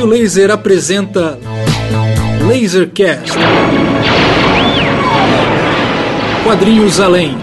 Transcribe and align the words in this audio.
Raio 0.00 0.08
Laser 0.08 0.50
apresenta 0.50 1.38
Lasercast. 2.48 3.36
Quadrinhos 6.42 6.98
Além. 6.98 7.36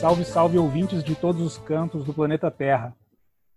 Salve, 0.00 0.24
salve 0.24 0.56
ouvintes 0.56 1.04
de 1.04 1.14
todos 1.14 1.42
os 1.42 1.58
cantos 1.58 2.06
do 2.06 2.14
planeta 2.14 2.50
Terra. 2.50 2.96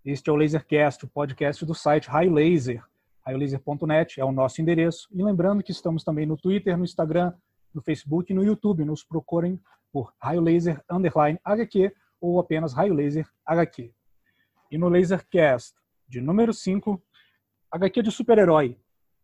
Este 0.04 0.28
é 0.28 0.32
o 0.32 0.36
Lasercast, 0.36 1.06
o 1.06 1.08
podcast 1.08 1.64
do 1.64 1.74
site 1.74 2.06
Raio 2.06 2.34
Laser. 2.34 2.82
raiolaser.net 3.24 4.20
é 4.20 4.24
o 4.26 4.30
nosso 4.30 4.60
endereço. 4.60 5.08
E 5.10 5.22
lembrando 5.22 5.62
que 5.62 5.72
estamos 5.72 6.04
também 6.04 6.26
no 6.26 6.36
Twitter, 6.36 6.76
no 6.76 6.84
Instagram, 6.84 7.32
no 7.76 7.82
Facebook 7.82 8.32
e 8.32 8.34
no 8.34 8.42
YouTube. 8.42 8.84
Nos 8.84 9.04
procurem 9.04 9.60
por 9.92 10.12
Raio 10.18 10.40
Laser 10.40 10.82
Underline 10.90 11.38
HQ 11.44 11.94
ou 12.20 12.40
apenas 12.40 12.72
Raio 12.72 12.94
Laser 12.94 13.28
HQ. 13.44 13.92
E 14.70 14.78
no 14.78 14.88
Lasercast 14.88 15.76
de 16.08 16.20
número 16.20 16.52
5, 16.52 17.00
HQ 17.70 18.02
de 18.02 18.10
super-herói. 18.10 18.78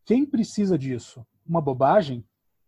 Quem 0.05 0.27
precisa 0.27 0.77
disso? 0.77 1.25
Uma 1.47 1.61
bobagem? 1.61 2.25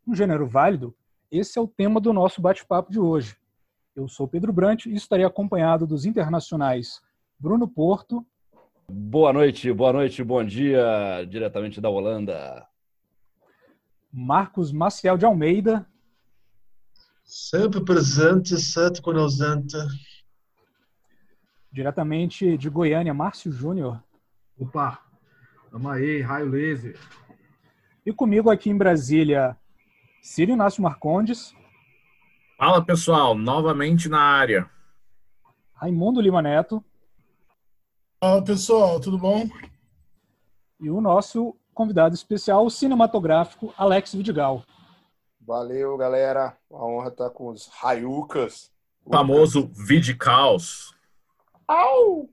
Um 0.06 0.14
gênero 0.14 0.46
válido? 0.46 0.96
Esse 1.30 1.58
é 1.58 1.62
o 1.62 1.68
tema 1.68 2.00
do 2.00 2.12
nosso 2.12 2.40
bate-papo 2.40 2.90
de 2.90 2.98
hoje. 2.98 3.36
Eu 3.94 4.08
sou 4.08 4.26
Pedro 4.26 4.52
Brant 4.52 4.86
e 4.86 4.94
estarei 4.94 5.24
acompanhado 5.24 5.86
dos 5.86 6.04
internacionais 6.04 7.00
Bruno 7.38 7.68
Porto. 7.68 8.26
Boa 8.88 9.32
noite, 9.32 9.72
boa 9.72 9.92
noite, 9.92 10.22
bom 10.22 10.44
dia, 10.44 11.24
diretamente 11.28 11.80
da 11.80 11.88
Holanda. 11.88 12.66
Marcos 14.16 14.70
Maciel 14.70 15.18
de 15.18 15.27
Almeida. 15.27 15.84
Sempre 17.25 17.84
presente, 17.84 18.56
sempre 18.61 19.19
ausente. 19.19 19.77
Diretamente 21.72 22.56
de 22.56 22.70
Goiânia, 22.70 23.12
Márcio 23.12 23.50
Júnior. 23.50 24.00
Opa, 24.56 25.03
tamo 25.69 25.88
aí, 25.88 26.20
raio 26.20 26.48
laser. 26.48 26.97
E 28.06 28.12
comigo 28.12 28.50
aqui 28.50 28.70
em 28.70 28.78
Brasília, 28.78 29.58
Círio 30.22 30.53
Inácio 30.53 30.81
Marcondes. 30.81 31.53
Fala 32.56 32.84
pessoal, 32.84 33.34
novamente 33.34 34.08
na 34.08 34.20
área. 34.20 34.70
Raimundo 35.72 36.20
Lima 36.20 36.41
Neto. 36.41 36.84
Fala 38.20 38.44
pessoal, 38.44 39.00
tudo 39.00 39.19
bom? 39.19 39.48
E 40.81 40.88
o 40.88 41.00
nosso 41.00 41.58
convidado 41.75 42.14
especial, 42.14 42.64
o 42.64 42.70
cinematográfico 42.70 43.75
Alex 43.77 44.14
Vidigal. 44.14 44.62
Valeu, 45.41 45.97
galera. 45.97 46.56
Uma 46.70 46.86
honra 46.86 47.08
estar 47.08 47.31
com 47.31 47.48
os 47.48 47.66
Raiucas. 47.66 48.70
O 49.05 49.11
famoso 49.11 49.70
Vidicaus. 49.75 50.94
Au! 51.69 52.28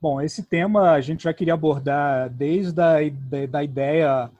Bom, 0.00 0.20
esse 0.20 0.42
tema 0.42 0.90
a 0.90 1.00
gente 1.00 1.24
já 1.24 1.32
queria 1.32 1.54
abordar 1.54 2.28
desde 2.30 2.80
a 2.80 2.96
da, 3.08 3.46
da 3.48 3.62
ideia 3.62 4.30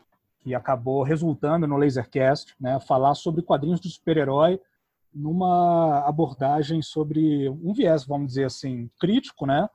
que 0.41 0.55
acabou 0.55 1.03
resultando 1.03 1.67
no 1.67 1.77
Lasercast, 1.77 2.55
né, 2.61 2.78
falar 2.81 3.15
sobre 3.15 3.43
quadrinhos 3.43 3.81
de 3.81 3.91
super-herói 3.91 4.61
numa 5.12 6.00
abordagem 6.06 6.83
sobre 6.83 7.48
um 7.48 7.73
viés, 7.73 8.05
vamos 8.05 8.28
dizer 8.28 8.45
assim, 8.45 8.91
crítico, 9.00 9.47
né? 9.47 9.69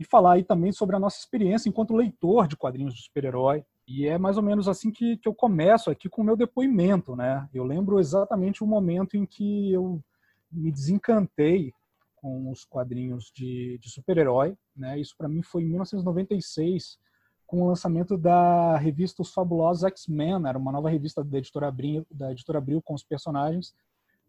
E 0.00 0.04
falar 0.04 0.32
aí 0.32 0.42
também 0.42 0.72
sobre 0.72 0.96
a 0.96 0.98
nossa 0.98 1.18
experiência 1.18 1.68
enquanto 1.68 1.94
leitor 1.94 2.48
de 2.48 2.56
quadrinhos 2.56 2.94
de 2.94 3.02
super-herói. 3.02 3.64
E 3.86 4.06
é 4.06 4.16
mais 4.16 4.36
ou 4.36 4.42
menos 4.42 4.66
assim 4.66 4.90
que, 4.90 5.18
que 5.18 5.28
eu 5.28 5.34
começo 5.34 5.90
aqui 5.90 6.08
com 6.08 6.22
o 6.22 6.24
meu 6.24 6.36
depoimento, 6.36 7.14
né? 7.14 7.48
Eu 7.52 7.64
lembro 7.64 8.00
exatamente 8.00 8.64
o 8.64 8.66
momento 8.66 9.16
em 9.16 9.26
que 9.26 9.72
eu 9.72 10.02
me 10.50 10.72
desencantei 10.72 11.72
com 12.16 12.50
os 12.50 12.64
quadrinhos 12.64 13.30
de, 13.34 13.78
de 13.78 13.90
super-herói, 13.90 14.56
né? 14.74 14.98
Isso 14.98 15.14
para 15.16 15.28
mim 15.28 15.42
foi 15.42 15.62
em 15.62 15.66
1996, 15.66 16.98
com 17.46 17.62
o 17.62 17.68
lançamento 17.68 18.16
da 18.16 18.76
revista 18.78 19.22
Os 19.22 19.32
Fabulosos 19.32 19.84
X-Men, 19.84 20.46
era 20.46 20.58
uma 20.58 20.72
nova 20.72 20.88
revista 20.88 21.22
da 21.22 21.38
editora 21.38 21.68
Abril, 21.68 22.06
da 22.10 22.32
editora 22.32 22.58
Abril 22.58 22.80
com 22.82 22.94
os 22.94 23.04
personagens 23.04 23.74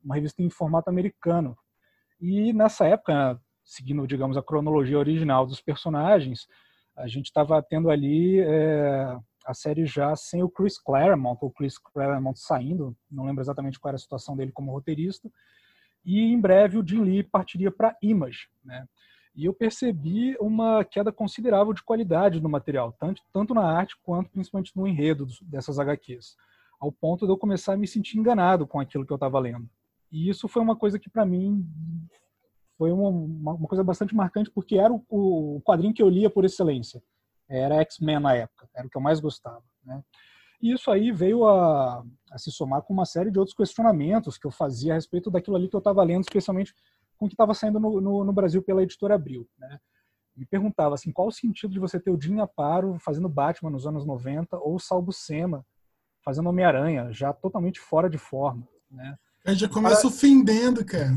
uma 0.03 0.15
revista 0.15 0.41
em 0.41 0.49
formato 0.49 0.89
americano. 0.89 1.57
E 2.19 2.53
nessa 2.53 2.85
época, 2.85 3.39
seguindo, 3.63 4.05
digamos, 4.07 4.37
a 4.37 4.43
cronologia 4.43 4.97
original 4.97 5.45
dos 5.45 5.61
personagens, 5.61 6.47
a 6.95 7.07
gente 7.07 7.25
estava 7.25 7.61
tendo 7.61 7.89
ali 7.89 8.39
é, 8.39 9.17
a 9.45 9.53
série 9.53 9.85
já 9.85 10.15
sem 10.15 10.43
o 10.43 10.49
Chris 10.49 10.77
Claremont, 10.77 11.39
ou 11.41 11.51
Chris 11.51 11.77
Claremont 11.77 12.39
saindo, 12.39 12.95
não 13.09 13.25
lembro 13.25 13.41
exatamente 13.41 13.79
qual 13.79 13.89
era 13.89 13.95
a 13.95 13.99
situação 13.99 14.35
dele 14.35 14.51
como 14.51 14.71
roteirista, 14.71 15.31
e 16.03 16.19
em 16.19 16.39
breve 16.39 16.77
o 16.77 16.87
Jim 16.87 17.01
Lee 17.01 17.23
partiria 17.23 17.71
para 17.71 17.95
Image, 18.01 18.47
né? 18.63 18.87
E 19.33 19.45
eu 19.45 19.53
percebi 19.53 20.35
uma 20.41 20.83
queda 20.83 21.11
considerável 21.11 21.71
de 21.73 21.81
qualidade 21.81 22.41
no 22.41 22.49
material, 22.49 22.91
tanto, 22.99 23.21
tanto 23.31 23.53
na 23.53 23.63
arte 23.63 23.95
quanto 24.03 24.29
principalmente 24.29 24.75
no 24.75 24.85
enredo 24.85 25.25
dessas 25.43 25.79
HQs, 25.79 26.35
ao 26.79 26.91
ponto 26.91 27.25
de 27.25 27.31
eu 27.31 27.37
começar 27.37 27.73
a 27.73 27.77
me 27.77 27.87
sentir 27.87 28.17
enganado 28.17 28.67
com 28.67 28.79
aquilo 28.79 29.05
que 29.05 29.13
eu 29.13 29.15
estava 29.15 29.39
lendo. 29.39 29.69
E 30.11 30.27
isso 30.27 30.49
foi 30.49 30.61
uma 30.61 30.75
coisa 30.75 30.99
que, 30.99 31.09
para 31.09 31.25
mim, 31.25 31.65
foi 32.81 32.91
uma, 32.91 33.09
uma, 33.09 33.67
coisa 33.67 33.83
bastante 33.83 34.15
marcante, 34.15 34.49
porque 34.49 34.75
era 34.75 34.91
o, 34.91 35.05
o, 35.07 35.61
quadrinho 35.61 35.93
que 35.93 36.01
eu 36.01 36.09
lia 36.09 36.31
por 36.31 36.43
excelência. 36.43 36.99
Era 37.47 37.75
X-Men 37.81 38.19
na 38.19 38.33
época, 38.33 38.67
era 38.73 38.87
o 38.87 38.89
que 38.89 38.97
eu 38.97 39.01
mais 39.01 39.19
gostava. 39.19 39.61
Né? 39.85 40.03
E 40.59 40.73
isso 40.73 40.89
aí 40.89 41.11
veio 41.11 41.47
a, 41.47 42.03
a, 42.31 42.37
se 42.39 42.51
somar 42.51 42.81
com 42.81 42.91
uma 42.91 43.05
série 43.05 43.29
de 43.29 43.37
outros 43.37 43.55
questionamentos 43.55 44.35
que 44.35 44.47
eu 44.47 44.51
fazia 44.51 44.93
a 44.93 44.95
respeito 44.95 45.29
daquilo 45.29 45.57
ali 45.57 45.69
que 45.69 45.75
eu 45.75 45.77
estava 45.77 46.01
lendo, 46.01 46.23
especialmente 46.23 46.73
com 47.19 47.27
o 47.27 47.29
que 47.29 47.35
estava 47.35 47.53
saindo 47.53 47.79
no, 47.79 48.01
no, 48.01 48.23
no, 48.23 48.33
Brasil 48.33 48.63
pela 48.63 48.81
editora 48.81 49.13
Abril. 49.13 49.47
Né? 49.59 49.79
Me 50.35 50.47
perguntava 50.47 50.95
assim, 50.95 51.11
qual 51.11 51.27
o 51.27 51.31
sentido 51.31 51.71
de 51.71 51.79
você 51.79 51.99
ter 51.99 52.09
o 52.09 52.19
Jim 52.19 52.39
Aparo 52.39 52.97
fazendo 52.97 53.29
Batman 53.29 53.69
nos 53.69 53.85
anos 53.85 54.07
90 54.07 54.57
ou 54.57 54.73
o 54.73 54.79
Sal 54.79 55.03
Buscema 55.03 55.63
fazendo 56.25 56.49
Homem-Aranha, 56.49 57.13
já 57.13 57.31
totalmente 57.31 57.79
fora 57.79 58.09
de 58.09 58.17
forma. 58.17 58.67
Né? 58.89 59.15
Aí 59.45 59.53
já 59.53 59.69
começa 59.69 60.07
ofendendo, 60.07 60.83
cara. 60.83 61.15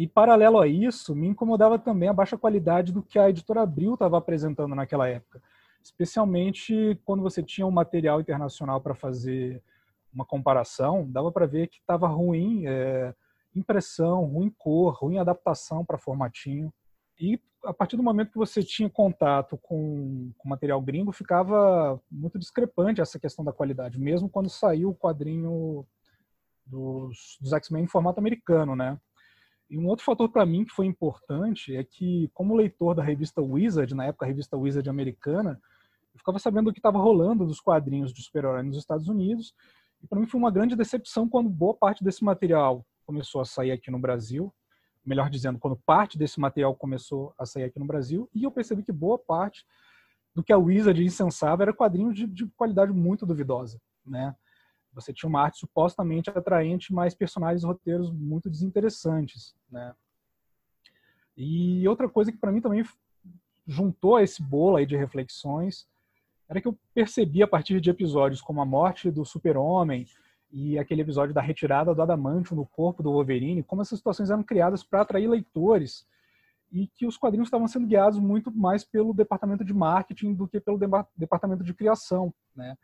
E 0.00 0.08
paralelo 0.08 0.58
a 0.58 0.66
isso, 0.66 1.14
me 1.14 1.28
incomodava 1.28 1.78
também 1.78 2.08
a 2.08 2.12
baixa 2.14 2.38
qualidade 2.38 2.90
do 2.90 3.02
que 3.02 3.18
a 3.18 3.28
editora 3.28 3.60
Abril 3.60 3.92
estava 3.92 4.16
apresentando 4.16 4.74
naquela 4.74 5.06
época. 5.06 5.42
Especialmente 5.82 6.98
quando 7.04 7.22
você 7.22 7.42
tinha 7.42 7.66
um 7.66 7.70
material 7.70 8.18
internacional 8.18 8.80
para 8.80 8.94
fazer 8.94 9.62
uma 10.10 10.24
comparação, 10.24 11.06
dava 11.06 11.30
para 11.30 11.44
ver 11.44 11.68
que 11.68 11.80
estava 11.80 12.08
ruim 12.08 12.64
é, 12.66 13.14
impressão, 13.54 14.24
ruim 14.24 14.48
cor, 14.56 14.94
ruim 14.94 15.18
adaptação 15.18 15.84
para 15.84 15.98
formatinho. 15.98 16.72
E 17.20 17.38
a 17.62 17.74
partir 17.74 17.98
do 17.98 18.02
momento 18.02 18.32
que 18.32 18.38
você 18.38 18.62
tinha 18.62 18.88
contato 18.88 19.58
com, 19.58 20.32
com 20.38 20.48
material 20.48 20.80
gringo, 20.80 21.12
ficava 21.12 22.00
muito 22.10 22.38
discrepante 22.38 23.02
essa 23.02 23.20
questão 23.20 23.44
da 23.44 23.52
qualidade, 23.52 24.00
mesmo 24.00 24.30
quando 24.30 24.48
saiu 24.48 24.88
o 24.88 24.96
quadrinho 24.96 25.86
dos, 26.64 27.36
dos 27.38 27.52
X-Men 27.52 27.84
em 27.84 27.86
formato 27.86 28.18
americano, 28.18 28.74
né? 28.74 28.98
E 29.70 29.78
um 29.78 29.86
outro 29.86 30.04
fator 30.04 30.28
para 30.28 30.44
mim 30.44 30.64
que 30.64 30.72
foi 30.72 30.84
importante 30.84 31.76
é 31.76 31.84
que, 31.84 32.28
como 32.34 32.56
leitor 32.56 32.92
da 32.92 33.04
revista 33.04 33.40
Wizard, 33.40 33.94
na 33.94 34.06
época 34.06 34.26
a 34.26 34.28
revista 34.28 34.56
Wizard 34.56 34.90
americana, 34.90 35.60
eu 36.12 36.18
ficava 36.18 36.40
sabendo 36.40 36.70
o 36.70 36.72
que 36.72 36.80
estava 36.80 36.98
rolando 36.98 37.46
dos 37.46 37.60
quadrinhos 37.60 38.12
de 38.12 38.20
super-herói 38.20 38.64
nos 38.64 38.76
Estados 38.76 39.08
Unidos. 39.08 39.54
E 40.02 40.08
para 40.08 40.18
mim 40.18 40.26
foi 40.26 40.40
uma 40.40 40.50
grande 40.50 40.74
decepção 40.74 41.28
quando 41.28 41.48
boa 41.48 41.72
parte 41.72 42.02
desse 42.02 42.24
material 42.24 42.84
começou 43.06 43.40
a 43.40 43.44
sair 43.44 43.70
aqui 43.70 43.92
no 43.92 43.98
Brasil. 44.00 44.52
Melhor 45.06 45.30
dizendo, 45.30 45.56
quando 45.56 45.76
parte 45.76 46.18
desse 46.18 46.40
material 46.40 46.74
começou 46.74 47.32
a 47.38 47.46
sair 47.46 47.62
aqui 47.62 47.78
no 47.78 47.86
Brasil. 47.86 48.28
E 48.34 48.42
eu 48.42 48.50
percebi 48.50 48.82
que 48.82 48.92
boa 48.92 49.18
parte 49.20 49.64
do 50.34 50.42
que 50.42 50.52
a 50.52 50.58
Wizard 50.58 51.00
incensava 51.00 51.62
era 51.62 51.72
quadrinhos 51.72 52.16
de, 52.16 52.26
de 52.26 52.46
qualidade 52.56 52.92
muito 52.92 53.24
duvidosa, 53.24 53.80
né? 54.04 54.34
Você 54.92 55.12
tinha 55.12 55.28
uma 55.28 55.42
arte 55.42 55.58
supostamente 55.58 56.30
atraente, 56.30 56.92
mas 56.92 57.14
personagens 57.14 57.62
e 57.62 57.66
roteiros 57.66 58.10
muito 58.10 58.50
desinteressantes, 58.50 59.54
né? 59.70 59.94
E 61.36 61.86
outra 61.88 62.08
coisa 62.08 62.30
que 62.30 62.38
para 62.38 62.52
mim 62.52 62.60
também 62.60 62.84
juntou 63.66 64.16
a 64.16 64.22
esse 64.22 64.42
bolo 64.42 64.76
aí 64.76 64.84
de 64.84 64.96
reflexões 64.96 65.88
era 66.48 66.60
que 66.60 66.66
eu 66.66 66.76
percebi 66.92 67.42
a 67.42 67.48
partir 67.48 67.80
de 67.80 67.88
episódios 67.88 68.40
como 68.42 68.60
a 68.60 68.66
morte 68.66 69.10
do 69.10 69.24
super-homem 69.24 70.06
e 70.50 70.76
aquele 70.78 71.02
episódio 71.02 71.32
da 71.32 71.40
retirada 71.40 71.94
do 71.94 72.02
adamantium 72.02 72.56
no 72.56 72.66
corpo 72.66 73.02
do 73.02 73.12
Wolverine, 73.12 73.62
como 73.62 73.82
essas 73.82 73.98
situações 73.98 74.30
eram 74.30 74.42
criadas 74.42 74.82
para 74.82 75.02
atrair 75.02 75.28
leitores 75.28 76.04
e 76.72 76.88
que 76.88 77.06
os 77.06 77.16
quadrinhos 77.16 77.46
estavam 77.46 77.68
sendo 77.68 77.86
guiados 77.86 78.18
muito 78.18 78.50
mais 78.50 78.84
pelo 78.84 79.14
departamento 79.14 79.64
de 79.64 79.72
marketing 79.72 80.34
do 80.34 80.48
que 80.48 80.60
pelo 80.60 80.78
departamento 81.16 81.62
de 81.62 81.72
criação, 81.72 82.34
né? 82.54 82.76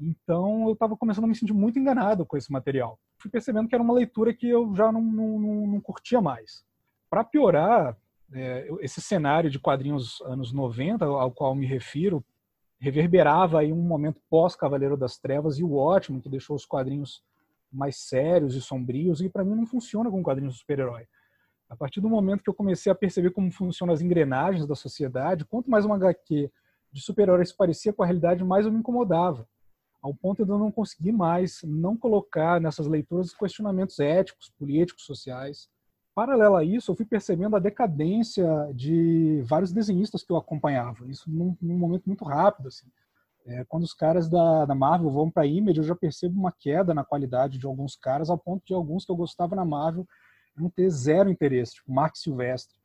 Então 0.00 0.66
eu 0.66 0.72
estava 0.72 0.96
começando 0.96 1.24
a 1.24 1.26
me 1.26 1.34
sentir 1.34 1.52
muito 1.52 1.78
enganado 1.78 2.24
com 2.24 2.36
esse 2.36 2.50
material. 2.50 2.98
Fui 3.18 3.30
percebendo 3.30 3.68
que 3.68 3.74
era 3.74 3.84
uma 3.84 3.92
leitura 3.92 4.32
que 4.32 4.48
eu 4.48 4.74
já 4.74 4.90
não, 4.90 5.02
não, 5.02 5.66
não, 5.66 5.80
curtia 5.80 6.20
mais. 6.20 6.64
Para 7.10 7.22
piorar, 7.22 7.96
é, 8.32 8.68
esse 8.80 9.00
cenário 9.00 9.50
de 9.50 9.58
quadrinhos 9.58 10.20
anos 10.22 10.52
90, 10.52 11.04
ao 11.04 11.30
qual 11.30 11.54
me 11.54 11.66
refiro, 11.66 12.24
reverberava 12.78 13.60
aí 13.60 13.72
um 13.72 13.82
momento 13.82 14.20
pós-Cavaleiro 14.30 14.96
das 14.96 15.18
Trevas 15.18 15.58
e 15.58 15.64
o 15.64 15.76
ótimo 15.76 16.20
que 16.20 16.30
deixou 16.30 16.56
os 16.56 16.64
quadrinhos 16.64 17.22
mais 17.70 17.96
sérios 17.96 18.56
e 18.56 18.60
sombrios, 18.60 19.20
e 19.20 19.28
para 19.28 19.44
mim 19.44 19.54
não 19.54 19.66
funciona 19.66 20.10
com 20.10 20.22
quadrinhos 20.22 20.54
de 20.54 20.60
super-herói. 20.60 21.06
A 21.68 21.76
partir 21.76 22.00
do 22.00 22.08
momento 22.08 22.42
que 22.42 22.50
eu 22.50 22.54
comecei 22.54 22.90
a 22.90 22.94
perceber 22.94 23.30
como 23.30 23.52
funcionam 23.52 23.94
as 23.94 24.00
engrenagens 24.00 24.66
da 24.66 24.74
sociedade, 24.74 25.44
quanto 25.44 25.70
mais 25.70 25.84
uma 25.84 25.94
HQ 25.94 26.50
de 26.90 27.00
super-herói 27.00 27.44
se 27.44 27.56
parecia 27.56 27.92
com 27.92 28.02
a 28.02 28.06
realidade, 28.06 28.42
mais 28.42 28.66
eu 28.66 28.72
me 28.72 28.78
incomodava. 28.78 29.46
Ao 30.02 30.14
ponto 30.14 30.44
de 30.44 30.50
eu 30.50 30.58
não 30.58 30.70
conseguir 30.70 31.12
mais 31.12 31.62
não 31.62 31.96
colocar 31.96 32.60
nessas 32.60 32.86
leituras 32.86 33.34
questionamentos 33.34 33.98
éticos, 33.98 34.50
políticos, 34.58 35.04
sociais. 35.04 35.68
Paralelo 36.14 36.56
a 36.56 36.64
isso, 36.64 36.90
eu 36.90 36.96
fui 36.96 37.04
percebendo 37.04 37.56
a 37.56 37.60
decadência 37.60 38.46
de 38.74 39.42
vários 39.44 39.72
desenhistas 39.72 40.22
que 40.22 40.32
eu 40.32 40.36
acompanhava. 40.36 41.06
Isso 41.06 41.30
num, 41.30 41.56
num 41.60 41.78
momento 41.78 42.06
muito 42.06 42.24
rápido. 42.24 42.68
Assim. 42.68 42.86
É, 43.46 43.64
quando 43.64 43.84
os 43.84 43.94
caras 43.94 44.28
da, 44.28 44.64
da 44.64 44.74
Marvel 44.74 45.10
vão 45.10 45.30
para 45.30 45.44
a 45.44 45.46
Image, 45.46 45.78
eu 45.78 45.84
já 45.84 45.94
percebo 45.94 46.38
uma 46.38 46.52
queda 46.52 46.94
na 46.94 47.04
qualidade 47.04 47.58
de 47.58 47.66
alguns 47.66 47.94
caras, 47.94 48.30
ao 48.30 48.38
ponto 48.38 48.64
de 48.66 48.74
alguns 48.74 49.04
que 49.04 49.12
eu 49.12 49.16
gostava 49.16 49.54
na 49.54 49.64
Marvel 49.64 50.06
não 50.56 50.70
ter 50.70 50.90
zero 50.90 51.30
interesse, 51.30 51.74
tipo 51.74 51.92
Mark 51.92 52.16
Silvestre. 52.16 52.76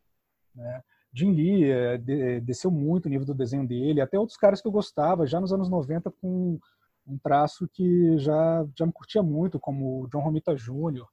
Né? 0.54 0.82
Jim 1.14 1.32
Lee 1.32 1.70
é, 1.70 1.98
de, 1.98 2.40
desceu 2.42 2.72
muito 2.72 3.06
o 3.06 3.10
nível 3.10 3.26
do 3.26 3.34
desenho 3.34 3.68
dele, 3.68 4.02
até 4.02 4.20
outros 4.20 4.38
caras 4.38 4.62
que 4.62 4.68
eu 4.68 4.72
gostava, 4.72 5.26
já 5.28 5.40
nos 5.40 5.54
anos 5.54 5.70
90, 5.70 6.12
com 6.22 6.60
um 7.08 7.18
traço 7.18 7.68
que 7.68 8.18
já, 8.18 8.66
já 8.78 8.86
me 8.86 8.92
curtia 8.92 9.22
muito, 9.22 9.60
como 9.60 10.08
John 10.08 10.22
Romita 10.22 10.56
Jr., 10.56 11.06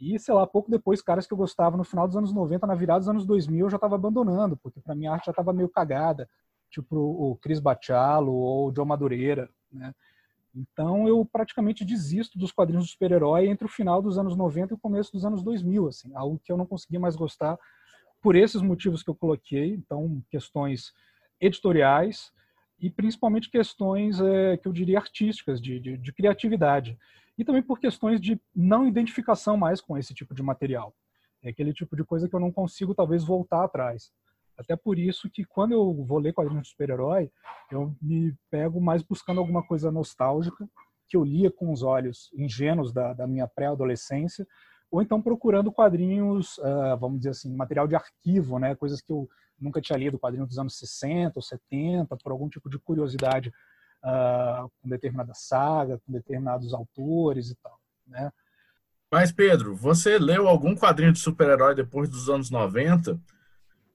e, 0.00 0.16
sei 0.18 0.32
lá, 0.32 0.46
pouco 0.46 0.70
depois, 0.70 1.02
caras 1.02 1.26
que 1.26 1.32
eu 1.32 1.38
gostava 1.38 1.76
no 1.76 1.82
final 1.82 2.06
dos 2.06 2.16
anos 2.16 2.32
90, 2.32 2.66
na 2.66 2.74
virada 2.74 3.00
dos 3.00 3.08
anos 3.08 3.26
2000, 3.26 3.66
eu 3.66 3.70
já 3.70 3.76
estava 3.76 3.96
abandonando, 3.96 4.56
porque 4.56 4.80
para 4.80 4.94
mim 4.94 5.06
a 5.06 5.12
arte 5.14 5.26
já 5.26 5.32
estava 5.32 5.52
meio 5.52 5.68
cagada, 5.68 6.28
tipo 6.70 6.96
o 6.96 7.36
Chris 7.36 7.58
Bachalo 7.58 8.32
ou 8.32 8.68
o 8.68 8.74
Joe 8.74 8.86
Madureira, 8.86 9.50
né? 9.72 9.92
Então 10.54 11.06
eu 11.08 11.24
praticamente 11.24 11.84
desisto 11.84 12.38
dos 12.38 12.52
quadrinhos 12.52 12.86
de 12.86 12.92
super-herói 12.92 13.48
entre 13.48 13.66
o 13.66 13.70
final 13.70 14.00
dos 14.00 14.18
anos 14.18 14.36
90 14.36 14.72
e 14.72 14.76
o 14.76 14.78
começo 14.78 15.12
dos 15.12 15.24
anos 15.24 15.42
2000, 15.42 15.88
assim, 15.88 16.14
algo 16.14 16.40
que 16.42 16.50
eu 16.50 16.56
não 16.56 16.66
conseguia 16.66 17.00
mais 17.00 17.16
gostar 17.16 17.58
por 18.22 18.36
esses 18.36 18.62
motivos 18.62 19.02
que 19.02 19.10
eu 19.10 19.14
coloquei, 19.14 19.74
então 19.74 20.22
questões 20.30 20.92
editoriais 21.40 22.32
e 22.80 22.90
principalmente 22.90 23.50
questões 23.50 24.20
é, 24.20 24.56
que 24.56 24.68
eu 24.68 24.72
diria 24.72 24.98
artísticas, 24.98 25.60
de, 25.60 25.80
de, 25.80 25.96
de 25.96 26.12
criatividade 26.12 26.98
e 27.36 27.44
também 27.44 27.62
por 27.62 27.78
questões 27.78 28.20
de 28.20 28.40
não 28.54 28.86
identificação 28.86 29.56
mais 29.56 29.80
com 29.80 29.96
esse 29.96 30.12
tipo 30.12 30.34
de 30.34 30.42
material. 30.42 30.94
É 31.42 31.50
aquele 31.50 31.72
tipo 31.72 31.94
de 31.94 32.04
coisa 32.04 32.28
que 32.28 32.34
eu 32.34 32.40
não 32.40 32.50
consigo, 32.50 32.94
talvez, 32.94 33.22
voltar 33.22 33.64
atrás. 33.64 34.10
Até 34.56 34.74
por 34.74 34.98
isso 34.98 35.30
que 35.30 35.44
quando 35.44 35.70
eu 35.72 36.04
vou 36.04 36.18
ler 36.18 36.32
quadrinhos 36.32 36.64
de 36.64 36.70
super-herói, 36.70 37.30
eu 37.70 37.94
me 38.02 38.34
pego 38.50 38.80
mais 38.80 39.02
buscando 39.02 39.38
alguma 39.38 39.62
coisa 39.62 39.92
nostálgica, 39.92 40.68
que 41.06 41.16
eu 41.16 41.22
lia 41.24 41.48
com 41.48 41.72
os 41.72 41.82
olhos 41.82 42.28
ingênuos 42.36 42.92
da, 42.92 43.12
da 43.12 43.26
minha 43.26 43.46
pré-adolescência, 43.46 44.44
ou 44.90 45.00
então 45.00 45.22
procurando 45.22 45.70
quadrinhos, 45.70 46.58
uh, 46.58 46.96
vamos 46.98 47.18
dizer 47.18 47.30
assim, 47.30 47.54
material 47.54 47.86
de 47.86 47.94
arquivo, 47.94 48.58
né? 48.58 48.74
coisas 48.74 49.00
que 49.00 49.12
eu 49.12 49.28
nunca 49.60 49.80
tinha 49.80 49.98
lido, 49.98 50.18
quadrinhos 50.18 50.48
dos 50.48 50.58
anos 50.58 50.78
60 50.78 51.32
ou 51.36 51.42
70, 51.42 52.16
por 52.16 52.32
algum 52.32 52.48
tipo 52.48 52.68
de 52.68 52.78
curiosidade 52.78 53.52
uh, 54.04 54.70
com 54.80 54.88
determinada 54.88 55.32
saga, 55.34 55.98
com 55.98 56.12
determinados 56.12 56.72
autores 56.72 57.50
e 57.50 57.54
tal, 57.56 57.78
né? 58.06 58.30
Mas, 59.10 59.32
Pedro, 59.32 59.74
você 59.74 60.18
leu 60.18 60.46
algum 60.46 60.76
quadrinho 60.76 61.12
de 61.12 61.18
super-herói 61.18 61.74
depois 61.74 62.10
dos 62.10 62.28
anos 62.28 62.50
90? 62.50 63.18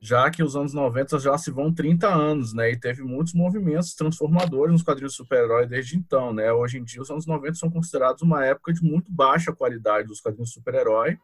Já 0.01 0.30
que 0.30 0.44
os 0.44 0.56
anos 0.56 0.74
90 0.74 1.19
já 1.19 1.38
se 1.38 1.51
vão 1.51 1.71
30 1.71 2.07
anos, 2.07 2.51
né? 2.51 2.71
E 2.71 2.80
teve 2.80 3.04
muitos 3.04 3.33
movimentos 3.33 3.94
transformadores 3.94 4.74
nos 4.74 4.81
quadrinhos 4.81 5.13
de 5.13 5.18
super-herói 5.18 5.68
desde 5.68 5.95
então, 5.95 6.33
né? 6.33 6.51
Hoje 6.51 6.80
em 6.80 6.83
dia, 6.83 7.01
os 7.01 7.12
anos 7.12 7.27
90 7.27 7.54
são 7.54 7.69
considerados 7.69 8.24
uma 8.24 8.44
época 8.44 8.74
de 8.74 8.83
muito 8.83 9.10
baixa 9.10 9.54
qualidade 9.54 10.07
dos 10.07 10.19
quadrinhos 10.19 10.50
de 10.50 10.56
super-herói. 10.56 11.18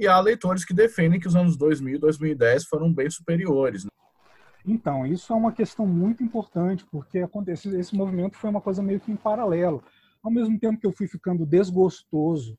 E 0.00 0.08
há 0.08 0.18
leitores 0.18 0.64
que 0.64 0.72
defendem 0.72 1.20
que 1.20 1.28
os 1.28 1.36
anos 1.36 1.58
2000 1.58 1.96
e 1.96 1.98
2010 1.98 2.64
foram 2.64 2.90
bem 2.90 3.10
superiores. 3.10 3.84
Né? 3.84 3.90
Então, 4.64 5.06
isso 5.06 5.30
é 5.30 5.36
uma 5.36 5.52
questão 5.52 5.86
muito 5.86 6.22
importante, 6.22 6.86
porque 6.90 7.18
aconteceu, 7.18 7.78
esse 7.78 7.94
movimento 7.94 8.38
foi 8.38 8.48
uma 8.48 8.62
coisa 8.62 8.82
meio 8.82 8.98
que 8.98 9.12
em 9.12 9.16
paralelo. 9.16 9.84
Ao 10.22 10.30
mesmo 10.30 10.58
tempo 10.58 10.80
que 10.80 10.86
eu 10.86 10.92
fui 10.92 11.06
ficando 11.06 11.44
desgostoso 11.44 12.58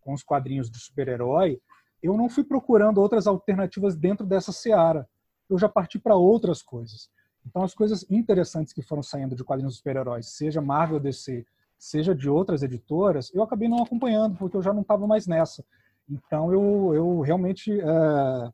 com 0.00 0.14
os 0.14 0.22
quadrinhos 0.22 0.70
de 0.70 0.78
super-herói, 0.78 1.60
eu 2.02 2.16
não 2.16 2.26
fui 2.26 2.42
procurando 2.42 3.02
outras 3.02 3.26
alternativas 3.26 3.94
dentro 3.94 4.24
dessa 4.24 4.50
seara. 4.50 5.06
Eu 5.46 5.58
já 5.58 5.68
parti 5.68 5.98
para 5.98 6.16
outras 6.16 6.62
coisas. 6.62 7.10
Então, 7.46 7.62
as 7.62 7.74
coisas 7.74 8.02
interessantes 8.08 8.72
que 8.72 8.80
foram 8.80 9.02
saindo 9.02 9.36
de 9.36 9.44
quadrinhos 9.44 9.74
de 9.74 9.78
super-heróis, 9.80 10.30
seja 10.30 10.62
Marvel, 10.62 10.98
DC, 10.98 11.44
seja 11.78 12.14
de 12.14 12.30
outras 12.30 12.62
editoras, 12.62 13.30
eu 13.34 13.42
acabei 13.42 13.68
não 13.68 13.82
acompanhando, 13.82 14.38
porque 14.38 14.56
eu 14.56 14.62
já 14.62 14.72
não 14.72 14.80
estava 14.80 15.06
mais 15.06 15.26
nessa. 15.26 15.62
Então, 16.08 16.52
eu, 16.52 16.94
eu 16.94 17.20
realmente 17.20 17.72
uh, 17.72 18.52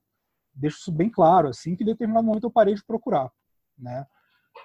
deixo 0.55 0.79
isso 0.79 0.93
bem 0.93 1.11
claro, 1.11 1.49
assim, 1.49 1.77
que 1.77 1.83
em 1.83 1.87
determinado 1.87 2.27
momento 2.27 2.45
eu 2.45 2.51
parei 2.51 2.75
de 2.75 2.85
procurar, 2.85 3.31
né? 3.79 4.07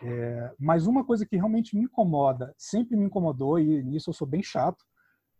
É, 0.04 0.54
mas 0.60 0.88
uma 0.88 1.04
coisa 1.04 1.26
que 1.26 1.36
realmente 1.36 1.76
me 1.76 1.84
incomoda, 1.84 2.54
sempre 2.58 2.96
me 2.96 3.06
incomodou, 3.06 3.60
e 3.60 3.84
nisso 3.84 4.10
eu 4.10 4.14
sou 4.14 4.28
bem 4.28 4.42
chato, 4.42 4.86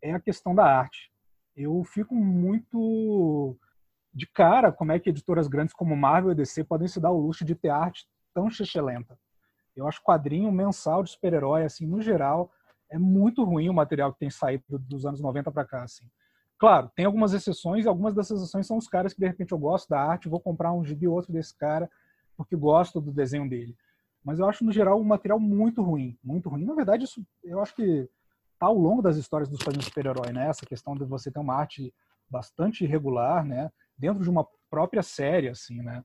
é 0.02 0.14
a 0.14 0.20
questão 0.20 0.56
da 0.56 0.66
arte. 0.66 1.12
Eu 1.56 1.84
fico 1.84 2.16
muito 2.16 3.58
de 4.14 4.26
cara 4.28 4.72
como 4.72 4.92
é 4.92 5.00
que 5.00 5.10
editoras 5.10 5.48
grandes 5.48 5.74
como 5.74 5.96
Marvel 5.96 6.32
e 6.32 6.36
DC 6.36 6.64
podem 6.64 6.88
se 6.88 7.00
dar 7.00 7.12
o 7.12 7.20
luxo 7.20 7.46
de 7.46 7.56
ter 7.56 7.70
arte 7.70 8.08
tão 8.34 8.48
lenta. 8.84 9.18
Eu 9.76 9.88
acho 9.88 10.04
quadrinho 10.04 10.52
mensal 10.52 11.04
de 11.04 11.12
super-herói, 11.12 11.64
assim, 11.64 11.86
no 11.86 12.02
geral, 12.02 12.52
é 12.92 12.98
muito 12.98 13.44
ruim 13.44 13.70
o 13.70 13.74
material 13.74 14.12
que 14.12 14.20
tem 14.20 14.30
saído 14.30 14.64
dos 14.80 15.06
anos 15.06 15.22
90 15.22 15.52
para 15.52 15.66
cá, 15.66 15.84
assim. 15.84 16.06
Claro, 16.60 16.92
tem 16.94 17.06
algumas 17.06 17.34
exceções, 17.34 17.88
algumas 17.88 18.14
dessas 18.14 18.42
exceções 18.42 18.68
são 18.68 18.78
os 18.78 18.88
caras 18.88 19.14
que 19.14 19.20
de 19.22 19.26
repente 19.26 19.54
eu 19.54 19.58
gosto 19.58 19.88
da 19.88 20.02
arte, 20.02 20.28
vou 20.28 20.42
comprar 20.42 20.74
um 20.74 20.84
gibi 20.84 21.08
outro 21.08 21.32
desse 21.32 21.58
cara, 21.58 21.90
porque 22.36 22.54
gosto 22.56 23.00
do 23.00 23.14
desenho 23.14 23.50
dele. 23.50 23.76
Mas 24.24 24.40
eu 24.40 24.50
acho, 24.50 24.66
no 24.66 24.72
geral, 24.72 25.00
um 25.00 25.06
material 25.06 25.40
muito 25.40 25.82
ruim, 25.82 26.18
muito 26.22 26.50
ruim. 26.50 26.66
Na 26.66 26.74
verdade, 26.74 27.06
isso 27.06 27.26
eu 27.44 27.62
acho 27.62 27.74
que 27.74 28.10
tá 28.60 28.68
ao 28.68 28.78
longo 28.78 29.02
das 29.02 29.16
histórias 29.16 29.48
dos 29.48 29.60
quadrinhos 29.60 29.86
super-herói, 29.86 30.34
né? 30.34 30.50
Essa 30.50 30.66
questão 30.66 30.94
de 30.96 31.06
você 31.06 31.32
ter 31.32 31.40
uma 31.40 31.56
arte 31.56 31.94
bastante 32.30 32.84
irregular, 32.84 33.46
né? 33.46 33.72
Dentro 33.98 34.22
de 34.22 34.30
uma 34.30 34.46
própria 34.70 35.02
série, 35.02 35.48
assim, 35.48 35.82
né? 35.82 36.04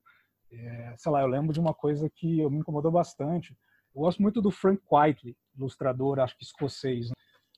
É, 0.49 0.95
sei 0.97 1.11
lá, 1.11 1.21
eu 1.21 1.27
lembro 1.27 1.51
de 1.51 1.59
uma 1.59 1.73
coisa 1.73 2.09
que 2.09 2.47
me 2.49 2.59
incomodou 2.59 2.91
bastante. 2.91 3.51
Eu 3.93 4.01
gosto 4.03 4.21
muito 4.21 4.41
do 4.41 4.51
Frank 4.51 4.81
Whiteley, 4.89 5.35
ilustrador, 5.57 6.19
acho 6.19 6.37
que 6.37 6.45
escocês. 6.45 7.11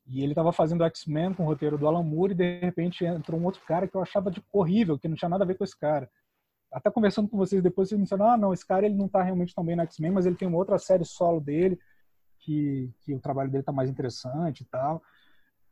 E 0.08 0.22
ele 0.22 0.32
estava 0.32 0.54
fazendo 0.54 0.84
X-Men 0.86 1.34
com 1.34 1.44
o 1.44 1.46
roteiro 1.46 1.78
do 1.78 1.86
Alan 1.86 2.04
Moore 2.04 2.32
e 2.32 2.36
de 2.36 2.60
repente 2.60 3.06
entrou 3.06 3.40
um 3.40 3.44
outro 3.44 3.62
cara 3.66 3.88
que 3.88 3.96
eu 3.96 4.02
achava 4.02 4.32
de 4.32 4.42
horrível, 4.54 4.98
que 4.98 5.08
não 5.08 5.16
tinha 5.16 5.28
nada 5.28 5.44
a 5.44 5.48
ver 5.48 5.56
com 5.56 5.64
esse 5.64 5.78
cara. 5.78 6.10
Até 6.72 6.90
conversando 6.90 7.28
com 7.28 7.38
vocês 7.38 7.62
depois, 7.62 7.90
vocês 7.90 7.98
me 7.98 8.04
disseram, 8.04 8.30
ah, 8.30 8.38
não, 8.38 8.54
esse 8.54 8.66
cara 8.66 8.86
ele 8.86 8.96
não 8.96 9.08
está 9.08 9.22
realmente 9.22 9.54
tão 9.54 9.66
bem 9.66 9.76
no 9.76 9.82
X-Men, 9.84 10.12
mas 10.12 10.26
ele 10.26 10.36
tem 10.36 10.48
uma 10.48 10.58
outra 10.58 10.78
série 10.78 11.04
solo 11.04 11.42
dele, 11.42 11.80
que, 12.40 12.90
que 13.02 13.14
o 13.14 13.20
trabalho 13.20 13.50
dele 13.50 13.62
está 13.62 13.72
mais 13.72 13.90
interessante 13.90 14.62
e 14.62 14.66
tal. 14.66 15.02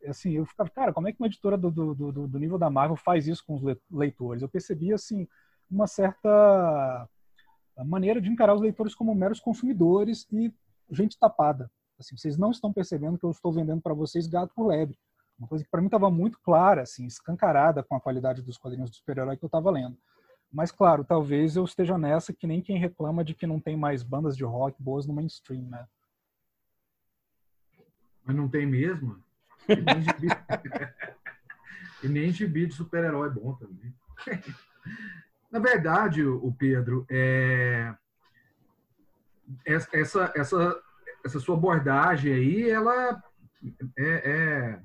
Assim, 0.06 0.32
eu 0.32 0.44
ficava, 0.44 0.68
cara, 0.68 0.92
como 0.92 1.08
é 1.08 1.12
que 1.12 1.20
uma 1.20 1.26
editora 1.26 1.56
do, 1.56 1.70
do, 1.70 1.94
do, 1.94 2.28
do 2.28 2.38
nível 2.38 2.58
da 2.58 2.68
Marvel 2.68 2.96
faz 2.96 3.26
isso 3.26 3.44
com 3.46 3.54
os 3.54 3.62
leitores? 3.90 4.42
Eu 4.42 4.48
percebi, 4.48 4.92
assim, 4.92 5.26
uma 5.70 5.86
certa 5.86 7.08
maneira 7.84 8.20
de 8.20 8.30
encarar 8.30 8.54
os 8.54 8.60
leitores 8.60 8.94
como 8.94 9.14
meros 9.14 9.40
consumidores 9.40 10.26
e 10.32 10.52
gente 10.90 11.18
tapada. 11.18 11.70
Assim, 11.98 12.16
vocês 12.16 12.36
não 12.36 12.50
estão 12.50 12.72
percebendo 12.72 13.18
que 13.18 13.24
eu 13.24 13.30
estou 13.30 13.52
vendendo 13.52 13.80
para 13.80 13.94
vocês 13.94 14.26
gato 14.26 14.52
por 14.54 14.66
lebre. 14.66 14.98
Uma 15.38 15.48
coisa 15.48 15.64
que 15.64 15.70
para 15.70 15.80
mim 15.80 15.86
estava 15.86 16.10
muito 16.10 16.38
clara, 16.40 16.82
assim, 16.82 17.06
escancarada 17.06 17.82
com 17.82 17.94
a 17.94 18.00
qualidade 18.00 18.42
dos 18.42 18.56
quadrinhos 18.56 18.90
do 18.90 18.96
super-herói 18.96 19.36
que 19.36 19.44
eu 19.44 19.48
estava 19.48 19.70
lendo. 19.70 19.96
Mas, 20.50 20.70
claro, 20.70 21.04
talvez 21.04 21.56
eu 21.56 21.64
esteja 21.64 21.98
nessa 21.98 22.32
que 22.32 22.46
nem 22.46 22.62
quem 22.62 22.78
reclama 22.78 23.24
de 23.24 23.34
que 23.34 23.46
não 23.46 23.60
tem 23.60 23.76
mais 23.76 24.02
bandas 24.02 24.36
de 24.36 24.44
rock 24.44 24.82
boas 24.82 25.06
no 25.06 25.12
mainstream, 25.12 25.68
né? 25.68 25.86
Mas 28.24 28.36
não 28.36 28.48
tem 28.48 28.66
mesmo? 28.66 29.22
E 29.68 29.76
nem 29.76 30.02
gibi, 30.02 30.28
gibi 32.32 32.66
de 32.66 32.74
super-herói 32.74 33.30
bom 33.30 33.54
também. 33.54 33.94
Na 35.50 35.58
verdade, 35.58 36.24
o 36.24 36.52
Pedro, 36.52 37.06
é... 37.08 37.94
essa, 39.64 40.32
essa 40.34 40.82
essa 41.26 41.40
sua 41.40 41.56
abordagem 41.56 42.32
aí, 42.32 42.70
ela 42.70 43.20
é, 43.98 44.30
é, 44.30 44.80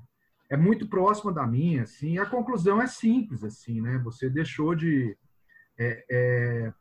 é, 0.50 0.56
muito 0.56 0.88
próxima 0.88 1.32
da 1.32 1.46
minha, 1.46 1.84
assim. 1.84 2.18
A 2.18 2.26
conclusão 2.26 2.82
é 2.82 2.86
simples, 2.86 3.44
assim, 3.44 3.80
né? 3.80 3.98
Você 3.98 4.28
deixou 4.28 4.74
de 4.74 5.16
é, 5.78 6.04
é, 6.10 6.72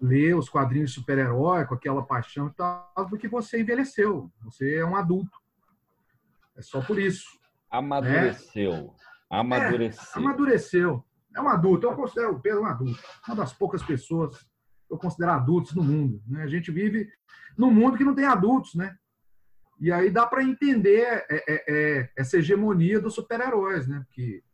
ler 0.00 0.36
os 0.36 0.48
quadrinhos 0.48 0.90
de 0.90 1.00
super-herói 1.00 1.66
com 1.66 1.74
aquela 1.74 2.02
paixão 2.02 2.46
e 2.46 2.52
tal, 2.52 2.92
porque 3.10 3.28
você 3.28 3.60
envelheceu. 3.60 4.30
Você 4.44 4.76
é 4.76 4.84
um 4.84 4.96
adulto. 4.96 5.36
É 6.56 6.62
só 6.62 6.80
por 6.80 6.98
isso. 6.98 7.26
Amadureceu. 7.70 8.72
Né? 8.72 8.90
Amadureceu. 9.28 10.12
É, 10.14 10.18
amadureceu. 10.18 11.04
É 11.34 11.40
um 11.40 11.48
adulto. 11.48 11.86
Eu 11.86 11.96
considero 11.96 12.34
o 12.34 12.40
Pedro 12.40 12.62
um 12.62 12.66
adulto. 12.66 13.02
Uma 13.26 13.36
das 13.36 13.52
poucas 13.52 13.82
pessoas 13.82 14.46
eu 14.92 14.98
considero 14.98 15.32
adultos 15.32 15.74
no 15.74 15.82
mundo. 15.82 16.22
Né? 16.28 16.42
A 16.42 16.46
gente 16.46 16.70
vive 16.70 17.08
num 17.56 17.70
mundo 17.70 17.96
que 17.96 18.04
não 18.04 18.14
tem 18.14 18.26
adultos, 18.26 18.74
né? 18.74 18.94
E 19.80 19.90
aí 19.90 20.10
dá 20.10 20.26
para 20.26 20.44
entender 20.44 21.00
é, 21.00 21.26
é, 21.30 21.64
é, 21.66 22.10
essa 22.16 22.36
hegemonia 22.36 23.00
dos 23.00 23.14
super-heróis, 23.14 23.88
né? 23.88 24.04
Porque 24.06 24.44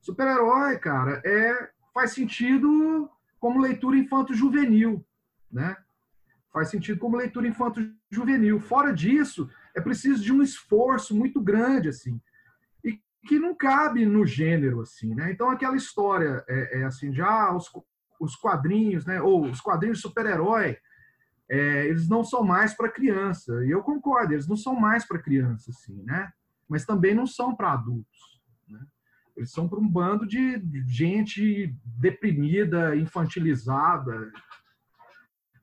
super-herói, 0.00 0.78
cara, 0.78 1.20
é, 1.26 1.70
faz 1.92 2.12
sentido 2.12 3.10
como 3.40 3.60
leitura 3.60 3.98
infanto-juvenil, 3.98 5.04
né? 5.50 5.76
Faz 6.52 6.70
sentido 6.70 6.98
como 7.00 7.16
leitura 7.16 7.48
infanto-juvenil. 7.48 8.60
Fora 8.60 8.92
disso, 8.92 9.50
é 9.74 9.80
preciso 9.80 10.22
de 10.22 10.32
um 10.32 10.42
esforço 10.42 11.14
muito 11.14 11.40
grande, 11.40 11.88
assim, 11.88 12.20
e 12.84 12.98
que 13.26 13.38
não 13.38 13.54
cabe 13.54 14.06
no 14.06 14.24
gênero, 14.24 14.80
assim, 14.80 15.14
né? 15.14 15.30
Então, 15.32 15.50
aquela 15.50 15.76
história, 15.76 16.44
é, 16.48 16.80
é 16.80 16.84
assim, 16.84 17.12
já 17.12 17.54
os, 17.54 17.68
os 18.18 18.36
quadrinhos, 18.36 19.06
né? 19.06 19.20
Ou 19.20 19.46
os 19.46 19.60
quadrinhos 19.60 20.00
super-herói, 20.00 20.76
é, 21.50 21.86
eles 21.86 22.08
não 22.08 22.22
são 22.22 22.42
mais 22.44 22.74
para 22.74 22.90
criança. 22.90 23.64
E 23.64 23.70
eu 23.70 23.82
concordo, 23.82 24.32
eles 24.32 24.46
não 24.46 24.56
são 24.56 24.74
mais 24.74 25.06
para 25.06 25.22
criança, 25.22 25.70
assim, 25.70 26.02
né? 26.02 26.30
Mas 26.68 26.84
também 26.84 27.14
não 27.14 27.26
são 27.26 27.54
para 27.54 27.72
adultos. 27.72 28.40
Né? 28.68 28.80
Eles 29.36 29.50
são 29.50 29.68
para 29.68 29.78
um 29.78 29.88
bando 29.88 30.26
de 30.26 30.62
gente 30.86 31.74
deprimida, 31.84 32.94
infantilizada, 32.96 34.30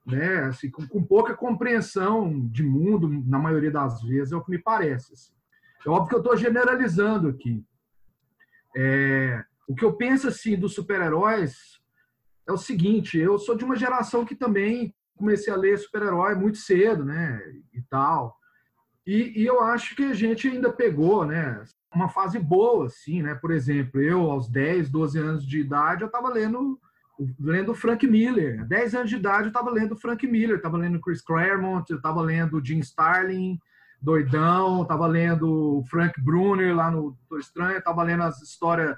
né? 0.05 0.45
Assim, 0.45 0.69
com, 0.69 0.87
com, 0.87 1.03
pouca 1.03 1.35
compreensão 1.35 2.47
de 2.47 2.63
mundo, 2.63 3.07
na 3.27 3.37
maioria 3.37 3.71
das 3.71 4.01
vezes, 4.01 4.31
é 4.31 4.35
o 4.35 4.43
que 4.43 4.51
me 4.51 4.59
parece. 4.59 5.13
Assim. 5.13 5.33
É 5.85 5.89
óbvio 5.89 6.09
que 6.09 6.15
eu 6.15 6.19
estou 6.19 6.37
generalizando 6.37 7.27
aqui. 7.27 7.63
É, 8.75 9.43
o 9.67 9.75
que 9.75 9.85
eu 9.85 9.93
penso 9.93 10.27
assim 10.27 10.57
dos 10.57 10.73
super-heróis 10.73 11.79
é 12.47 12.51
o 12.51 12.57
seguinte: 12.57 13.17
eu 13.17 13.37
sou 13.37 13.55
de 13.55 13.63
uma 13.63 13.75
geração 13.75 14.25
que 14.25 14.35
também 14.35 14.93
comecei 15.17 15.51
a 15.51 15.57
ler 15.57 15.77
super-herói 15.77 16.35
muito 16.35 16.57
cedo, 16.57 17.05
né? 17.05 17.41
E 17.73 17.81
tal. 17.89 18.35
E, 19.05 19.41
e, 19.41 19.45
eu 19.45 19.61
acho 19.61 19.95
que 19.95 20.03
a 20.03 20.13
gente 20.13 20.47
ainda 20.47 20.73
pegou, 20.73 21.25
né? 21.25 21.63
Uma 21.93 22.09
fase 22.09 22.39
boa, 22.39 22.87
assim, 22.87 23.21
né? 23.21 23.35
Por 23.35 23.51
exemplo, 23.51 24.01
eu, 24.01 24.29
aos 24.29 24.49
10, 24.49 24.89
12 24.89 25.19
anos 25.19 25.47
de 25.47 25.59
idade, 25.59 26.01
eu 26.01 26.07
estava 26.07 26.29
lendo 26.29 26.79
lendo 27.39 27.73
Frank 27.73 28.05
Miller. 28.05 28.65
10 28.65 28.95
anos 28.95 29.09
de 29.09 29.15
idade, 29.15 29.43
eu 29.43 29.47
estava 29.47 29.71
lendo 29.71 29.95
Frank 29.95 30.25
Miller, 30.27 30.57
estava 30.57 30.77
lendo 30.77 30.99
Chris 30.99 31.21
Claremont, 31.21 31.89
eu 31.89 31.97
estava 31.97 32.21
lendo 32.21 32.63
Jim 32.63 32.79
Starlin, 32.79 33.57
doidão, 34.01 34.81
estava 34.81 35.07
lendo 35.07 35.81
Frank 35.89 36.19
Brunner 36.21 36.75
lá 36.75 36.91
no 36.91 37.11
Doutor 37.11 37.39
Estranho, 37.39 37.77
estava 37.77 38.03
lendo 38.03 38.23
as 38.23 38.41
histórias 38.41 38.97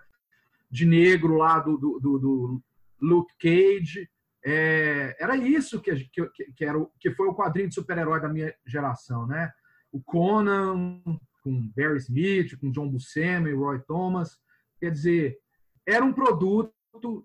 de 0.70 0.86
negro 0.86 1.38
lá 1.38 1.60
do, 1.60 1.78
do, 1.78 2.00
do, 2.00 2.18
do 2.18 2.64
Luke 3.02 3.34
Cage. 3.40 4.10
É, 4.46 5.16
era 5.20 5.36
isso 5.36 5.82
que, 5.82 5.94
que, 6.10 6.30
que, 6.56 6.66
era, 6.66 6.78
que 7.00 7.12
foi 7.12 7.28
o 7.28 7.36
quadrinho 7.36 7.70
de 7.70 7.76
super-herói 7.76 8.22
da 8.22 8.30
minha 8.30 8.54
geração, 8.66 9.28
né? 9.28 9.52
O 9.92 10.02
Conan, 10.02 11.02
com 11.44 11.72
Barry 11.76 11.98
Smith, 11.98 12.58
com 12.60 12.72
John 12.72 12.90
Buscema 12.90 13.50
e 13.50 13.54
Roy 13.54 13.80
Thomas. 13.88 14.38
Quer 14.80 14.92
dizer, 14.92 15.38
era 15.86 16.04
um 16.04 16.14
produto 16.14 16.74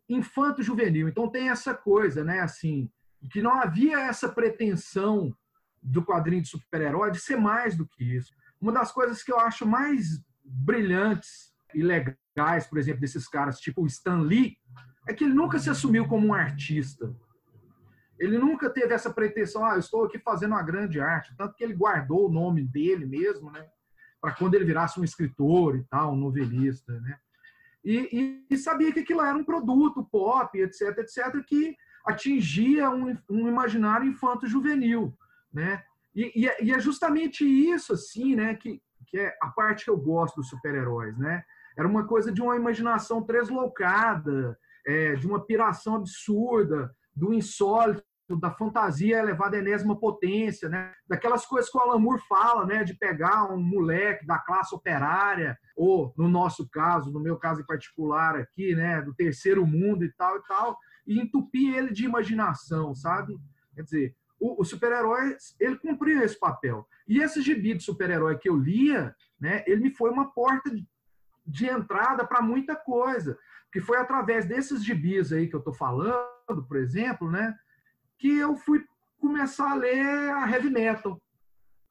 infanto-juvenil. 0.08 1.08
Então 1.08 1.30
tem 1.30 1.48
essa 1.48 1.74
coisa, 1.74 2.24
né? 2.24 2.40
Assim, 2.40 2.90
que 3.30 3.42
não 3.42 3.54
havia 3.54 4.00
essa 4.00 4.28
pretensão 4.28 5.34
do 5.82 6.04
quadrinho 6.04 6.42
de 6.42 6.48
super-herói 6.48 7.10
de 7.10 7.20
ser 7.20 7.36
mais 7.36 7.76
do 7.76 7.86
que 7.86 8.04
isso. 8.04 8.32
Uma 8.60 8.72
das 8.72 8.92
coisas 8.92 9.22
que 9.22 9.32
eu 9.32 9.38
acho 9.38 9.66
mais 9.66 10.22
brilhantes 10.44 11.52
e 11.74 11.82
legais, 11.82 12.66
por 12.68 12.78
exemplo, 12.78 13.00
desses 13.00 13.26
caras, 13.26 13.58
tipo 13.58 13.82
o 13.82 13.86
Stan 13.86 14.20
Lee, 14.20 14.56
é 15.06 15.12
que 15.12 15.24
ele 15.24 15.34
nunca 15.34 15.58
se 15.58 15.70
assumiu 15.70 16.06
como 16.06 16.28
um 16.28 16.34
artista. 16.34 17.14
Ele 18.18 18.38
nunca 18.38 18.70
teve 18.70 18.94
essa 18.94 19.12
pretensão, 19.12 19.64
ah, 19.64 19.74
eu 19.74 19.80
estou 19.80 20.04
aqui 20.04 20.18
fazendo 20.18 20.52
uma 20.52 20.62
grande 20.62 21.00
arte. 21.00 21.34
Tanto 21.36 21.54
que 21.54 21.64
ele 21.64 21.74
guardou 21.74 22.28
o 22.28 22.32
nome 22.32 22.62
dele 22.62 23.04
mesmo, 23.04 23.50
né? 23.50 23.66
Para 24.20 24.32
quando 24.32 24.54
ele 24.54 24.64
virasse 24.64 25.00
um 25.00 25.04
escritor 25.04 25.76
e 25.76 25.84
tal, 25.84 26.12
um 26.12 26.16
novelista, 26.16 26.92
né? 27.00 27.18
E, 27.84 28.08
e, 28.12 28.46
e, 28.48 28.56
sabia 28.56 28.92
que 28.92 29.00
aquilo 29.00 29.22
era 29.22 29.36
um 29.36 29.42
produto 29.42 30.04
pop, 30.04 30.56
etc, 30.56 30.98
etc, 30.98 31.44
que 31.44 31.76
atingia 32.06 32.88
um, 32.88 33.16
um 33.28 33.48
imaginário 33.48 34.06
infanto-juvenil, 34.06 35.12
né? 35.52 35.82
E, 36.14 36.46
e, 36.46 36.64
e, 36.66 36.72
é 36.72 36.78
justamente 36.78 37.44
isso, 37.44 37.92
assim, 37.92 38.36
né, 38.36 38.54
que, 38.54 38.80
que 39.06 39.18
é 39.18 39.36
a 39.42 39.48
parte 39.48 39.84
que 39.84 39.90
eu 39.90 39.96
gosto 39.96 40.36
dos 40.36 40.48
super-heróis, 40.48 41.18
né? 41.18 41.42
Era 41.76 41.88
uma 41.88 42.06
coisa 42.06 42.30
de 42.30 42.40
uma 42.40 42.54
imaginação 42.54 43.20
deslocada, 43.20 44.56
é, 44.86 45.14
de 45.14 45.26
uma 45.26 45.44
piração 45.44 45.96
absurda, 45.96 46.90
do 47.14 47.32
insólito, 47.32 48.02
da 48.40 48.50
fantasia 48.50 49.18
elevada 49.18 49.56
à 49.56 49.58
enésima 49.58 49.98
potência, 49.98 50.68
né? 50.68 50.92
daquelas 51.06 51.44
coisas 51.44 51.70
que 51.70 51.76
o 51.76 51.80
Alan 51.80 51.98
Moore 51.98 52.22
fala, 52.28 52.64
né? 52.64 52.84
de 52.84 52.94
pegar 52.94 53.52
um 53.52 53.60
moleque 53.60 54.26
da 54.26 54.38
classe 54.38 54.74
operária, 54.74 55.58
ou 55.76 56.14
no 56.16 56.28
nosso 56.28 56.68
caso, 56.68 57.12
no 57.12 57.20
meu 57.20 57.36
caso 57.36 57.60
em 57.60 57.66
particular 57.66 58.36
aqui, 58.36 58.74
né? 58.74 59.02
do 59.02 59.14
terceiro 59.14 59.66
mundo 59.66 60.04
e 60.04 60.12
tal 60.12 60.36
e 60.36 60.42
tal, 60.46 60.78
e 61.06 61.20
entupir 61.20 61.74
ele 61.74 61.92
de 61.92 62.04
imaginação, 62.04 62.94
sabe? 62.94 63.38
Quer 63.74 63.82
dizer, 63.82 64.16
o, 64.38 64.62
o 64.62 64.64
super-herói, 64.64 65.36
ele 65.60 65.76
cumpriu 65.76 66.22
esse 66.22 66.38
papel. 66.38 66.86
E 67.06 67.20
esse 67.20 67.42
gibi 67.42 67.74
de 67.74 67.82
super-herói 67.82 68.38
que 68.38 68.48
eu 68.48 68.56
lia, 68.56 69.14
né? 69.40 69.62
ele 69.66 69.82
me 69.82 69.90
foi 69.90 70.10
uma 70.10 70.32
porta 70.32 70.70
de, 70.70 70.86
de 71.44 71.66
entrada 71.66 72.26
para 72.26 72.40
muita 72.40 72.76
coisa 72.76 73.36
que 73.72 73.80
foi 73.80 73.96
através 73.96 74.44
desses 74.44 74.84
gibis 74.84 75.32
aí 75.32 75.48
que 75.48 75.54
eu 75.54 75.58
estou 75.58 75.72
falando, 75.72 76.64
por 76.68 76.76
exemplo, 76.76 77.30
né, 77.30 77.56
que 78.18 78.36
eu 78.36 78.54
fui 78.54 78.84
começar 79.18 79.72
a 79.72 79.74
ler 79.74 80.30
a 80.30 80.50
heavy 80.50 80.68
metal. 80.68 81.20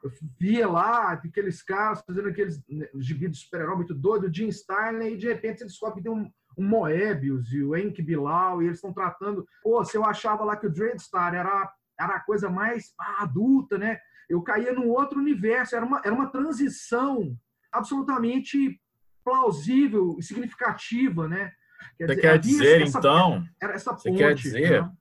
Eu 0.03 0.11
via 0.39 0.67
lá 0.67 1.11
aqueles 1.11 1.61
caras 1.61 2.01
fazendo 2.05 2.29
aqueles 2.29 2.61
né, 2.67 2.87
gibis 2.95 3.31
de 3.31 3.37
super-herói 3.37 3.77
muito 3.77 3.93
doido, 3.93 4.27
o 4.27 4.33
Jim 4.33 4.47
Starlin, 4.47 5.13
e 5.13 5.17
de 5.17 5.27
repente 5.27 5.59
você 5.59 5.65
descobre 5.65 5.97
que 5.97 6.03
tem 6.03 6.11
um, 6.11 6.29
um 6.57 6.67
Moebius 6.67 7.51
e 7.51 7.63
o 7.63 7.75
Enki 7.75 8.01
Bilal, 8.01 8.61
e 8.61 8.65
eles 8.65 8.77
estão 8.77 8.93
tratando. 8.93 9.45
Pô, 9.63 9.83
se 9.83 9.97
eu 9.97 10.05
achava 10.05 10.43
lá 10.43 10.55
que 10.55 10.67
o 10.67 10.71
Dreadstar 10.71 11.33
era, 11.33 11.71
era 11.99 12.15
a 12.15 12.19
coisa 12.19 12.49
mais 12.49 12.93
adulta, 12.97 13.77
né? 13.77 13.99
Eu 14.29 14.41
caía 14.41 14.73
num 14.73 14.89
outro 14.89 15.19
universo, 15.19 15.75
era 15.75 15.85
uma, 15.85 16.01
era 16.03 16.13
uma 16.13 16.31
transição 16.31 17.35
absolutamente 17.71 18.79
plausível 19.23 20.15
e 20.17 20.23
significativa, 20.23 21.27
né? 21.27 21.51
Quer 21.97 22.07
você 22.07 22.15
dizer, 22.15 22.21
quer 22.21 22.39
dizer, 22.39 22.81
essa, 22.81 22.99
então, 22.99 23.47
essa 23.59 23.91
ponte, 23.91 24.03
você 24.03 24.11
quer 24.11 24.33
dizer 24.33 24.81
né? 24.81 24.91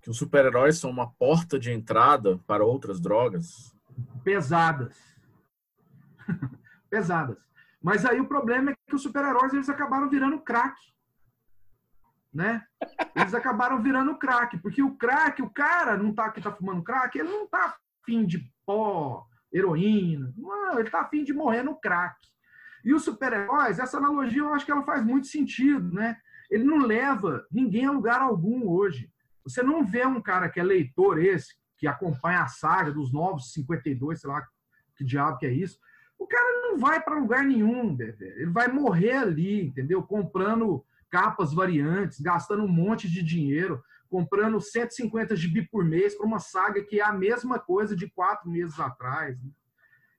que 0.00 0.10
os 0.10 0.16
super-heróis 0.16 0.78
são 0.78 0.90
uma 0.90 1.10
porta 1.12 1.58
de 1.58 1.72
entrada 1.72 2.38
para 2.46 2.64
outras 2.64 3.00
drogas? 3.00 3.74
Pesadas. 4.22 4.96
Pesadas. 6.90 7.38
Mas 7.82 8.04
aí 8.04 8.20
o 8.20 8.28
problema 8.28 8.70
é 8.70 8.74
que 8.86 8.94
os 8.94 9.02
super-heróis 9.02 9.52
eles 9.52 9.68
acabaram 9.68 10.08
virando 10.08 10.40
crack. 10.40 10.74
Né? 12.32 12.64
Eles 13.14 13.34
acabaram 13.34 13.80
virando 13.80 14.18
crack, 14.18 14.58
porque 14.58 14.82
o 14.82 14.96
crack, 14.96 15.40
o 15.40 15.50
cara 15.50 15.96
não 15.96 16.12
tá 16.12 16.30
que 16.30 16.40
tá 16.40 16.50
fumando 16.50 16.82
crack, 16.82 17.16
ele 17.16 17.28
não 17.28 17.46
tá 17.46 17.76
afim 18.02 18.26
de 18.26 18.50
pó, 18.66 19.26
heroína. 19.52 20.32
Não, 20.36 20.78
ele 20.78 20.90
tá 20.90 21.02
afim 21.02 21.22
de 21.22 21.32
morrer 21.32 21.62
no 21.62 21.76
crack. 21.76 22.16
E 22.84 22.92
os 22.92 23.04
super-heróis, 23.04 23.78
essa 23.78 23.96
analogia 23.96 24.42
eu 24.42 24.52
acho 24.52 24.66
que 24.66 24.72
ela 24.72 24.82
faz 24.82 25.04
muito 25.04 25.26
sentido, 25.26 25.92
né? 25.92 26.20
Ele 26.50 26.64
não 26.64 26.78
leva 26.78 27.46
ninguém 27.50 27.86
a 27.86 27.92
lugar 27.92 28.20
algum 28.20 28.68
hoje. 28.68 29.10
Você 29.44 29.62
não 29.62 29.84
vê 29.84 30.06
um 30.06 30.20
cara 30.20 30.48
que 30.48 30.58
é 30.58 30.62
leitor 30.62 31.18
esse, 31.18 31.54
que 31.76 31.86
acompanha 31.86 32.42
a 32.42 32.48
saga 32.48 32.92
dos 32.92 33.12
novos 33.12 33.52
52, 33.52 34.20
sei 34.20 34.30
lá 34.30 34.46
que 34.96 35.04
diabo 35.04 35.38
que 35.38 35.46
é 35.46 35.52
isso. 35.52 35.78
O 36.18 36.26
cara 36.26 36.62
não 36.62 36.78
vai 36.78 37.02
para 37.02 37.18
lugar 37.18 37.44
nenhum, 37.44 37.96
ele 37.98 38.50
vai 38.50 38.68
morrer 38.68 39.16
ali, 39.16 39.66
entendeu? 39.66 40.02
Comprando 40.02 40.84
capas 41.10 41.52
variantes, 41.52 42.20
gastando 42.20 42.62
um 42.62 42.68
monte 42.68 43.08
de 43.08 43.22
dinheiro, 43.22 43.82
comprando 44.08 44.60
150 44.60 45.34
GB 45.36 45.68
por 45.70 45.84
mês 45.84 46.14
para 46.14 46.26
uma 46.26 46.38
saga 46.38 46.84
que 46.84 47.00
é 47.00 47.04
a 47.04 47.12
mesma 47.12 47.58
coisa 47.58 47.96
de 47.96 48.08
quatro 48.10 48.48
meses 48.50 48.78
atrás. 48.78 49.36
Né? 49.42 49.50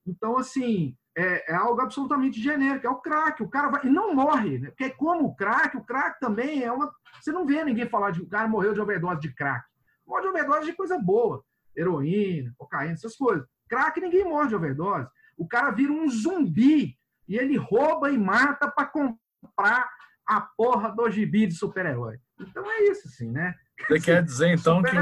Então, 0.05 0.37
assim, 0.37 0.95
é, 1.17 1.51
é, 1.51 1.55
algo 1.55 1.79
absolutamente 1.81 2.41
genérico, 2.41 2.85
é 2.85 2.89
o 2.89 2.99
crack. 2.99 3.41
O 3.41 3.49
cara 3.49 3.69
vai. 3.69 3.85
E 3.85 3.89
não 3.89 4.13
morre, 4.13 4.59
né? 4.59 4.69
Porque 4.69 4.89
como 4.89 5.27
o 5.27 5.35
crack, 5.35 5.77
o 5.77 5.83
crack 5.83 6.19
também 6.19 6.63
é 6.63 6.71
uma. 6.71 6.91
Você 7.21 7.31
não 7.31 7.45
vê 7.45 7.63
ninguém 7.63 7.87
falar 7.87 8.11
de 8.11 8.25
cara 8.25 8.47
morreu 8.47 8.73
de 8.73 8.81
overdose 8.81 9.21
de 9.21 9.33
crack. 9.33 9.65
Morre 10.05 10.23
de 10.23 10.27
overdose 10.27 10.65
de 10.65 10.73
coisa 10.73 10.97
boa. 10.97 11.43
Heroína, 11.75 12.53
cocaína, 12.57 12.93
essas 12.93 13.15
coisas. 13.15 13.47
Crack 13.69 13.99
ninguém 13.99 14.25
morre 14.25 14.49
de 14.49 14.55
overdose. 14.55 15.09
O 15.37 15.47
cara 15.47 15.71
vira 15.71 15.91
um 15.91 16.09
zumbi 16.09 16.97
e 17.27 17.37
ele 17.37 17.57
rouba 17.57 18.11
e 18.11 18.17
mata 18.17 18.69
para 18.69 18.85
comprar 18.85 19.89
a 20.27 20.41
porra 20.41 20.91
do 20.91 21.09
gibi 21.09 21.47
de 21.47 21.55
super-herói. 21.55 22.19
Então 22.39 22.69
é 22.69 22.83
isso, 22.83 23.07
assim, 23.07 23.31
né? 23.31 23.55
Você 23.87 23.99
quer 23.99 24.23
dizer, 24.27 24.53
então, 24.53 24.81
que 24.81 24.95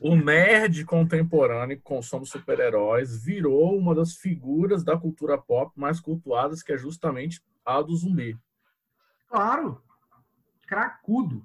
o, 0.00 0.12
o, 0.12 0.16
nerd 0.16 0.84
contemporâneo 0.84 1.76
que 1.76 1.82
consome 1.82 2.26
super-heróis 2.26 3.22
virou 3.22 3.76
uma 3.76 3.94
das 3.94 4.14
figuras 4.14 4.82
da 4.82 4.96
cultura 4.96 5.38
pop 5.38 5.70
mais 5.76 6.00
cultuadas, 6.00 6.62
que 6.62 6.72
é 6.72 6.78
justamente 6.78 7.40
a 7.64 7.80
do 7.82 7.94
zumbi. 7.94 8.36
Claro. 9.28 9.80
Cracudo. 10.66 11.44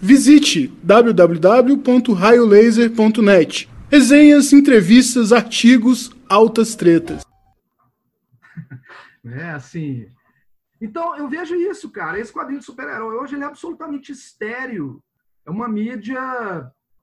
Visite 0.00 0.68
www.raiolaser.net 0.82 3.68
Resenhas, 3.90 4.52
entrevistas, 4.52 5.32
artigos, 5.32 6.12
altas 6.28 6.74
tretas. 6.74 7.24
É 9.24 9.50
assim. 9.50 10.08
Então, 10.82 11.16
eu 11.16 11.28
vejo 11.28 11.54
isso, 11.54 11.92
cara. 11.92 12.18
Esse 12.18 12.32
quadrinho 12.32 12.58
de 12.58 12.66
super-herói 12.66 13.14
hoje 13.14 13.36
ele 13.36 13.44
é 13.44 13.46
absolutamente 13.46 14.10
estéreo. 14.10 15.00
É 15.46 15.50
uma 15.50 15.68
mídia 15.68 16.20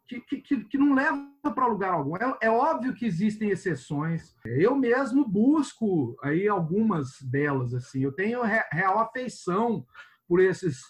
que, 0.05 0.19
que, 0.19 0.65
que 0.65 0.77
não 0.77 0.93
leva 0.93 1.25
para 1.55 1.65
lugar 1.65 1.93
algum. 1.93 2.17
É, 2.17 2.37
é, 2.41 2.49
óbvio 2.49 2.93
que 2.93 3.05
existem 3.05 3.51
exceções. 3.51 4.35
Eu 4.43 4.75
mesmo 4.75 5.25
busco 5.25 6.17
aí 6.21 6.45
algumas 6.45 7.21
delas. 7.21 7.73
assim. 7.73 8.03
Eu 8.03 8.11
tenho 8.11 8.41
real 8.43 8.99
afeição 8.99 9.85
por 10.27 10.41
esses 10.41 10.81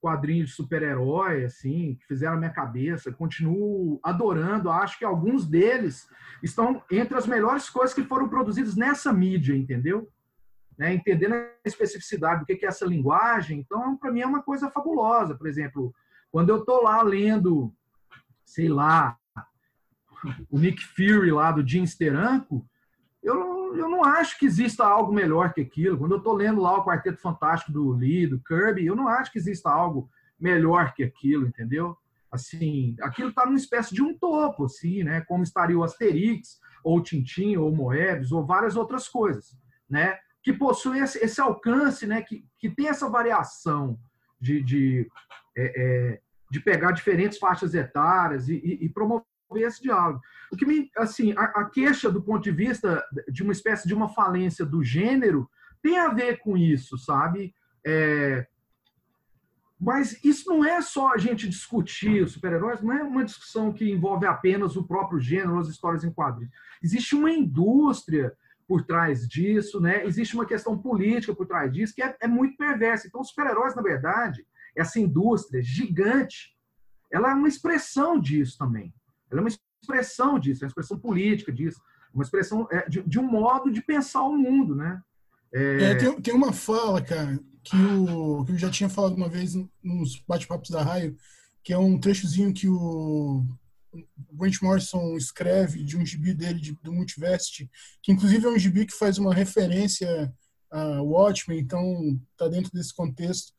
quadrinhos 0.00 0.50
de 0.50 0.56
super-herói, 0.56 1.44
assim, 1.44 1.96
que 2.00 2.06
fizeram 2.08 2.34
a 2.34 2.38
minha 2.38 2.50
cabeça. 2.50 3.12
Continuo 3.12 4.00
adorando. 4.02 4.68
Acho 4.68 4.98
que 4.98 5.04
alguns 5.04 5.46
deles 5.46 6.08
estão 6.42 6.82
entre 6.90 7.16
as 7.16 7.24
melhores 7.28 7.70
coisas 7.70 7.94
que 7.94 8.02
foram 8.02 8.28
produzidas 8.28 8.74
nessa 8.74 9.12
mídia, 9.12 9.54
entendeu? 9.54 10.10
Né? 10.78 10.94
Entendendo 10.94 11.34
a 11.34 11.48
especificidade 11.64 12.40
do 12.40 12.46
que 12.46 12.64
é 12.64 12.68
essa 12.68 12.86
linguagem. 12.86 13.60
Então, 13.60 13.96
para 13.96 14.10
mim, 14.10 14.20
é 14.20 14.26
uma 14.26 14.42
coisa 14.42 14.70
fabulosa. 14.70 15.34
Por 15.34 15.46
exemplo, 15.46 15.94
quando 16.30 16.48
eu 16.48 16.60
estou 16.60 16.82
lá 16.82 17.02
lendo, 17.02 17.72
sei 18.44 18.68
lá, 18.68 19.16
o 20.50 20.58
Nick 20.58 20.82
Fury 20.82 21.30
lá 21.30 21.52
do 21.52 21.66
Jim 21.66 21.86
Steranko, 21.86 22.66
eu, 23.22 23.76
eu 23.76 23.88
não 23.88 24.04
acho 24.04 24.38
que 24.38 24.46
exista 24.46 24.84
algo 24.84 25.12
melhor 25.12 25.52
que 25.52 25.60
aquilo. 25.60 25.98
Quando 25.98 26.12
eu 26.12 26.18
estou 26.18 26.34
lendo 26.34 26.60
lá 26.60 26.76
o 26.76 26.84
Quarteto 26.84 27.20
Fantástico 27.20 27.72
do 27.72 27.90
Lee, 27.90 28.26
do 28.26 28.40
Kirby, 28.40 28.86
eu 28.86 28.96
não 28.96 29.08
acho 29.08 29.30
que 29.30 29.38
exista 29.38 29.70
algo 29.70 30.10
melhor 30.38 30.92
que 30.92 31.04
aquilo, 31.04 31.46
entendeu? 31.46 31.96
Assim, 32.30 32.96
aquilo 33.00 33.28
está 33.28 33.44
numa 33.44 33.58
espécie 33.58 33.94
de 33.94 34.02
um 34.02 34.16
topo, 34.16 34.64
assim, 34.64 35.04
né? 35.04 35.20
Como 35.22 35.44
estaria 35.44 35.78
o 35.78 35.84
Asterix, 35.84 36.58
ou 36.82 36.98
o 36.98 37.02
Tintin, 37.02 37.56
ou 37.56 37.70
o 37.70 37.76
Moebius, 37.76 38.32
ou 38.32 38.44
várias 38.44 38.74
outras 38.74 39.08
coisas, 39.08 39.56
né? 39.88 40.18
Que 40.42 40.52
possui 40.52 40.98
esse, 40.98 41.18
esse 41.18 41.40
alcance, 41.40 42.06
né? 42.06 42.22
Que, 42.22 42.44
que 42.58 42.70
tem 42.70 42.88
essa 42.88 43.08
variação 43.08 43.98
de, 44.40 44.62
de, 44.62 45.08
é, 45.56 45.82
é, 45.82 46.20
de 46.50 46.60
pegar 46.60 46.92
diferentes 46.92 47.38
faixas 47.38 47.74
etárias 47.74 48.48
e, 48.48 48.54
e, 48.54 48.84
e 48.86 48.88
promover 48.88 49.24
esse 49.54 49.82
diálogo. 49.82 50.20
O 50.50 50.56
que 50.56 50.66
me, 50.66 50.90
assim, 50.96 51.32
a, 51.32 51.44
a, 51.44 51.70
queixa 51.70 52.10
do 52.10 52.22
ponto 52.22 52.42
de 52.42 52.50
vista 52.50 53.04
de 53.28 53.42
uma 53.42 53.52
espécie 53.52 53.86
de 53.86 53.94
uma 53.94 54.08
falência 54.08 54.64
do 54.64 54.82
gênero 54.82 55.48
tem 55.82 55.98
a 55.98 56.08
ver 56.08 56.38
com 56.38 56.56
isso, 56.56 56.98
sabe? 56.98 57.54
É, 57.84 58.46
mas 59.80 60.22
isso 60.24 60.48
não 60.48 60.64
é 60.64 60.80
só 60.80 61.12
a 61.12 61.18
gente 61.18 61.48
discutir 61.48 62.28
super-heróis, 62.28 62.80
não 62.80 62.92
é 62.92 63.02
uma 63.02 63.24
discussão 63.24 63.72
que 63.72 63.90
envolve 63.90 64.24
apenas 64.24 64.76
o 64.76 64.86
próprio 64.86 65.18
gênero, 65.18 65.58
as 65.58 65.66
histórias 65.66 66.04
em 66.04 66.12
quadrinhos. 66.12 66.54
Existe 66.80 67.16
uma 67.16 67.32
indústria 67.32 68.32
por 68.72 68.86
trás 68.86 69.28
disso, 69.28 69.78
né? 69.78 70.02
Existe 70.06 70.34
uma 70.34 70.46
questão 70.46 70.78
política 70.78 71.34
por 71.34 71.46
trás 71.46 71.70
disso 71.70 71.94
que 71.94 72.02
é, 72.02 72.16
é 72.22 72.26
muito 72.26 72.56
perversa. 72.56 73.06
Então, 73.06 73.20
os 73.20 73.28
super-heróis, 73.28 73.76
na 73.76 73.82
verdade, 73.82 74.46
essa 74.74 74.98
indústria 74.98 75.62
gigante, 75.62 76.56
ela 77.12 77.32
é 77.32 77.34
uma 77.34 77.48
expressão 77.48 78.18
disso 78.18 78.56
também. 78.56 78.94
Ela 79.30 79.40
é 79.40 79.42
uma 79.42 79.50
expressão 79.50 80.38
disso, 80.38 80.64
é 80.64 80.64
uma 80.64 80.70
expressão 80.70 80.98
política 80.98 81.52
disso, 81.52 81.82
uma 82.14 82.24
expressão 82.24 82.66
é, 82.70 82.88
de, 82.88 83.02
de, 83.02 83.18
um 83.18 83.30
modo 83.30 83.70
de 83.70 83.82
pensar 83.82 84.22
o 84.22 84.38
mundo, 84.38 84.74
né? 84.74 85.02
É... 85.52 85.82
É, 85.82 85.94
tem, 85.94 86.22
tem, 86.22 86.32
uma 86.32 86.54
fala, 86.54 87.02
cara, 87.02 87.38
que, 87.62 87.76
o, 87.76 88.42
que 88.46 88.52
eu 88.52 88.58
já 88.58 88.70
tinha 88.70 88.88
falado 88.88 89.14
uma 89.16 89.28
vez 89.28 89.54
nos 89.84 90.18
bate-papos 90.26 90.70
da 90.70 90.82
Raio, 90.82 91.14
que 91.62 91.74
é 91.74 91.78
um 91.78 92.00
trechozinho 92.00 92.54
que 92.54 92.70
o 92.70 93.44
Grant 94.32 94.60
Morrison 94.62 95.16
escreve 95.16 95.82
de 95.84 95.96
um 95.96 96.04
gibi 96.04 96.32
dele, 96.34 96.60
de, 96.60 96.72
do 96.82 96.92
Multivest, 96.92 97.68
que 98.02 98.12
inclusive 98.12 98.46
é 98.46 98.48
um 98.48 98.58
gibi 98.58 98.86
que 98.86 98.96
faz 98.96 99.18
uma 99.18 99.34
referência 99.34 100.32
a 100.70 101.02
Watchmen, 101.02 101.58
então 101.58 102.18
está 102.32 102.48
dentro 102.48 102.72
desse 102.72 102.94
contexto, 102.94 103.52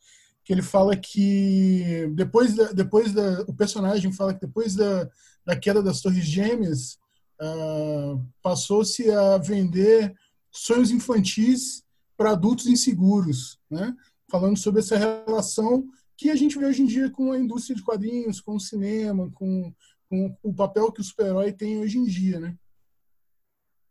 que 0.43 0.51
ele 0.51 0.63
fala 0.63 0.97
que 0.97 2.11
depois 2.15 2.55
da, 2.55 2.71
depois 2.71 3.13
da, 3.13 3.41
o 3.43 3.53
personagem 3.53 4.11
fala 4.11 4.33
que 4.33 4.41
depois 4.41 4.75
da, 4.75 5.09
da 5.45 5.55
queda 5.55 5.81
das 5.81 6.01
Torres 6.01 6.25
Gêmeas, 6.25 6.97
uh, 7.41 8.25
passou-se 8.41 9.09
a 9.11 9.37
vender 9.37 10.13
sonhos 10.51 10.91
infantis 10.91 11.83
para 12.17 12.31
adultos 12.31 12.67
inseguros, 12.67 13.59
né? 13.69 13.95
Falando 14.29 14.57
sobre 14.57 14.81
essa 14.81 14.97
relação 14.97 15.87
que 16.17 16.29
a 16.29 16.35
gente 16.35 16.57
vê 16.57 16.65
hoje 16.65 16.81
em 16.81 16.85
dia 16.85 17.09
com 17.09 17.31
a 17.31 17.39
indústria 17.39 17.75
de 17.75 17.83
quadrinhos, 17.83 18.39
com 18.39 18.55
o 18.55 18.59
cinema, 18.59 19.29
com, 19.31 19.73
com 20.13 20.37
o 20.43 20.53
papel 20.53 20.91
que 20.91 21.01
o 21.01 21.03
super-herói 21.03 21.51
tem 21.51 21.79
hoje 21.79 21.97
em 21.97 22.05
dia, 22.05 22.39
né? 22.39 22.55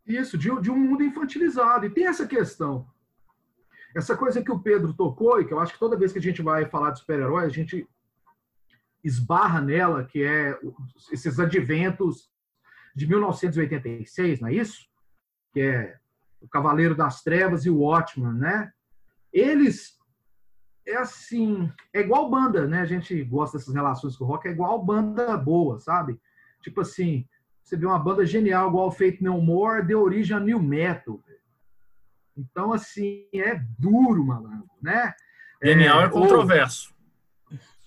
Isso, 0.05 0.37
de, 0.37 0.49
de 0.61 0.71
um 0.71 0.77
mundo 0.77 1.03
infantilizado. 1.03 1.85
E 1.85 1.89
tem 1.89 2.07
essa 2.07 2.25
questão. 2.25 2.87
Essa 3.93 4.15
coisa 4.15 4.41
que 4.41 4.51
o 4.51 4.59
Pedro 4.59 4.93
tocou, 4.93 5.41
e 5.41 5.45
que 5.45 5.53
eu 5.53 5.59
acho 5.59 5.73
que 5.73 5.79
toda 5.79 5.97
vez 5.97 6.13
que 6.13 6.19
a 6.19 6.21
gente 6.21 6.41
vai 6.41 6.65
falar 6.65 6.91
de 6.91 6.99
super-herói, 6.99 7.45
a 7.45 7.49
gente 7.49 7.85
esbarra 9.03 9.59
nela, 9.59 10.05
que 10.05 10.23
é 10.23 10.57
esses 11.11 11.37
adventos 11.41 12.31
de 12.95 13.05
1986, 13.05 14.39
não 14.39 14.47
é 14.47 14.53
isso? 14.53 14.87
Que 15.51 15.59
é 15.59 15.97
o 16.39 16.47
Cavaleiro 16.47 16.95
das 16.95 17.21
Trevas 17.21 17.65
e 17.65 17.69
o 17.69 17.79
Watchman, 17.79 18.33
né? 18.33 18.71
Eles 19.33 19.99
é 20.85 20.97
assim, 20.97 21.71
é 21.93 22.01
igual 22.01 22.29
banda, 22.29 22.67
né? 22.67 22.81
A 22.81 22.85
gente 22.85 23.23
gosta 23.23 23.57
dessas 23.57 23.73
relações 23.73 24.15
com 24.15 24.25
o 24.25 24.27
rock, 24.27 24.47
é 24.47 24.51
igual 24.51 24.83
banda 24.83 25.37
boa, 25.37 25.79
sabe? 25.79 26.19
Tipo 26.61 26.81
assim, 26.81 27.27
você 27.63 27.77
vê 27.77 27.85
uma 27.85 27.99
banda 27.99 28.25
genial 28.25 28.69
igual 28.69 28.91
Fate 28.91 29.23
No 29.23 29.41
More, 29.41 29.85
deu 29.85 30.01
origem 30.01 30.35
a 30.35 30.39
New 30.39 30.61
Metal. 30.61 31.19
Então, 32.35 32.73
assim, 32.73 33.27
é 33.33 33.55
duro, 33.77 34.25
malandro, 34.25 34.69
né? 34.81 35.13
Genial 35.63 36.01
é, 36.01 36.05
é 36.05 36.09
controverso 36.09 36.93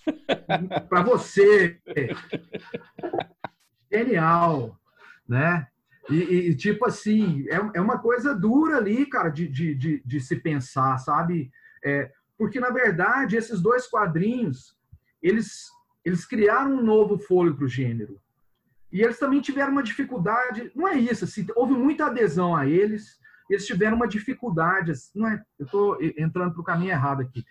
para 0.89 1.03
você. 1.03 1.79
Genial, 3.93 4.79
né? 5.29 5.67
E, 6.09 6.15
e, 6.15 6.55
tipo 6.55 6.87
assim, 6.87 7.45
é, 7.49 7.79
é 7.79 7.81
uma 7.81 7.99
coisa 7.99 8.35
dura 8.35 8.77
ali, 8.77 9.05
cara, 9.07 9.29
de, 9.29 9.49
de, 9.49 9.75
de, 9.75 10.03
de 10.05 10.21
se 10.21 10.37
pensar, 10.37 10.97
sabe? 10.99 11.51
É, 11.85 12.11
porque, 12.39 12.61
na 12.61 12.71
verdade, 12.71 13.37
esses 13.37 13.61
dois 13.61 13.87
quadrinhos, 13.87 14.77
eles, 15.23 15.65
eles 16.05 16.25
criaram 16.25 16.75
um 16.77 16.83
novo 16.83 17.19
fôlego 17.19 17.57
para 17.57 17.65
o 17.65 17.69
gênero. 17.69 18.21
E 18.93 19.03
eles 19.03 19.19
também 19.19 19.41
tiveram 19.41 19.73
uma 19.73 19.83
dificuldade, 19.83 20.71
não 20.75 20.87
é 20.87 20.97
isso, 20.97 21.25
assim, 21.25 21.47
houve 21.55 21.75
muita 21.75 22.07
adesão 22.07 22.55
a 22.55 22.67
eles, 22.67 23.19
eles 23.51 23.67
tiveram 23.67 23.97
uma 23.97 24.09
dificuldade, 24.09 24.93
assim, 24.93 25.11
não 25.15 25.29
é, 25.29 25.43
eu 25.59 25.67
estou 25.67 25.99
entrando 26.17 26.53
para 26.53 26.61
o 26.61 26.65
caminho 26.65 26.91
errado 26.91 27.23
aqui 27.23 27.45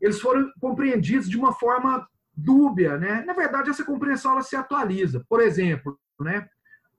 eles 0.00 0.20
foram 0.20 0.50
compreendidos 0.60 1.28
de 1.28 1.38
uma 1.38 1.52
forma 1.52 2.06
dúbia, 2.36 2.98
né? 2.98 3.24
Na 3.26 3.32
verdade, 3.32 3.70
essa 3.70 3.84
compreensão 3.84 4.32
ela 4.32 4.42
se 4.42 4.56
atualiza. 4.56 5.24
Por 5.28 5.40
exemplo, 5.40 5.98
né? 6.20 6.46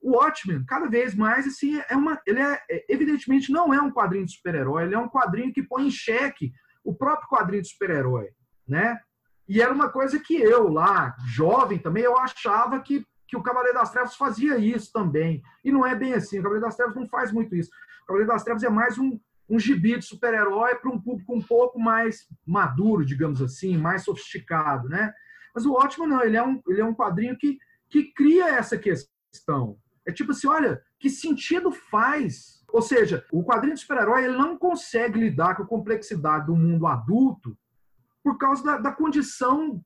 O 0.00 0.12
Watchmen, 0.12 0.64
cada 0.64 0.88
vez 0.88 1.14
mais, 1.14 1.46
assim, 1.46 1.80
é 1.88 1.96
uma, 1.96 2.20
ele 2.24 2.38
é, 2.38 2.60
é 2.70 2.84
evidentemente 2.88 3.50
não 3.50 3.74
é 3.74 3.80
um 3.80 3.90
quadrinho 3.90 4.24
de 4.24 4.32
super-herói, 4.32 4.84
ele 4.84 4.94
é 4.94 4.98
um 4.98 5.08
quadrinho 5.08 5.52
que 5.52 5.62
põe 5.62 5.88
em 5.88 5.90
xeque 5.90 6.52
o 6.84 6.94
próprio 6.94 7.28
quadrinho 7.28 7.62
de 7.62 7.68
super-herói, 7.68 8.28
né? 8.66 8.98
E 9.48 9.62
era 9.62 9.72
uma 9.72 9.88
coisa 9.90 10.18
que 10.18 10.34
eu 10.34 10.68
lá, 10.68 11.16
jovem 11.26 11.78
também, 11.78 12.04
eu 12.04 12.18
achava 12.18 12.80
que, 12.80 13.04
que 13.26 13.36
o 13.36 13.42
Cavaleiro 13.42 13.78
das 13.78 13.90
Trevas 13.90 14.14
fazia 14.14 14.58
isso 14.58 14.92
também. 14.92 15.42
E 15.64 15.72
não 15.72 15.86
é 15.86 15.94
bem 15.94 16.12
assim, 16.12 16.38
o 16.38 16.42
Cavaleiro 16.42 16.66
das 16.66 16.76
Trevas 16.76 16.94
não 16.94 17.06
faz 17.06 17.32
muito 17.32 17.56
isso. 17.56 17.70
O 18.02 18.06
Cavaleiro 18.06 18.32
das 18.32 18.44
Trevas 18.44 18.62
é 18.62 18.68
mais 18.68 18.98
um, 18.98 19.18
um 19.48 19.58
gibi 19.58 19.98
de 19.98 20.04
super-herói 20.04 20.74
para 20.74 20.90
um 20.90 21.00
público 21.00 21.34
um 21.34 21.40
pouco 21.40 21.80
mais 21.80 22.26
maduro, 22.46 23.04
digamos 23.04 23.40
assim, 23.40 23.76
mais 23.76 24.04
sofisticado, 24.04 24.88
né? 24.88 25.12
Mas 25.54 25.64
o 25.64 25.72
Ótimo 25.72 26.06
não, 26.06 26.22
ele 26.22 26.36
é 26.36 26.42
um, 26.42 26.60
ele 26.68 26.80
é 26.80 26.84
um 26.84 26.94
quadrinho 26.94 27.36
que, 27.36 27.58
que 27.88 28.12
cria 28.12 28.50
essa 28.50 28.76
questão. 28.76 29.78
É 30.06 30.12
tipo 30.12 30.32
assim, 30.32 30.46
olha, 30.46 30.82
que 31.00 31.08
sentido 31.08 31.72
faz? 31.72 32.57
Ou 32.72 32.82
seja, 32.82 33.24
o 33.32 33.42
quadrinho 33.42 33.74
de 33.74 33.80
super-herói 33.80 34.24
ele 34.24 34.36
não 34.36 34.58
consegue 34.58 35.18
lidar 35.18 35.56
com 35.56 35.62
a 35.62 35.66
complexidade 35.66 36.46
do 36.46 36.56
mundo 36.56 36.86
adulto 36.86 37.56
por 38.22 38.36
causa 38.36 38.62
da, 38.62 38.78
da 38.78 38.92
condição 38.92 39.82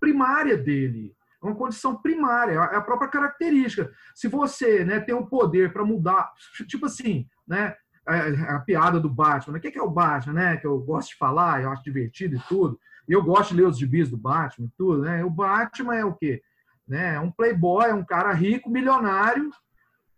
primária 0.00 0.56
dele. 0.56 1.14
É 1.42 1.46
uma 1.46 1.54
condição 1.54 1.96
primária, 1.96 2.52
é 2.52 2.76
a 2.76 2.80
própria 2.80 3.08
característica. 3.08 3.90
Se 4.14 4.28
você 4.28 4.84
né, 4.84 5.00
tem 5.00 5.14
o 5.14 5.26
poder 5.26 5.72
para 5.72 5.84
mudar, 5.84 6.30
tipo 6.66 6.86
assim, 6.86 7.26
né, 7.46 7.74
a, 8.06 8.56
a, 8.56 8.60
piada 8.60 8.98
do 8.98 9.08
Batman. 9.08 9.56
O 9.56 9.60
que 9.60 9.78
é 9.78 9.82
o 9.82 9.90
Batman, 9.90 10.32
né? 10.34 10.56
Que 10.56 10.66
eu 10.66 10.78
gosto 10.80 11.10
de 11.10 11.16
falar, 11.16 11.62
eu 11.62 11.70
acho 11.70 11.84
divertido 11.84 12.36
e 12.36 12.40
tudo. 12.48 12.78
E 13.08 13.12
eu 13.12 13.22
gosto 13.22 13.50
de 13.50 13.60
ler 13.60 13.68
os 13.68 13.78
gibis 13.78 14.08
do 14.08 14.16
Batman 14.16 14.66
e 14.66 14.72
tudo, 14.76 15.02
né? 15.02 15.24
O 15.24 15.30
Batman 15.30 15.94
é 15.94 16.04
o 16.04 16.14
quê? 16.14 16.42
Né? 16.86 17.14
É 17.14 17.20
um 17.20 17.30
playboy, 17.30 17.86
é 17.86 17.94
um 17.94 18.04
cara 18.04 18.32
rico, 18.32 18.68
milionário, 18.70 19.50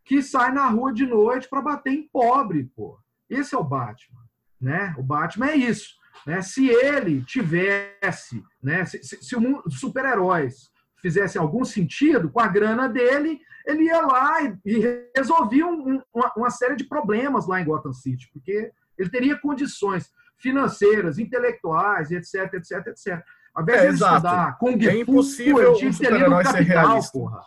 que 0.04 0.22
sai 0.22 0.52
na 0.52 0.68
rua 0.68 0.92
de 0.92 1.06
noite 1.06 1.48
para 1.48 1.62
bater 1.62 1.92
em 1.92 2.08
pobre, 2.08 2.64
pô. 2.74 2.98
Esse 3.28 3.54
é 3.54 3.58
o 3.58 3.64
Batman, 3.64 4.20
né? 4.60 4.94
O 4.98 5.02
Batman 5.02 5.48
é 5.48 5.56
isso. 5.56 5.94
Né? 6.26 6.42
Se 6.42 6.68
ele 6.68 7.22
tivesse, 7.24 8.42
né? 8.62 8.84
se, 8.84 9.02
se, 9.02 9.22
se 9.22 9.36
o 9.36 9.70
super-heróis 9.70 10.70
fizessem 11.00 11.40
algum 11.40 11.64
sentido, 11.64 12.30
com 12.30 12.40
a 12.40 12.46
grana 12.46 12.88
dele, 12.88 13.40
ele 13.66 13.84
ia 13.84 14.00
lá 14.00 14.42
e, 14.42 14.56
e 14.64 15.08
resolvia 15.16 15.66
um, 15.66 16.00
uma, 16.14 16.32
uma, 16.36 16.50
série 16.50 16.76
de 16.76 16.84
problemas 16.84 17.46
lá 17.48 17.60
em 17.60 17.64
Gotham 17.64 17.92
City, 17.92 18.28
porque 18.32 18.70
ele 18.96 19.10
teria 19.10 19.38
condições 19.38 20.10
financeiras, 20.38 21.18
intelectuais, 21.18 22.10
etc, 22.10 22.54
etc, 22.54 22.86
etc. 22.88 23.22
Ao 23.54 23.62
invés 23.62 23.80
É, 23.82 23.86
de 23.88 23.92
exato. 23.94 24.14
estudar 24.16 24.58
Kung 24.58 24.84
É 24.84 24.90
Fu, 24.90 24.98
impossível 24.98 25.58
ele 25.70 25.76
tinha 25.76 25.90
um 25.90 25.92
que 25.92 25.98
ter 25.98 26.12
lido 26.12 26.30
Capital, 26.30 26.86
realista. 26.86 27.18
porra. 27.18 27.40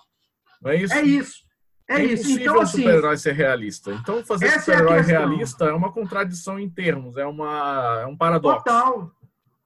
Não 0.62 0.72
é 0.72 0.76
isso? 0.76 0.94
É 0.94 1.02
isso. 1.02 1.46
É, 1.88 2.04
isso. 2.04 2.24
impossível 2.24 2.42
Então, 2.44 2.56
um 2.58 2.62
assim, 2.62 2.78
super-herói 2.78 3.18
ser 3.18 3.32
realista. 3.34 3.92
Então, 3.94 4.24
fazer 4.26 4.48
é 4.48 4.60
super-herói 4.60 4.98
questão. 4.98 5.18
realista 5.28 5.66
é 5.66 5.74
uma 5.74 5.92
contradição 5.92 6.60
em 6.60 6.70
termos, 6.70 7.16
é, 7.18 7.26
uma, 7.26 8.00
é 8.02 8.06
um 8.06 8.18
paradoxo. 8.18 8.64
Total. 8.64 9.12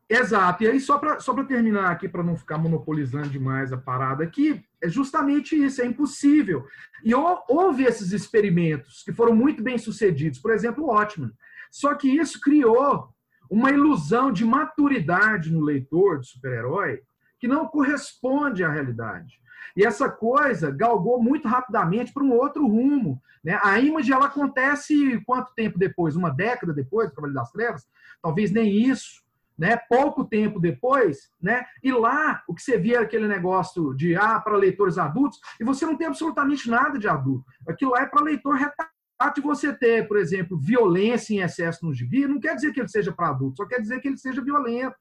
Exato. 0.10 0.64
E 0.64 0.68
aí, 0.68 0.80
só 0.80 0.98
para 0.98 1.20
só 1.20 1.34
pra 1.36 1.44
terminar 1.44 1.92
aqui, 1.92 2.10
para 2.10 2.24
não 2.24 2.36
ficar 2.36 2.58
monopolizando 2.58 3.30
demais 3.30 3.72
a 3.72 3.78
parada 3.78 4.24
aqui, 4.24 4.60
é 4.82 4.90
justamente 4.90 5.56
isso, 5.56 5.82
é 5.82 5.86
impossível. 5.86 6.66
E 7.06 7.14
hou- 7.14 7.44
houve 7.48 7.84
esses 7.84 8.12
experimentos 8.12 9.04
que 9.04 9.14
foram 9.14 9.36
muito 9.36 9.62
bem 9.62 9.78
sucedidos, 9.78 10.40
por 10.40 10.52
exemplo, 10.52 10.84
o 10.84 10.88
Watchmen. 10.88 11.32
Só 11.72 11.94
que 11.94 12.10
isso 12.10 12.42
criou 12.42 13.10
uma 13.52 13.70
ilusão 13.70 14.32
de 14.32 14.44
maturidade 14.44 15.52
no 15.52 15.62
leitor 15.62 16.20
de 16.20 16.28
super-herói 16.28 17.02
que 17.40 17.48
não 17.48 17.68
corresponde 17.68 18.64
à 18.64 18.70
realidade. 18.72 19.40
E 19.80 19.86
essa 19.86 20.10
coisa 20.10 20.70
galgou 20.72 21.24
muito 21.24 21.48
rapidamente 21.48 22.12
para 22.12 22.22
um 22.22 22.34
outro 22.34 22.68
rumo. 22.68 23.22
Né? 23.42 23.58
A 23.64 23.80
Image 23.80 24.12
ela 24.12 24.26
acontece 24.26 25.22
quanto 25.26 25.56
tempo 25.56 25.80
depois? 25.80 26.18
Uma 26.18 26.30
década 26.30 26.74
depois 26.74 27.08
do 27.08 27.16
Cavaleiro 27.16 27.40
das 27.40 27.50
Trevas? 27.50 27.88
Talvez 28.22 28.52
nem 28.52 28.70
isso. 28.70 29.24
Né? 29.58 29.78
Pouco 29.88 30.26
tempo 30.26 30.60
depois, 30.60 31.32
né? 31.42 31.64
E 31.82 31.94
lá 31.94 32.44
o 32.46 32.54
que 32.54 32.62
você 32.62 32.78
via 32.78 32.98
era 32.98 33.06
aquele 33.06 33.26
negócio 33.26 33.94
de 33.94 34.18
ah, 34.18 34.38
para 34.42 34.58
leitores 34.58 34.98
adultos, 34.98 35.40
e 35.60 35.64
você 35.64 35.86
não 35.86 35.96
tem 35.96 36.08
absolutamente 36.08 36.70
nada 36.70 37.00
de 37.00 37.08
adulto. 37.08 37.46
Aquilo 37.66 37.92
lá 37.92 38.02
é 38.02 38.06
para 38.06 38.22
leitor 38.22 38.56
retardado. 38.56 38.92
De 39.36 39.42
você 39.42 39.74
ter, 39.74 40.08
por 40.08 40.18
exemplo, 40.18 40.58
violência 40.58 41.34
em 41.34 41.40
excesso 41.40 41.86
no 41.86 41.94
gibi, 41.94 42.26
não 42.26 42.40
quer 42.40 42.56
dizer 42.56 42.74
que 42.74 42.80
ele 42.82 42.88
seja 42.88 43.12
para 43.12 43.30
adulto, 43.30 43.58
só 43.58 43.66
quer 43.66 43.82
dizer 43.82 44.00
que 44.00 44.08
ele 44.08 44.18
seja 44.18 44.42
violento. 44.42 44.96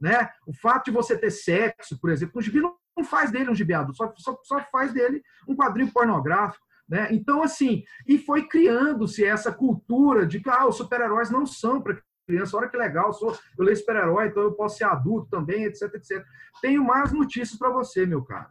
Né? 0.00 0.30
O 0.46 0.52
fato 0.52 0.86
de 0.86 0.90
você 0.90 1.16
ter 1.16 1.30
sexo, 1.30 1.98
por 1.98 2.10
exemplo, 2.10 2.36
no 2.36 2.42
gibi 2.42 2.60
não 2.60 2.74
não 2.98 3.04
faz 3.04 3.30
dele 3.30 3.50
um 3.50 3.54
gibi 3.54 3.72
adulto, 3.72 3.96
só, 3.96 4.12
só, 4.16 4.38
só 4.42 4.60
faz 4.70 4.92
dele 4.92 5.22
um 5.46 5.54
quadrinho 5.54 5.92
pornográfico. 5.92 6.66
Né? 6.88 7.08
Então, 7.12 7.42
assim, 7.42 7.84
e 8.06 8.18
foi 8.18 8.48
criando-se 8.48 9.24
essa 9.24 9.52
cultura 9.52 10.26
de 10.26 10.40
que 10.40 10.48
ah, 10.48 10.66
os 10.66 10.76
super-heróis 10.76 11.30
não 11.30 11.46
são 11.46 11.80
para 11.80 12.00
criança, 12.26 12.56
olha 12.56 12.68
que 12.68 12.76
legal, 12.76 13.06
eu, 13.06 13.12
sou, 13.12 13.38
eu 13.58 13.64
leio 13.64 13.76
super-herói, 13.76 14.28
então 14.28 14.42
eu 14.42 14.52
posso 14.52 14.76
ser 14.76 14.84
adulto 14.84 15.28
também, 15.30 15.64
etc, 15.64 15.82
etc. 15.94 16.24
Tenho 16.60 16.84
mais 16.84 17.12
notícias 17.12 17.58
para 17.58 17.70
você, 17.70 18.04
meu 18.04 18.22
caro. 18.22 18.50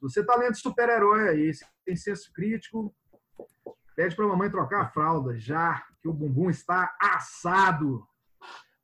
Você 0.00 0.20
está 0.20 0.34
lendo 0.36 0.56
super-herói 0.56 1.28
aí, 1.28 1.52
tem 1.84 1.96
senso 1.96 2.32
crítico, 2.32 2.94
pede 3.94 4.16
para 4.16 4.24
a 4.24 4.28
mamãe 4.28 4.50
trocar 4.50 4.82
a 4.82 4.88
fralda 4.88 5.36
já, 5.36 5.84
que 6.00 6.08
o 6.08 6.12
bumbum 6.12 6.50
está 6.50 6.96
assado. 7.00 8.06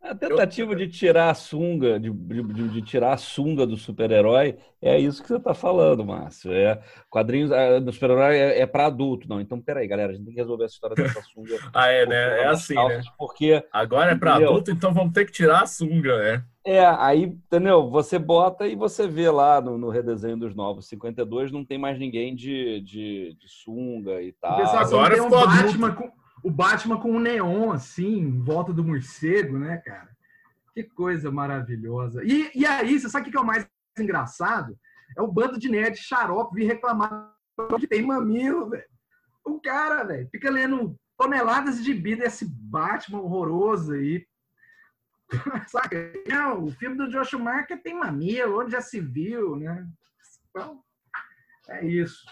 A 0.04 0.14
tentativa 0.14 0.76
de 0.76 0.86
tirar 0.86 1.30
a 1.30 1.34
sunga, 1.34 1.98
de, 1.98 2.10
de- 2.10 2.68
de 2.68 2.82
tirar 2.82 3.14
a 3.14 3.16
sunga 3.16 3.66
do 3.66 3.74
super-herói, 3.74 4.58
é 4.80 4.98
isso 4.98 5.22
que 5.22 5.28
você 5.28 5.36
está 5.36 5.54
falando, 5.54 6.04
Márcio. 6.04 6.52
É, 6.52 6.78
quadrinhos 7.08 7.50
ah, 7.50 7.80
do 7.80 7.90
super-herói 7.90 8.36
é, 8.36 8.66
para 8.66 8.84
adulto. 8.86 9.26
Não, 9.26 9.40
então 9.40 9.58
peraí, 9.58 9.88
galera, 9.88 10.12
a 10.12 10.14
gente 10.14 10.26
tem 10.26 10.34
que 10.34 10.40
resolver 10.40 10.64
essa 10.64 10.74
história 10.74 10.94
dessa 10.94 11.22
sunga. 11.22 11.54
Ah, 11.72 11.88
é, 11.88 12.04
né? 12.04 12.40
É 12.42 12.46
assim, 12.46 12.74
né? 12.74 12.80
calças, 12.82 13.06
Porque 13.16 13.64
Agora 13.72 14.12
é 14.12 14.14
para 14.14 14.34
adulto, 14.34 14.70
então 14.70 14.92
vamos 14.92 15.14
ter 15.14 15.24
que 15.24 15.32
tirar 15.32 15.62
a 15.62 15.66
sunga, 15.66 16.18
né? 16.18 16.44
É, 16.66 16.84
aí, 16.84 17.24
entendeu? 17.24 17.90
Você 17.90 18.18
bota 18.18 18.66
e 18.66 18.74
você 18.74 19.06
vê 19.08 19.30
lá 19.30 19.60
no, 19.60 19.76
no 19.78 19.88
redesenho 19.88 20.36
dos 20.36 20.54
novos 20.54 20.86
52, 20.88 21.50
não 21.50 21.64
tem 21.64 21.78
mais 21.78 21.98
ninguém 21.98 22.34
de, 22.34 22.80
de, 22.80 23.36
de 23.38 23.48
sunga 23.48 24.22
e 24.22 24.32
tal. 24.32 24.62
Agora 24.76 25.14
tem 25.14 25.22
um 25.22 25.24
ficou 25.24 25.38
adulto. 25.40 25.62
Batman 25.64 25.92
com, 25.92 26.10
o 26.44 26.50
Batman 26.50 27.00
com 27.00 27.10
um 27.10 27.18
neon 27.18 27.72
assim, 27.72 28.18
em 28.18 28.38
volta 28.38 28.70
do 28.70 28.84
morcego, 28.84 29.58
né, 29.58 29.78
cara? 29.78 30.14
Que 30.74 30.82
coisa 30.82 31.30
maravilhosa. 31.30 32.22
E, 32.22 32.50
e 32.54 32.66
aí, 32.66 33.00
você 33.00 33.08
sabe 33.08 33.28
o 33.28 33.32
que 33.32 33.36
é 33.38 33.40
o 33.40 33.46
mais 33.46 33.66
engraçado? 33.98 34.78
É 35.16 35.22
o 35.22 35.32
bando 35.32 35.58
de 35.58 35.70
nerd 35.70 35.96
xarope 35.96 36.54
vir 36.54 36.66
reclamar 36.66 37.32
que 37.80 37.86
tem 37.86 38.02
mamilo, 38.02 38.68
velho. 38.68 38.84
O 39.42 39.58
cara, 39.58 40.04
velho, 40.04 40.28
fica 40.30 40.50
lendo 40.50 40.98
toneladas 41.16 41.78
de 41.78 41.84
gibi 41.84 42.14
desse 42.14 42.44
Batman 42.44 43.20
horroroso 43.20 43.94
aí. 43.94 44.26
Saca? 45.68 46.12
Não, 46.28 46.64
o 46.64 46.70
filme 46.72 46.96
do 46.96 47.08
Josh 47.08 47.28
Schumacher 47.28 47.82
tem 47.82 47.94
mamilo, 47.94 48.60
onde 48.60 48.72
já 48.72 48.82
se 48.82 49.00
viu, 49.00 49.56
né? 49.56 49.86
Então, 50.50 50.82
é 51.68 51.86
isso. 51.86 52.22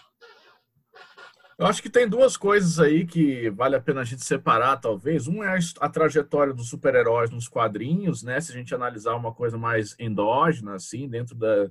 Eu 1.57 1.67
acho 1.67 1.81
que 1.81 1.89
tem 1.89 2.07
duas 2.07 2.35
coisas 2.35 2.79
aí 2.79 3.05
que 3.05 3.49
vale 3.51 3.75
a 3.75 3.81
pena 3.81 4.01
a 4.01 4.03
gente 4.03 4.23
separar, 4.23 4.77
talvez. 4.77 5.27
Um 5.27 5.43
é 5.43 5.57
a 5.79 5.89
trajetória 5.89 6.53
dos 6.53 6.69
super-heróis 6.69 7.29
nos 7.29 7.47
quadrinhos, 7.47 8.23
né? 8.23 8.41
Se 8.41 8.51
a 8.51 8.55
gente 8.55 8.73
analisar 8.73 9.15
uma 9.15 9.33
coisa 9.33 9.57
mais 9.57 9.95
endógena, 9.99 10.75
assim, 10.75 11.07
dentro 11.07 11.35
da 11.35 11.69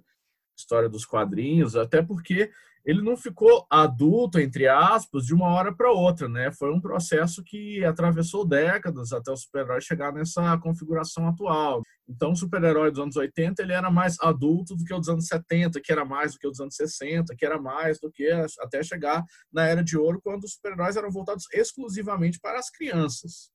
história 0.56 0.88
dos 0.88 1.04
quadrinhos, 1.04 1.74
até 1.74 2.00
porque 2.00 2.50
ele 2.84 3.00
não 3.00 3.16
ficou 3.16 3.64
adulto, 3.70 4.40
entre 4.40 4.66
aspas, 4.66 5.24
de 5.24 5.32
uma 5.32 5.48
hora 5.48 5.72
para 5.72 5.92
outra, 5.92 6.28
né? 6.28 6.50
Foi 6.50 6.72
um 6.72 6.80
processo 6.80 7.42
que 7.44 7.84
atravessou 7.84 8.44
décadas 8.44 9.12
até 9.12 9.30
o 9.30 9.36
super-herói 9.36 9.80
chegar 9.80 10.12
nessa 10.12 10.58
configuração 10.58 11.28
atual. 11.28 11.82
Então, 12.08 12.32
o 12.32 12.36
super-herói 12.36 12.90
dos 12.90 13.00
anos 13.00 13.16
80, 13.16 13.62
ele 13.62 13.72
era 13.72 13.90
mais 13.90 14.18
adulto 14.20 14.74
do 14.74 14.84
que 14.84 14.92
o 14.92 14.98
dos 14.98 15.08
anos 15.08 15.26
70, 15.26 15.80
que 15.80 15.92
era 15.92 16.04
mais 16.04 16.32
do 16.32 16.38
que 16.38 16.46
o 16.46 16.50
dos 16.50 16.60
anos 16.60 16.74
60, 16.74 17.34
que 17.36 17.46
era 17.46 17.60
mais 17.60 18.00
do 18.00 18.10
que 18.10 18.28
até 18.60 18.82
chegar 18.82 19.24
na 19.52 19.64
Era 19.64 19.84
de 19.84 19.96
Ouro, 19.96 20.20
quando 20.20 20.42
os 20.44 20.54
super-heróis 20.54 20.96
eram 20.96 21.10
voltados 21.10 21.46
exclusivamente 21.52 22.40
para 22.40 22.58
as 22.58 22.68
crianças. 22.68 23.50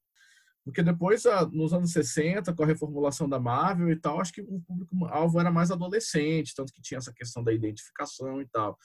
Porque 0.63 0.81
depois, 0.81 1.23
nos 1.51 1.73
anos 1.73 1.91
60, 1.91 2.53
com 2.53 2.63
a 2.63 2.67
reformulação 2.67 3.27
da 3.27 3.39
Marvel 3.39 3.89
e 3.89 3.95
tal, 3.95 4.19
acho 4.19 4.33
que 4.33 4.41
o 4.41 4.61
público-alvo 4.61 5.39
era 5.39 5.51
mais 5.51 5.71
adolescente, 5.71 6.53
tanto 6.55 6.73
que 6.73 6.81
tinha 6.81 6.97
essa 6.97 7.13
questão 7.13 7.43
da 7.43 7.53
identificação 7.53 8.41
e 8.41 8.47
tal. 8.47 8.77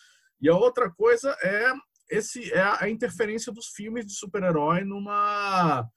E 0.42 0.48
a 0.48 0.56
outra 0.56 0.90
coisa 0.90 1.34
é, 1.40 1.72
esse, 2.10 2.52
é 2.52 2.62
a 2.80 2.90
interferência 2.90 3.52
dos 3.52 3.68
filmes 3.68 4.04
de 4.04 4.12
super-herói 4.12 4.82
numa 4.84 5.88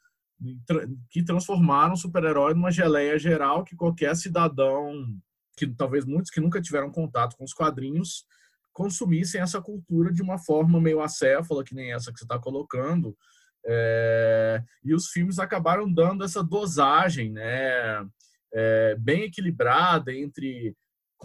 que 1.10 1.24
transformaram 1.24 1.96
super-herói 1.96 2.54
numa 2.54 2.70
geleia 2.70 3.18
geral 3.18 3.64
que 3.64 3.76
qualquer 3.76 4.16
cidadão, 4.16 5.18
que 5.58 5.66
talvez 5.66 6.06
muitos 6.06 6.30
que 6.30 6.42
nunca 6.42 6.62
tiveram 6.62 6.92
contato 6.92 7.36
com 7.38 7.44
os 7.46 7.54
quadrinhos, 7.54 8.26
consumissem 8.74 9.42
essa 9.42 9.62
cultura 9.62 10.12
de 10.12 10.22
uma 10.22 10.38
forma 10.38 10.80
meio 10.80 11.02
acéfala, 11.02 11.64
que 11.64 11.74
nem 11.74 11.94
essa 11.94 12.12
que 12.12 12.20
você 12.20 12.26
está 12.26 12.38
colocando. 12.38 13.18
É, 13.66 14.62
e 14.84 14.94
os 14.94 15.08
filmes 15.08 15.40
acabaram 15.40 15.92
dando 15.92 16.24
essa 16.24 16.44
dosagem 16.44 17.32
né, 17.32 18.06
é, 18.54 18.96
bem 19.00 19.24
equilibrada 19.24 20.14
entre 20.14 20.76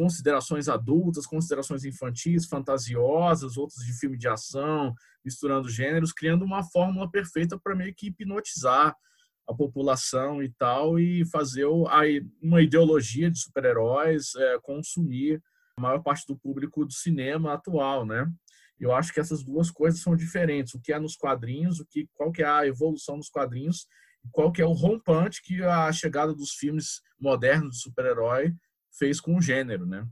considerações 0.00 0.66
adultas, 0.66 1.26
considerações 1.26 1.84
infantis, 1.84 2.46
fantasiosas, 2.46 3.58
outras 3.58 3.84
de 3.84 3.92
filme 3.92 4.16
de 4.16 4.26
ação, 4.26 4.94
misturando 5.22 5.68
gêneros, 5.68 6.10
criando 6.10 6.42
uma 6.42 6.64
fórmula 6.64 7.10
perfeita 7.10 7.60
para 7.62 7.76
meio 7.76 7.94
que 7.94 8.06
hipnotizar 8.06 8.96
a 9.46 9.54
população 9.54 10.42
e 10.42 10.50
tal, 10.52 10.98
e 10.98 11.22
fazer 11.26 11.66
uma 12.40 12.62
ideologia 12.62 13.30
de 13.30 13.38
super-heróis 13.38 14.34
é, 14.36 14.58
consumir 14.62 15.42
a 15.76 15.82
maior 15.82 16.02
parte 16.02 16.24
do 16.26 16.38
público 16.38 16.86
do 16.86 16.92
cinema 16.94 17.52
atual, 17.52 18.06
né? 18.06 18.26
Eu 18.78 18.94
acho 18.94 19.12
que 19.12 19.20
essas 19.20 19.44
duas 19.44 19.70
coisas 19.70 20.00
são 20.00 20.16
diferentes. 20.16 20.72
O 20.72 20.80
que 20.80 20.94
é 20.94 20.98
nos 20.98 21.14
quadrinhos, 21.14 21.78
o 21.78 21.84
que, 21.84 22.08
qual 22.14 22.32
que 22.32 22.42
é 22.42 22.46
a 22.46 22.66
evolução 22.66 23.18
dos 23.18 23.28
quadrinhos, 23.28 23.86
qual 24.32 24.50
que 24.50 24.62
é 24.62 24.64
o 24.64 24.72
rompante 24.72 25.42
que 25.42 25.62
a 25.62 25.92
chegada 25.92 26.34
dos 26.34 26.52
filmes 26.52 27.02
modernos 27.20 27.76
de 27.76 27.82
super-herói 27.82 28.54
fez 28.90 29.20
com 29.20 29.36
o 29.36 29.42
gênero, 29.42 29.86
né? 29.86 30.06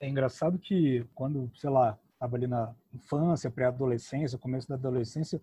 É 0.00 0.08
engraçado 0.08 0.58
que 0.58 1.06
quando, 1.14 1.50
sei 1.54 1.70
lá, 1.70 1.98
estava 2.12 2.36
ali 2.36 2.46
na 2.46 2.74
infância, 2.92 3.50
pré-adolescência, 3.50 4.38
começo 4.38 4.68
da 4.68 4.74
adolescência, 4.74 5.40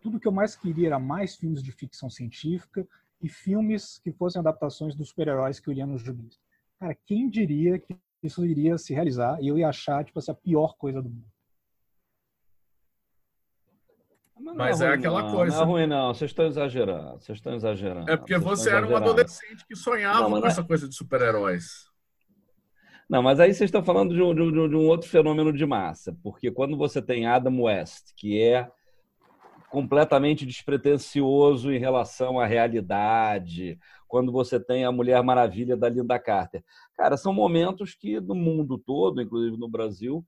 tudo 0.00 0.20
que 0.20 0.28
eu 0.28 0.32
mais 0.32 0.54
queria 0.54 0.88
era 0.88 0.98
mais 0.98 1.36
filmes 1.36 1.62
de 1.62 1.72
ficção 1.72 2.10
científica 2.10 2.86
e 3.20 3.28
filmes 3.28 3.98
que 3.98 4.12
fossem 4.12 4.40
adaptações 4.40 4.94
dos 4.94 5.08
super-heróis 5.08 5.58
que 5.58 5.68
eu 5.68 5.74
ia 5.74 5.86
nos 5.86 6.02
jogos. 6.02 6.38
Cara, 6.78 6.94
quem 7.06 7.28
diria 7.28 7.78
que 7.78 7.96
isso 8.22 8.44
iria 8.44 8.76
se 8.78 8.92
realizar 8.92 9.40
e 9.42 9.48
eu 9.48 9.58
ia 9.58 9.68
achar, 9.68 10.04
tipo 10.04 10.18
assim, 10.18 10.30
a 10.30 10.34
pior 10.34 10.76
coisa 10.76 11.00
do 11.00 11.08
mundo. 11.08 11.33
Não 14.38 14.54
Mas 14.54 14.80
é 14.80 14.86
ruim, 14.88 14.94
aquela 14.98 15.22
não, 15.22 15.30
coisa. 15.32 15.56
Não 15.56 15.62
é 15.62 15.66
ruim, 15.66 15.86
não. 15.86 16.14
Vocês 16.14 16.30
estão 16.30 16.46
exagerando. 16.46 17.20
Vocês 17.20 17.38
estão 17.38 17.54
exagerando. 17.54 18.10
É 18.10 18.16
porque 18.16 18.36
vocês 18.38 18.60
você 18.60 18.70
era 18.76 18.86
um 18.86 18.96
adolescente 18.96 19.66
que 19.66 19.76
sonhava 19.76 20.20
Não, 20.20 20.30
mas 20.30 20.40
com 20.40 20.46
é- 20.46 20.50
essa 20.50 20.64
coisa 20.64 20.88
de 20.88 20.94
super-heróis. 20.94 21.88
Não, 23.08 23.22
mas 23.22 23.38
aí 23.38 23.52
vocês 23.52 23.68
estão 23.68 23.84
falando 23.84 24.14
de 24.14 24.22
um, 24.22 24.34
de 24.34 24.42
um- 24.42 24.68
de 24.68 24.74
um 24.76 24.86
outro 24.88 25.08
fenômeno 25.08 25.52
de 25.52 25.66
massa, 25.66 26.16
porque 26.22 26.50
quando 26.50 26.76
você 26.76 27.02
tem 27.02 27.26
Adam 27.26 27.62
West, 27.62 28.12
que 28.16 28.40
é 28.40 28.68
completamente 29.70 30.46
despretensioso 30.46 31.72
em 31.72 31.78
relação 31.78 32.38
à 32.38 32.46
realidade, 32.46 33.78
quando 34.06 34.30
você 34.30 34.60
tem 34.60 34.84
a 34.84 34.92
Mulher 34.92 35.22
Maravilha 35.22 35.76
da 35.76 35.88
Linda 35.88 36.18
Carter. 36.18 36.62
Cara, 36.96 37.16
são 37.16 37.32
momentos 37.32 37.94
que 37.94 38.20
no 38.20 38.34
mundo 38.34 38.78
todo, 38.78 39.20
inclusive 39.20 39.56
no 39.56 39.68
Brasil, 39.68 40.24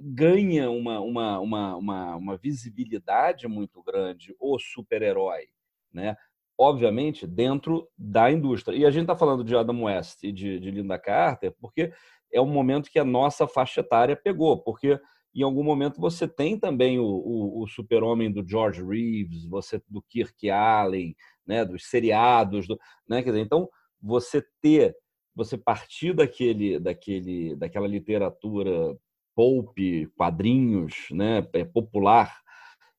ganha 0.00 0.70
uma, 0.70 1.00
uma, 1.00 1.40
uma, 1.40 1.76
uma, 1.76 2.16
uma 2.16 2.36
visibilidade 2.36 3.48
muito 3.48 3.82
grande 3.82 4.34
o 4.38 4.58
super-herói, 4.58 5.48
né? 5.92 6.16
Obviamente, 6.58 7.26
dentro 7.26 7.88
da 7.96 8.30
indústria. 8.30 8.76
E 8.76 8.86
a 8.86 8.90
gente 8.90 9.02
está 9.02 9.16
falando 9.16 9.42
de 9.42 9.56
Adam 9.56 9.84
West 9.84 10.22
e 10.22 10.30
de, 10.30 10.60
de 10.60 10.70
Linda 10.70 10.98
Carter 10.98 11.54
porque 11.60 11.92
é 12.32 12.40
um 12.40 12.46
momento 12.46 12.90
que 12.90 12.98
a 12.98 13.04
nossa 13.04 13.46
faixa 13.46 13.80
etária 13.80 14.16
pegou, 14.16 14.58
porque 14.62 14.98
em 15.34 15.42
algum 15.42 15.62
momento 15.62 16.00
você 16.00 16.28
tem 16.28 16.58
também 16.58 16.98
o, 16.98 17.04
o, 17.04 17.62
o 17.62 17.66
super-homem 17.66 18.30
do 18.30 18.46
George 18.46 18.82
Reeves, 18.82 19.46
você 19.46 19.82
do 19.88 20.02
Kirk 20.02 20.50
Allen, 20.50 21.16
né, 21.46 21.64
dos 21.64 21.86
seriados, 21.88 22.66
do, 22.66 22.78
né, 23.08 23.22
quer 23.22 23.30
dizer, 23.30 23.42
então 23.42 23.68
você 24.00 24.44
ter, 24.60 24.94
você 25.34 25.56
partir 25.56 26.14
daquele, 26.14 26.78
daquele, 26.78 27.56
daquela 27.56 27.86
literatura 27.86 28.96
pulp, 29.34 29.76
quadrinhos, 30.16 31.08
né, 31.10 31.46
é, 31.52 31.64
popular, 31.64 32.42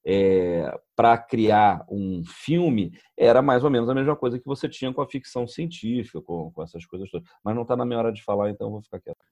é, 0.06 0.78
para 0.96 1.18
criar 1.18 1.86
um 1.90 2.24
filme 2.26 2.92
era 3.18 3.42
mais 3.42 3.64
ou 3.64 3.70
menos 3.70 3.90
a 3.90 3.96
mesma 3.96 4.16
coisa 4.16 4.38
que 4.38 4.46
você 4.46 4.68
tinha 4.68 4.94
com 4.94 5.02
a 5.02 5.08
ficção 5.08 5.48
científica, 5.48 6.22
com, 6.22 6.52
com 6.52 6.64
essas 6.64 6.86
coisas 6.86 7.10
todas. 7.10 7.28
Mas 7.44 7.56
não 7.56 7.62
está 7.62 7.76
na 7.76 7.86
minha 7.86 8.00
hora 8.00 8.12
de 8.12 8.24
falar, 8.24 8.50
então 8.50 8.70
vou 8.70 8.82
ficar 8.82 9.00
quieto. 9.00 9.24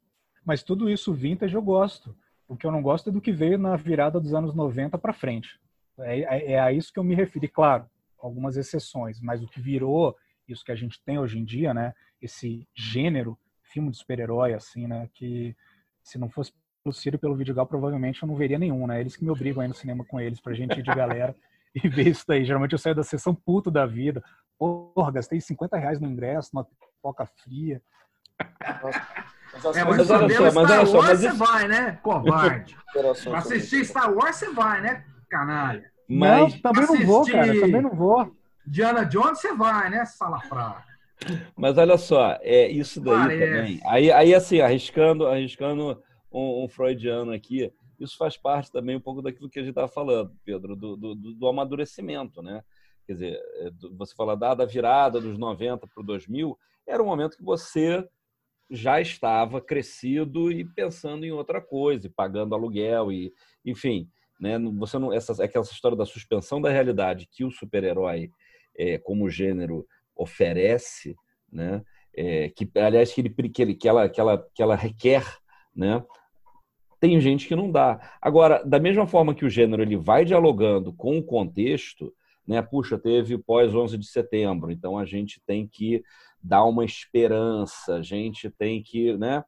Mas 0.46 0.64
tudo 0.64 0.90
isso 0.90 1.14
vintage 1.14 1.56
eu 1.56 1.62
gosto. 1.62 2.16
O 2.48 2.56
que 2.56 2.66
eu 2.66 2.72
não 2.72 2.82
gosto 2.82 3.10
é 3.10 3.14
do 3.14 3.22
que 3.22 3.32
veio 3.32 3.58
na 3.58 3.76
virada 3.76 4.20
dos 4.20 4.34
anos 4.34 4.56
90 4.56 4.98
para 4.98 5.14
frente. 5.14 5.60
É, 6.00 6.20
é, 6.20 6.52
é, 6.54 6.60
a 6.60 6.72
isso 6.72 6.92
que 6.92 7.00
eu 7.00 7.04
me 7.04 7.16
refiro. 7.16 7.46
E, 7.46 7.50
claro, 7.50 7.86
algumas 8.20 8.58
exceções, 8.58 9.20
mas 9.20 9.44
o 9.44 9.48
que 9.48 9.60
virou, 9.60 10.16
isso 10.48 10.64
que 10.64 10.72
a 10.72 10.76
gente 10.76 11.02
tem 11.04 11.20
hoje 11.20 11.38
em 11.38 11.46
dia, 11.46 11.74
né? 11.74 11.94
Esse 12.22 12.68
gênero, 12.74 13.38
filme 13.62 13.90
de 13.90 13.98
super-herói, 13.98 14.54
assim, 14.54 14.88
né? 14.88 15.10
Que 15.14 15.56
se 16.04 16.18
não 16.18 16.30
fosse 16.30 16.52
pelo 16.84 16.94
Ciro 16.94 17.16
e 17.16 17.20
pelo 17.20 17.36
Vidigal, 17.36 17.66
provavelmente 17.66 18.22
eu 18.22 18.28
não 18.28 18.36
veria 18.36 18.60
nenhum, 18.60 18.88
né? 18.88 19.00
Eles 19.00 19.16
que 19.16 19.24
me 19.24 19.30
obrigam 19.30 19.62
a 19.62 19.66
ir 19.66 19.68
no 19.68 19.74
cinema 19.74 20.04
com 20.04 20.20
eles, 20.20 20.40
pra 20.40 20.54
gente 20.54 20.80
ir 20.80 20.84
de 20.84 20.94
galera 20.94 21.36
e 21.76 21.88
ver 21.88 22.08
isso 22.08 22.26
daí. 22.28 22.44
Geralmente 22.44 22.74
eu 22.74 22.80
saio 22.80 22.96
da 22.96 23.04
sessão 23.04 23.34
puto 23.34 23.70
da 23.70 23.86
vida. 23.86 24.24
Porra, 24.58 25.12
gastei 25.12 25.40
50 25.40 25.78
reais 25.78 26.00
no 26.00 26.08
ingresso, 26.08 26.50
uma 26.54 26.66
pipoca 26.66 27.26
fria. 27.44 27.82
Nossa. 28.84 29.78
É, 29.78 29.84
mas, 29.84 29.98
mas 29.98 30.10
olha 30.10 30.30
só, 30.30 30.62
mas 30.62 30.72
olha 30.72 30.86
só, 30.86 31.02
mas 31.02 31.20
você 31.20 31.28
isso... 31.28 31.38
vai, 31.38 31.68
né? 31.68 32.00
Covarde. 32.02 32.78
assistir 33.36 33.86
Star 33.86 34.14
Wars 34.14 34.38
você 34.38 34.52
vai, 34.54 34.82
né? 34.82 35.04
Canalha. 35.30 35.92
Mas 36.08 36.54
não, 36.54 36.62
também 36.62 36.88
não 36.88 37.06
vou, 37.06 37.26
cara. 37.26 37.60
Também 37.60 37.82
não 37.82 37.94
vou. 37.94 38.36
Diana 38.66 39.04
Jones 39.04 39.40
você 39.40 39.54
vai, 39.54 39.90
né? 39.90 40.06
Salafraga. 40.06 40.84
Mas 41.56 41.78
olha 41.78 41.98
só, 41.98 42.38
é 42.42 42.68
isso 42.70 43.00
daí 43.02 43.16
Parece. 43.16 43.46
também. 43.46 43.82
Aí, 43.86 44.12
aí 44.12 44.34
assim, 44.34 44.60
arriscando, 44.60 45.28
arriscando 45.28 46.02
um, 46.32 46.64
um, 46.64 46.70
freudiano 46.70 47.32
aqui, 47.32 47.72
isso 48.00 48.18
faz 48.18 48.38
parte 48.38 48.72
também 48.72 48.96
um 48.96 49.02
pouco 49.02 49.22
daquilo 49.22 49.50
que 49.50 49.60
a 49.60 49.62
gente 49.62 49.72
estava 49.72 49.88
falando, 49.88 50.36
Pedro, 50.44 50.76
do, 50.76 50.96
do, 50.96 51.16
do, 51.16 51.48
amadurecimento, 51.48 52.42
né? 52.42 52.64
Quer 53.06 53.14
dizer, 53.14 53.40
é, 53.56 53.72
você 53.98 54.16
fala 54.16 54.36
da, 54.36 54.54
da 54.54 54.66
virada 54.66 55.20
dos 55.20 55.38
90 55.38 55.88
para 55.88 56.02
o 56.02 56.06
2000, 56.06 56.58
era 56.88 57.02
um 57.02 57.06
momento 57.06 57.38
que 57.38 57.44
você 57.44 58.08
já 58.70 59.02
estava 59.02 59.60
crescido 59.60 60.52
e 60.52 60.64
pensando 60.64 61.26
em 61.26 61.32
outra 61.32 61.62
coisa, 61.62 62.08
e 62.08 62.10
pagando 62.10 62.56
aluguel 62.56 63.12
e, 63.12 63.34
enfim, 63.66 64.10
né? 64.40 64.58
Você 64.80 64.98
não 64.98 65.14
essa 65.14 65.44
aquela 65.44 65.64
história 65.64 65.96
da 65.96 66.06
suspensão 66.06 66.60
da 66.60 66.72
realidade 66.72 67.28
que 67.30 67.46
o 67.46 67.52
super-herói 67.52 68.32
é, 68.76 68.98
como 68.98 69.30
gênero 69.30 69.86
oferece, 70.16 71.16
né? 71.52 71.84
É, 72.14 72.50
que 72.50 72.70
aliás 72.76 73.14
que 73.14 73.22
ele 73.22 73.30
que, 73.30 73.62
ele, 73.62 73.76
que 73.76 73.88
ela 73.88 74.10
que 74.10 74.20
ela 74.20 74.50
que 74.56 74.64
ela 74.64 74.76
requer, 74.76 75.24
né? 75.76 76.04
Tem 77.02 77.20
gente 77.20 77.48
que 77.48 77.56
não 77.56 77.72
dá. 77.72 78.00
Agora, 78.22 78.64
da 78.64 78.80
mesma 78.80 79.08
forma 79.08 79.34
que 79.34 79.44
o 79.44 79.50
gênero 79.50 79.82
ele 79.82 79.98
vai 79.98 80.24
dialogando 80.24 80.94
com 80.94 81.18
o 81.18 81.24
contexto, 81.24 82.14
né? 82.48 82.62
Puxa, 82.62 82.96
teve 82.96 83.40
pós 83.40 83.74
11 83.74 83.98
de 83.98 84.06
setembro, 84.06 84.72
então 84.72 85.00
a 85.00 85.04
gente 85.04 85.42
tem 85.44 85.68
que 85.68 86.04
dar 86.42 86.64
uma 86.64 86.86
esperança, 86.86 87.96
a 87.96 88.02
gente 88.04 88.52
tem 88.52 88.84
que, 88.84 89.18
né? 89.18 89.44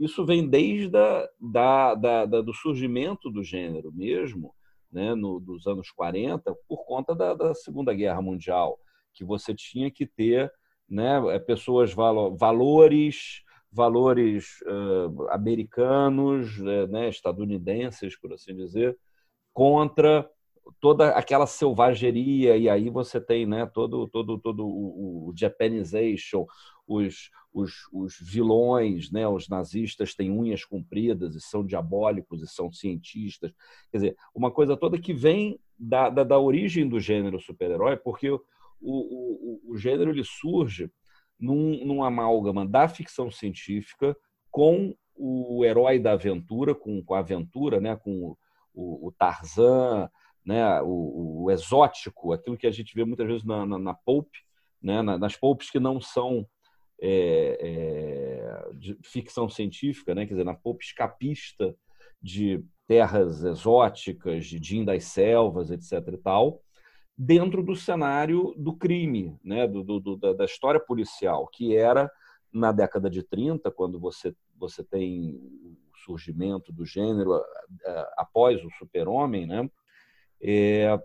Isso 0.00 0.26
vem 0.26 0.48
desde 0.48 0.96
a, 0.96 1.28
da, 1.40 1.94
da, 1.94 2.26
da, 2.26 2.40
do 2.42 2.52
surgimento 2.52 3.30
do 3.30 3.42
gênero 3.44 3.92
mesmo, 3.92 4.52
né? 4.90 5.14
No, 5.14 5.38
dos 5.38 5.64
anos 5.68 5.92
40, 5.92 6.56
por 6.68 6.84
conta 6.84 7.14
da, 7.14 7.34
da 7.34 7.54
Segunda 7.54 7.94
Guerra 7.94 8.20
Mundial, 8.20 8.80
que 9.14 9.24
você 9.24 9.54
tinha 9.54 9.92
que 9.92 10.06
ter, 10.06 10.52
né? 10.90 11.22
É, 11.36 11.38
pessoas 11.38 11.94
valo, 11.94 12.36
valores 12.36 13.45
valores 13.70 14.60
uh, 14.62 15.28
americanos, 15.30 16.58
né, 16.58 17.08
estadunidenses, 17.08 18.18
por 18.18 18.32
assim 18.32 18.54
dizer, 18.54 18.96
contra 19.52 20.28
toda 20.80 21.10
aquela 21.10 21.46
selvageria. 21.46 22.56
E 22.56 22.68
aí 22.68 22.90
você 22.90 23.20
tem 23.20 23.46
né 23.46 23.66
todo 23.66 24.08
todo 24.08 24.38
todo 24.38 24.66
o, 24.66 25.28
o 25.28 25.34
japanization 25.36 26.46
os, 26.86 27.30
os, 27.52 27.72
os 27.92 28.16
vilões 28.20 29.10
né 29.10 29.26
os 29.26 29.48
nazistas 29.48 30.14
têm 30.14 30.30
unhas 30.30 30.64
compridas 30.64 31.34
e 31.34 31.40
são 31.40 31.64
diabólicos 31.64 32.42
e 32.42 32.46
são 32.46 32.72
cientistas. 32.72 33.52
Quer 33.90 33.98
dizer 33.98 34.16
uma 34.34 34.50
coisa 34.50 34.76
toda 34.76 34.98
que 34.98 35.12
vem 35.12 35.58
da, 35.78 36.08
da, 36.10 36.24
da 36.24 36.38
origem 36.38 36.88
do 36.88 37.00
gênero 37.00 37.40
super-herói 37.40 37.96
porque 37.96 38.30
o, 38.30 38.40
o, 38.80 39.60
o, 39.66 39.72
o 39.72 39.76
gênero 39.76 40.10
ele 40.10 40.24
surge 40.24 40.90
num, 41.38 41.84
num 41.84 42.02
amálgama 42.02 42.66
da 42.66 42.88
ficção 42.88 43.30
científica 43.30 44.16
com 44.50 44.94
o 45.14 45.64
herói 45.64 45.98
da 45.98 46.12
aventura 46.12 46.74
com, 46.74 47.02
com 47.02 47.14
a 47.14 47.20
aventura 47.20 47.80
né 47.80 47.96
com 47.96 48.36
o, 48.74 49.08
o 49.08 49.12
Tarzan 49.12 50.10
né, 50.46 50.80
o, 50.80 51.42
o, 51.42 51.50
exótico, 51.50 52.32
aquilo 52.32 52.56
que 52.56 52.68
a 52.68 52.70
gente 52.70 52.94
vê 52.94 53.04
muitas 53.04 53.26
vezes 53.26 53.44
na, 53.44 53.66
na, 53.66 53.78
na 53.78 53.94
pulp, 53.94 54.28
né, 54.80 55.02
nas 55.02 55.34
pulps 55.36 55.68
que 55.68 55.80
não 55.80 56.00
são 56.00 56.46
é, 57.02 57.58
é, 57.60 58.72
de 58.74 58.96
ficção 59.02 59.48
científica, 59.48 60.14
né, 60.14 60.24
quer 60.24 60.34
dizer, 60.34 60.44
na 60.44 60.54
pulp 60.54 60.80
escapista 60.80 61.74
de 62.22 62.64
terras 62.86 63.42
exóticas, 63.42 64.46
de 64.46 64.62
Jim 64.62 64.84
das 64.84 65.04
selvas, 65.04 65.72
etc. 65.72 66.14
e 66.14 66.18
tal, 66.18 66.62
dentro 67.16 67.62
do 67.62 67.74
cenário 67.74 68.54
do 68.56 68.74
crime, 68.74 69.38
né, 69.42 69.66
do, 69.66 69.82
do, 69.82 70.16
da, 70.16 70.32
da 70.34 70.44
história 70.44 70.80
policial, 70.80 71.46
que 71.46 71.74
era 71.74 72.10
na 72.52 72.72
década 72.72 73.08
de 73.08 73.22
30, 73.22 73.70
quando 73.70 73.98
você, 73.98 74.34
você 74.56 74.84
tem 74.84 75.34
o 75.34 75.76
surgimento 76.04 76.72
do 76.72 76.84
gênero 76.84 77.40
após 78.16 78.62
o 78.64 78.70
super-homem, 78.70 79.46
né? 79.46 79.68
É, 80.40 80.98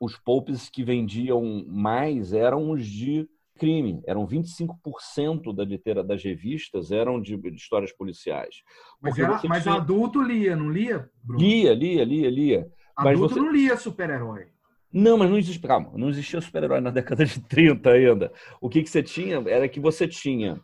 os 0.00 0.16
poupes 0.16 0.68
que 0.68 0.82
vendiam 0.82 1.64
mais 1.66 2.32
eram 2.32 2.70
os 2.70 2.86
de 2.86 3.28
crime, 3.58 4.02
eram 4.06 4.26
25% 4.26 5.54
da 5.54 5.64
literatura 5.64 6.02
das 6.02 6.24
revistas 6.24 6.90
eram 6.90 7.20
de, 7.20 7.36
de 7.36 7.56
histórias 7.56 7.92
policiais. 7.92 8.62
Mas, 9.00 9.18
era, 9.18 9.40
mas 9.46 9.62
tinha... 9.64 9.74
adulto 9.74 10.22
lia, 10.22 10.56
não 10.56 10.70
lia? 10.70 11.10
Bruno? 11.22 11.44
Lia, 11.44 11.74
lia, 11.74 12.04
lia, 12.04 12.30
lia. 12.30 12.72
Adulto 12.96 13.34
você... 13.34 13.40
não 13.40 13.52
lia 13.52 13.76
super-herói. 13.76 14.48
Não, 14.92 15.16
mas 15.16 15.30
não 15.30 15.38
existia, 15.38 15.68
calma, 15.68 15.92
não 15.94 16.08
existia 16.08 16.40
super-herói 16.40 16.80
na 16.80 16.90
década 16.90 17.24
de 17.24 17.40
30 17.40 17.90
ainda. 17.90 18.32
O 18.60 18.68
que, 18.68 18.82
que 18.82 18.90
você 18.90 19.02
tinha 19.02 19.36
era 19.46 19.68
que 19.68 19.78
você 19.78 20.08
tinha 20.08 20.60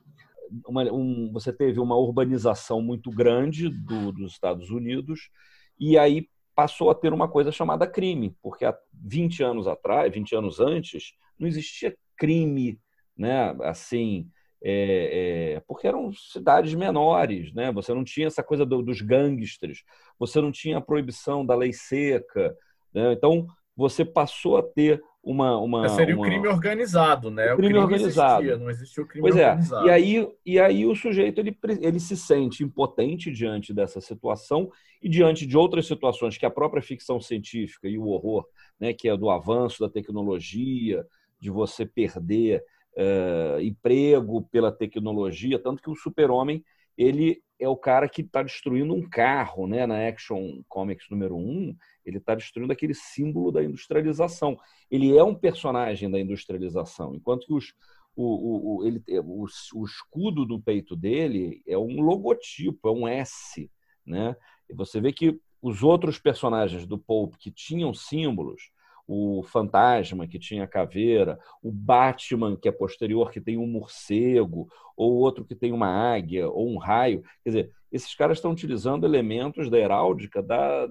uma, 0.67 0.83
um, 0.93 1.31
você 1.33 1.53
teve 1.53 1.79
uma 1.81 1.97
urbanização 1.97 2.83
muito 2.83 3.11
grande 3.11 3.69
do, 3.69 4.13
dos 4.13 4.33
Estados 4.33 4.71
Unidos 4.71 5.31
e 5.79 5.97
aí 5.97 6.29
passou 6.55 6.91
a 6.91 6.95
ter 6.95 7.13
uma 7.13 7.29
coisa 7.29 7.53
chamada 7.53 7.87
crime, 7.87 8.35
porque 8.43 8.65
há 8.65 8.77
20 8.93 9.43
anos 9.43 9.67
atrás, 9.67 10.13
20 10.13 10.35
anos 10.35 10.59
antes, 10.59 11.13
não 11.39 11.47
existia 11.47 11.95
crime, 12.17 12.81
né? 13.17 13.55
Assim, 13.63 14.29
é, 14.63 15.55
é, 15.55 15.61
porque 15.69 15.87
eram 15.87 16.11
cidades 16.13 16.75
menores, 16.75 17.53
né? 17.53 17.71
Você 17.73 17.93
não 17.93 18.03
tinha 18.03 18.27
essa 18.27 18.43
coisa 18.43 18.65
do, 18.65 18.83
dos 18.83 19.03
gangsters, 19.03 19.85
você 20.19 20.41
não 20.41 20.51
tinha 20.51 20.79
a 20.79 20.81
proibição 20.81 21.45
da 21.45 21.55
lei 21.55 21.73
seca, 21.73 22.57
né? 22.93 23.13
Então 23.13 23.47
você 23.77 24.05
passou 24.05 24.57
a 24.57 24.63
ter 24.63 25.03
uma. 25.23 25.59
uma 25.59 25.89
seria 25.89 26.15
uma... 26.15 26.27
o 26.27 26.31
crime 26.31 26.49
organizado, 26.49 27.31
né? 27.31 27.53
O 27.53 27.57
crime, 27.57 27.75
crime 27.75 27.85
organizado. 27.85 28.43
Existia, 28.43 28.59
não 28.59 28.71
existia 28.71 29.03
o 29.03 29.07
crime 29.07 29.23
pois 29.23 29.35
organizado. 29.35 29.85
é. 29.85 29.87
E 29.89 29.91
aí, 29.91 30.29
e 30.47 30.59
aí 30.59 30.87
o 30.87 30.95
sujeito 30.95 31.41
ele, 31.41 31.59
ele 31.81 32.01
se 32.01 32.17
sente 32.17 32.65
impotente 32.65 33.31
diante 33.31 33.75
dessa 33.75 34.01
situação 34.01 34.71
e 35.03 35.09
diante 35.09 35.47
de 35.47 35.57
outras 35.57 35.87
situações 35.87 36.39
que 36.39 36.47
a 36.47 36.51
própria 36.51 36.83
ficção 36.83 37.21
científica 37.21 37.89
e 37.89 37.99
o 37.99 38.07
horror, 38.07 38.47
né, 38.81 38.93
que 38.93 39.09
é 39.09 39.17
do 39.17 39.29
avanço 39.29 39.81
da 39.81 39.91
tecnologia, 39.91 41.05
de 41.39 41.51
você 41.51 41.85
perder 41.85 42.65
uh, 42.97 43.61
emprego 43.61 44.49
pela 44.51 44.73
tecnologia, 44.73 45.59
tanto 45.59 45.83
que 45.83 45.91
o 45.91 45.97
super-homem 45.97 46.65
ele 46.97 47.43
é 47.59 47.69
o 47.69 47.77
cara 47.77 48.09
que 48.09 48.23
está 48.23 48.43
destruindo 48.43 48.95
um 48.95 49.09
carro, 49.09 49.67
né? 49.67 49.87
Na 49.87 50.09
Action 50.09 50.63
Comics 50.69 51.07
número 51.11 51.37
1, 51.37 51.75
Ele 52.07 52.19
está 52.19 52.35
destruindo 52.35 52.73
aquele 52.73 52.95
símbolo 52.95 53.51
da 53.51 53.63
industrialização. 53.63 54.57
Ele 54.91 55.17
é 55.17 55.23
um 55.23 55.35
personagem 55.35 56.11
da 56.11 56.21
industrialização, 56.21 57.15
enquanto 57.15 57.47
que 57.47 57.53
os, 57.53 57.75
o, 58.15 58.79
o, 58.79 58.87
ele, 58.87 59.03
o, 59.21 59.45
o 59.75 59.85
escudo 59.85 60.47
do 60.47 60.59
peito 60.59 60.97
dele 60.97 61.63
é 61.67 61.77
um 61.77 62.01
logotipo, 62.01 62.89
é 62.89 62.93
um 62.93 63.09
S. 63.09 63.71
Né? 64.07 64.37
E 64.71 64.75
você 64.75 65.01
vê 65.01 65.13
que 65.13 65.39
os 65.61 65.83
outros 65.83 66.19
personagens 66.19 66.87
do 66.87 66.97
Pope 66.97 67.39
que 67.39 67.51
tinham 67.51 67.93
símbolos, 67.93 68.71
o 69.07 69.43
fantasma 69.43 70.27
que 70.27 70.39
tinha 70.39 70.67
caveira, 70.67 71.39
o 71.63 71.71
Batman 71.71 72.57
que 72.57 72.69
é 72.69 72.73
posterior 72.73 73.31
que 73.31 73.41
tem 73.41 73.57
um 73.57 73.67
morcego, 73.67 74.69
ou 74.97 75.15
outro 75.15 75.45
que 75.45 75.55
tem 75.55 75.73
uma 75.73 75.89
águia 75.89 76.49
ou 76.49 76.69
um 76.69 76.79
raio. 76.79 77.23
Quer 77.45 77.51
dizer, 77.51 77.73
esses 77.93 78.15
caras 78.15 78.39
estão 78.39 78.51
utilizando 78.51 79.05
elementos 79.05 79.71
da 79.71 79.79
heráldica 79.79 80.43
da, 80.43 80.89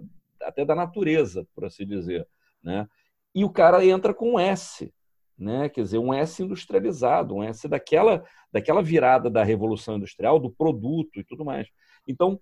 até 0.47 0.65
da 0.65 0.75
natureza, 0.75 1.47
por 1.53 1.65
assim 1.65 1.85
dizer, 1.85 2.27
né? 2.63 2.87
E 3.33 3.43
o 3.43 3.49
cara 3.49 3.85
entra 3.85 4.13
com 4.13 4.33
um 4.33 4.39
S, 4.39 4.93
né? 5.37 5.67
Quer 5.69 5.81
dizer, 5.81 5.97
um 5.97 6.13
S 6.13 6.41
industrializado, 6.41 7.35
um 7.35 7.43
S 7.43 7.67
daquela 7.67 8.23
daquela 8.51 8.81
virada 8.81 9.29
da 9.29 9.43
revolução 9.43 9.97
industrial, 9.97 10.39
do 10.39 10.49
produto 10.49 11.19
e 11.19 11.23
tudo 11.25 11.43
mais. 11.43 11.67
Então, 12.07 12.39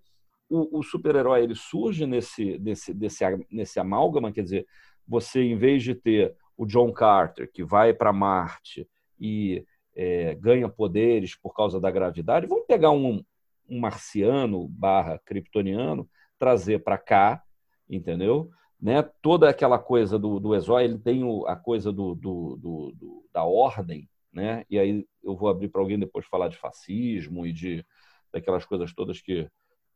o, 0.48 0.80
o 0.80 0.84
super-herói 0.84 1.42
ele 1.42 1.56
surge 1.56 2.06
nesse, 2.06 2.60
nesse, 2.60 2.94
nesse, 2.94 3.24
nesse 3.50 3.80
amálgama, 3.80 4.32
quer 4.32 4.44
dizer, 4.44 4.68
você, 5.08 5.42
em 5.42 5.58
vez 5.58 5.82
de 5.82 5.96
ter 5.96 6.36
o 6.56 6.68
John 6.68 6.94
Carter, 6.94 7.50
que 7.52 7.64
vai 7.64 7.94
para 7.94 8.14
Marte 8.14 8.88
e 9.20 9.66
é, 9.96 10.36
ganha 10.36 10.70
poderes 10.70 11.36
por 11.36 11.54
causa 11.54 11.80
da 11.80 11.90
gravidade, 11.90 12.46
vamos 12.46 12.66
pegar 12.68 12.92
um, 12.92 13.24
um 13.68 13.80
marciano 13.80 14.68
barra 14.68 15.20
kryptoniano, 15.26 16.08
trazer 16.38 16.84
para 16.84 16.98
cá, 16.98 17.42
entendeu? 17.90 18.50
Né? 18.82 19.02
Toda 19.22 19.50
aquela 19.50 19.80
coisa 19.80 20.20
do, 20.20 20.40
do 20.40 20.56
Exói, 20.56 20.86
ele 20.86 20.98
tem 20.98 21.24
o, 21.24 21.46
a 21.48 21.56
coisa 21.56 21.92
do, 21.92 22.16
do, 22.16 22.58
do, 22.58 23.26
da 23.32 23.44
ordem, 23.44 24.10
né? 24.32 24.66
e 24.70 24.80
aí 24.80 25.06
eu 25.24 25.36
vou 25.36 25.50
abrir 25.50 25.70
para 25.70 25.82
alguém 25.82 26.00
depois 26.00 26.26
falar 26.26 26.48
de 26.48 26.58
fascismo 26.58 27.46
e 27.46 27.54
de 27.54 27.86
daquelas 28.32 28.66
coisas 28.66 28.94
todas 28.94 29.22
que 29.22 29.48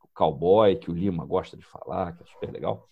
o 0.04 0.08
cowboy, 0.14 0.76
que 0.76 0.92
o 0.92 0.94
Lima 0.94 1.26
gosta 1.26 1.58
de 1.58 1.66
falar, 1.66 2.16
que 2.16 2.24
é 2.24 2.26
super 2.26 2.52
legal 2.52 2.88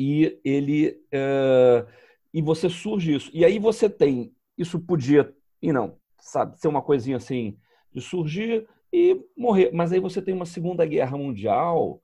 e 0.00 0.40
ele 0.42 0.98
uh, 1.12 1.86
e 2.32 2.40
você 2.40 2.70
surge 2.70 3.14
isso. 3.14 3.30
E 3.34 3.44
aí 3.44 3.58
você 3.58 3.90
tem 3.90 4.34
isso 4.56 4.80
podia 4.80 5.30
e 5.60 5.74
não, 5.74 5.98
sabe, 6.18 6.58
ser 6.58 6.68
uma 6.68 6.80
coisinha 6.80 7.18
assim 7.18 7.58
de 7.92 8.00
surgir 8.00 8.66
e 8.90 9.20
morrer, 9.36 9.70
mas 9.74 9.92
aí 9.92 10.00
você 10.00 10.22
tem 10.22 10.32
uma 10.32 10.46
Segunda 10.46 10.86
Guerra 10.86 11.18
Mundial 11.18 12.00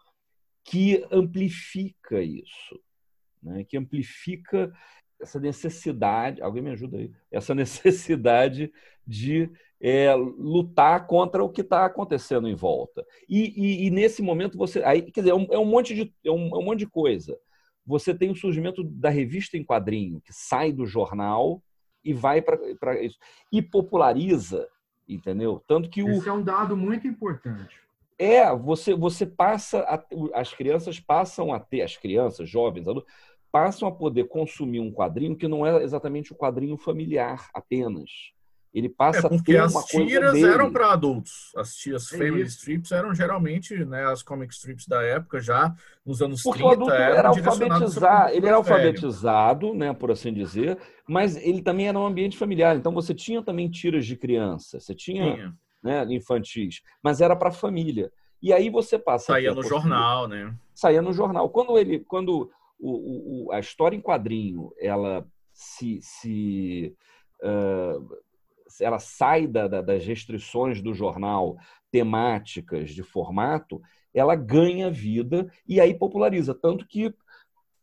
que 0.67 1.07
amplifica 1.11 2.21
isso, 2.21 2.79
né? 3.43 3.65
Que 3.65 3.79
amplifica 3.79 4.73
essa 5.21 5.41
necessidade, 5.41 6.43
alguém 6.43 6.63
me 6.63 6.71
ajuda 6.71 6.99
aí, 6.99 7.11
essa 7.31 7.55
necessidade 7.57 8.71
de 9.07 9.51
é, 9.81 10.15
lutar 10.15 11.07
contra 11.07 11.43
o 11.43 11.49
que 11.49 11.63
está 11.63 11.87
acontecendo 11.87 12.49
em 12.49 12.55
volta. 12.55 13.07
E, 13.29 13.55
e, 13.57 13.87
e, 13.87 13.91
nesse 13.91 14.21
momento 14.21 14.59
você, 14.59 14.83
aí, 14.83 15.03
quer 15.03 15.21
dizer, 15.21 15.31
é 15.31 15.35
um, 15.35 15.47
é 15.51 15.59
um 15.59 15.65
monte 15.65 15.95
de 15.95 16.13
é 16.25 16.31
um, 16.31 16.49
é 16.49 16.59
um 16.59 16.65
monte 16.65 16.81
de 16.81 16.87
coisa 16.87 17.39
você 17.87 18.13
tem 18.13 18.31
o 18.31 18.37
surgimento 18.37 18.83
da 18.83 19.09
revista 19.09 19.57
em 19.57 19.65
quadrinho, 19.65 20.21
que 20.21 20.33
sai 20.33 20.73
do 20.73 20.85
jornal 20.85 21.63
e 22.05 22.13
vai 22.13 22.43
para 22.43 23.01
isso. 23.01 23.17
E 23.53 23.63
populariza, 23.63 24.69
entendeu? 25.09 25.63
Tanto 25.69 25.89
que 25.89 26.03
o. 26.03 26.09
Esse 26.09 26.29
é 26.29 26.33
um 26.33 26.43
dado 26.43 26.77
muito 26.77 27.07
importante. 27.07 27.81
É, 28.19 28.55
você, 28.55 28.95
você 28.95 29.27
passa. 29.27 29.81
A, 29.81 30.03
as 30.41 30.53
crianças 30.53 30.99
passam 30.99 31.53
a 31.53 31.61
ter, 31.61 31.83
as 31.83 31.97
crianças, 31.97 32.49
jovens, 32.49 32.89
adultos, 32.89 33.13
passam 33.53 33.89
a 33.89 33.93
poder 33.93 34.25
consumir 34.25 34.81
um 34.81 34.93
quadrinho 34.93 35.37
que 35.37 35.49
não 35.49 35.67
é 35.67 35.83
exatamente 35.83 36.33
o 36.33 36.37
quadrinho 36.37 36.77
familiar 36.77 37.49
apenas. 37.55 38.11
Ele 38.77 38.91
passa 38.91 39.27
é 39.27 39.29
porque 39.31 39.57
a 39.57 39.67
ter 39.67 39.77
as 39.77 39.85
tiras 39.87 40.35
eram 40.43 40.71
para 40.71 40.93
adultos. 40.93 41.51
As 41.57 41.75
tiras 41.75 42.13
é 42.13 42.19
family 42.19 42.43
isso. 42.43 42.59
strips 42.59 42.93
eram 42.93 43.15
geralmente 43.15 43.75
né, 43.87 44.05
as 44.05 44.23
comic 44.23 44.53
strips 44.53 44.87
da 44.87 45.03
época, 45.03 45.41
já 45.41 45.75
nos 46.05 46.21
anos 46.21 46.43
porque 46.43 46.59
30. 46.59 46.69
O 46.69 46.73
adulto 46.75 46.93
era 46.93 47.29
alfabetizado, 47.29 48.35
ele 48.35 48.47
era 48.47 48.57
alfabetizado, 48.57 49.73
né, 49.73 49.95
por 49.95 50.11
assim 50.11 50.31
dizer, 50.31 50.77
mas 51.09 51.37
ele 51.37 51.63
também 51.63 51.89
era 51.89 51.99
um 51.99 52.05
ambiente 52.05 52.37
familiar. 52.37 52.77
Então 52.77 52.93
você 52.93 53.15
tinha 53.15 53.43
também 53.43 53.71
tiras 53.71 54.05
de 54.05 54.15
criança, 54.15 54.79
você 54.79 54.95
tinha, 54.95 55.35
tinha. 55.35 55.55
Né, 55.87 56.05
infantis, 56.13 56.83
mas 57.01 57.21
era 57.21 57.37
para 57.37 57.51
a 57.51 57.53
família. 57.53 58.11
E 58.43 58.53
aí 58.53 58.69
você 58.69 58.99
passa. 58.99 59.27
Saía 59.27 59.55
no 59.55 59.63
jornal, 59.63 60.27
né? 60.27 60.53
Saía 60.75 61.01
no 61.01 61.13
jornal. 61.13 61.49
Quando 61.49 61.79
ele, 61.79 62.01
quando 62.01 62.51
o, 62.77 63.47
o, 63.47 63.53
a 63.53 63.61
história 63.61 63.97
em 63.97 64.01
quadrinho, 64.01 64.73
ela 64.81 65.25
se, 65.53 66.01
se 66.03 66.93
uh, 67.41 68.17
ela 68.81 68.99
sai 68.99 69.47
da, 69.47 69.69
da, 69.69 69.81
das 69.81 70.05
restrições 70.05 70.83
do 70.83 70.93
jornal 70.93 71.57
temáticas 71.91 72.91
de 72.91 73.05
formato, 73.05 73.81
ela 74.13 74.35
ganha 74.35 74.91
vida 74.91 75.49
e 75.67 75.81
aí 75.81 75.95
populariza. 75.95 76.53
Tanto 76.53 76.85
que 76.87 77.15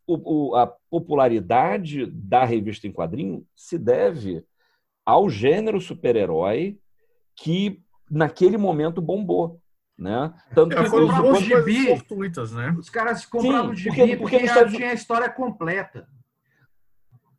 o, 0.05 0.49
o, 0.51 0.55
a 0.55 0.67
popularidade 0.67 2.05
da 2.05 2.43
revista 2.43 2.85
em 2.85 2.91
quadrinho 2.91 3.47
se 3.55 3.77
deve 3.77 4.43
ao 5.05 5.29
gênero 5.29 5.79
super-herói 5.79 6.77
que 7.35 7.82
naquele 8.13 8.57
momento 8.57 9.01
bombou. 9.01 9.59
Né? 9.97 10.33
Tanto 10.55 10.75
é, 10.75 10.83
que 10.83 10.89
foram 10.89 11.31
os 11.31 11.39
gibi, 11.39 11.87
fortuitas, 11.87 12.51
né? 12.51 12.75
Os 12.77 12.89
caras 12.89 13.25
compravam 13.25 13.75
Sim, 13.75 13.75
gibi 13.75 13.89
porque, 13.89 14.17
porque, 14.17 14.39
porque 14.39 14.75
tinha 14.75 14.89
a 14.89 14.93
história 14.93 15.29
completa. 15.29 16.07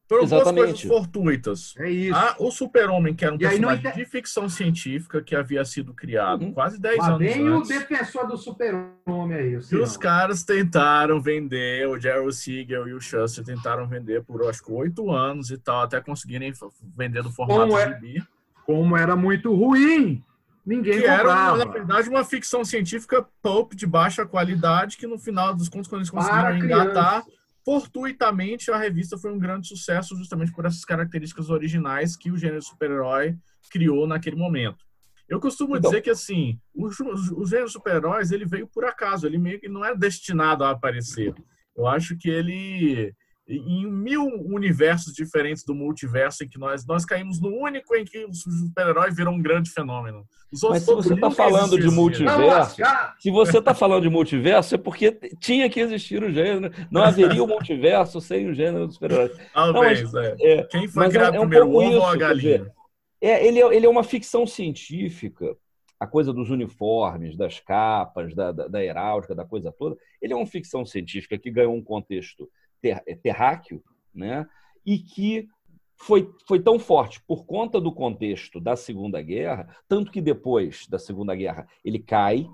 Foram 0.07 0.25
Exatamente. 0.25 0.55
duas 0.55 0.83
coisas 0.83 0.83
fortuitas. 0.83 1.75
É 1.79 1.91
isso. 1.91 2.17
Ah, 2.17 2.37
o 2.39 2.51
Super-Homem, 2.51 3.15
que 3.15 3.25
era 3.25 3.35
um 3.35 3.39
personagem 3.39 3.93
de 3.93 4.05
ficção 4.05 4.49
científica 4.51 5.23
que 5.23 5.35
havia 5.35 5.65
sido 5.65 5.95
criado 5.95 6.43
uhum. 6.45 6.53
quase 6.53 6.79
10 6.79 6.97
Mas 6.99 7.09
anos 7.09 7.19
bem 7.19 7.49
antes. 7.49 7.71
o 7.71 7.73
defensor 7.73 8.27
do 8.27 8.37
Super-Homem 8.37 9.39
aí. 9.39 9.53
E 9.73 9.77
os 9.77 9.97
caras 9.97 10.45
tentaram 10.45 11.21
vender, 11.23 11.89
o 11.89 11.99
Jerry 11.99 12.33
Siegel 12.35 12.87
e 12.87 12.93
o 12.93 13.01
Shuster 13.01 13.43
tentaram 13.43 13.89
vender 13.89 14.23
por, 14.23 14.47
acho 14.47 14.63
que, 14.63 14.71
8 14.71 15.11
anos 15.11 15.51
e 15.51 15.57
tal, 15.57 15.83
até 15.83 16.01
conseguirem 16.03 16.53
vender 16.95 17.23
do 17.23 17.33
formato 17.33 17.61
como 17.61 17.79
é, 17.79 17.95
gibi. 17.95 18.23
Como 18.67 18.97
era 18.97 19.17
muito 19.17 19.55
ruim. 19.55 20.23
Ninguém 20.67 21.01
que 21.01 21.09
comprava. 21.09 21.57
era, 21.61 21.65
na 21.67 21.71
verdade, 21.71 22.09
uma 22.09 22.25
ficção 22.25 22.65
científica 22.65 23.27
pulp 23.43 23.75
de 23.75 23.87
baixa 23.87 24.25
qualidade 24.25 24.97
que, 24.97 25.07
no 25.07 25.19
final 25.19 25.55
dos 25.55 25.69
contos, 25.69 25.89
quando 25.89 26.01
eles 26.01 26.11
conseguiram 26.11 26.57
engatar 26.57 27.23
fortuitamente 27.65 28.71
a 28.71 28.77
revista 28.77 29.17
foi 29.17 29.33
um 29.33 29.39
grande 29.39 29.67
sucesso 29.67 30.15
justamente 30.17 30.53
por 30.53 30.67
essas 30.67 30.85
características 30.85 31.49
originais 31.49 32.15
que 32.15 32.31
o 32.31 32.37
gênero 32.37 32.63
super-herói 32.63 33.37
criou 33.71 34.07
naquele 34.07 34.37
momento. 34.37 34.85
Eu 35.27 35.41
costumo 35.41 35.77
então, 35.77 35.91
dizer 35.91 36.03
que 36.03 36.11
assim, 36.11 36.61
o, 36.75 36.87
o, 36.87 37.47
gênero 37.47 37.71
super-heróis 37.71 38.31
ele 38.31 38.45
veio 38.45 38.67
por 38.67 38.85
acaso, 38.85 39.27
ele 39.27 39.39
meio 39.39 39.59
que 39.59 39.69
não 39.69 39.83
é 39.83 39.97
destinado 39.97 40.63
a 40.63 40.71
aparecer. 40.71 41.35
Eu 41.75 41.87
acho 41.87 42.17
que 42.17 42.29
ele 42.29 43.15
em 43.47 43.87
mil 43.87 44.25
universos 44.47 45.13
diferentes 45.13 45.65
do 45.65 45.75
multiverso 45.75 46.45
em 46.45 46.49
que 46.49 46.59
nós 46.59 46.87
nós 46.87 47.05
caímos 47.05 47.41
no 47.41 47.51
único 47.51 47.95
em 47.95 48.05
que 48.05 48.25
o 48.25 48.33
super-herói 48.33 49.11
virou 49.11 49.35
um 49.35 49.43
grande 49.43 49.71
fenômeno. 49.71 50.25
Mas 50.71 50.83
se 50.83 50.95
você 50.95 51.15
está 51.15 51.31
falando 51.31 51.79
de 51.79 51.91
multiverso, 51.91 52.77
se 53.19 53.31
você 53.31 53.59
está 53.59 53.75
falando 53.75 54.03
de 54.03 54.09
multiverso 54.09 54.75
é 54.77 54.79
porque 54.79 55.13
tinha 55.39 55.69
que 55.69 55.81
existir 55.81 56.23
o 56.23 56.31
gênero. 56.31 56.73
Não 56.91 57.03
haveria 57.03 57.43
o 57.43 57.47
multiverso 57.47 58.21
sem 58.21 58.49
o 58.49 58.55
gênero 58.55 58.87
dos 58.87 58.95
super-heróis. 58.95 59.33
Talvez, 59.53 60.15
é. 60.15 60.37
é. 60.41 60.63
Quem 60.65 60.89
foi 60.89 61.09
criado 61.11 61.35
é, 61.35 61.37
é 61.37 61.41
um 61.41 61.49
primeiro, 61.49 61.69
ovo 61.69 61.97
ou 61.99 62.07
a 62.07 62.17
galinha? 62.17 62.73
É, 63.21 63.47
ele, 63.47 63.61
é, 63.61 63.75
ele 63.75 63.85
é 63.85 63.89
uma 63.89 64.05
ficção 64.05 64.47
científica 64.47 65.55
a 66.01 66.07
coisa 66.07 66.33
dos 66.33 66.51
uniformes, 66.51 67.37
das 67.37 67.61
capas, 67.61 68.35
da, 68.35 68.53
da, 68.53 68.69
da 68.69 68.85
heráldica, 68.85 69.35
da 69.35 69.45
coisa 69.45 69.73
toda, 69.73 69.97
ele 70.21 70.33
é 70.33 70.37
uma 70.37 70.47
ficção 70.47 70.85
científica 70.85 71.39
que 71.39 71.51
ganhou 71.51 71.75
um 71.75 71.83
contexto 71.83 72.49
ter, 72.85 73.03
é, 73.07 73.15
terráqueo, 73.15 73.83
né? 74.15 74.47
e 74.85 74.99
que 74.99 75.49
foi, 75.97 76.31
foi 76.47 76.61
tão 76.61 76.79
forte 76.79 77.19
por 77.27 77.47
conta 77.47 77.81
do 77.81 77.91
contexto 77.91 78.61
da 78.61 78.77
Segunda 78.77 79.23
Guerra, 79.23 79.75
tanto 79.89 80.13
que 80.13 80.21
depois 80.21 80.87
da 80.87 80.99
Segunda 80.99 81.35
Guerra 81.35 81.67
ele 81.83 81.99
cai, 81.99 82.47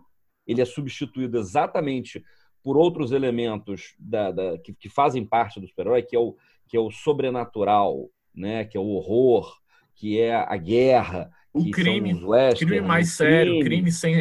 ele 0.46 0.62
é 0.62 0.64
substituído 0.64 1.36
exatamente 1.36 2.22
por 2.62 2.76
outros 2.76 3.10
elementos 3.10 3.94
da, 3.98 4.30
da 4.30 4.58
que, 4.58 4.72
que, 4.72 4.88
fazem 4.88 5.24
parte 5.24 5.58
do 5.58 5.66
super-herói, 5.66 6.02
que, 6.02 6.14
é 6.14 6.18
o, 6.18 6.36
que 6.68 6.76
é 6.76 6.80
o 6.80 6.92
sobrenatural, 6.92 8.08
né? 8.32 8.64
que 8.64 8.76
é 8.76 8.80
o 8.80 8.86
horror, 8.86 9.52
que 9.96 10.20
é 10.20 10.36
a 10.36 10.56
guerra, 10.56 11.28
o 11.52 11.68
crime, 11.72 12.76
crime 12.76 12.86
mais 12.86 13.10
sério, 13.14 13.54
crime, 13.54 13.64
crime 13.64 13.92
sem 13.92 14.14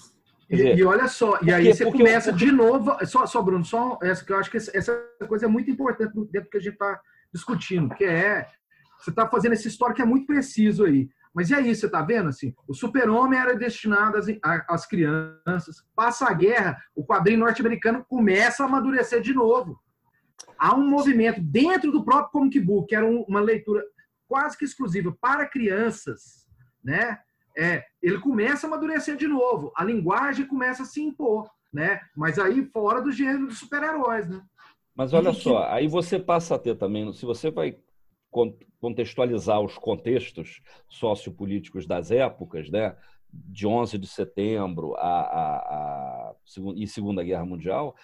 né? 0.00 0.15
Heróis. 0.50 0.78
E, 0.78 0.80
e, 0.80 0.84
olha 0.84 1.08
só, 1.08 1.38
e 1.42 1.52
aí 1.52 1.72
você 1.72 1.84
porque, 1.84 1.98
começa 1.98 2.32
de 2.32 2.50
novo. 2.52 2.96
Só, 3.06 3.26
só, 3.26 3.42
Bruno, 3.42 3.64
só 3.64 3.98
essa 4.02 4.24
que 4.24 4.32
eu 4.32 4.38
acho 4.38 4.50
que 4.50 4.56
essa 4.56 4.92
coisa 5.28 5.46
é 5.46 5.48
muito 5.48 5.70
importante 5.70 6.12
dentro 6.30 6.44
do 6.44 6.50
que 6.50 6.56
a 6.56 6.60
gente 6.60 6.74
está 6.74 7.00
discutindo, 7.32 7.94
que 7.94 8.04
é 8.04 8.48
você 8.98 9.10
está 9.10 9.28
fazendo 9.28 9.52
esse 9.52 9.68
histórico 9.68 9.96
que 9.96 10.02
é 10.02 10.06
muito 10.06 10.26
preciso 10.26 10.84
aí. 10.84 11.08
Mas 11.34 11.50
e 11.50 11.54
aí, 11.54 11.74
você 11.74 11.84
está 11.84 12.00
vendo 12.00 12.30
assim? 12.30 12.54
O 12.66 12.72
super-homem 12.72 13.38
era 13.38 13.54
destinado 13.54 14.16
às, 14.16 14.26
às 14.66 14.86
crianças. 14.86 15.84
Passa 15.94 16.26
a 16.26 16.32
guerra, 16.32 16.78
o 16.94 17.04
quadrinho 17.04 17.40
norte-americano 17.40 18.02
começa 18.08 18.62
a 18.62 18.66
amadurecer 18.66 19.20
de 19.20 19.34
novo. 19.34 19.78
há 20.58 20.74
um 20.74 20.88
movimento 20.88 21.40
dentro 21.42 21.92
do 21.92 22.02
próprio 22.04 22.30
comic 22.32 22.58
book, 22.60 22.88
que 22.88 22.96
era 22.96 23.04
um- 23.04 23.24
uma 23.28 23.40
leitura 23.40 23.82
quase 24.26 24.56
que 24.56 24.64
exclusiva 24.64 25.14
para 25.20 25.46
crianças, 25.46 26.46
né? 26.82 27.18
É, 27.56 27.84
ele 28.02 28.18
começa 28.18 28.66
a 28.66 28.68
amadurecer 28.68 29.16
de 29.16 29.26
novo, 29.26 29.72
a 29.74 29.82
linguagem 29.82 30.46
começa 30.46 30.82
a 30.82 30.86
se 30.86 31.00
impor, 31.02 31.50
né? 31.72 32.00
Mas 32.14 32.38
aí 32.38 32.64
fora 32.66 33.00
do 33.00 33.10
gênero 33.10 33.46
dos 33.46 33.58
super-heróis, 33.58 34.28
né? 34.28 34.42
Mas 34.94 35.12
olha 35.12 35.32
só, 35.32 35.66
aí 35.68 35.88
você 35.88 36.18
passa 36.18 36.54
a 36.54 36.58
ter 36.58 36.74
também, 36.76 37.12
se 37.12 37.24
você 37.26 37.50
vai 37.50 37.76
con- 38.30 38.56
contextualizar 38.80 39.60
os 39.60 39.76
contextos 39.76 40.62
sociopolíticos 40.88 41.86
das 41.86 42.10
épocas, 42.10 42.70
né, 42.70 42.96
de 43.32 43.66
11 43.66 43.98
de 43.98 44.06
setembro 44.06 44.94
a, 44.96 45.20
a, 45.20 45.56
a 45.56 46.34
e 46.76 46.86
Segunda 46.86 47.22
Guerra 47.22 47.44
Mundial, 47.44 47.94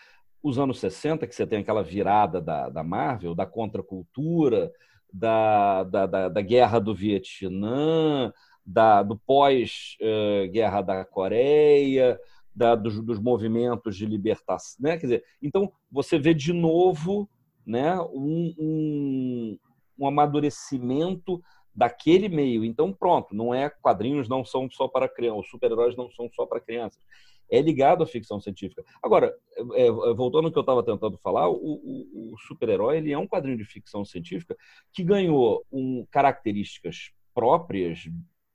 os 0.42 0.58
anos 0.58 0.80
60, 0.80 1.26
que 1.26 1.34
você 1.34 1.46
tem 1.46 1.60
aquela 1.60 1.82
virada 1.82 2.40
da, 2.40 2.68
da 2.68 2.82
Marvel, 2.82 3.34
da 3.34 3.46
contracultura, 3.46 4.72
da, 5.12 5.84
da, 5.84 6.06
da, 6.06 6.28
da 6.28 6.40
guerra 6.40 6.78
do 6.78 6.94
Vietnã, 6.94 8.32
da, 8.64 9.02
do 9.02 9.16
pós-guerra 9.18 10.82
da 10.82 11.04
Coreia, 11.04 12.18
da, 12.54 12.74
dos, 12.74 13.00
dos 13.04 13.18
movimentos 13.18 13.96
de 13.96 14.06
libertação, 14.06 14.76
né? 14.80 14.96
Quer 14.98 15.06
dizer, 15.06 15.24
então 15.42 15.72
você 15.90 16.18
vê 16.18 16.34
de 16.34 16.52
novo, 16.52 17.28
né, 17.66 17.98
um, 18.00 18.54
um, 18.58 19.58
um 19.98 20.06
amadurecimento 20.06 21.42
daquele 21.74 22.28
meio. 22.28 22.64
Então 22.64 22.92
pronto, 22.92 23.34
não 23.34 23.54
é 23.54 23.70
quadrinhos 23.70 24.28
não 24.28 24.44
são 24.44 24.68
só 24.70 24.86
para 24.86 25.08
crianças, 25.08 25.48
super-heróis 25.50 25.96
não 25.96 26.10
são 26.10 26.28
só 26.30 26.44
para 26.46 26.60
crianças. 26.60 27.02
É 27.50 27.60
ligado 27.60 28.02
à 28.02 28.06
ficção 28.06 28.40
científica. 28.40 28.82
Agora, 29.02 29.34
é, 29.74 29.86
é, 29.86 29.90
voltando 30.14 30.46
ao 30.46 30.52
que 30.52 30.58
eu 30.58 30.62
estava 30.62 30.82
tentando 30.82 31.18
falar, 31.18 31.48
o, 31.50 31.54
o- 31.54 32.32
o 32.32 32.38
super-herói 32.46 32.96
ele 32.98 33.12
é 33.12 33.18
um 33.18 33.26
quadrinho 33.26 33.58
de 33.58 33.64
ficção 33.64 34.04
científica 34.04 34.56
que 34.92 35.02
ganhou 35.02 35.64
um, 35.70 36.06
características 36.10 37.10
próprias, 37.34 38.08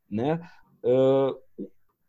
né, 0.10 0.40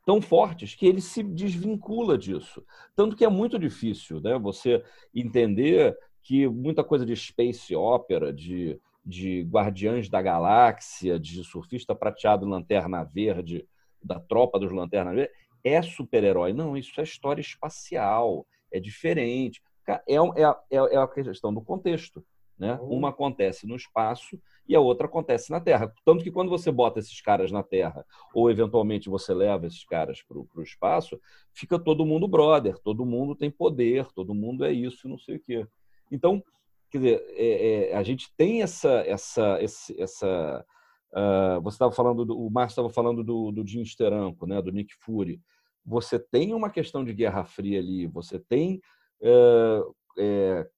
tão 0.04 0.22
fortes 0.22 0.74
que 0.74 0.86
ele 0.86 1.00
se 1.00 1.22
desvincula 1.22 2.16
disso. 2.16 2.64
Tanto 2.96 3.14
que 3.16 3.24
é 3.24 3.28
muito 3.28 3.58
difícil 3.58 4.20
né, 4.20 4.38
você 4.38 4.82
entender 5.14 5.96
que 6.22 6.48
muita 6.48 6.82
coisa 6.82 7.04
de 7.04 7.14
space 7.14 7.74
opera, 7.74 8.32
de, 8.32 8.80
de 9.04 9.42
Guardiães 9.42 10.08
da 10.08 10.20
Galáxia, 10.22 11.18
de 11.18 11.44
Surfista 11.44 11.94
Prateado 11.94 12.46
Lanterna 12.46 13.04
Verde, 13.04 13.66
da 14.02 14.18
tropa 14.20 14.58
dos 14.58 14.72
Lanterna 14.72 15.12
Verde, 15.14 15.32
é 15.64 15.82
super-herói. 15.82 16.52
Não, 16.52 16.76
isso 16.76 17.00
é 17.00 17.04
história 17.04 17.40
espacial, 17.40 18.46
é 18.72 18.78
diferente. 18.80 19.60
É, 19.86 20.00
é, 20.14 20.16
a- 20.44 20.60
é, 20.70 20.78
a- 20.78 20.88
é 20.92 20.96
a 20.96 21.08
questão 21.08 21.52
do 21.52 21.60
contexto. 21.62 22.24
Né? 22.58 22.76
Uma 22.82 23.10
acontece 23.10 23.66
no 23.66 23.76
espaço 23.76 24.38
e 24.68 24.76
a 24.76 24.80
outra 24.80 25.06
acontece 25.06 25.50
na 25.50 25.60
Terra. 25.60 25.92
Tanto 26.04 26.22
que 26.22 26.30
quando 26.30 26.50
você 26.50 26.70
bota 26.70 26.98
esses 26.98 27.20
caras 27.20 27.50
na 27.50 27.62
Terra, 27.62 28.04
ou 28.34 28.50
eventualmente 28.50 29.08
você 29.08 29.32
leva 29.32 29.66
esses 29.66 29.84
caras 29.84 30.22
para 30.22 30.38
o 30.38 30.62
espaço, 30.62 31.18
fica 31.52 31.78
todo 31.78 32.04
mundo 32.04 32.28
brother, 32.28 32.78
todo 32.78 33.06
mundo 33.06 33.34
tem 33.34 33.50
poder, 33.50 34.06
todo 34.12 34.34
mundo 34.34 34.64
é 34.64 34.72
isso, 34.72 35.08
não 35.08 35.18
sei 35.18 35.36
o 35.36 35.40
quê. 35.40 35.66
Então, 36.12 36.42
quer 36.90 36.98
dizer, 36.98 37.24
é- 37.30 37.90
é, 37.90 37.96
a 37.96 38.02
gente 38.02 38.28
tem 38.36 38.62
essa. 38.62 39.02
essa, 39.06 39.58
essa 39.96 40.64
ah, 41.12 41.58
você 41.62 41.76
estava 41.76 41.92
falando, 41.92 42.24
do, 42.24 42.38
o 42.38 42.50
Márcio 42.50 42.72
estava 42.72 42.90
falando 42.90 43.24
do, 43.24 43.50
do 43.50 43.66
Jim 43.66 43.84
Steranko, 43.84 44.46
né, 44.46 44.60
do 44.60 44.70
Nick 44.70 44.94
Fury. 45.00 45.40
Você 45.84 46.18
tem 46.18 46.52
uma 46.52 46.68
questão 46.70 47.02
de 47.04 47.14
Guerra 47.14 47.44
Fria 47.44 47.78
ali, 47.78 48.06
você 48.06 48.38
tem 48.38 48.80
eh, 49.22 49.82
eh, 50.18 50.68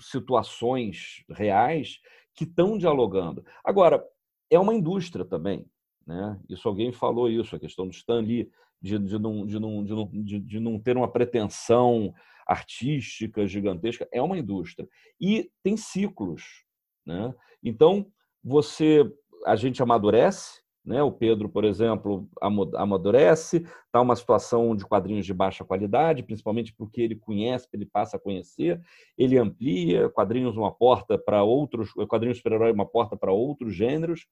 situações 0.00 1.24
reais 1.30 1.98
que 2.36 2.44
estão 2.44 2.76
dialogando. 2.76 3.44
Agora, 3.64 4.04
é 4.50 4.58
uma 4.58 4.74
indústria 4.74 5.24
também. 5.24 5.66
Né? 6.06 6.38
Isso 6.48 6.68
alguém 6.68 6.92
falou 6.92 7.28
isso, 7.28 7.56
a 7.56 7.58
questão 7.58 7.86
do 7.86 7.92
Stan 7.92 8.20
Lee, 8.20 8.50
de, 8.80 8.98
de, 8.98 9.18
não, 9.18 9.46
de, 9.46 9.58
não, 9.58 9.84
de, 9.84 9.92
não, 9.92 10.10
de, 10.12 10.38
de 10.38 10.60
não 10.60 10.78
ter 10.78 10.96
uma 10.96 11.10
pretensão 11.10 12.14
artística 12.46 13.46
gigantesca. 13.46 14.06
É 14.12 14.22
uma 14.22 14.38
indústria. 14.38 14.88
E 15.20 15.50
tem 15.64 15.76
ciclos. 15.76 16.64
Né? 17.04 17.34
Então, 17.62 18.06
você 18.44 19.04
a 19.44 19.56
gente 19.56 19.82
amadurece, 19.82 20.60
né? 20.86 21.02
O 21.02 21.10
Pedro, 21.10 21.48
por 21.48 21.64
exemplo, 21.64 22.28
amadurece, 22.74 23.66
está 23.86 24.00
uma 24.00 24.14
situação 24.14 24.76
de 24.76 24.86
quadrinhos 24.86 25.26
de 25.26 25.34
baixa 25.34 25.64
qualidade, 25.64 26.22
principalmente 26.22 26.72
porque 26.72 27.00
ele 27.00 27.16
conhece, 27.16 27.66
ele 27.72 27.84
passa 27.84 28.16
a 28.16 28.20
conhecer, 28.20 28.80
ele 29.18 29.36
amplia, 29.36 30.08
quadrinhos 30.08 30.56
uma 30.56 30.72
porta 30.72 31.18
para 31.18 31.42
outros, 31.42 31.90
quadrinhos 32.08 32.38
super-herói 32.38 32.70
uma 32.70 32.86
porta 32.86 33.16
para 33.16 33.32
outros 33.32 33.74
gêneros. 33.74 34.26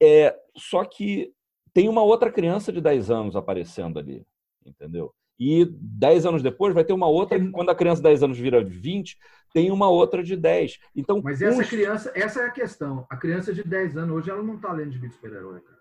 É, 0.00 0.38
só 0.56 0.84
que 0.84 1.32
tem 1.74 1.88
uma 1.88 2.02
outra 2.02 2.30
criança 2.30 2.72
de 2.72 2.80
10 2.80 3.10
anos 3.10 3.34
aparecendo 3.36 3.98
ali, 3.98 4.24
entendeu? 4.64 5.12
E 5.38 5.66
10 5.70 6.24
anos 6.26 6.42
depois 6.42 6.72
vai 6.74 6.82
ter 6.84 6.92
uma 6.94 7.06
outra, 7.08 7.38
que 7.38 7.50
quando 7.50 7.68
a 7.70 7.74
criança 7.74 7.96
de 8.00 8.08
10 8.08 8.22
anos 8.22 8.38
vira 8.38 8.64
20, 8.64 9.18
tem 9.52 9.70
uma 9.70 9.88
outra 9.88 10.22
de 10.22 10.34
10. 10.36 10.78
Então, 10.94 11.20
Mas 11.22 11.42
essa 11.42 11.60
uns- 11.60 11.68
criança, 11.68 12.10
essa 12.14 12.40
é 12.40 12.46
a 12.46 12.50
questão. 12.50 13.06
A 13.10 13.16
criança 13.16 13.52
de 13.52 13.62
10 13.62 13.96
anos 13.96 14.16
hoje, 14.16 14.30
ela 14.30 14.42
não 14.42 14.58
tá 14.58 14.72
lendo 14.72 14.90
de 14.90 14.98
vídeo 14.98 15.14
super-herói, 15.14 15.60
cara. 15.60 15.76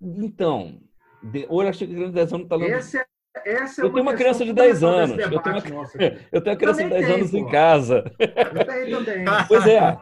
Então, 0.00 0.80
de, 1.22 1.46
hoje 1.48 1.68
acho 1.70 1.78
que 1.78 1.84
a 1.84 1.88
criança 1.88 2.08
de 2.08 2.14
10 2.14 2.32
anos 2.32 2.44
está 2.44 2.56
lendo. 2.56 2.72
Essa 2.72 2.98
é, 2.98 3.06
essa 3.52 3.80
é 3.80 3.84
Eu 3.84 3.90
tenho 3.90 4.02
uma 4.02 4.14
criança 4.14 4.44
de 4.44 4.52
10 4.52 4.80
fundamental 4.80 5.04
anos. 5.04 5.32
Eu 5.32 5.42
tenho 5.42 5.74
uma-. 5.74 6.20
Eu 6.32 6.40
tenho 6.42 6.54
a 6.56 6.58
criança 6.58 6.82
de 6.82 6.88
Também 6.88 7.00
10 7.00 7.06
tem, 7.06 7.14
anos 7.14 7.34
em 7.34 7.44
pô. 7.44 7.50
casa. 7.50 8.04
Eu 8.18 8.66
tenho 8.66 9.04
também. 9.04 9.24
Pois 9.48 9.66
é. 9.66 9.98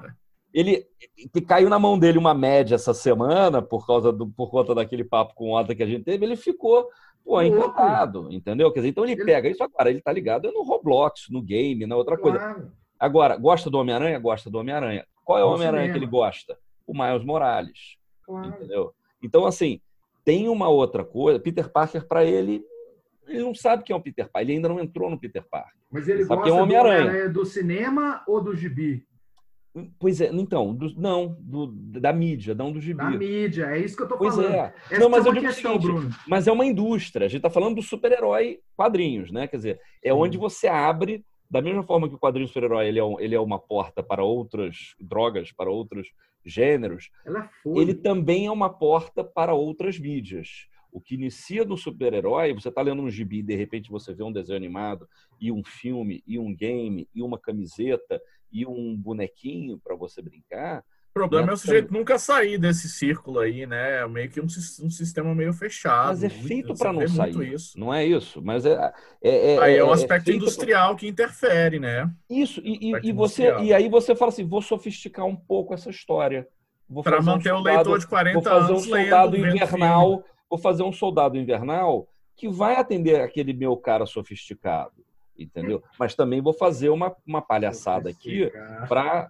Ele 0.53 0.87
que 1.33 1.41
caiu 1.41 1.69
na 1.69 1.79
mão 1.81 1.99
dele 1.99 2.17
uma 2.17 2.33
média 2.33 2.77
essa 2.77 2.95
semana 2.95 3.61
por 3.61 3.85
causa 3.87 4.13
do 4.13 4.29
por 4.29 4.51
conta 4.51 4.73
daquele 4.75 5.03
papo 5.03 5.35
com 5.35 5.51
o 5.51 5.57
Ota 5.59 5.75
que 5.75 5.83
a 5.83 5.87
gente 5.87 6.05
teve, 6.05 6.25
ele 6.25 6.37
ficou 6.37 6.89
pô, 7.25 7.41
Louco. 7.41 7.47
encantado, 7.47 8.29
entendeu? 8.31 8.71
Quer 8.71 8.81
dizer, 8.81 8.89
então 8.91 9.05
ele 9.05 9.13
Ele- 9.15 9.25
pega 9.25 9.49
isso 9.49 9.63
agora, 9.63 9.91
ele 9.91 10.01
tá 10.01 10.13
ligado 10.13 10.51
no 10.53 10.63
Roblox, 10.63 11.27
no 11.31 11.43
game, 11.43 11.87
na 11.87 11.97
outra 11.97 12.17
coisa. 12.19 12.71
Agora, 12.99 13.37
gosta 13.37 13.71
do 13.71 13.79
Homem-Aranha? 13.79 14.19
Gosta 14.19 14.51
do 14.51 14.59
Homem-Aranha. 14.59 15.05
Qual 15.25 15.39
é 15.39 15.45
o 15.45 15.49
Homem-Aranha 15.49 15.91
que 15.91 15.99
ele 15.99 16.07
gosta? 16.07 16.57
O 16.87 16.93
Miles 16.93 17.25
Morales, 17.25 17.97
claro. 18.23 18.49
entendeu? 18.49 18.93
Então 19.23 19.47
assim, 19.47 19.81
tem 20.25 20.49
uma 20.49 20.69
outra 20.69 21.03
coisa, 21.05 21.41
Peter 21.41 21.69
Parker 21.71 22.07
para 22.07 22.25
ele 22.25 22.63
ele 23.27 23.41
não 23.43 23.55
sabe 23.55 23.83
quem 23.85 23.95
é 23.95 23.97
o 23.99 24.03
Peter 24.03 24.27
Parker, 24.31 24.43
ele 24.43 24.57
ainda 24.57 24.69
não 24.69 24.79
entrou 24.79 25.09
no 25.09 25.19
Peter 25.19 25.43
Parker. 25.51 25.73
Mas 25.91 26.07
ele 26.09 26.27
gosta 26.27 26.47
é 26.47 26.53
o 26.53 26.57
do 26.57 26.63
Homem-Aranha? 26.63 27.01
Homem-Aranha 27.01 27.29
do 27.31 27.47
cinema 27.47 28.23
ou 28.29 28.39
do 28.43 28.55
gibi? 28.55 29.07
Pois 29.99 30.21
é, 30.21 30.31
então, 30.33 30.73
do- 30.73 30.95
não, 31.01 31.37
do- 31.41 31.67
da 31.67 32.13
mídia, 32.13 32.55
não 32.55 32.71
do 32.71 32.81
gibi. 32.81 32.99
Da 32.99 33.11
mídia, 33.11 33.65
é 33.67 33.79
isso 33.81 33.97
que 33.97 34.05
eu 34.05 34.09
tô 34.09 34.17
Pois 34.17 34.37
falando. 34.37 34.53
é. 34.55 34.75
Essa 34.89 35.01
Não, 35.01 35.09
mas 35.11 35.25
é 35.25 35.29
eu 35.29 35.33
uma 35.33 35.41
digo 35.41 35.53
questão, 35.53 35.73
seguinte, 35.73 35.93
Bruno. 35.93 36.11
Mas 36.29 36.47
é 36.47 36.53
uma 36.53 36.65
indústria. 36.65 37.27
A 37.27 37.29
gente 37.29 37.39
está 37.41 37.51
falando 37.51 37.75
do 37.77 37.83
super-herói 37.83 38.61
quadrinhos, 38.77 39.33
né? 39.33 39.49
Quer 39.49 39.57
dizer, 39.57 39.81
é 40.03 40.11
Sim. 40.13 40.17
onde 40.17 40.39
você 40.39 40.69
abre, 40.69 41.25
da 41.51 41.61
mesma 41.61 41.83
forma 41.83 42.09
que 42.09 42.15
o 42.15 42.19
quadrinho 42.19 42.47
super-herói 42.47 42.87
ele 42.87 43.01
é, 43.01 43.05
um- 43.05 43.19
ele 43.19 43.35
é 43.35 43.41
uma 43.41 43.59
porta 43.59 44.01
para 44.01 44.23
outras 44.23 44.95
drogas, 45.01 45.51
para 45.51 45.71
outros 45.71 46.09
gêneros, 46.47 47.11
foi. 47.63 47.83
ele 47.83 47.95
também 47.95 48.47
é 48.47 48.51
uma 48.53 48.69
porta 48.71 49.25
para 49.25 49.55
outras 49.55 49.99
mídias. 49.99 50.69
O 50.95 51.01
que 51.01 51.17
inicia 51.17 51.65
no 51.65 51.77
super-herói, 51.77 52.55
você 52.55 52.69
está 52.69 52.81
lendo 52.81 53.03
um 53.03 53.11
gibi, 53.11 53.43
de 53.43 53.57
repente 53.57 53.91
você 53.91 54.15
vê 54.15 54.23
um 54.23 54.31
desenho 54.31 54.57
animado, 54.57 55.09
e 55.41 55.51
um 55.51 55.61
filme, 55.65 56.23
e 56.25 56.39
um 56.39 56.55
game, 56.55 57.09
e 57.13 57.21
uma 57.21 57.37
camiseta, 57.37 58.23
e 58.53 58.65
um 58.65 58.97
bonequinho 58.97 59.77
para 59.83 59.97
você 59.97 60.23
brincar. 60.23 60.85
O 61.11 61.15
problema 61.15 61.47
Né? 61.47 61.53
é 61.53 61.55
o 61.55 61.57
sujeito 61.57 61.93
nunca 61.93 62.17
sair 62.17 62.59
desse 62.59 62.89
círculo 62.89 63.41
aí, 63.41 63.67
né? 63.67 64.03
É 64.03 64.07
meio 64.09 64.31
que 64.31 64.41
um, 64.41 64.45
um 64.45 64.91
sistema 64.91 65.35
meio 65.35 65.53
fechado. 65.53 66.09
Mas 66.11 66.23
é 66.23 66.29
feito 66.29 66.75
para 66.77 66.93
não 66.93 67.09
sair. 67.09 67.53
Isso. 67.55 67.79
Não 67.79 67.93
é 67.93 68.07
isso. 68.07 68.41
Mas 68.41 68.65
é. 68.65 68.93
é, 69.21 69.59
Aí 69.59 69.77
é 69.77 69.85
um 69.85 69.91
aspecto 69.93 70.27
feito 70.27 70.39
pra- 70.39 70.47
industrial 70.47 70.95
que 70.97 71.09
interfere, 71.09 71.81
né? 71.81 72.09
Isso, 72.31 72.61
e, 72.65 72.71
e- 72.91 72.95
Aspecto 72.95 73.09
e 73.09 73.13
você, 73.13 73.43
industrial. 73.43 73.65
e 73.65 73.73
aí 73.75 73.89
você 73.89 74.15
fala 74.15 74.29
assim: 74.31 74.45
vou 74.47 74.63
sofisticar 74.63 75.27
um 75.27 75.35
pouco 75.37 75.75
essa 75.75 75.91
história. 75.91 76.47
Vou 76.89 77.03
Para 77.03 77.17
fazer 77.17 77.31
um 77.31 77.33
manter 77.33 77.53
o 77.53 77.57
soldado- 77.57 77.77
leitor 77.77 77.99
de 77.99 78.05
Vou 78.05 78.11
40 78.11 78.43
fazer 78.43 78.57
um 78.73 78.75
anos 78.77 78.87
lendo, 78.87 79.03
soldado 79.03 79.37
invernal. 79.37 80.25
Vou 80.55 80.59
fazer 80.61 80.85
um 80.85 80.93
soldado 80.93 81.37
invernal 81.37 82.07
que 82.37 82.49
vai 82.49 82.77
atender 82.77 83.21
aquele 83.21 83.53
meu 83.53 83.77
cara 83.77 84.07
sofisticado, 84.07 85.05
entendeu? 85.37 85.83
Mas 85.99 86.15
também 86.15 86.41
vou 86.41 86.53
fazer 86.53 86.91
uma, 86.91 87.13
uma 87.27 87.43
palhaçada 87.43 88.09
aqui 88.09 88.49
para 88.89 89.29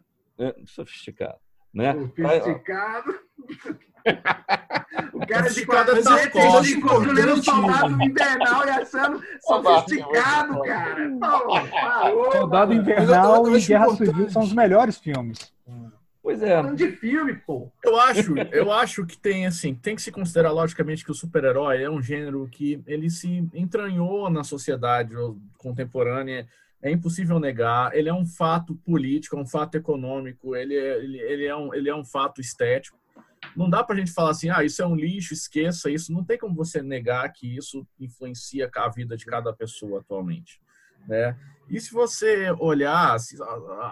sofisticado, 0.67 1.39
né? 1.73 1.95
Sofisticado. 2.15 3.21
o 5.15 5.27
cara 5.27 5.43
de 5.45 5.49
Sofisticado 5.49 5.93
é 5.93 6.03
400 6.03 6.05
sarcóstico. 6.05 6.89
construindo 6.89 7.33
um 7.33 7.43
soldado 7.43 8.03
invernal 8.03 8.67
e 8.67 8.71
achando 8.71 9.23
sofisticado, 9.41 10.61
cara. 10.61 11.11
Soldado. 12.33 12.75
Invernal 12.75 13.49
e 13.57 13.61
Guerra. 13.63 13.97
Civil 13.97 14.29
são 14.29 14.43
os 14.43 14.53
melhores 14.53 14.99
filmes. 14.99 15.54
Pois 16.25 16.43
é. 16.43 16.57
Falando 16.57 16.79
de 16.79 16.91
filme, 16.91 17.35
pô. 17.35 17.71
Eu 17.85 18.01
acho, 18.01 18.35
eu 18.51 18.73
acho 18.73 19.05
que 19.05 19.19
tem 19.19 19.45
assim, 19.45 19.75
tem 19.75 19.95
que 19.95 20.01
se 20.01 20.11
considerar 20.11 20.53
logicamente 20.53 21.05
que 21.05 21.11
o 21.11 21.15
super-herói 21.15 21.83
é 21.83 21.91
um 21.91 22.01
gênero 22.01 22.49
que 22.51 22.83
ele 22.87 23.11
se 23.11 23.47
entranhou 23.53 24.31
na 24.31 24.43
sociedade 24.43 25.15
contemporânea 25.59 26.49
é 26.81 26.91
impossível 26.91 27.39
negar, 27.39 27.95
ele 27.95 28.09
é 28.09 28.15
um 28.15 28.27
fato 28.27 28.75
político, 28.75 29.37
é 29.37 29.39
um 29.41 29.47
fato 29.47 29.75
econômico, 29.75 30.57
ele 30.57 30.75
é, 30.75 30.97
ele, 30.97 31.19
ele 31.19 31.45
é, 31.47 31.57
um, 31.57 31.75
ele 31.75 31.89
é 31.91 31.95
um 31.95 32.05
fato 32.05 32.41
estético. 32.41 32.99
Não 33.55 33.69
dá 33.69 33.85
para 33.85 33.97
a 33.97 33.99
gente 33.99 34.11
falar 34.11 34.31
assim, 34.31 34.49
ah, 34.49 34.65
isso 34.65 34.83
é 34.83 34.87
um 34.87 34.95
lixo, 34.95 35.35
esqueça 35.35 35.91
isso. 35.91 36.11
Não 36.11 36.25
tem 36.25 36.39
como 36.39 36.55
você 36.55 36.83
negar 36.83 37.31
que 37.33 37.57
isso 37.57 37.87
influencia 38.01 38.71
a 38.75 38.89
vida 38.89 39.15
de 39.15 39.27
cada 39.27 39.53
pessoa 39.53 40.01
atualmente. 40.01 40.61
Né? 41.07 41.37
E 41.69 41.81
se 41.81 41.93
você 41.93 42.51
olhar 42.59 43.17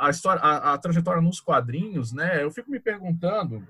a, 0.01 0.11
história, 0.11 0.43
a, 0.43 0.75
a, 0.75 0.79
trajetória 0.79 1.23
nos 1.23 1.41
quadrinhos, 1.41 2.13
né, 2.13 2.43
eu 2.43 2.51
fico 2.51 2.71
me 2.71 2.79
perguntando 2.79 3.67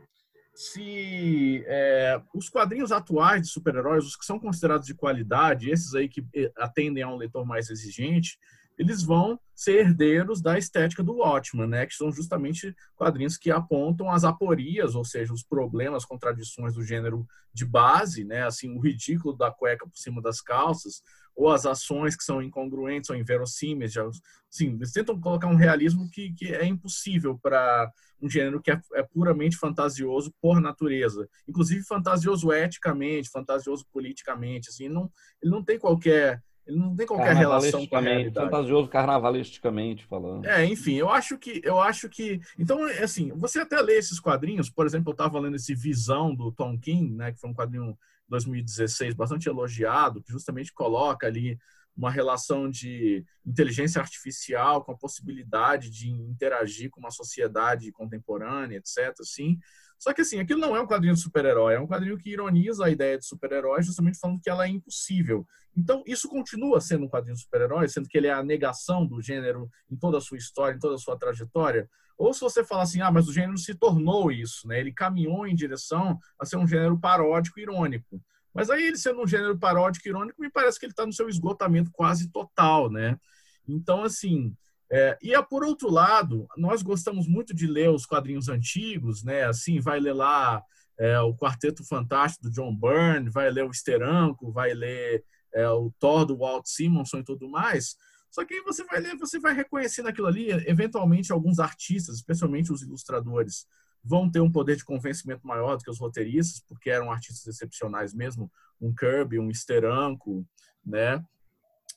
se 0.55 1.65
é, 1.67 2.21
os 2.35 2.49
quadrinhos 2.49 2.93
atuais 2.93 3.43
de 3.43 3.49
super-heróis, 3.49 4.05
os 4.05 4.17
que 4.17 4.25
são 4.25 4.39
considerados 4.39 4.87
de 4.87 4.95
qualidade, 4.95 5.71
esses 5.71 5.95
aí 5.95 6.09
que 6.09 6.25
eh, 6.35 6.53
atendem 6.59 7.03
a 7.03 7.09
um 7.09 7.17
leitor 7.17 7.47
mais 7.47 7.71
exigente, 7.71 8.39
eles 8.79 9.03
vão 9.03 9.39
ser 9.55 9.87
herdeiros 9.87 10.41
da 10.41 10.59
estética 10.59 11.03
do 11.03 11.19
Watchman, 11.19 11.69
né? 11.69 11.87
Que 11.87 11.95
são 11.95 12.11
justamente 12.11 12.75
quadrinhos 12.97 13.37
que 13.37 13.51
apontam 13.51 14.11
as 14.11 14.25
aporias, 14.25 14.95
ou 14.95 15.05
seja, 15.05 15.33
os 15.33 15.43
problemas, 15.43 16.05
contradições 16.05 16.75
do 16.75 16.83
gênero 16.83 17.27
de 17.53 17.65
base, 17.65 18.25
né? 18.25 18.45
Assim, 18.45 18.77
o 18.77 18.81
ridículo 18.81 19.37
da 19.37 19.51
cueca 19.51 19.87
por 19.87 19.97
cima 19.97 20.21
das 20.21 20.41
calças, 20.41 21.03
ou 21.35 21.51
as 21.51 21.65
ações 21.65 22.17
que 22.17 22.25
são 22.25 22.43
incongruentes 22.43 23.11
ou 23.11 23.17
inverossímeis. 23.17 23.93
Já, 23.93 24.09
sim, 24.51 24.75
eles 24.75 24.93
tentam 24.93 25.21
colocar 25.21 25.49
um 25.49 25.57
realismo 25.57 26.09
que, 26.11 26.33
que 26.33 26.55
é 26.55 26.65
impossível 26.65 27.39
para 27.39 27.91
um 28.21 28.29
gênero 28.29 28.61
que 28.61 28.71
é, 28.71 28.81
é, 28.95 29.03
puramente 29.03 29.57
fantasioso 29.57 30.33
por 30.41 30.61
natureza, 30.61 31.29
inclusive 31.49 31.85
fantasioso 31.85 32.53
eticamente, 32.53 33.31
fantasioso 33.31 33.87
politicamente. 33.93 34.69
Assim, 34.69 34.89
não, 34.89 35.11
ele 35.43 35.51
não 35.51 35.65
tem 35.65 35.79
qualquer 35.79 36.43
ele 36.67 36.77
não 36.77 36.95
tem 36.95 37.07
qualquer 37.07 37.35
relação 37.35 37.87
com 37.87 37.97
a 37.97 38.01
realidade. 38.01 38.51
Fantasioso 38.51 38.89
carnavalisticamente 38.89 40.05
falando. 40.07 40.47
É, 40.47 40.65
enfim, 40.65 40.95
eu 40.95 41.11
acho 41.11 41.37
que 41.37 41.61
eu 41.65 41.81
acho 41.81 42.09
que 42.09 42.41
então 42.59 42.85
assim, 43.03 43.33
você 43.35 43.61
até 43.61 43.81
lê 43.81 43.99
esses 43.99 44.21
quadrinhos, 44.21 44.71
por 44.71 44.87
exemplo, 44.87 45.11
eu 45.11 45.13
estava 45.13 45.41
lendo 45.41 45.57
esse 45.57 45.75
Visão 45.75 46.35
do 46.35 46.53
Tom 46.53 46.79
King, 46.79 47.15
né, 47.15 47.33
que 47.33 47.41
foi 47.41 47.51
um 47.51 47.55
quadrinho 47.55 47.99
2016 48.29 49.15
bastante 49.15 49.49
elogiado, 49.49 50.23
que 50.23 50.33
justamente 50.33 50.73
coloca 50.73 51.27
ali 51.27 51.59
uma 51.97 52.11
relação 52.11 52.71
de 52.71 53.25
inteligência 53.45 54.01
artificial 54.01 54.85
com 54.85 54.93
a 54.93 54.97
possibilidade 54.97 55.91
de 55.91 56.11
interagir 56.11 56.91
com 56.91 57.01
uma 57.01 57.11
sociedade 57.11 57.93
contemporânea, 57.93 58.79
etc. 58.79 59.15
Assim. 59.21 59.59
Só 59.99 60.13
que 60.13 60.23
assim, 60.23 60.41
aquilo 60.41 60.61
não 60.61 60.75
é 60.75 60.81
um 60.81 60.87
quadrinho 60.87 61.15
de 61.15 61.21
super-herói, 61.21 61.75
é 61.75 61.81
um 61.81 61.87
quadrinho 61.87 62.19
que 62.19 62.31
ironiza 62.31 62.87
a 62.87 62.91
ideia 62.91 63.19
de 63.19 63.27
super-herói, 63.27 63.83
justamente 63.83 64.19
falando 64.19 64.41
que 64.41 64.51
ela 64.51 64.67
é 64.67 64.69
impossível. 64.69 65.47
Então, 65.77 66.03
isso 66.07 66.29
continua 66.29 66.81
sendo 66.81 67.05
um 67.05 67.09
quadrinho 67.09 67.37
de 67.37 67.43
super-herói, 67.43 67.89
sendo 67.89 68.09
que 68.09 68.19
ele 68.19 68.27
é 68.27 68.33
a 68.33 68.43
negação 68.43 69.07
do 69.07 69.23
gênero 69.23 69.71
em 69.91 69.97
toda 69.97 70.19
a 70.19 70.21
sua 70.21 70.37
história, 70.37 70.77
em 70.77 70.81
toda 70.81 70.97
a 70.97 70.99
sua 70.99 71.17
trajetória. 71.19 71.89
Ou 72.19 72.33
se 72.35 72.41
você 72.41 72.63
fala 72.65 72.83
assim, 72.83 73.01
ah, 73.01 73.11
mas 73.11 73.27
o 73.29 73.33
gênero 73.33 73.57
se 73.57 73.75
tornou 73.75 74.31
isso, 74.31 74.69
né? 74.69 74.79
Ele 74.79 74.93
caminhou 74.93 75.47
em 75.47 75.55
direção 75.55 76.19
a 76.39 76.45
ser 76.45 76.57
um 76.57 76.67
gênero 76.67 76.99
paródico 76.99 77.59
irônico. 77.59 78.21
Mas 78.55 78.71
aí 78.71 78.87
ele 78.87 78.99
sendo 78.99 79.23
um 79.23 79.27
gênero 79.27 79.59
paródico 79.59 80.09
irônico, 80.09 80.41
me 80.41 80.51
parece 80.51 80.79
que 80.79 80.87
ele 80.87 80.93
está 80.93 81.07
no 81.07 81.13
seu 81.13 81.29
esgotamento 81.29 81.91
quase 81.93 82.31
total, 82.31 82.91
né? 82.91 83.19
Então, 83.67 84.03
assim, 84.03 84.55
é, 84.91 85.19
e 85.23 85.35
é, 85.35 85.43
por 85.43 85.65
outro 85.65 85.91
lado, 85.91 86.47
nós 86.57 86.83
gostamos 86.83 87.27
muito 87.27 87.55
de 87.55 87.67
ler 87.67 87.91
os 87.91 88.05
quadrinhos 88.05 88.49
antigos, 88.49 89.23
né? 89.23 89.45
Assim, 89.45 89.81
vai 89.81 89.99
ler 89.99 90.13
lá 90.13 90.63
é, 90.99 91.19
o 91.21 91.35
Quarteto 91.35 91.83
Fantástico 91.83 92.45
do 92.45 92.51
John 92.51 92.75
Byrne, 92.75 93.31
vai 93.31 93.51
ler 93.51 93.65
o 93.65 93.71
Esteranco, 93.71 94.53
vai 94.53 94.75
ler 94.75 95.25
é, 95.55 95.69
o 95.69 95.91
Thor 95.99 96.27
do 96.27 96.37
Walt 96.37 96.67
Simonson 96.67 97.19
e 97.19 97.25
tudo 97.25 97.49
mais. 97.49 97.97
Só 98.31 98.45
que 98.45 98.55
aí 98.55 98.61
você 98.63 98.85
vai 98.85 99.01
ler, 99.01 99.17
você 99.17 99.39
vai 99.39 99.55
reconhecer 99.55 100.03
naquilo 100.03 100.27
ali, 100.27 100.51
eventualmente, 100.67 101.33
alguns 101.33 101.59
artistas, 101.59 102.17
especialmente 102.17 102.73
os 102.73 102.83
ilustradores, 102.83 103.67
vão 104.05 104.31
ter 104.31 104.41
um 104.41 104.51
poder 104.51 104.77
de 104.77 104.85
convencimento 104.85 105.47
maior 105.47 105.77
do 105.77 105.85
que 105.85 105.91
os 105.91 105.99
roteiristas, 105.99 106.61
porque 106.69 106.91
eram 106.91 107.13
artistas 107.13 107.47
excepcionais 107.47 108.13
mesmo, 108.13 108.51
um 108.81 108.95
Kirby, 108.95 109.39
um 109.39 109.51
Esteranco, 109.51 110.47
né? 110.85 111.25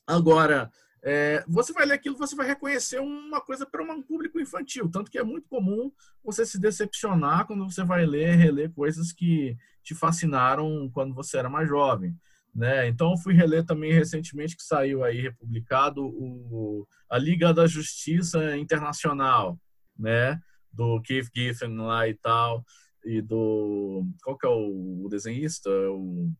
Agora, 0.05 0.71
é, 1.07 1.43
você 1.47 1.71
vai 1.71 1.85
ler 1.85 1.93
aquilo, 1.93 2.17
você 2.17 2.35
vai 2.35 2.47
reconhecer 2.47 2.99
uma 2.99 3.39
coisa 3.39 3.63
para 3.63 3.83
um 3.83 4.01
público 4.01 4.39
infantil. 4.39 4.89
Tanto 4.89 5.11
que 5.11 5.19
é 5.19 5.23
muito 5.23 5.47
comum 5.47 5.91
você 6.23 6.43
se 6.45 6.59
decepcionar 6.59 7.45
quando 7.45 7.63
você 7.63 7.83
vai 7.83 8.05
ler, 8.05 8.35
reler 8.35 8.71
coisas 8.71 9.11
que 9.11 9.55
te 9.83 9.93
fascinaram 9.93 10.89
quando 10.91 11.13
você 11.13 11.37
era 11.37 11.47
mais 11.47 11.69
jovem. 11.69 12.15
Né? 12.53 12.87
Então, 12.87 13.17
fui 13.17 13.33
reler 13.33 13.63
também 13.65 13.91
recentemente 13.91 14.55
que 14.55 14.63
saiu 14.63 15.03
aí 15.03 15.21
republicado 15.21 16.05
o, 16.07 16.87
a 17.07 17.19
Liga 17.19 17.53
da 17.53 17.67
Justiça 17.67 18.57
Internacional, 18.57 19.59
né? 19.97 20.41
Do 20.75 21.01
Keith 21.01 21.29
Giffen 21.33 21.77
lá 21.77 22.07
e 22.07 22.13
tal, 22.13 22.63
e 23.03 23.21
do. 23.21 24.05
Qual 24.23 24.37
que 24.37 24.45
é 24.45 24.49
o, 24.49 25.07
desenhista? 25.09 25.69
O 25.69 26.31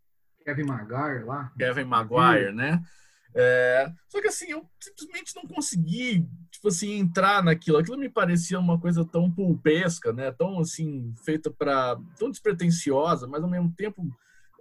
Kevin 0.43 0.65
Maguire 0.65 1.23
lá. 1.23 1.51
Kevin 1.57 1.85
Maguire, 1.85 2.51
né? 2.53 2.81
É, 3.37 3.91
só 4.07 4.21
que 4.21 4.29
assim, 4.29 4.49
eu 4.49 4.65
simplesmente 4.79 5.35
não 5.35 5.43
consegui, 5.43 6.25
tipo 6.49 6.69
assim, 6.69 6.99
entrar 6.99 7.43
naquilo. 7.43 7.77
Aquilo 7.77 7.97
me 7.97 8.09
parecia 8.09 8.57
uma 8.57 8.79
coisa 8.79 9.03
tão 9.03 9.29
pulpesca, 9.29 10.13
né? 10.13 10.31
Tão 10.31 10.59
assim, 10.59 11.13
feita 11.23 11.51
para 11.51 11.97
tão 12.17 12.31
despretensiosa, 12.31 13.27
mas 13.27 13.43
ao 13.43 13.49
mesmo 13.49 13.73
tempo 13.75 14.07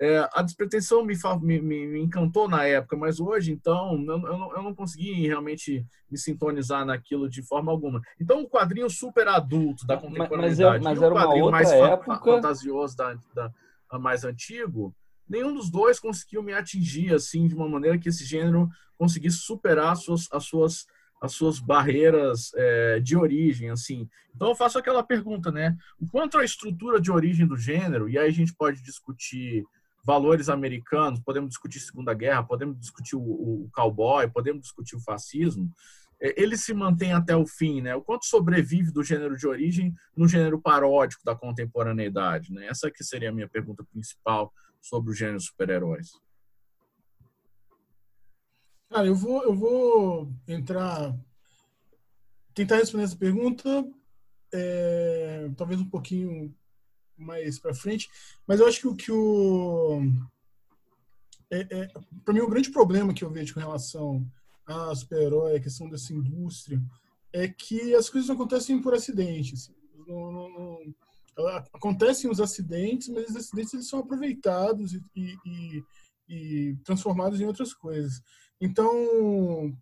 é, 0.00 0.28
a 0.32 0.42
despretensão 0.42 1.04
me, 1.04 1.14
me, 1.40 1.60
me, 1.86 2.00
encantou 2.00 2.48
na 2.48 2.64
época, 2.64 2.96
mas 2.96 3.20
hoje, 3.20 3.52
então, 3.52 3.94
eu, 3.94 4.20
eu, 4.26 4.38
não, 4.38 4.56
eu 4.56 4.62
não 4.62 4.74
consegui 4.74 5.26
realmente 5.26 5.86
me 6.10 6.18
sintonizar 6.18 6.84
naquilo 6.84 7.28
de 7.28 7.42
forma 7.42 7.70
alguma. 7.70 8.00
Então, 8.20 8.42
o 8.42 8.48
quadrinho 8.48 8.90
super 8.90 9.28
adulto 9.28 9.86
da 9.86 9.96
contemporaneidade 9.96 10.82
mas, 10.82 10.82
mas, 10.82 10.98
mas 10.98 11.02
era 11.02 11.14
uma 11.14 11.34
outra 11.34 11.50
mais 11.50 11.70
época... 11.70 12.18
fantasioso 12.18 12.96
da, 12.96 13.14
da, 13.34 13.52
da 13.90 13.98
mais 13.98 14.24
antigo, 14.24 14.94
nenhum 15.28 15.54
dos 15.54 15.70
dois 15.70 16.00
conseguiu 16.00 16.42
me 16.42 16.52
atingir 16.52 17.14
assim 17.14 17.46
de 17.46 17.54
uma 17.54 17.68
maneira 17.68 17.98
que 17.98 18.08
esse 18.08 18.24
gênero 18.24 18.68
conseguisse 18.98 19.38
superar 19.38 19.92
as 19.92 20.02
suas, 20.02 20.28
as 20.32 20.44
suas, 20.44 20.86
as 21.20 21.32
suas 21.32 21.58
barreiras 21.58 22.50
é, 22.54 23.00
de 23.00 23.16
origem, 23.16 23.70
assim. 23.70 24.08
Então 24.34 24.48
eu 24.48 24.54
faço 24.54 24.78
aquela 24.78 25.02
pergunta, 25.02 25.50
né? 25.50 25.76
O 25.98 26.06
quanto 26.06 26.38
a 26.38 26.44
estrutura 26.44 27.00
de 27.00 27.10
origem 27.10 27.46
do 27.46 27.56
gênero, 27.56 28.08
e 28.08 28.18
aí 28.18 28.28
a 28.28 28.32
gente 28.32 28.54
pode 28.54 28.82
discutir 28.82 29.64
valores 30.04 30.48
americanos, 30.48 31.20
podemos 31.20 31.50
discutir 31.50 31.80
Segunda 31.80 32.12
Guerra, 32.12 32.42
podemos 32.42 32.78
discutir 32.78 33.16
o, 33.16 33.20
o 33.20 33.70
cowboy, 33.72 34.28
podemos 34.30 34.62
discutir 34.62 34.96
o 34.96 35.00
fascismo, 35.00 35.72
é, 36.20 36.40
ele 36.40 36.56
se 36.56 36.72
mantém 36.74 37.12
até 37.12 37.34
o 37.34 37.46
fim, 37.46 37.80
né? 37.80 37.94
O 37.94 38.02
quanto 38.02 38.26
sobrevive 38.26 38.92
do 38.92 39.02
gênero 39.02 39.36
de 39.36 39.46
origem 39.46 39.94
no 40.16 40.28
gênero 40.28 40.60
paródico 40.60 41.24
da 41.24 41.34
contemporaneidade, 41.34 42.52
né? 42.52 42.66
Essa 42.66 42.90
que 42.90 43.02
seria 43.02 43.30
a 43.30 43.32
minha 43.32 43.48
pergunta 43.48 43.84
principal 43.84 44.52
sobre 44.80 45.10
o 45.10 45.14
gênero 45.14 45.40
super-heróis? 45.40 46.12
Cara, 48.90 49.06
eu 49.06 49.14
vou, 49.14 49.42
eu 49.42 49.54
vou 49.54 50.32
entrar, 50.46 51.18
tentar 52.54 52.76
responder 52.76 53.04
essa 53.04 53.16
pergunta, 53.16 53.84
é, 54.52 55.50
talvez 55.56 55.80
um 55.80 55.88
pouquinho 55.88 56.54
mais 57.16 57.58
para 57.58 57.74
frente, 57.74 58.08
mas 58.46 58.60
eu 58.60 58.66
acho 58.66 58.80
que 58.80 58.88
o 58.88 58.96
que 58.96 59.12
o 59.12 60.00
é, 61.50 61.60
é, 61.70 61.88
para 62.24 62.34
mim 62.34 62.40
o 62.40 62.48
grande 62.48 62.70
problema 62.70 63.14
que 63.14 63.22
eu 63.22 63.30
vejo 63.30 63.54
com 63.54 63.60
relação 63.60 64.26
a 64.66 64.94
super-herói, 64.94 65.56
a 65.56 65.60
questão 65.60 65.88
dessa 65.88 66.12
indústria, 66.12 66.82
é 67.32 67.48
que 67.48 67.94
as 67.94 68.08
coisas 68.08 68.28
não 68.28 68.36
acontecem 68.36 68.80
por 68.80 68.94
acidentes. 68.94 69.70
Assim. 69.70 69.74
Não, 70.06 70.32
não, 70.32 70.48
não, 70.48 70.94
acontecem 71.72 72.30
os 72.30 72.40
acidentes, 72.40 73.08
mas 73.08 73.28
os 73.30 73.36
acidentes 73.36 73.74
eles 73.74 73.88
são 73.88 73.98
aproveitados 73.98 74.94
e, 74.94 75.02
e, 75.16 75.84
e, 76.28 76.76
transformados 76.84 77.40
em 77.40 77.44
outras 77.44 77.74
coisas. 77.74 78.22
Então, 78.60 78.90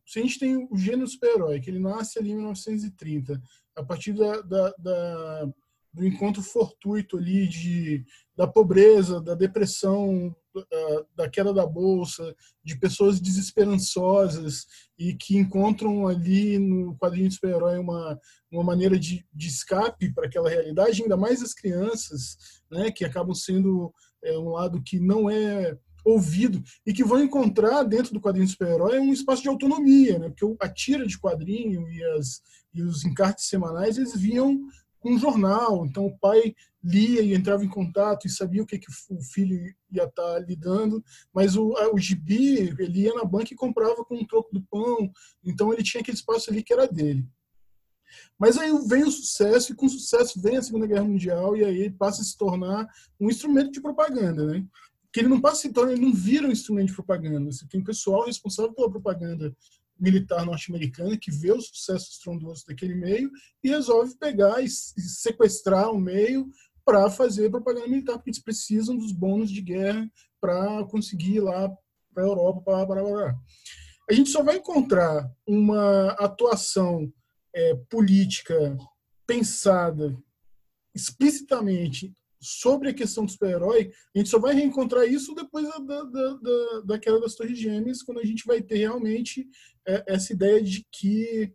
se 0.07 0.19
a 0.19 0.23
gente 0.23 0.39
tem 0.39 0.57
o 0.71 0.77
gênero 0.77 1.07
super-herói, 1.07 1.61
que 1.61 1.71
ele 1.71 1.79
nasce 1.79 2.19
ali 2.19 2.31
em 2.31 2.37
1930, 2.37 3.41
a 3.77 3.85
partir 3.85 4.13
da, 4.15 4.41
da, 4.41 4.75
da, 4.79 5.53
do 5.93 6.07
encontro 6.07 6.43
fortuito 6.43 7.19
ali 7.19 7.47
de, 7.47 8.05
da 8.37 8.47
pobreza, 8.47 9.21
da 9.21 9.35
depressão, 9.35 10.35
da, 10.55 11.25
da 11.25 11.31
queda 11.31 11.53
da 11.53 11.67
bolsa, 11.67 12.35
de 12.65 12.79
pessoas 12.79 13.21
desesperançosas 13.21 14.67
e 14.99 15.15
que 15.15 15.37
encontram 15.37 16.07
ali 16.07 16.59
no 16.59 16.97
quadrinho 16.97 17.29
de 17.29 17.35
super-herói 17.35 17.79
uma, 17.79 18.19
uma 18.51 18.63
maneira 18.63 18.99
de, 18.99 19.27
de 19.33 19.49
escape 19.49 20.13
para 20.13 20.27
aquela 20.27 20.49
realidade, 20.49 21.03
ainda 21.03 21.17
mais 21.17 21.43
as 21.43 21.55
crianças, 21.55 22.37
né, 22.71 22.91
que 22.91 23.05
acabam 23.05 23.35
sendo 23.35 23.93
é, 24.25 24.39
um 24.39 24.51
lado 24.51 24.83
que 24.83 24.99
não 24.99 25.29
é 25.29 25.77
ouvido 26.05 26.63
e 26.85 26.93
que 26.93 27.05
vão 27.05 27.23
encontrar 27.23 27.85
dentro 27.85 28.13
do 28.13 28.21
quadrinho 28.21 28.47
de 28.47 28.53
super-herói 28.53 28.99
um 28.99 29.13
espaço 29.13 29.43
de 29.43 29.49
autonomia, 29.49 30.19
né, 30.19 30.29
porque 30.29 30.57
a 30.61 30.69
tira 30.69 31.07
de 31.07 31.19
quadrinho 31.19 31.89
e, 31.89 32.03
as, 32.17 32.41
e 32.75 32.83
os 32.83 33.05
encartes 33.05 33.47
semanais 33.47 33.99
eles 33.99 34.17
vinham 34.17 34.59
um 35.11 35.19
jornal. 35.19 35.85
Então, 35.85 36.07
o 36.07 36.19
pai 36.19 36.55
lia 36.83 37.23
e 37.23 37.35
entrava 37.35 37.65
em 37.65 37.69
contato 37.69 38.27
e 38.27 38.31
sabia 38.31 38.63
o 38.63 38.67
que, 38.67 38.79
que 38.79 38.91
o 39.11 39.23
filho 39.23 39.57
ia 39.91 40.05
estar 40.05 40.39
lidando, 40.41 41.03
mas 41.33 41.57
o, 41.57 41.75
o 41.93 41.99
gibi, 41.99 42.75
ele 42.79 43.03
ia 43.03 43.15
na 43.15 43.25
banca 43.25 43.53
e 43.53 43.57
comprava 43.57 44.05
com 44.05 44.17
um 44.17 44.27
troco 44.27 44.53
do 44.53 44.63
pão, 44.63 45.11
então 45.45 45.73
ele 45.73 45.83
tinha 45.83 46.01
aquele 46.01 46.17
espaço 46.17 46.51
ali 46.51 46.63
que 46.63 46.73
era 46.73 46.89
dele. 46.89 47.25
Mas 48.39 48.59
aí 48.59 48.71
vem 48.89 49.05
o 49.05 49.11
sucesso, 49.11 49.73
e 49.73 49.77
com 49.77 49.87
o 49.87 49.91
sucesso 49.91 50.41
vem 50.41 50.57
a 50.57 50.63
Segunda 50.63 50.87
Guerra 50.87 51.05
Mundial, 51.05 51.57
e 51.57 51.65
aí 51.65 51.83
ele 51.83 51.95
passa 51.95 52.21
a 52.21 52.25
se 52.25 52.37
tornar 52.37 52.87
um 53.21 53.31
instrumento 53.31 53.71
de 53.71 53.81
propaganda, 53.81 54.45
né? 54.45 54.67
Que 55.13 55.21
ele 55.21 55.29
não 55.29 55.41
passa 55.41 55.57
a 55.57 55.61
se 55.61 55.73
tornar, 55.73 55.93
ele 55.93 56.03
não 56.03 56.13
vira 56.13 56.49
um 56.49 56.53
instrumento 56.53 56.89
de 56.89 56.95
propaganda. 56.95 57.53
Você 57.53 57.67
tem 57.69 57.83
pessoal 57.83 58.27
responsável 58.27 58.73
pela 58.73 58.91
propaganda 58.91 59.55
militar 60.03 60.45
norte-americana 60.45 61.17
que 61.17 61.31
vê 61.31 61.53
o 61.53 61.61
sucesso 61.61 62.11
estrondoso 62.11 62.65
daquele 62.67 62.95
meio 62.95 63.31
e 63.63 63.69
resolve 63.69 64.19
pegar 64.19 64.61
e 64.63 64.69
sequestrar 64.69 65.91
o 65.91 66.01
meio 66.01 66.51
para 66.85 67.09
fazer 67.09 67.49
propaganda 67.49 67.87
militar, 67.87 68.15
porque 68.15 68.31
eles 68.31 68.43
precisam 68.43 68.97
dos 68.97 69.13
bônus 69.13 69.51
de 69.51 69.61
guerra 69.61 70.11
para 70.41 70.85
conseguir 70.87 71.37
ir 71.37 71.41
lá 71.41 71.71
para 72.13 72.25
a 72.25 72.27
Europa. 72.27 72.61
Para, 72.63 72.87
para. 72.87 73.37
A 74.11 74.13
gente 74.13 74.31
só 74.31 74.43
vai 74.43 74.57
encontrar 74.57 75.31
uma 75.47 76.09
atuação 76.19 77.11
é, 77.55 77.75
política 77.89 78.77
pensada 79.25 80.17
explicitamente 80.95 82.13
sobre 82.43 82.89
a 82.89 82.95
questão 82.95 83.25
do 83.25 83.31
super-herói, 83.31 83.93
a 84.15 84.19
gente 84.19 84.29
só 84.29 84.39
vai 84.39 84.53
reencontrar 84.53 85.07
isso 85.07 85.33
depois 85.35 85.69
da, 85.69 85.79
da, 85.79 86.03
da, 86.05 86.81
da 86.85 86.99
queda 86.99 87.21
das 87.21 87.37
Torres 87.37 87.57
Gêmeas, 87.57 88.03
quando 88.03 88.19
a 88.19 88.25
gente 88.25 88.45
vai 88.45 88.61
ter 88.61 88.79
realmente 88.79 89.47
é, 89.87 90.05
essa 90.09 90.33
ideia 90.33 90.61
de 90.61 90.85
que 90.91 91.53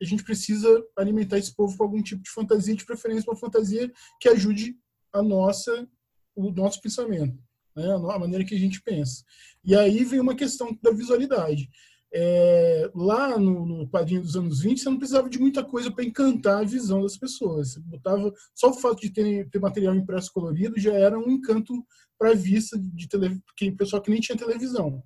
a 0.00 0.04
gente 0.04 0.24
precisa 0.24 0.84
alimentar 0.96 1.38
esse 1.38 1.54
povo 1.54 1.76
com 1.76 1.84
algum 1.84 2.02
tipo 2.02 2.20
de 2.20 2.30
fantasia, 2.30 2.74
de 2.74 2.84
preferência 2.84 3.30
uma 3.30 3.38
fantasia 3.38 3.90
que 4.20 4.28
ajude 4.28 4.76
a 5.12 5.22
nossa, 5.22 5.88
o 6.34 6.50
nosso 6.50 6.80
pensamento, 6.80 7.38
né? 7.74 7.84
a 7.94 8.18
maneira 8.18 8.44
que 8.44 8.56
a 8.56 8.58
gente 8.58 8.82
pensa. 8.82 9.24
E 9.64 9.74
aí 9.74 10.04
vem 10.04 10.18
uma 10.18 10.34
questão 10.34 10.76
da 10.82 10.90
visualidade. 10.90 11.70
É, 12.14 12.90
lá 12.94 13.38
no, 13.38 13.66
no, 13.66 13.86
dos 13.86 14.36
anos 14.36 14.60
20, 14.60 14.80
você 14.80 14.88
não 14.88 14.98
precisava 14.98 15.28
de 15.28 15.38
muita 15.38 15.64
coisa 15.64 15.90
para 15.90 16.04
encantar 16.04 16.60
a 16.60 16.66
visão 16.66 17.02
das 17.02 17.16
pessoas. 17.16 17.72
Você 17.72 17.80
botava 17.80 18.32
só 18.54 18.70
o 18.70 18.74
fato 18.74 19.00
de 19.00 19.10
ter, 19.10 19.48
ter 19.50 19.58
material 19.58 19.94
impresso 19.94 20.32
colorido 20.32 20.78
já 20.78 20.92
era 20.92 21.18
um 21.18 21.30
encanto 21.30 21.74
para 22.18 22.30
a 22.30 22.34
vista 22.34 22.78
de 22.78 23.08
tele, 23.08 23.40
que 23.56 23.70
pessoal 23.72 24.00
que 24.00 24.10
nem 24.10 24.20
tinha 24.20 24.38
televisão. 24.38 25.02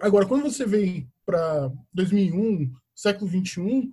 Agora, 0.00 0.26
quando 0.26 0.42
você 0.42 0.66
vem 0.66 1.08
para 1.24 1.70
2001, 1.92 2.72
século 2.94 3.30
21, 3.30 3.90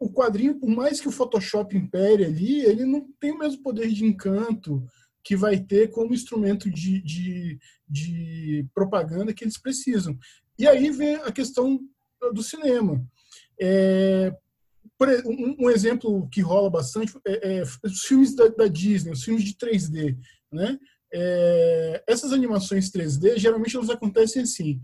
o 0.00 0.12
quadrinho, 0.12 0.58
por 0.58 0.68
mais 0.68 1.00
que 1.00 1.08
o 1.08 1.12
Photoshop 1.12 1.76
impere 1.76 2.24
ali, 2.24 2.60
ele 2.62 2.84
não 2.84 3.06
tem 3.20 3.32
o 3.32 3.38
mesmo 3.38 3.62
poder 3.62 3.88
de 3.88 4.04
encanto 4.04 4.84
que 5.22 5.36
vai 5.36 5.58
ter 5.60 5.90
como 5.90 6.14
instrumento 6.14 6.70
de, 6.70 7.00
de, 7.02 7.58
de 7.88 8.66
propaganda 8.74 9.34
que 9.34 9.44
eles 9.44 9.58
precisam. 9.58 10.18
E 10.60 10.68
aí 10.68 10.90
vem 10.90 11.14
a 11.14 11.32
questão 11.32 11.80
do 12.34 12.42
cinema. 12.42 13.02
É, 13.58 14.30
um, 15.24 15.64
um, 15.64 15.70
exemplo 15.70 16.28
que 16.28 16.42
rola 16.42 16.68
bastante 16.68 17.14
é, 17.26 17.60
é 17.60 17.62
os 17.82 18.02
filmes 18.02 18.36
da, 18.36 18.46
da, 18.48 18.68
Disney, 18.68 19.10
os 19.10 19.24
filmes 19.24 19.42
de 19.42 19.54
3D. 19.54 20.18
Né? 20.52 20.78
É, 21.14 22.04
essas 22.06 22.34
animações 22.34 22.90
3D, 22.90 23.38
geralmente 23.38 23.74
elas 23.74 23.88
acontecem 23.88 24.42
assim. 24.42 24.82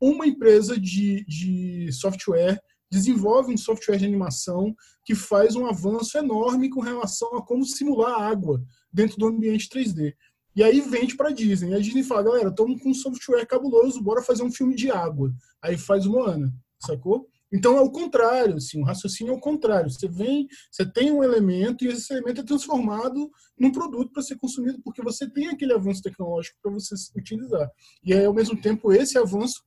Uma 0.00 0.26
empresa 0.26 0.80
de, 0.80 1.26
de 1.26 1.92
software 1.92 2.58
desenvolve 2.90 3.52
um 3.52 3.58
software 3.58 3.98
de 3.98 4.06
animação 4.06 4.74
que 5.04 5.14
faz 5.14 5.54
um 5.56 5.66
avanço 5.66 6.16
enorme 6.16 6.70
com 6.70 6.80
relação 6.80 7.36
a 7.36 7.44
como 7.44 7.66
simular 7.66 8.22
água 8.22 8.64
dentro 8.90 9.18
do 9.18 9.26
ambiente 9.26 9.68
3D. 9.68 10.14
E 10.54 10.62
aí 10.62 10.80
vende 10.80 11.16
para 11.16 11.28
a 11.28 11.32
Disney. 11.32 11.70
E 11.70 11.74
a 11.74 11.78
Disney 11.78 12.02
fala, 12.02 12.24
galera, 12.24 12.48
estamos 12.48 12.82
com 12.82 12.90
um 12.90 12.94
software 12.94 13.46
cabuloso, 13.46 14.02
bora 14.02 14.22
fazer 14.22 14.42
um 14.42 14.52
filme 14.52 14.74
de 14.74 14.90
água. 14.90 15.32
Aí 15.62 15.76
faz 15.76 16.06
Moana, 16.06 16.52
sacou? 16.80 17.28
Então 17.52 17.76
é 17.76 17.80
o 17.80 17.90
contrário, 17.90 18.56
assim, 18.56 18.80
o 18.80 18.84
raciocínio 18.84 19.32
é 19.32 19.36
o 19.36 19.40
contrário. 19.40 19.90
Você 19.90 20.06
vem, 20.06 20.46
você 20.70 20.84
tem 20.84 21.10
um 21.10 21.24
elemento 21.24 21.84
e 21.84 21.88
esse 21.88 22.12
elemento 22.12 22.42
é 22.42 22.44
transformado 22.44 23.30
num 23.58 23.72
produto 23.72 24.12
para 24.12 24.22
ser 24.22 24.36
consumido 24.36 24.80
porque 24.82 25.02
você 25.02 25.28
tem 25.28 25.48
aquele 25.48 25.72
avanço 25.72 26.02
tecnológico 26.02 26.58
para 26.62 26.72
você 26.72 26.94
utilizar. 27.16 27.70
E 28.04 28.12
aí, 28.12 28.24
ao 28.24 28.34
mesmo 28.34 28.60
tempo, 28.60 28.92
esse 28.92 29.16
avanço 29.16 29.62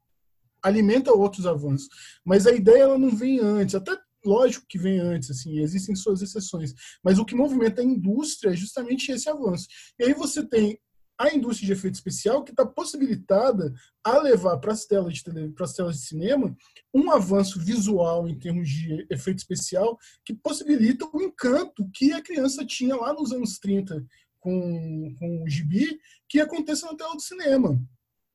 alimenta 0.61 1.11
outros 1.11 1.47
avanços. 1.47 1.89
Mas 2.23 2.45
a 2.45 2.51
ideia 2.51 2.83
ela 2.83 2.97
não 2.97 3.09
vem 3.09 3.39
antes. 3.39 3.73
Até 3.73 3.97
lógico 4.25 4.65
que 4.67 4.77
vem 4.77 4.99
antes, 4.99 5.31
assim, 5.31 5.59
existem 5.59 5.95
suas 5.95 6.21
exceções, 6.21 6.73
mas 7.03 7.19
o 7.19 7.25
que 7.25 7.35
movimenta 7.35 7.81
a 7.81 7.85
indústria 7.85 8.51
é 8.51 8.55
justamente 8.55 9.11
esse 9.11 9.29
avanço. 9.29 9.67
E 9.99 10.05
aí 10.05 10.13
você 10.13 10.45
tem 10.45 10.79
a 11.21 11.33
indústria 11.35 11.67
de 11.67 11.73
efeito 11.73 11.93
especial 11.93 12.43
que 12.43 12.51
está 12.51 12.65
possibilitada 12.65 13.71
a 14.03 14.17
levar 14.17 14.57
para 14.57 14.73
as 14.73 14.85
telas 14.85 15.13
de 15.13 15.23
para 15.51 15.65
as 15.65 15.73
telas 15.73 15.97
de 15.97 16.07
cinema 16.07 16.55
um 16.91 17.11
avanço 17.11 17.59
visual 17.59 18.27
em 18.27 18.37
termos 18.39 18.67
de 18.67 19.05
efeito 19.09 19.37
especial 19.37 19.97
que 20.25 20.33
possibilita 20.33 21.07
o 21.13 21.21
encanto 21.21 21.87
que 21.93 22.11
a 22.11 22.21
criança 22.21 22.65
tinha 22.65 22.95
lá 22.95 23.13
nos 23.13 23.31
anos 23.31 23.59
30 23.59 24.03
com, 24.39 25.15
com 25.19 25.43
o 25.43 25.49
gibi 25.49 25.99
que 26.27 26.39
aconteça 26.39 26.87
na 26.87 26.95
tela 26.95 27.15
do 27.15 27.21
cinema 27.21 27.79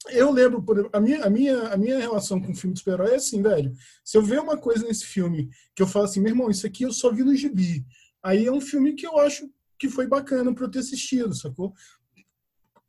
eu 0.08 0.30
lembro, 0.30 0.64
a 0.92 1.00
minha, 1.00 1.24
a, 1.24 1.30
minha, 1.30 1.68
a 1.68 1.76
minha 1.76 1.98
relação 1.98 2.40
com 2.40 2.52
o 2.52 2.54
filme 2.54 2.74
de 2.74 2.80
super-herói 2.80 3.12
é 3.12 3.16
assim, 3.16 3.42
velho. 3.42 3.72
Se 4.04 4.16
eu 4.16 4.22
ver 4.22 4.40
uma 4.40 4.56
coisa 4.56 4.86
nesse 4.86 5.06
filme 5.06 5.50
que 5.74 5.82
eu 5.82 5.86
falo 5.86 6.04
assim, 6.04 6.20
meu 6.20 6.30
irmão, 6.30 6.50
isso 6.50 6.66
aqui 6.66 6.84
eu 6.84 6.92
só 6.92 7.10
vi 7.10 7.24
no 7.24 7.34
gibi. 7.34 7.84
Aí 8.22 8.46
é 8.46 8.52
um 8.52 8.60
filme 8.60 8.94
que 8.94 9.06
eu 9.06 9.18
acho 9.18 9.48
que 9.78 9.88
foi 9.88 10.06
bacana 10.06 10.54
para 10.54 10.64
eu 10.64 10.70
ter 10.70 10.78
assistido, 10.80 11.34
sacou? 11.34 11.74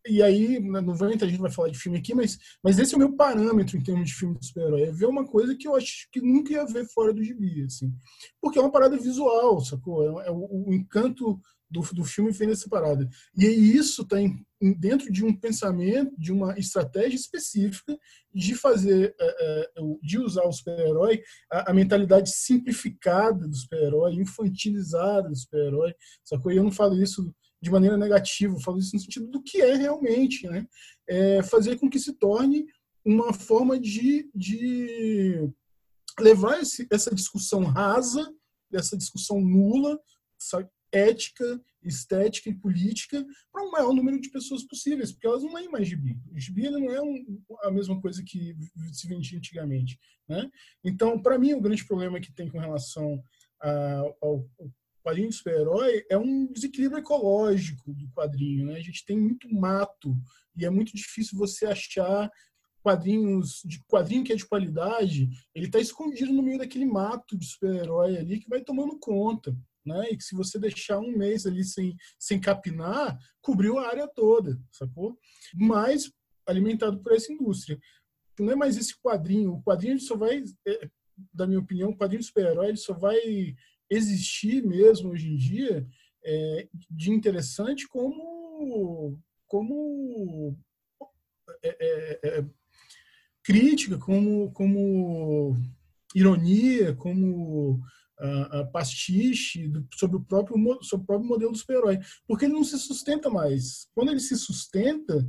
E 0.09 0.23
aí, 0.23 0.59
né, 0.59 0.79
não 0.79 0.95
vai, 0.95 1.09
a 1.09 1.11
gente 1.11 1.37
vai 1.37 1.51
falar 1.51 1.69
de 1.69 1.77
filme 1.77 1.97
aqui, 1.97 2.13
mas, 2.13 2.39
mas 2.63 2.79
esse 2.79 2.93
é 2.93 2.95
o 2.95 2.99
meu 2.99 3.13
parâmetro 3.13 3.77
em 3.77 3.83
termos 3.83 4.07
de 4.07 4.15
filme 4.15 4.37
de 4.39 4.47
super-herói. 4.47 4.83
É 4.83 4.91
ver 4.91 5.05
uma 5.05 5.25
coisa 5.25 5.55
que 5.55 5.67
eu 5.67 5.75
acho 5.75 6.07
que 6.11 6.21
nunca 6.21 6.53
ia 6.53 6.65
ver 6.65 6.85
fora 6.85 7.13
do 7.13 7.23
gibi, 7.23 7.63
assim. 7.63 7.93
Porque 8.41 8.57
é 8.57 8.61
uma 8.61 8.71
parada 8.71 8.95
visual, 8.97 9.59
sacou? 9.59 10.21
É, 10.21 10.27
é 10.27 10.31
o, 10.31 10.67
o 10.67 10.73
encanto 10.73 11.39
do, 11.69 11.81
do 11.93 12.03
filme 12.03 12.31
vem 12.31 12.47
dessa 12.47 12.69
parada. 12.69 13.07
E 13.35 13.45
isso 13.45 14.01
está 14.01 14.17
dentro 14.77 15.11
de 15.11 15.23
um 15.23 15.33
pensamento, 15.33 16.15
de 16.17 16.31
uma 16.31 16.57
estratégia 16.57 17.15
específica 17.15 17.97
de 18.33 18.55
fazer, 18.55 19.15
é, 19.19 19.25
é, 19.39 19.69
de 20.01 20.17
usar 20.17 20.43
o 20.43 20.51
super-herói, 20.51 21.21
a, 21.51 21.71
a, 21.71 21.73
mentalidade 21.73 22.31
simplificada 22.31 23.47
do 23.47 23.55
super-herói, 23.55 24.13
infantilizada 24.13 25.29
do 25.29 25.35
super-herói, 25.35 25.93
sacou? 26.23 26.51
E 26.51 26.57
eu 26.57 26.63
não 26.63 26.71
falo 26.71 27.01
isso 27.01 27.33
de 27.61 27.69
maneira 27.69 27.97
negativa, 27.97 28.55
eu 28.55 28.61
falo 28.61 28.79
isso 28.79 28.95
no 28.95 29.01
sentido 29.01 29.27
do 29.27 29.41
que 29.41 29.61
é 29.61 29.75
realmente, 29.75 30.47
né? 30.47 30.65
É 31.07 31.43
fazer 31.43 31.77
com 31.77 31.89
que 31.89 31.99
se 31.99 32.13
torne 32.13 32.65
uma 33.05 33.33
forma 33.33 33.79
de, 33.79 34.29
de 34.33 35.49
levar 36.19 36.61
esse, 36.61 36.87
essa 36.91 37.13
discussão 37.13 37.63
rasa, 37.63 38.29
essa 38.73 38.97
discussão 38.97 39.39
nula, 39.39 39.97
ética, 40.91 41.61
estética 41.83 42.49
e 42.49 42.55
política 42.55 43.25
para 43.51 43.63
o 43.63 43.71
maior 43.71 43.93
número 43.93 44.19
de 44.19 44.29
pessoas 44.29 44.63
possíveis, 44.63 45.11
porque 45.11 45.27
elas 45.27 45.43
não 45.43 45.53
leem 45.53 45.69
mais 45.69 45.87
gibi. 45.87 46.19
Gibi 46.35 46.69
não 46.69 46.91
é 46.91 47.01
um, 47.01 47.41
a 47.63 47.71
mesma 47.71 47.99
coisa 48.01 48.23
que 48.25 48.55
se 48.91 49.07
vendia 49.07 49.37
antigamente. 49.37 49.99
Né? 50.27 50.49
Então, 50.83 51.21
para 51.21 51.37
mim, 51.37 51.53
o 51.53 51.61
grande 51.61 51.85
problema 51.85 52.19
que 52.19 52.33
tem 52.33 52.49
com 52.49 52.59
relação 52.59 53.21
a, 53.61 53.99
ao, 54.21 54.49
ao 54.59 54.71
quadrinho 55.03 55.29
de 55.29 55.35
super-herói 55.35 56.05
é 56.09 56.17
um 56.17 56.51
desequilíbrio 56.51 56.99
ecológico 56.99 57.93
do 57.93 58.09
quadrinho. 58.09 58.65
Né? 58.65 58.75
A 58.75 58.81
gente 58.81 59.05
tem 59.05 59.17
muito 59.17 59.53
mato 59.53 60.15
e 60.55 60.65
é 60.65 60.69
muito 60.69 60.95
difícil 60.95 61.37
você 61.37 61.65
achar 61.65 62.29
quadrinhos 62.87 63.61
de 63.65 63.83
quadrinho 63.85 64.23
que 64.23 64.31
é 64.31 64.35
de 64.35 64.45
qualidade, 64.45 65.29
ele 65.53 65.65
está 65.65 65.77
escondido 65.77 66.31
no 66.31 66.41
meio 66.41 66.57
daquele 66.57 66.85
mato 66.85 67.37
de 67.37 67.45
super-herói 67.45 68.17
ali 68.17 68.39
que 68.39 68.47
vai 68.47 68.61
tomando 68.61 68.97
conta 68.97 69.53
né? 69.87 70.09
E 70.11 70.17
que 70.17 70.23
se 70.23 70.35
você 70.35 70.59
deixar 70.59 70.99
um 70.99 71.17
mês 71.17 71.45
ali 71.45 71.63
sem, 71.63 71.95
sem 72.19 72.39
capinar, 72.39 73.17
cobriu 73.41 73.79
a 73.79 73.87
área 73.87 74.07
toda, 74.07 74.59
sacou? 74.71 75.17
Mas 75.55 76.11
alimentado 76.45 77.01
por 77.01 77.13
essa 77.13 77.31
indústria. 77.31 77.79
Não 78.39 78.51
é 78.51 78.55
mais 78.55 78.77
esse 78.77 78.95
quadrinho. 79.01 79.53
O 79.53 79.63
quadrinho 79.63 79.99
só 79.99 80.15
vai, 80.15 80.43
é, 80.67 80.89
da 81.33 81.47
minha 81.47 81.59
opinião, 81.59 81.89
o 81.89 81.97
quadrinho 81.97 82.23
super-herói 82.23 82.75
só 82.75 82.93
vai 82.93 83.17
existir 83.89 84.63
mesmo 84.63 85.11
hoje 85.11 85.29
em 85.29 85.37
dia 85.37 85.87
é, 86.23 86.67
de 86.91 87.11
interessante 87.11 87.87
como 87.87 89.17
como 89.47 90.57
é, 91.63 91.77
é, 91.79 92.39
é 92.39 92.45
crítica, 93.43 93.97
como 93.97 94.51
como 94.51 95.55
ironia, 96.13 96.93
como 96.95 97.79
a 98.19 98.65
pastiche 98.65 99.67
do, 99.67 99.87
sobre, 99.93 100.17
o 100.17 100.21
próprio, 100.21 100.57
sobre 100.81 101.03
o 101.03 101.07
próprio 101.07 101.29
modelo 101.29 101.51
do 101.51 101.57
super-herói. 101.57 101.99
Porque 102.27 102.45
ele 102.45 102.53
não 102.53 102.63
se 102.63 102.77
sustenta 102.79 103.29
mais. 103.29 103.87
Quando 103.93 104.11
ele 104.11 104.19
se 104.19 104.35
sustenta, 104.35 105.27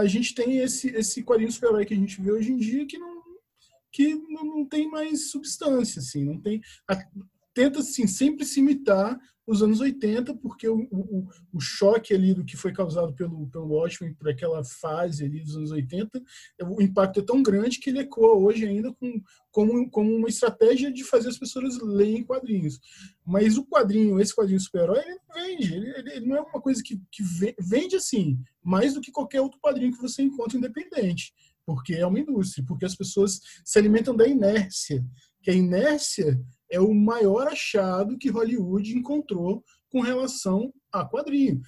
a 0.00 0.06
gente 0.06 0.34
tem 0.34 0.58
esse, 0.58 0.88
esse 0.88 1.22
quadrinho 1.22 1.50
super-herói 1.50 1.84
que 1.84 1.94
a 1.94 1.96
gente 1.96 2.20
vê 2.20 2.30
hoje 2.32 2.52
em 2.52 2.56
dia 2.56 2.86
que 2.86 2.98
não, 2.98 3.22
que 3.92 4.14
não, 4.14 4.44
não 4.44 4.66
tem 4.66 4.88
mais 4.88 5.30
substância, 5.30 6.00
assim, 6.00 6.24
não 6.24 6.40
tem... 6.40 6.60
A, 6.88 6.96
tenta 7.60 7.80
assim, 7.80 8.06
sempre 8.06 8.46
se 8.46 8.58
imitar 8.58 9.18
os 9.46 9.62
anos 9.62 9.80
80, 9.80 10.34
porque 10.36 10.66
o, 10.66 10.88
o, 10.90 11.28
o 11.52 11.60
choque 11.60 12.14
ali 12.14 12.32
do 12.32 12.42
que 12.42 12.56
foi 12.56 12.72
causado 12.72 13.12
pelo, 13.12 13.48
pelo 13.48 13.66
Watchmen, 13.66 14.14
por 14.14 14.30
aquela 14.30 14.64
fase 14.64 15.24
ali 15.24 15.40
dos 15.40 15.56
anos 15.56 15.70
80, 15.70 16.22
o 16.62 16.80
impacto 16.80 17.20
é 17.20 17.22
tão 17.22 17.42
grande 17.42 17.78
que 17.78 17.90
ele 17.90 17.98
ecoa 17.98 18.34
hoje 18.34 18.64
ainda 18.64 18.94
com, 18.94 19.20
como, 19.50 19.90
como 19.90 20.10
uma 20.14 20.28
estratégia 20.28 20.90
de 20.90 21.04
fazer 21.04 21.28
as 21.28 21.38
pessoas 21.38 21.78
lerem 21.82 22.24
quadrinhos. 22.24 22.80
Mas 23.26 23.58
o 23.58 23.66
quadrinho, 23.66 24.18
esse 24.18 24.34
quadrinho 24.34 24.60
super-herói, 24.60 25.00
ele 25.00 25.18
vende, 25.34 25.74
ele, 25.74 25.90
ele, 25.90 26.10
ele, 26.12 26.26
não 26.26 26.36
é 26.36 26.40
uma 26.40 26.60
coisa 26.62 26.82
que, 26.82 26.98
que 27.10 27.22
vende 27.58 27.96
assim, 27.96 28.38
mais 28.62 28.94
do 28.94 29.02
que 29.02 29.12
qualquer 29.12 29.42
outro 29.42 29.60
quadrinho 29.60 29.92
que 29.92 30.00
você 30.00 30.22
encontra 30.22 30.56
independente, 30.56 31.34
porque 31.66 31.94
é 31.94 32.06
uma 32.06 32.20
indústria, 32.20 32.64
porque 32.66 32.86
as 32.86 32.94
pessoas 32.94 33.38
se 33.64 33.78
alimentam 33.78 34.16
da 34.16 34.26
inércia, 34.26 35.04
que 35.42 35.50
a 35.50 35.54
inércia 35.54 36.40
é 36.70 36.80
o 36.80 36.94
maior 36.94 37.48
achado 37.48 38.16
que 38.16 38.30
Hollywood 38.30 38.96
encontrou 38.96 39.64
com 39.90 40.00
relação 40.00 40.72
a 40.92 41.04
quadrinho. 41.04 41.60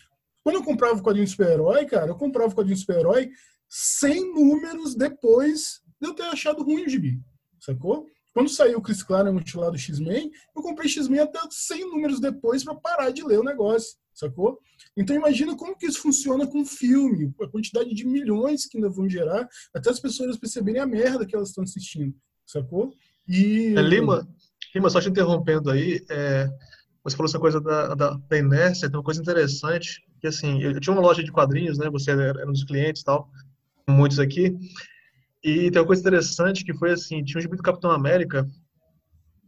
Quando 0.42 0.56
eu 0.56 0.64
comprava 0.64 0.98
o 0.98 1.02
quadrinho 1.02 1.26
super-herói, 1.26 1.84
cara, 1.86 2.08
eu 2.08 2.16
comprava 2.16 2.52
o 2.52 2.56
quadrinho 2.56 2.76
super-herói 2.76 3.30
100 3.68 4.34
números 4.34 4.94
depois 4.94 5.80
de 6.00 6.08
eu 6.08 6.14
ter 6.14 6.24
achado 6.24 6.62
ruim 6.62 6.84
o 6.84 6.88
gibi, 6.88 7.20
sacou? 7.60 8.06
Quando 8.34 8.48
saiu 8.48 8.78
o 8.78 8.82
Chris 8.82 9.02
Claremont 9.02 9.56
lá 9.56 9.70
do 9.70 9.78
X-Men, 9.78 10.30
eu 10.56 10.62
comprei 10.62 10.88
X-Men 10.88 11.20
até 11.20 11.38
100 11.48 11.90
números 11.90 12.18
depois 12.18 12.64
para 12.64 12.74
parar 12.74 13.10
de 13.10 13.22
ler 13.22 13.38
o 13.38 13.44
negócio, 13.44 13.96
sacou? 14.14 14.58
Então 14.96 15.14
imagina 15.14 15.56
como 15.56 15.76
que 15.76 15.86
isso 15.86 16.00
funciona 16.00 16.46
com 16.46 16.64
filme, 16.64 17.32
a 17.40 17.48
quantidade 17.48 17.94
de 17.94 18.06
milhões 18.06 18.66
que 18.66 18.78
ainda 18.78 18.88
vão 18.88 19.08
gerar, 19.08 19.48
até 19.74 19.90
as 19.90 20.00
pessoas 20.00 20.38
perceberem 20.38 20.80
a 20.80 20.86
merda 20.86 21.26
que 21.26 21.36
elas 21.36 21.48
estão 21.48 21.64
assistindo, 21.64 22.14
sacou? 22.46 22.92
E... 23.28 23.74
É, 23.76 23.82
Lima, 23.82 24.26
Lima, 24.74 24.90
só 24.90 25.00
te 25.00 25.08
interrompendo 25.08 25.70
aí, 25.70 26.04
é, 26.08 26.48
você 27.04 27.16
falou 27.16 27.28
essa 27.28 27.38
coisa 27.38 27.60
da, 27.60 27.94
da, 27.94 28.10
da, 28.28 28.38
inércia, 28.38 28.88
tem 28.88 28.96
uma 28.96 29.04
coisa 29.04 29.20
interessante, 29.20 30.02
que 30.20 30.26
assim, 30.26 30.62
eu 30.62 30.78
tinha 30.80 30.94
uma 30.94 31.02
loja 31.02 31.22
de 31.22 31.32
quadrinhos, 31.32 31.78
né, 31.78 31.90
você 31.90 32.10
era 32.10 32.48
um 32.48 32.52
dos 32.52 32.64
clientes 32.64 33.02
e 33.02 33.04
tal, 33.04 33.28
muitos 33.88 34.18
aqui, 34.18 34.56
e 35.42 35.70
tem 35.70 35.80
uma 35.80 35.86
coisa 35.86 36.00
interessante 36.00 36.64
que 36.64 36.72
foi 36.72 36.92
assim, 36.92 37.24
tinha 37.24 37.38
um 37.38 37.42
gibi 37.42 37.56
do 37.56 37.62
Capitão 37.62 37.90
América, 37.90 38.48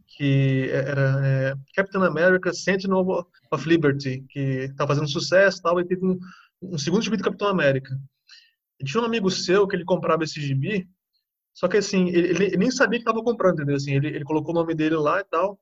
que 0.07 0.69
era 0.71 1.21
é, 1.25 1.53
Captain 1.73 2.03
America 2.03 2.53
Sentinel 2.53 3.27
of 3.51 3.67
Liberty, 3.67 4.23
que 4.29 4.39
estava 4.69 4.89
fazendo 4.89 5.09
sucesso 5.09 5.61
tal, 5.61 5.79
e 5.79 5.85
teve 5.85 6.05
um, 6.05 6.17
um 6.61 6.77
segundo 6.77 7.01
gibi 7.01 7.17
do 7.17 7.23
Capitão 7.23 7.47
América. 7.47 7.97
E 8.79 8.85
tinha 8.85 9.01
um 9.01 9.05
amigo 9.05 9.29
seu 9.29 9.67
que 9.67 9.75
ele 9.75 9.85
comprava 9.85 10.23
esse 10.23 10.39
gibi, 10.41 10.87
só 11.55 11.69
que 11.69 11.77
assim, 11.77 12.09
ele, 12.09 12.45
ele 12.47 12.57
nem 12.57 12.69
sabia 12.69 12.99
que 12.99 13.03
estava 13.03 13.23
comprando, 13.23 13.55
entendeu? 13.55 13.77
Assim, 13.77 13.95
ele, 13.95 14.07
ele 14.09 14.25
colocou 14.25 14.51
o 14.51 14.53
nome 14.53 14.75
dele 14.75 14.97
lá 14.97 15.21
e 15.21 15.23
tal. 15.23 15.57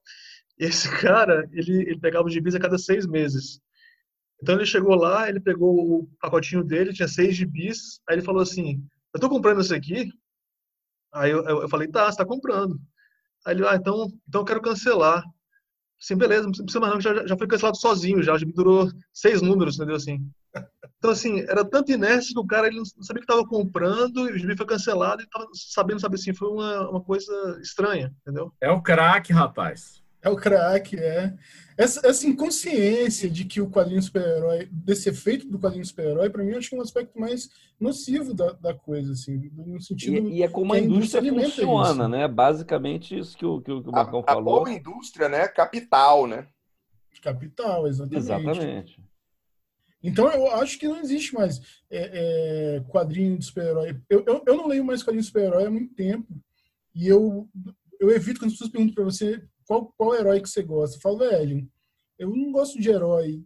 E 0.59 0.65
esse 0.65 0.89
cara, 0.99 1.47
ele, 1.53 1.83
ele 1.83 1.99
pegava 1.99 2.25
os 2.25 2.33
gibis 2.33 2.55
a 2.55 2.59
cada 2.59 2.79
seis 2.79 3.05
meses. 3.05 3.61
Então 4.41 4.55
ele 4.55 4.65
chegou 4.65 4.95
lá, 4.95 5.29
ele 5.29 5.39
pegou 5.39 5.71
o 5.71 6.09
pacotinho 6.19 6.63
dele, 6.63 6.93
tinha 6.93 7.07
seis 7.07 7.35
gibis. 7.35 8.01
Aí 8.09 8.15
ele 8.15 8.23
falou 8.23 8.41
assim: 8.41 8.83
Eu 9.13 9.19
tô 9.19 9.29
comprando 9.29 9.61
esse 9.61 9.73
aqui. 9.73 10.11
Aí 11.13 11.29
eu, 11.29 11.43
eu, 11.45 11.61
eu 11.61 11.69
falei: 11.69 11.87
Tá, 11.87 12.11
você 12.11 12.17
tá 12.17 12.25
comprando. 12.25 12.79
Aí 13.45 13.55
ele: 13.55 13.67
Ah, 13.67 13.75
então, 13.75 14.07
então 14.27 14.41
eu 14.41 14.45
quero 14.45 14.61
cancelar. 14.61 15.23
Assim, 16.01 16.17
beleza, 16.17 16.43
não 16.45 16.51
precisa 16.51 16.79
mais 16.79 16.93
não, 16.93 17.01
já, 17.01 17.27
já 17.27 17.37
foi 17.37 17.47
cancelado 17.47 17.77
sozinho 17.77 18.23
já. 18.23 18.35
Gibi 18.37 18.51
durou 18.51 18.89
seis 19.13 19.41
números, 19.43 19.75
entendeu? 19.75 19.95
Assim. 19.95 20.27
Então, 21.03 21.11
assim, 21.11 21.41
era 21.41 21.65
tanto 21.65 21.91
inércia 21.91 22.33
que 22.33 22.39
o 22.39 22.47
cara 22.47 22.65
ele 22.65 22.77
não 22.77 22.85
sabia 22.85 23.19
que 23.21 23.29
estava 23.29 23.45
comprando 23.45 24.29
e 24.29 24.31
o 24.31 24.37
gibi 24.37 24.55
foi 24.55 24.65
cancelado 24.65 25.21
e 25.21 25.25
estava 25.25 25.45
sabendo, 25.53 25.99
sabe 25.99 26.15
assim, 26.15 26.33
foi 26.33 26.47
uma, 26.47 26.89
uma 26.91 27.01
coisa 27.01 27.59
estranha, 27.61 28.15
entendeu? 28.21 28.53
É 28.61 28.71
o 28.71 28.81
craque, 28.81 29.33
rapaz. 29.33 30.01
É 30.21 30.29
o 30.29 30.37
craque, 30.37 30.95
é. 30.97 31.33
Essa, 31.77 32.07
essa 32.07 32.25
inconsciência 32.25 33.29
de 33.29 33.43
que 33.43 33.59
o 33.59 33.69
quadrinho 33.69 34.01
super-herói, 34.01 34.69
desse 34.71 35.09
efeito 35.09 35.45
do 35.45 35.59
quadrinho 35.59 35.83
super-herói, 35.83 36.29
para 36.29 36.41
mim, 36.41 36.51
eu 36.51 36.57
acho 36.57 36.69
que 36.69 36.75
é 36.75 36.79
um 36.79 36.81
aspecto 36.81 37.19
mais 37.19 37.49
nocivo 37.77 38.33
da, 38.33 38.53
da 38.53 38.73
coisa, 38.73 39.11
assim, 39.11 39.51
no 39.53 39.81
sentido. 39.81 40.29
E, 40.29 40.37
e 40.37 40.43
é 40.43 40.47
como 40.47 40.71
a 40.71 40.79
indústria, 40.79 41.19
indústria 41.19 41.67
funciona, 41.67 42.03
isso. 42.03 42.07
né? 42.07 42.27
Basicamente, 42.29 43.19
isso 43.19 43.37
que 43.37 43.45
o, 43.45 43.59
que 43.59 43.73
o 43.73 43.91
Marcão 43.91 44.21
a, 44.25 44.31
falou. 44.31 44.61
A 44.61 44.63
boa 44.63 44.71
indústria, 44.71 45.27
né? 45.27 45.49
Capital, 45.49 46.27
né? 46.27 46.47
Capital, 47.21 47.87
exatamente. 47.87 48.17
Exatamente. 48.17 49.12
Então 50.03 50.29
eu 50.29 50.51
acho 50.51 50.77
que 50.77 50.87
não 50.87 50.99
existe 50.99 51.33
mais 51.33 51.61
é, 51.89 52.11
é, 52.75 52.79
quadrinho 52.89 53.37
de 53.37 53.45
super-herói. 53.45 53.99
Eu, 54.09 54.23
eu, 54.27 54.43
eu, 54.45 54.57
não 54.57 54.67
leio 54.67 54.83
mais 54.83 55.01
quadrinho 55.01 55.21
de 55.21 55.27
super-herói 55.27 55.65
há 55.65 55.71
muito 55.71 55.95
tempo. 55.95 56.27
E 56.93 57.07
eu, 57.07 57.49
eu 57.99 58.11
evito 58.11 58.39
quando 58.39 58.47
as 58.47 58.53
pessoas 58.53 58.69
perguntam 58.69 58.95
para 58.95 59.05
você 59.05 59.41
qual, 59.65 59.93
qual 59.97 60.13
herói 60.13 60.41
que 60.41 60.49
você 60.49 60.61
gosta. 60.61 60.97
Eu 60.97 61.01
falo, 61.01 61.19
velho, 61.19 61.67
eu 62.19 62.29
não 62.29 62.51
gosto 62.51 62.79
de 62.79 62.89
herói. 62.89 63.43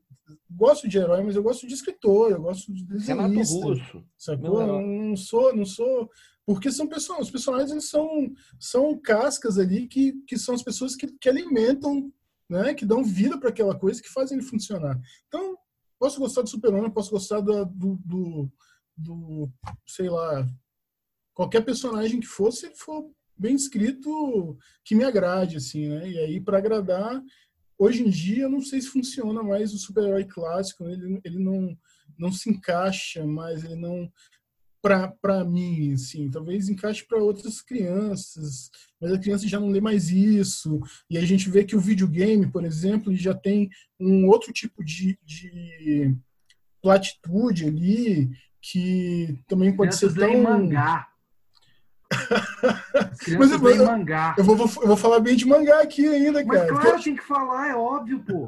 Gosto 0.50 0.90
de 0.90 0.98
herói, 0.98 1.24
mas 1.24 1.36
eu 1.36 1.44
gosto 1.44 1.68
de 1.68 1.74
escritor, 1.74 2.32
eu 2.32 2.42
gosto 2.42 2.74
de 2.74 2.84
desenhista. 2.84 3.66
Russo. 3.66 4.04
Sacou? 4.18 4.66
Não, 4.66 4.82
não 4.82 5.16
sou, 5.16 5.56
não 5.56 5.66
sou. 5.66 6.10
Porque 6.46 6.72
são 6.72 6.88
pessoas, 6.88 7.28
os 7.28 7.32
personagens 7.32 7.72
eles 7.72 7.90
são, 7.90 8.32
são 8.60 8.98
cascas 8.98 9.58
ali 9.58 9.88
que, 9.88 10.14
que 10.26 10.38
são 10.38 10.56
as 10.56 10.64
pessoas 10.64 10.96
que, 10.96 11.08
que 11.08 11.30
alimentam, 11.30 12.12
né? 12.50 12.74
que 12.74 12.86
dão 12.86 13.04
vida 13.04 13.38
para 13.38 13.50
aquela 13.50 13.78
coisa 13.78 14.02
que 14.02 14.10
fazem 14.10 14.38
ele 14.38 14.48
funcionar. 14.48 15.00
Então, 15.28 15.58
Posso 16.00 16.20
gostar 16.20 16.42
do 16.42 16.50
Super-Homem, 16.50 16.92
posso 16.92 17.12
gostar 17.12 17.42
do, 17.42 17.66
do, 17.66 18.52
do, 18.96 19.52
sei 19.86 20.10
lá, 20.10 20.48
qualquer 21.34 21.62
personagem 21.64 22.20
que 22.20 22.28
for, 22.28 22.52
se 22.52 22.68
ele 22.68 22.76
for 22.76 23.10
bem 23.38 23.56
escrito, 23.56 24.58
que 24.84 24.96
me 24.96 25.04
agrade, 25.04 25.58
assim, 25.58 25.88
né? 25.88 26.10
E 26.10 26.18
aí, 26.20 26.42
para 26.42 26.58
agradar, 26.58 27.22
hoje 27.78 28.04
em 28.04 28.10
dia, 28.10 28.44
eu 28.44 28.50
não 28.50 28.62
sei 28.62 28.82
se 28.82 28.88
funciona 28.88 29.44
mais 29.44 29.74
o 29.74 29.78
super-herói 29.78 30.26
clássico, 30.26 30.88
ele, 30.88 31.20
ele 31.24 31.40
não, 31.40 31.78
não 32.18 32.32
se 32.32 32.50
encaixa 32.50 33.26
mais, 33.26 33.64
ele 33.64 33.76
não 33.76 34.12
para 34.82 35.44
mim, 35.44 35.94
assim, 35.94 36.30
talvez 36.30 36.70
encaixe 36.70 37.06
para 37.06 37.18
outras 37.18 37.62
crianças, 37.62 38.70
mas 39.02 39.12
a 39.12 39.20
criança 39.20 39.48
já 39.48 39.60
não 39.60 39.70
lê 39.70 39.82
mais 39.82 40.10
isso. 40.10 40.80
E 41.10 41.18
a 41.18 41.26
gente 41.26 41.50
vê 41.50 41.64
que 41.64 41.76
o 41.76 41.80
videogame, 41.80 42.48
por 42.48 42.64
exemplo, 42.64 43.16
já 43.16 43.34
tem 43.34 43.70
um 44.00 44.28
outro 44.28 44.54
tipo 44.54 44.84
de, 44.84 45.18
de 45.24 46.16
platitude 46.82 47.66
ali 47.66 48.30
que 48.62 49.40
também 49.48 49.76
pode 49.76 49.96
ser 49.96 50.14
tão 50.14 50.42
mangá. 50.42 51.08
Mas 53.38 53.52
eu, 53.52 53.70
eu, 53.70 53.86
mangá. 53.86 54.36
Eu, 54.38 54.44
vou, 54.44 54.58
eu 54.58 54.88
vou 54.88 54.98
falar 54.98 55.20
bem 55.20 55.36
de 55.36 55.46
mangá 55.46 55.82
aqui 55.82 56.08
ainda, 56.08 56.44
Mas 56.44 56.58
cara. 56.58 56.74
Mas 56.74 56.82
claro, 56.82 57.04
tem 57.04 57.16
que 57.16 57.24
falar, 57.24 57.70
é 57.70 57.76
óbvio, 57.76 58.24
pô. 58.26 58.48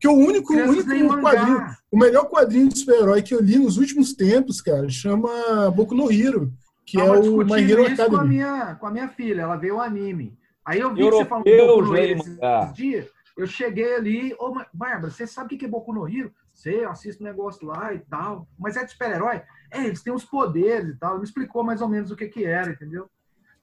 que 0.00 0.08
o 0.08 0.12
único, 0.12 0.52
o 0.52 0.68
único 0.68 1.20
quadrinho, 1.20 1.76
o 1.90 1.98
melhor 1.98 2.24
quadrinho 2.24 2.68
de 2.68 2.78
super-herói 2.78 3.22
que 3.22 3.34
eu 3.34 3.40
li 3.40 3.58
nos 3.58 3.76
últimos 3.76 4.12
tempos, 4.12 4.60
cara, 4.60 4.88
chama 4.88 5.70
Boku 5.70 5.94
no 5.94 6.10
Hero, 6.10 6.52
que 6.84 7.00
é 7.00 7.04
o 7.04 7.44
My 7.44 7.62
Hero 7.62 7.86
Academy. 7.86 8.10
Com 8.10 8.16
a, 8.16 8.24
minha, 8.24 8.74
com 8.74 8.86
a 8.86 8.90
minha 8.90 9.08
filha, 9.08 9.42
ela 9.42 9.56
veio 9.56 9.76
o 9.76 9.80
anime. 9.80 10.36
Aí 10.64 10.80
eu 10.80 10.92
vi 10.92 11.00
Europeu, 11.02 11.26
que 11.42 11.44
você 11.44 11.54
falou 11.54 11.76
Boku 11.78 11.90
no 11.90 11.96
Hero 11.96 12.20
esses 12.20 12.74
dias, 12.74 13.06
eu 13.36 13.46
cheguei 13.46 13.94
ali, 13.94 14.32
ô, 14.34 14.48
oh, 14.48 14.64
Bárbara, 14.72 15.10
você 15.10 15.26
sabe 15.26 15.54
o 15.54 15.58
que 15.58 15.64
é 15.64 15.68
Boku 15.68 15.92
no 15.92 16.08
Hero? 16.08 16.32
Sei, 16.54 16.84
eu 16.84 16.90
assisto 16.90 17.22
um 17.22 17.26
negócio 17.26 17.66
lá 17.66 17.92
e 17.92 17.98
tal. 17.98 18.48
Mas 18.58 18.76
é 18.76 18.84
de 18.84 18.92
super-herói? 18.92 19.42
É, 19.70 19.84
eles 19.84 20.02
têm 20.02 20.12
os 20.12 20.24
poderes 20.24 20.88
e 20.88 20.96
tal. 20.96 21.12
Ele 21.12 21.18
me 21.18 21.24
explicou 21.24 21.62
mais 21.62 21.82
ou 21.82 21.88
menos 21.88 22.10
o 22.10 22.16
que 22.16 22.28
que 22.28 22.44
era, 22.44 22.70
entendeu? 22.70 23.10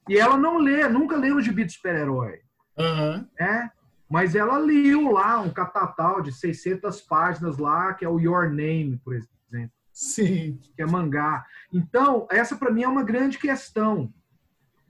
E 0.08 0.16
ela 0.16 0.36
não 0.36 0.58
lê, 0.58 0.86
nunca 0.88 1.16
leu 1.16 1.36
o 1.36 1.40
gibi 1.40 1.64
de 1.64 1.72
super-herói. 1.72 2.40
Uhum. 2.78 3.26
Né? 3.38 3.70
Mas 4.08 4.36
ela 4.36 4.58
leu 4.58 5.10
lá 5.10 5.40
um 5.40 5.50
catatal 5.50 6.20
de 6.20 6.32
600 6.32 7.00
páginas 7.00 7.58
lá, 7.58 7.94
que 7.94 8.04
é 8.04 8.08
o 8.08 8.20
Your 8.20 8.48
Name, 8.50 9.00
por 9.02 9.14
exemplo. 9.14 9.72
Sim. 9.92 10.60
Que 10.76 10.82
é 10.82 10.86
mangá. 10.86 11.44
Então, 11.72 12.28
essa 12.30 12.54
para 12.54 12.70
mim 12.70 12.84
é 12.84 12.88
uma 12.88 13.02
grande 13.02 13.38
questão. 13.38 14.12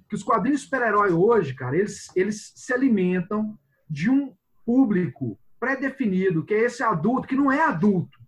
Que 0.08 0.14
os 0.14 0.22
quadrinhos 0.22 0.62
super-herói 0.62 1.12
hoje, 1.12 1.54
cara, 1.54 1.76
eles, 1.76 2.10
eles 2.14 2.52
se 2.54 2.72
alimentam 2.72 3.58
de 3.88 4.10
um 4.10 4.34
público 4.64 5.38
pré-definido, 5.58 6.44
que 6.44 6.54
é 6.54 6.64
esse 6.64 6.82
adulto, 6.82 7.28
que 7.28 7.36
não 7.36 7.50
é 7.50 7.62
adulto. 7.62 8.18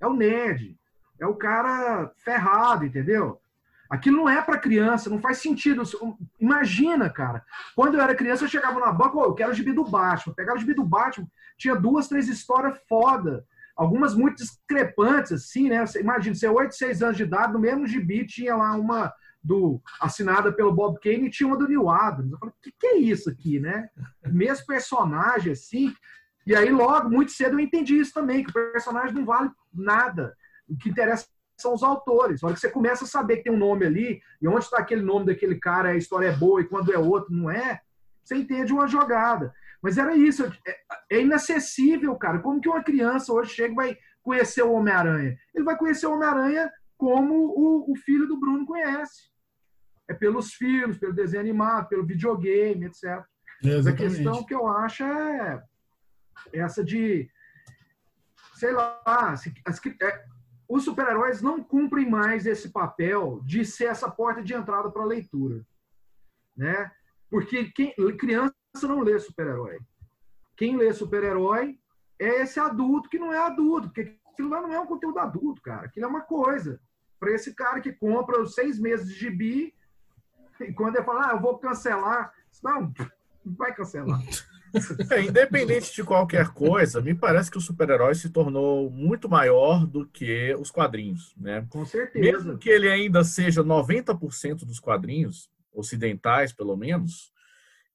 É 0.00 0.06
o 0.06 0.14
nerd. 0.14 0.76
É 1.20 1.26
o 1.26 1.36
cara 1.36 2.10
ferrado, 2.24 2.84
entendeu? 2.84 3.38
Aquilo 3.88 4.16
não 4.16 4.28
é 4.28 4.40
para 4.40 4.58
criança, 4.58 5.10
não 5.10 5.20
faz 5.20 5.38
sentido. 5.38 5.82
Imagina, 6.40 7.10
cara. 7.10 7.44
Quando 7.76 7.94
eu 7.94 8.00
era 8.00 8.14
criança, 8.14 8.44
eu 8.44 8.48
chegava 8.48 8.80
na 8.80 8.90
banca, 8.90 9.18
oh, 9.18 9.24
eu 9.24 9.34
quero 9.34 9.50
o 9.50 9.54
gibi 9.54 9.72
do 9.72 9.84
Batman. 9.84 10.34
Pegava 10.34 10.56
o 10.56 10.60
gibi 10.60 10.72
do 10.72 10.82
Batman, 10.82 11.28
tinha 11.58 11.76
duas, 11.76 12.08
três 12.08 12.26
histórias 12.26 12.78
foda. 12.88 13.44
Algumas 13.76 14.14
muito 14.14 14.36
discrepantes, 14.36 15.32
assim, 15.32 15.68
né? 15.68 15.84
Imagina, 16.00 16.34
você 16.34 16.46
é 16.46 16.50
8, 16.50 16.74
6 16.74 17.02
anos 17.02 17.16
de 17.18 17.22
idade, 17.22 17.52
no 17.52 17.58
mesmo 17.58 17.86
gibi 17.86 18.26
tinha 18.26 18.56
lá 18.56 18.72
uma 18.74 19.12
do 19.42 19.80
assinada 20.00 20.52
pelo 20.52 20.72
Bob 20.72 20.98
Kane 21.00 21.26
e 21.26 21.30
tinha 21.30 21.46
uma 21.46 21.58
do 21.58 21.66
Neil 21.66 21.88
Adams. 21.88 22.32
Eu 22.32 22.38
falei, 22.38 22.54
o 22.56 22.62
que, 22.62 22.72
que 22.72 22.86
é 22.86 22.96
isso 22.96 23.28
aqui, 23.28 23.58
né? 23.58 23.88
Mesmo 24.26 24.66
personagem, 24.66 25.52
assim. 25.52 25.94
E 26.46 26.54
aí, 26.54 26.70
logo, 26.70 27.08
muito 27.08 27.32
cedo, 27.32 27.54
eu 27.54 27.60
entendi 27.60 27.98
isso 27.98 28.12
também, 28.12 28.44
que 28.44 28.50
o 28.50 28.72
personagem 28.72 29.14
não 29.14 29.24
vale 29.24 29.50
nada. 29.72 30.36
O 30.68 30.76
que 30.76 30.90
interessa 30.90 31.26
são 31.56 31.74
os 31.74 31.82
autores. 31.82 32.40
Na 32.40 32.48
hora 32.48 32.54
que 32.54 32.60
você 32.60 32.70
começa 32.70 33.04
a 33.04 33.08
saber 33.08 33.38
que 33.38 33.44
tem 33.44 33.52
um 33.52 33.58
nome 33.58 33.86
ali, 33.86 34.20
e 34.40 34.48
onde 34.48 34.64
está 34.64 34.78
aquele 34.78 35.02
nome 35.02 35.26
daquele 35.26 35.56
cara, 35.58 35.90
a 35.90 35.96
história 35.96 36.28
é 36.28 36.36
boa, 36.36 36.60
e 36.60 36.64
quando 36.64 36.92
é 36.92 36.98
outro 36.98 37.32
não 37.32 37.50
é, 37.50 37.80
você 38.22 38.36
entende 38.36 38.72
uma 38.72 38.86
jogada. 38.86 39.52
Mas 39.80 39.98
era 39.98 40.14
isso. 40.14 40.44
É, 40.66 40.76
é 41.10 41.20
inacessível, 41.20 42.14
cara. 42.16 42.38
Como 42.38 42.60
que 42.60 42.68
uma 42.68 42.82
criança 42.82 43.32
hoje 43.32 43.54
chega 43.54 43.72
e 43.72 43.76
vai 43.76 43.98
conhecer 44.22 44.62
o 44.62 44.72
Homem-Aranha? 44.72 45.36
Ele 45.52 45.64
vai 45.64 45.76
conhecer 45.76 46.06
o 46.06 46.12
Homem-Aranha 46.14 46.70
como 46.96 47.34
o, 47.34 47.92
o 47.92 47.96
filho 47.96 48.28
do 48.28 48.38
Bruno 48.38 48.64
conhece. 48.64 49.31
É 50.08 50.14
pelos 50.14 50.52
filmes, 50.54 50.98
pelo 50.98 51.12
desenho 51.12 51.42
animado, 51.42 51.88
pelo 51.88 52.06
videogame, 52.06 52.86
etc. 52.86 53.24
Mas 53.62 53.86
a 53.86 53.92
questão 53.92 54.44
que 54.44 54.54
eu 54.54 54.66
acho 54.66 55.04
é 55.04 55.62
essa 56.52 56.82
de, 56.82 57.30
sei 58.54 58.72
lá, 58.72 59.00
as, 59.06 59.46
é, 59.46 60.24
os 60.68 60.84
super-heróis 60.84 61.40
não 61.40 61.62
cumprem 61.62 62.08
mais 62.08 62.46
esse 62.46 62.70
papel 62.70 63.40
de 63.44 63.64
ser 63.64 63.84
essa 63.84 64.10
porta 64.10 64.42
de 64.42 64.54
entrada 64.54 64.90
para 64.90 65.02
a 65.02 65.06
leitura, 65.06 65.64
né? 66.56 66.90
Porque 67.30 67.70
quem, 67.72 67.94
criança 68.16 68.54
não 68.82 69.00
lê 69.00 69.18
super-herói. 69.18 69.78
Quem 70.56 70.76
lê 70.76 70.92
super-herói 70.92 71.78
é 72.18 72.42
esse 72.42 72.58
adulto 72.58 73.08
que 73.08 73.18
não 73.18 73.32
é 73.32 73.38
adulto, 73.38 73.88
porque 73.88 74.18
aquilo 74.32 74.48
lá 74.48 74.60
não 74.60 74.72
é 74.72 74.80
um 74.80 74.86
conteúdo 74.86 75.18
adulto, 75.18 75.62
cara. 75.62 75.86
Aquilo 75.86 76.06
é 76.06 76.08
uma 76.08 76.20
coisa. 76.22 76.80
Para 77.18 77.32
esse 77.32 77.54
cara 77.54 77.80
que 77.80 77.92
compra 77.92 78.40
os 78.40 78.54
seis 78.54 78.78
meses 78.78 79.08
de 79.08 79.14
gibi, 79.14 79.74
e 80.68 80.72
quando 80.72 80.96
ele 80.96 81.04
fala, 81.04 81.28
ah, 81.28 81.32
eu 81.34 81.40
vou 81.40 81.58
cancelar, 81.58 82.32
não, 82.62 82.92
vai 83.44 83.74
cancelar. 83.74 84.20
É, 85.10 85.20
independente 85.20 85.94
de 85.94 86.02
qualquer 86.02 86.48
coisa, 86.48 87.02
me 87.02 87.14
parece 87.14 87.50
que 87.50 87.58
o 87.58 87.60
super-herói 87.60 88.14
se 88.14 88.30
tornou 88.30 88.90
muito 88.90 89.28
maior 89.28 89.86
do 89.86 90.06
que 90.06 90.54
os 90.54 90.70
quadrinhos, 90.70 91.34
né? 91.36 91.66
Com 91.68 91.84
certeza. 91.84 92.24
Mesmo 92.24 92.56
que 92.56 92.70
ele 92.70 92.88
ainda 92.88 93.22
seja 93.22 93.62
90% 93.62 94.64
dos 94.64 94.80
quadrinhos, 94.80 95.50
ocidentais 95.74 96.54
pelo 96.54 96.74
menos, 96.74 97.30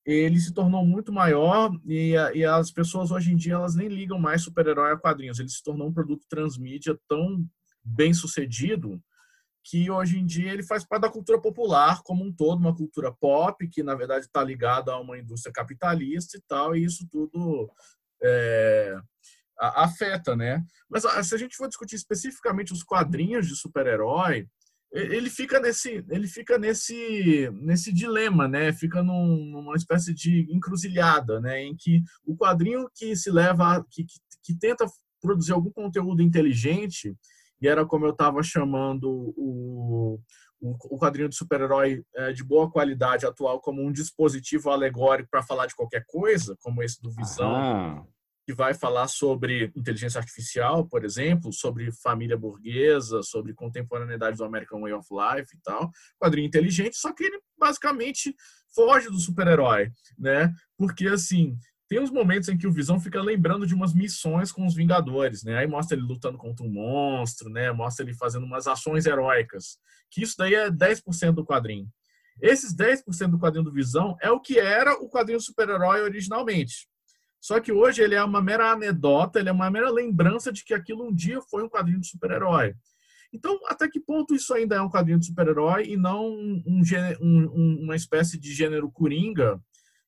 ele 0.06 0.40
se 0.40 0.54
tornou 0.54 0.86
muito 0.86 1.12
maior 1.12 1.72
e, 1.86 2.14
e, 2.34 2.46
as 2.46 2.72
pessoas 2.72 3.12
hoje 3.12 3.34
em 3.34 3.36
dia 3.36 3.56
elas 3.56 3.76
nem 3.76 3.88
ligam 3.88 4.18
mais 4.18 4.42
super-herói 4.42 4.92
a 4.92 4.98
quadrinhos. 4.98 5.40
Ele 5.40 5.50
se 5.50 5.62
tornou 5.62 5.88
um 5.88 5.94
produto 5.94 6.26
transmídia 6.30 6.98
tão 7.10 7.46
bem 7.84 8.14
sucedido 8.14 9.02
que 9.70 9.92
hoje 9.92 10.18
em 10.18 10.26
dia 10.26 10.54
ele 10.54 10.64
faz 10.64 10.86
parte 10.86 11.02
da 11.02 11.12
cultura 11.12 11.42
popular 11.42 12.02
como 12.04 12.24
um 12.24 12.32
todo, 12.32 12.60
uma 12.60 12.76
cultura 12.76 13.12
pop 13.12 13.68
que 13.68 13.84
na 13.84 13.96
verdade 13.96 14.26
está 14.26 14.42
ligada 14.42 14.94
a 14.94 15.00
uma 15.00 15.18
indústria 15.20 15.52
capitalista 15.52 16.38
e 16.38 16.42
tal, 16.48 16.74
e 16.74 16.86
isso 16.86 17.06
tudo 17.12 17.70
é, 18.24 18.98
afeta, 19.60 20.38
né? 20.38 20.64
Mas 20.90 21.04
se 21.28 21.36
a 21.36 21.38
gente 21.38 21.58
for 21.58 21.68
discutir 21.68 21.96
especificamente 21.96 22.72
os 22.72 22.82
quadrinhos 22.82 23.46
de 23.46 23.58
super-herói, 23.58 24.48
ele 24.94 25.30
fica 25.30 25.60
nesse 25.60 26.06
ele 26.10 26.30
fica 26.30 26.58
nesse 26.58 27.50
nesse 27.62 27.92
dilema 27.92 28.48
né 28.48 28.72
fica 28.72 29.04
num, 29.04 29.44
numa 29.52 29.76
espécie 29.76 30.14
de 30.14 30.48
encruzilhada 30.50 31.42
né 31.42 31.62
em 31.62 31.76
que 31.76 32.02
o 32.26 32.38
quadrinho 32.38 32.90
que 32.96 33.14
se 33.14 33.30
leva 33.30 33.86
que, 33.92 34.06
que, 34.06 34.16
que 34.42 34.58
tenta 34.58 34.86
produzir 35.22 35.52
algum 35.52 35.72
conteúdo 35.72 36.22
inteligente 36.22 37.14
e 37.62 37.68
era 37.68 37.86
como 37.86 38.06
eu 38.06 38.12
estava 38.12 38.42
chamando 38.44 39.10
o, 39.10 40.20
o, 40.62 40.76
o, 40.92 40.98
quadrinho 40.98 41.30
de 41.30 41.36
super-herói 41.36 42.04
é, 42.16 42.34
de 42.34 42.44
boa 42.44 42.70
qualidade 42.70 43.26
atual 43.26 43.60
como 43.60 43.82
um 43.82 43.92
dispositivo 43.92 44.70
alegórico 44.70 45.30
para 45.30 45.44
falar 45.44 45.66
de 45.68 45.76
qualquer 45.76 46.04
coisa 46.08 46.56
como 46.62 46.84
esse 46.84 47.02
do 47.02 47.12
Visão 47.12 47.56
ah 47.56 48.06
que 48.48 48.54
vai 48.54 48.74
falar 48.74 49.10
sobre 49.10 49.74
inteligência 49.76 50.20
artificial, 50.20 50.88
por 50.88 51.04
exemplo, 51.04 51.52
sobre 51.52 51.92
família 51.92 52.38
burguesa, 52.38 53.22
sobre 53.22 53.54
contemporaneidade 53.54 54.38
do 54.38 54.46
American 54.46 54.80
Way 54.80 54.94
of 54.94 55.08
Life 55.12 55.54
e 55.54 55.60
tal. 55.62 55.92
Quadrinho 56.18 56.48
inteligente, 56.48 56.96
só 56.96 57.12
que 57.12 57.26
ele 57.26 57.42
basicamente 57.60 58.34
foge 58.74 59.10
do 59.10 59.20
super-herói, 59.20 59.92
né? 60.18 60.50
Porque 60.78 61.08
assim, 61.08 61.58
tem 61.88 62.00
uns 62.00 62.12
momentos 62.12 62.50
em 62.50 62.58
que 62.58 62.68
o 62.68 62.72
Visão 62.72 63.00
fica 63.00 63.22
lembrando 63.22 63.66
de 63.66 63.74
umas 63.74 63.94
missões 63.94 64.52
com 64.52 64.66
os 64.66 64.76
Vingadores, 64.76 65.44
né? 65.44 65.58
Aí 65.58 65.68
mostra 65.68 65.96
ele 65.96 66.06
lutando 66.06 66.38
contra 66.38 66.66
um 66.66 66.70
monstro, 66.70 67.50
né? 67.50 67.72
Mostra 67.72 68.06
ele 68.06 68.14
fazendo 68.14 68.46
umas 68.46 68.68
ações 68.68 69.06
heróicas. 69.06 69.78
Que 70.10 70.22
isso 70.22 70.36
daí 70.38 70.54
é 70.54 70.70
10% 70.70 71.32
do 71.34 71.46
quadrinho. 71.46 71.88
Esses 72.42 72.76
10% 72.76 73.32
do 73.32 73.40
quadrinho 73.40 73.64
do 73.64 73.72
Visão 73.72 74.18
é 74.22 74.30
o 74.30 74.40
que 74.40 74.60
era 74.60 74.94
o 74.94 75.10
quadrinho 75.10 75.40
super-herói 75.40 76.02
originalmente. 76.02 76.88
Só 77.40 77.60
que 77.60 77.72
hoje 77.72 78.02
ele 78.02 78.16
é 78.16 78.24
uma 78.24 78.42
mera 78.42 78.72
anedota, 78.72 79.40
ele 79.40 79.50
é 79.50 79.52
uma 79.52 79.72
mera 79.72 79.90
lembrança 79.90 80.52
de 80.52 80.64
que 80.66 80.74
aquilo 80.74 81.08
um 81.08 81.14
dia 81.14 81.42
foi 81.42 81.64
um 81.64 81.70
quadrinho 81.70 82.02
de 82.02 82.08
super-herói. 82.08 82.76
Então, 83.34 83.60
até 83.68 83.88
que 83.88 84.00
ponto 84.00 84.36
isso 84.36 84.54
ainda 84.54 84.76
é 84.76 84.82
um 84.82 84.90
quadrinho 84.90 85.20
de 85.20 85.26
super-herói 85.26 85.86
e 85.86 85.98
não 85.98 86.28
um, 86.28 86.82
um, 87.22 87.80
uma 87.84 87.96
espécie 87.96 88.38
de 88.38 88.54
gênero 88.54 88.92
coringa 88.92 89.62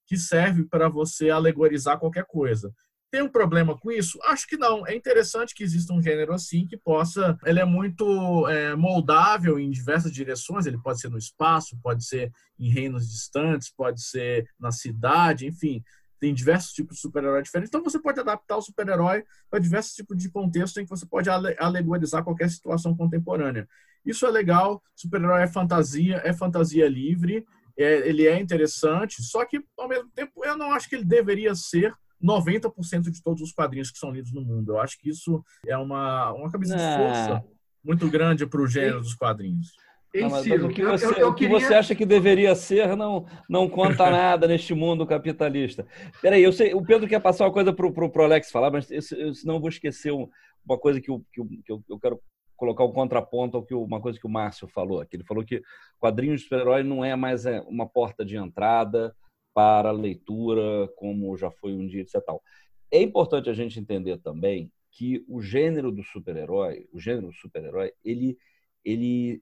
que 0.10 0.18
serve 0.18 0.64
para 0.64 0.90
você 0.90 1.30
alegorizar 1.30 2.00
qualquer 2.00 2.26
coisa? 2.26 2.74
Tem 3.12 3.22
um 3.22 3.30
problema 3.30 3.78
com 3.78 3.92
isso? 3.92 4.20
Acho 4.24 4.48
que 4.48 4.58
não. 4.58 4.86
É 4.88 4.96
interessante 4.96 5.54
que 5.54 5.64
exista 5.64 5.94
um 5.94 6.02
gênero 6.02 6.34
assim 6.34 6.66
que 6.66 6.76
possa. 6.76 7.38
Ele 7.46 7.60
é 7.60 7.66
muito 7.66 8.48
é, 8.48 8.76
moldável 8.76 9.60
em 9.60 9.70
diversas 9.70 10.12
direções. 10.12 10.66
Ele 10.66 10.80
pode 10.80 11.00
ser 11.00 11.10
no 11.10 11.18
espaço, 11.18 11.80
pode 11.82 12.04
ser 12.06 12.32
em 12.58 12.70
reinos 12.72 13.08
distantes, 13.08 13.72
pode 13.72 14.02
ser 14.02 14.48
na 14.60 14.72
cidade, 14.72 15.46
enfim 15.46 15.84
tem 16.20 16.34
diversos 16.34 16.74
tipos 16.74 16.98
de 16.98 17.02
super-herói 17.02 17.42
diferentes. 17.42 17.70
Então 17.70 17.82
você 17.82 17.98
pode 17.98 18.20
adaptar 18.20 18.58
o 18.58 18.62
super-herói 18.62 19.24
para 19.50 19.60
diversos 19.60 19.94
tipos 19.94 20.18
de 20.18 20.30
contexto 20.30 20.78
em 20.80 20.84
que 20.84 20.90
você 20.90 21.06
pode 21.06 21.30
alegorizar 21.30 22.24
qualquer 22.24 22.50
situação 22.50 22.96
contemporânea. 22.96 23.68
Isso 24.06 24.26
é 24.26 24.30
legal. 24.30 24.84
Super-herói 24.96 25.44
é 25.44 25.48
fantasia, 25.48 26.22
é 26.24 26.34
fantasia 26.34 26.88
livre, 26.88 27.46
é, 27.84 28.08
ele 28.08 28.28
é 28.28 28.40
interessante. 28.40 29.22
Só 29.24 29.46
que 29.46 29.62
ao 29.78 29.88
mesmo 29.88 30.10
tempo 30.16 30.44
eu 30.44 30.58
não 30.58 30.72
acho 30.72 30.90
que 30.90 30.96
ele 30.96 31.06
deveria 31.06 31.56
ser 31.56 31.94
90% 32.24 33.10
de 33.10 33.24
todos 33.24 33.42
os 33.42 33.52
quadrinhos 33.52 33.92
que 33.92 33.98
são 33.98 34.12
lidos 34.12 34.34
no 34.34 34.42
mundo. 34.42 34.74
Eu 34.74 34.80
acho 34.80 35.00
que 35.00 35.10
isso 35.10 35.44
é 35.66 35.78
uma 35.78 36.34
uma 36.34 36.52
camisa 36.52 36.76
de 36.76 36.98
força 36.98 37.44
muito 37.84 38.10
grande 38.10 38.46
para 38.46 38.62
o 38.62 38.68
gênero 38.68 39.00
dos 39.00 39.16
quadrinhos. 39.16 39.72
Não, 40.14 40.30
mas, 40.30 40.48
mas 40.48 40.64
o 40.64 40.70
que, 40.70 40.84
você, 40.84 41.06
eu, 41.06 41.12
eu, 41.12 41.18
eu 41.18 41.28
o 41.30 41.34
que 41.36 41.48
queria... 41.48 41.60
você 41.60 41.74
acha 41.74 41.94
que 41.94 42.06
deveria 42.06 42.56
ser 42.56 42.98
não, 42.98 43.28
não 43.48 43.70
conta 43.70 44.10
nada 44.10 44.48
neste 44.48 44.74
mundo 44.74 45.06
capitalista. 45.06 45.86
Peraí, 46.20 46.42
eu 46.42 46.52
sei, 46.52 46.74
o 46.74 46.84
Pedro 46.84 47.08
quer 47.08 47.20
passar 47.22 47.46
uma 47.46 47.54
coisa 47.54 47.72
para 47.72 47.86
o 47.86 48.24
Alex 48.24 48.50
falar, 48.50 48.72
mas 48.72 48.90
eu, 48.90 49.34
senão 49.36 49.56
eu 49.56 49.60
vou 49.60 49.70
esquecer 49.70 50.12
uma 50.12 50.80
coisa 50.80 51.00
que, 51.00 51.12
eu, 51.12 51.24
que, 51.32 51.40
eu, 51.40 51.48
que 51.64 51.94
eu 51.94 52.00
quero 52.00 52.20
colocar 52.60 52.84
um 52.84 52.92
contraponto 52.92 53.58
ao 53.58 53.64
que 53.64 53.74
uma 53.74 54.02
coisa 54.02 54.20
que 54.20 54.28
o 54.28 54.30
Márcio 54.30 54.68
falou 54.68 55.00
aqui. 55.00 55.16
Ele 55.16 55.24
falou 55.24 55.44
que 55.44 55.62
quadrinhos 55.98 56.42
de 56.42 56.44
super-herói 56.44 56.84
não 56.84 57.04
é 57.04 57.16
mais 57.16 57.46
é, 57.46 57.62
uma 57.62 57.88
porta 57.88 58.24
de 58.24 58.36
entrada 58.36 59.16
para 59.54 59.90
a 59.90 59.94
leitura, 59.94 60.88
como 60.96 61.36
já 61.38 61.50
foi 61.50 61.74
um 61.74 61.88
dia, 61.88 62.02
etc. 62.02 62.22
Tal. 62.24 62.44
É 62.92 63.02
importante 63.02 63.50
a 63.50 63.54
gente 63.54 63.80
entender 63.80 64.18
também 64.18 64.72
que 64.92 65.24
o 65.28 65.42
gênero 65.42 65.92
do 65.92 66.04
super-herói, 66.04 66.88
o 66.92 67.00
gênero 67.00 67.28
do 67.28 67.34
super-herói, 67.34 67.94
ele, 68.04 68.38
ele 68.84 69.42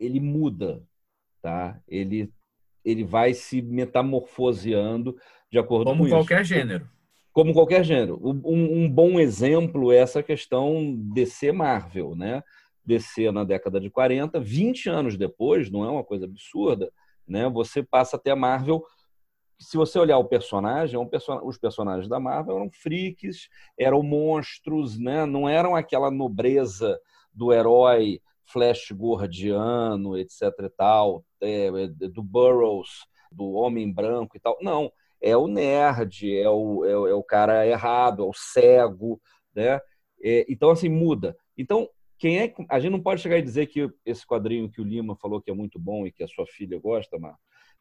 ele 0.00 0.18
muda, 0.20 0.82
tá? 1.40 1.80
Ele 1.86 2.32
ele 2.84 3.02
vai 3.02 3.32
se 3.32 3.62
metamorfoseando 3.62 5.16
de 5.50 5.58
acordo 5.58 5.86
Como 5.86 6.04
com 6.04 6.10
qualquer 6.10 6.42
isso. 6.42 6.50
gênero. 6.54 6.88
Como 7.34 7.52
qualquer 7.52 7.84
gênero. 7.84 8.18
Um, 8.22 8.84
um, 8.84 8.88
bom 8.88 9.20
exemplo 9.20 9.92
é 9.92 9.96
essa 9.96 10.22
questão 10.22 10.94
DC 11.12 11.52
Marvel, 11.52 12.14
né? 12.14 12.42
DC 12.86 13.30
na 13.32 13.44
década 13.44 13.80
de 13.80 13.90
40, 13.90 14.40
20 14.40 14.88
anos 14.88 15.16
depois, 15.18 15.70
não 15.70 15.84
é 15.84 15.90
uma 15.90 16.04
coisa 16.04 16.24
absurda, 16.24 16.90
né? 17.26 17.48
Você 17.50 17.82
passa 17.82 18.16
até 18.16 18.30
a 18.30 18.36
Marvel 18.36 18.82
se 19.58 19.76
você 19.76 19.98
olhar 19.98 20.18
o 20.18 20.24
personagem, 20.24 21.00
é 21.00 21.04
person... 21.06 21.40
os 21.44 21.58
personagens 21.58 22.08
da 22.08 22.20
Marvel 22.20 22.56
eram 22.56 22.70
freaks, 22.70 23.48
eram 23.78 24.02
monstros, 24.02 24.98
né? 24.98 25.26
não 25.26 25.48
eram 25.48 25.74
aquela 25.74 26.10
nobreza 26.10 26.98
do 27.32 27.52
herói 27.52 28.20
Flash 28.44 28.90
Gordiano, 28.90 30.16
etc 30.18 30.42
e 30.60 30.68
tal, 30.68 31.24
é, 31.40 31.66
é, 31.66 31.86
do 32.08 32.22
Burroughs, 32.22 33.06
do 33.32 33.52
Homem 33.52 33.90
Branco 33.92 34.36
e 34.36 34.40
tal. 34.40 34.56
Não, 34.60 34.92
é 35.24 35.34
o 35.34 35.48
nerd, 35.48 36.36
é 36.36 36.48
o, 36.50 36.84
é, 36.84 36.92
é 36.92 37.14
o 37.14 37.22
cara 37.22 37.66
errado, 37.66 38.22
é 38.22 38.26
o 38.26 38.32
cego, 38.34 39.18
né? 39.54 39.80
É, 40.22 40.44
então, 40.48 40.70
assim, 40.70 40.90
muda. 40.90 41.34
Então, 41.56 41.88
quem 42.18 42.40
é 42.40 42.54
a 42.68 42.78
gente 42.78 42.92
não 42.92 43.00
pode 43.00 43.22
chegar 43.22 43.38
e 43.38 43.42
dizer 43.42 43.66
que 43.66 43.90
esse 44.04 44.26
quadrinho 44.26 44.70
que 44.70 44.82
o 44.82 44.84
Lima 44.84 45.16
falou 45.16 45.40
que 45.40 45.50
é 45.50 45.54
muito 45.54 45.78
bom 45.78 46.06
e 46.06 46.12
que 46.12 46.22
a 46.22 46.28
sua 46.28 46.46
filha 46.46 46.78
gosta, 46.78 47.18
Mar, 47.18 47.36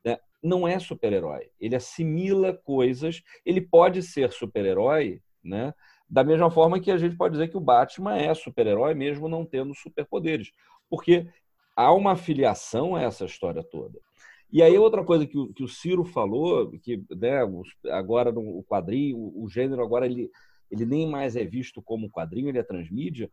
né? 0.05 0.17
não 0.41 0.65
é 0.65 0.79
super-herói. 0.79 1.49
Ele 1.59 1.75
assimila 1.75 2.53
coisas, 2.53 3.21
ele 3.45 3.59
pode 3.59 4.01
ser 4.01 4.31
super-herói, 4.31 5.21
né? 5.43 5.73
Da 6.09 6.23
mesma 6.23 6.49
forma 6.49 6.79
que 6.79 6.91
a 6.91 6.97
gente 6.97 7.17
pode 7.17 7.33
dizer 7.33 7.49
que 7.49 7.57
o 7.57 7.61
Batman 7.61 8.17
é 8.17 8.33
super-herói, 8.33 8.93
mesmo 8.93 9.27
não 9.27 9.45
tendo 9.45 9.75
superpoderes. 9.75 10.51
Porque 10.89 11.27
há 11.75 11.91
uma 11.91 12.15
filiação 12.15 12.95
a 12.95 13.01
essa 13.01 13.25
história 13.25 13.63
toda. 13.63 13.99
E 14.53 14.61
aí, 14.61 14.77
outra 14.77 15.03
coisa 15.03 15.25
que 15.25 15.35
o, 15.35 15.51
que 15.51 15.63
o 15.63 15.67
Ciro 15.67 16.05
falou, 16.05 16.69
que 16.79 17.03
né, 17.09 17.39
agora 17.91 18.31
no 18.31 18.63
quadrinho, 18.63 19.17
o, 19.17 19.45
o 19.45 19.49
gênero 19.49 19.81
agora 19.81 20.05
ele, 20.05 20.29
ele 20.69 20.85
nem 20.85 21.09
mais 21.09 21.35
é 21.35 21.43
visto 21.43 21.81
como 21.81 22.07
quadrinho, 22.11 22.49
ele 22.49 22.59
é 22.59 22.63
transmídia. 22.63 23.31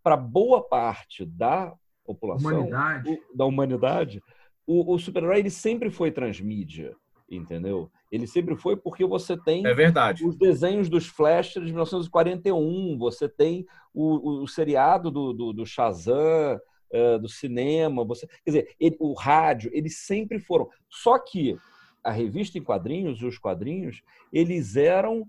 Para 0.00 0.16
boa 0.16 0.62
parte 0.62 1.26
da 1.26 1.74
população, 2.06 2.52
humanidade. 2.68 3.10
O, 3.10 3.36
da 3.36 3.44
humanidade, 3.44 4.22
o, 4.64 4.94
o 4.94 4.98
super-herói 4.98 5.40
ele 5.40 5.50
sempre 5.50 5.90
foi 5.90 6.12
transmídia. 6.12 6.94
entendeu? 7.28 7.90
Ele 8.10 8.26
sempre 8.26 8.56
foi 8.56 8.76
porque 8.76 9.04
você 9.04 9.36
tem 9.36 9.66
É 9.66 9.74
verdade. 9.74 10.24
os 10.24 10.36
desenhos 10.36 10.88
dos 10.88 11.06
Flash 11.06 11.54
de 11.54 11.60
1941, 11.62 12.96
você 12.96 13.28
tem 13.28 13.66
o, 13.92 14.42
o 14.42 14.46
seriado 14.46 15.10
do, 15.10 15.32
do, 15.32 15.52
do 15.52 15.66
Shazam, 15.66 16.60
eh, 16.92 17.18
do 17.18 17.28
cinema, 17.28 18.04
você, 18.04 18.26
quer 18.26 18.50
dizer, 18.50 18.76
ele- 18.78 18.96
o 19.00 19.12
rádio, 19.14 19.70
eles 19.72 19.98
sempre 19.98 20.38
foram. 20.38 20.68
Só 20.88 21.18
que 21.18 21.56
a 22.02 22.10
revista 22.10 22.58
em 22.58 22.62
quadrinhos, 22.62 23.22
os 23.22 23.38
quadrinhos, 23.38 24.02
eles 24.32 24.76
eram 24.76 25.26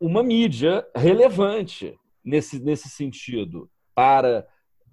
uma 0.00 0.22
mídia 0.22 0.86
relevante 0.94 1.98
nesse, 2.24 2.58
nesse 2.60 2.88
sentido 2.88 3.70
para 3.94 4.46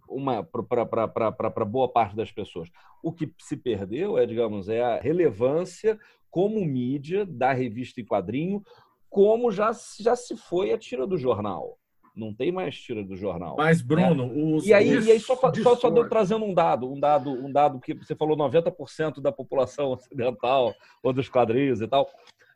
uma 0.08 0.44
para 0.44 1.66
boa 1.66 1.88
parte 1.92 2.16
das 2.16 2.32
pessoas. 2.32 2.70
O 3.02 3.12
que 3.14 3.32
se 3.40 3.56
perdeu 3.56 4.18
é, 4.18 4.26
digamos, 4.26 4.68
é 4.70 4.82
a 4.84 5.00
relevância 5.00 6.00
como 6.30 6.64
mídia 6.66 7.26
da 7.26 7.54
revista 7.54 8.02
em 8.02 8.06
quadrinho, 8.06 8.62
como 9.10 9.52
já, 9.52 9.72
já 10.00 10.16
se 10.16 10.36
foi 10.38 10.72
a 10.72 10.78
tira 10.78 11.08
do 11.08 11.18
jornal. 11.18 11.79
Não 12.20 12.34
tem 12.34 12.52
mais 12.52 12.78
tira 12.80 13.04
do 13.04 13.16
jornal. 13.16 13.56
Mas, 13.58 13.82
Bruno, 13.82 14.56
os. 14.56 14.66
E 14.66 14.74
aí, 14.74 15.00
e 15.00 15.12
aí 15.12 15.20
só, 15.20 15.36
só, 15.36 15.76
só 15.76 15.90
deu- 15.90 16.10
trazendo 16.10 16.44
um 16.46 16.54
dado, 16.54 16.92
um 16.92 17.00
dado, 17.00 17.32
um 17.32 17.52
dado 17.52 17.80
que 17.80 17.94
você 17.94 18.16
falou 18.16 18.36
90% 18.38 19.22
da 19.22 19.32
população 19.32 19.92
ocidental 19.94 20.76
ou 21.02 21.14
dos 21.14 21.30
quadrinhos 21.30 21.82
e 21.82 21.88
tal. 21.88 22.08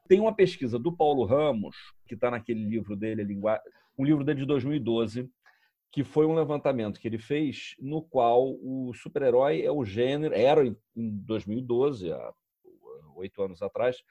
Tem 0.08 0.20
uma 0.20 0.34
pesquisa 0.36 0.78
do 0.78 0.92
Paulo 0.92 1.24
Ramos, 1.24 1.76
que 2.08 2.14
está 2.14 2.30
naquele 2.30 2.66
livro 2.66 2.96
dele, 2.96 3.26
um 3.98 4.04
livro 4.04 4.24
dele 4.24 4.42
de 4.42 4.46
2012, 4.46 5.30
que 5.92 6.04
foi 6.04 6.26
um 6.26 6.34
levantamento 6.36 7.00
que 7.00 7.08
ele 7.08 7.20
fez 7.20 7.76
no 7.80 8.02
qual 8.02 8.44
o 8.62 8.92
super-herói 8.94 9.62
é 9.62 9.72
o 9.72 9.86
gênero, 9.86 10.34
era 10.36 10.66
em 10.66 10.76
em 10.96 11.10
2012, 11.10 12.12
há 12.12 12.34
oito 13.16 13.42
anos 13.42 13.62
atrás, 13.62 14.04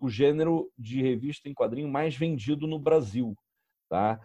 o 0.00 0.08
gênero 0.08 0.70
de 0.78 1.00
revista 1.02 1.48
em 1.48 1.54
quadrinho 1.54 1.88
mais 1.88 2.16
vendido 2.16 2.66
no 2.66 2.78
Brasil. 2.78 3.36
Tá? 3.88 4.20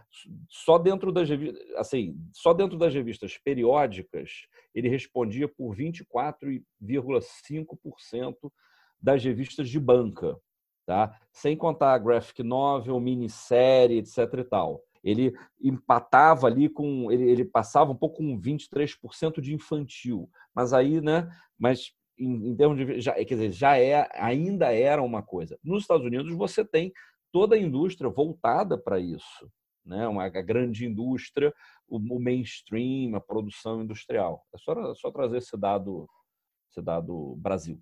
Só 0.47 0.77
dentro 0.77 1.11
das 1.11 1.27
assim, 1.75 2.15
só 2.31 2.53
dentro 2.53 2.77
das 2.77 2.93
revistas 2.93 3.35
periódicas, 3.37 4.47
ele 4.73 4.87
respondia 4.89 5.47
por 5.47 5.75
24,5% 5.75 8.51
das 9.01 9.23
revistas 9.23 9.69
de 9.69 9.79
banca, 9.79 10.37
tá? 10.85 11.17
Sem 11.31 11.55
contar 11.55 11.97
graphic 11.99 12.43
novel, 12.43 12.99
minissérie, 12.99 13.99
etc 13.99 14.17
e 14.39 14.43
tal. 14.43 14.83
Ele 15.03 15.33
empatava 15.61 16.47
ali 16.47 16.67
com, 16.67 17.11
ele, 17.11 17.29
ele 17.29 17.45
passava 17.45 17.91
um 17.91 17.95
pouco 17.95 18.17
com 18.17 18.39
23% 18.39 19.39
de 19.39 19.53
infantil, 19.53 20.29
mas 20.53 20.73
aí, 20.73 20.99
né, 20.99 21.29
mas 21.57 21.93
em, 22.17 22.49
em 22.49 22.55
termos 22.55 22.77
de 22.77 22.99
já, 22.99 23.13
quer 23.13 23.23
dizer, 23.23 23.51
já 23.51 23.77
é, 23.77 24.09
ainda 24.13 24.73
era 24.73 25.01
uma 25.01 25.23
coisa. 25.23 25.57
Nos 25.63 25.83
Estados 25.83 26.05
Unidos 26.05 26.35
você 26.35 26.65
tem 26.65 26.91
toda 27.31 27.55
a 27.55 27.59
indústria 27.59 28.09
voltada 28.09 28.77
para 28.77 28.99
isso, 28.99 29.51
né? 29.85 30.07
Uma 30.07 30.25
a 30.25 30.29
grande 30.29 30.85
indústria, 30.85 31.53
o, 31.87 31.97
o 31.97 32.19
mainstream, 32.19 33.15
a 33.15 33.21
produção 33.21 33.81
industrial. 33.81 34.45
É 34.53 34.57
só, 34.57 34.93
só 34.95 35.11
trazer 35.11 35.37
esse 35.37 35.57
dado, 35.57 36.07
esse 36.69 36.81
dado 36.81 37.35
Brasil. 37.37 37.81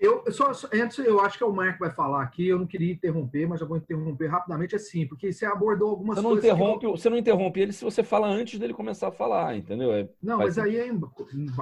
Eu, 0.00 0.22
só, 0.30 0.52
antes, 0.72 0.96
eu 0.98 1.18
acho 1.20 1.36
que 1.36 1.42
é 1.42 1.46
o 1.46 1.52
Marco 1.52 1.80
vai 1.80 1.90
falar 1.90 2.22
aqui. 2.22 2.46
Eu 2.46 2.58
não 2.58 2.66
queria 2.66 2.92
interromper, 2.92 3.48
mas 3.48 3.60
eu 3.60 3.66
vou 3.66 3.76
interromper 3.76 4.28
rapidamente 4.28 4.76
assim, 4.76 5.04
porque 5.06 5.32
você 5.32 5.44
abordou 5.44 5.90
algumas 5.90 6.16
Você 6.16 6.22
não 6.22 6.30
coisas. 6.30 6.44
que 6.44 6.50
eu- 6.50 6.54
interrompe, 6.54 6.86
você 6.86 7.10
não 7.10 7.16
interrompe 7.16 7.60
ele 7.60 7.72
se 7.72 7.84
você 7.84 8.04
fala 8.04 8.28
antes 8.28 8.60
dele 8.60 8.72
começar 8.72 9.08
a 9.08 9.12
falar, 9.12 9.56
entendeu? 9.56 9.92
É- 9.92 10.08
Não, 10.22 10.38
mas 10.38 10.56
aí, 10.56 10.76
é, 10.76 10.88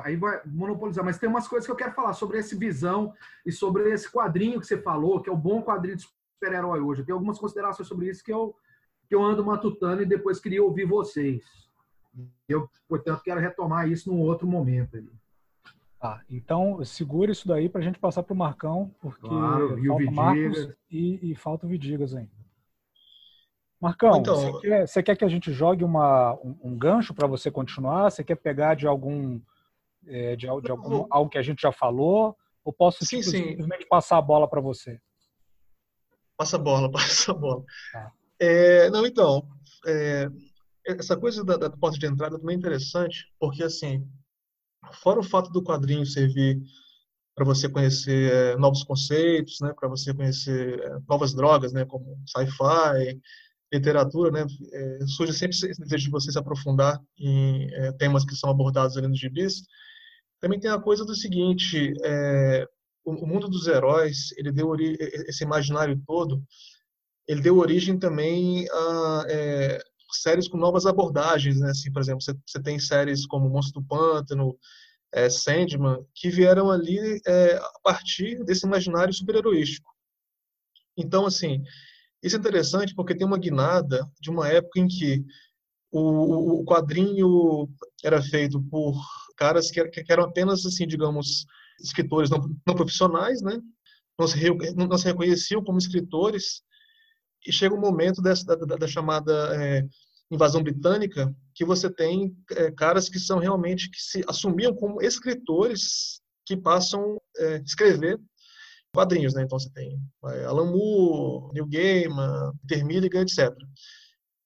aí 0.05 0.17
vai 0.17 0.41
monopolizar. 0.45 1.03
Mas 1.03 1.19
tem 1.19 1.31
umas 1.31 1.49
coisas 1.49 1.65
que 1.67 1.73
eu 1.73 1.77
quero 1.77 1.93
falar 1.95 2.13
sobre 2.13 2.39
essa 2.39 2.55
visão 2.55 3.15
e 3.47 3.51
sobre 3.51 3.91
esse 3.91 4.11
quadrinho 4.13 4.61
que 4.61 4.67
você 4.67 4.77
falou, 4.77 5.23
que 5.23 5.31
é 5.31 5.33
o 5.33 5.37
bom 5.37 5.63
quadrinho 5.63 5.97
de 5.97 6.03
super-herói 6.03 6.81
hoje. 6.81 7.05
Tenho 7.05 7.17
algumas 7.17 7.39
considerações 7.39 7.89
sobre 7.89 8.11
isso 8.11 8.23
que 8.23 8.33
eu, 8.33 8.55
que 9.09 9.15
eu 9.15 9.23
ando 9.25 9.43
matutando 9.43 10.03
e 10.03 10.07
depois 10.07 10.39
queria 10.39 10.63
ouvir 10.63 10.85
vocês. 10.85 11.43
Eu, 12.47 12.69
portanto, 12.87 13.23
quero 13.23 13.41
retomar 13.41 13.89
isso 13.91 14.11
num 14.13 14.21
outro 14.21 14.47
momento. 14.47 14.97
ali. 14.99 15.11
Tá, 16.07 16.25
então 16.31 16.85
segura 16.85 17.33
isso 17.33 17.49
daí 17.49 17.69
para 17.69 17.81
a 17.81 17.85
gente 17.85 17.99
passar 17.99 18.23
para 18.23 18.33
o 18.33 18.37
Marcão, 18.37 18.95
porque 19.01 19.27
Claro, 19.27 19.75
o 19.75 19.87
falta 19.87 20.05
o 20.05 20.15
Marcos 20.15 20.69
e, 20.91 21.31
e 21.33 21.35
falta 21.35 21.67
o 21.67 21.69
Vidigas 21.69 22.15
ainda. 22.15 22.31
Marcão, 23.81 24.17
Então- 24.19 24.37
você, 24.37 24.61
quer, 24.61 24.89
você 24.89 25.03
quer 25.03 25.17
que 25.17 25.25
a 25.25 25.29
gente 25.29 25.53
jogue 25.53 25.85
uma, 25.85 26.35
um, 26.35 26.57
um 26.63 26.79
gancho 26.79 27.13
para 27.13 27.27
você 27.27 27.51
continuar? 27.51 28.11
Você 28.11 28.25
quer 28.25 28.37
pegar 28.37 28.75
de 28.75 28.87
algum 28.87 29.41
é, 30.07 30.37
de, 30.37 30.47
de 30.47 30.71
algum, 30.71 31.07
algo 31.11 31.29
que 31.29 31.39
a 31.39 31.43
gente 31.43 31.61
já 31.63 31.73
falou? 31.73 32.37
Ou 32.65 32.73
posso 32.73 33.05
Sim, 33.05 33.19
tipo, 33.21 33.31
sim. 33.31 33.45
simplesmente 33.51 33.87
passar 33.87 34.19
a 34.19 34.23
bola 34.23 34.49
para 34.49 34.61
você? 34.61 35.01
Passa 36.37 36.57
a 36.57 36.59
bola, 36.59 36.91
passa 36.93 37.33
a 37.33 37.35
bola. 37.35 37.65
Tá. 37.93 38.13
É, 38.39 38.91
não, 38.91 39.07
então, 39.07 39.47
é, 39.87 40.29
essa 40.85 41.17
coisa 41.17 41.45
da, 41.45 41.57
da 41.57 41.71
porta 41.71 41.99
de 41.99 42.07
entrada 42.07 42.39
também 42.39 42.55
é 42.55 42.59
interessante, 42.59 43.33
porque, 43.39 43.63
assim, 43.63 44.07
fora 44.93 45.21
o 45.21 45.25
fato 45.25 45.51
do 45.51 45.63
quadrinho 45.63 46.05
servir 46.07 46.61
para 47.35 47.45
você 47.45 47.69
conhecer 47.69 48.33
é, 48.33 48.57
novos 48.57 48.83
conceitos, 48.83 49.59
né, 49.61 49.73
para 49.79 49.89
você 49.89 50.15
conhecer 50.15 50.81
é, 50.81 50.99
novas 51.07 51.35
drogas, 51.35 51.73
né, 51.73 51.85
como 51.85 52.19
sci-fi, 52.27 53.21
literatura, 53.73 54.31
né, 54.31 54.47
é, 54.73 55.07
surge 55.07 55.35
sempre 55.35 55.55
esse 55.55 55.81
desejo 55.81 56.05
de 56.05 56.11
você 56.11 56.33
se 56.33 56.39
aprofundar 56.39 56.99
em 57.19 57.69
é, 57.75 57.93
temas 57.93 58.25
que 58.25 58.35
são 58.35 58.49
abordados 58.49 58.97
ali 58.97 59.07
nos 59.07 59.19
gibis. 59.19 59.65
Também 60.41 60.59
tem 60.59 60.71
a 60.71 60.81
coisa 60.81 61.05
do 61.05 61.15
seguinte, 61.15 61.93
é, 62.03 62.67
o, 63.05 63.13
o 63.13 63.27
mundo 63.27 63.49
dos 63.49 63.67
heróis, 63.67 64.33
ele 64.39 64.51
deu 64.51 64.75
esse 64.79 65.45
imaginário 65.45 66.01
todo, 66.07 66.43
ele 67.29 67.43
deu 67.43 67.59
origem 67.59 67.99
também 67.99 68.67
a 68.71 69.25
é, 69.29 69.79
séries 70.13 70.49
com 70.49 70.57
novas 70.57 70.87
abordagens, 70.87 71.59
né? 71.61 71.71
Assim, 71.71 71.93
por 71.93 72.01
exemplo, 72.03 72.23
você, 72.23 72.63
tem 72.63 72.79
séries 72.79 73.27
como 73.27 73.49
Monstro 73.49 73.81
do 73.81 73.87
Pântano, 73.87 74.57
é, 75.13 75.31
Sandman, 75.31 76.05
que 76.15 76.31
vieram 76.31 76.71
ali 76.71 77.21
é, 77.27 77.57
a 77.57 77.81
partir 77.83 78.45
desse 78.45 78.67
imaginário 78.67 79.13
super-heroístico. 79.15 79.91
Então, 80.97 81.27
assim, 81.27 81.63
isso 82.23 82.37
é 82.37 82.39
interessante 82.39 82.95
porque 82.95 83.17
tem 83.17 83.27
uma 83.27 83.39
guinada 83.39 84.09
de 84.21 84.31
uma 84.31 84.49
época 84.49 84.81
em 84.81 84.89
que 84.89 85.25
o, 85.93 86.61
o- 86.61 86.65
quadrinho 86.65 87.69
era 88.05 88.23
feito 88.23 88.63
por 88.71 88.95
caras 89.37 89.71
que, 89.71 89.85
que 89.89 90.13
eram 90.13 90.25
apenas, 90.25 90.67
assim, 90.67 90.87
digamos, 90.87 91.47
escritores 91.81 92.31
não, 92.31 92.41
não 92.67 92.75
profissionais, 92.75 93.43
né? 93.43 93.61
Não 94.19 94.27
se, 94.29 94.39
não 94.77 94.99
se 94.99 95.07
reconheciam 95.07 95.63
como 95.65 95.79
escritores, 95.79 96.63
e 97.47 97.53
chega 97.53 97.75
um 97.75 97.81
momento 97.81 98.21
dessa, 98.23 98.45
da, 98.45 98.55
da- 98.57 98.77
da 98.77 98.87
chamada 98.89 99.33
é, 99.57 99.85
invasão 100.31 100.63
britânica 100.63 101.35
que 101.55 101.65
você 101.65 101.89
tem 101.91 102.37
é, 102.53 102.71
caras 102.73 103.09
que 103.09 103.19
são 103.19 103.39
realmente 103.39 103.91
que 103.91 104.01
se 104.01 104.25
assumiam 104.29 104.75
como 104.75 105.01
escritores 105.03 106.21
que 106.45 106.57
passam 106.57 107.21
é, 107.39 107.59
escrever 107.65 108.19
quadrinhos, 108.93 109.35
né? 109.35 109.43
Então 109.43 109.59
você 109.59 109.71
tem 109.71 109.99
Alan 110.47 110.71
Moore, 110.71 111.53
Neil 111.53 111.67
Gaiman, 111.67 112.53
Peter 112.67 112.85
Milligan, 112.85 113.21
etc. 113.23 113.55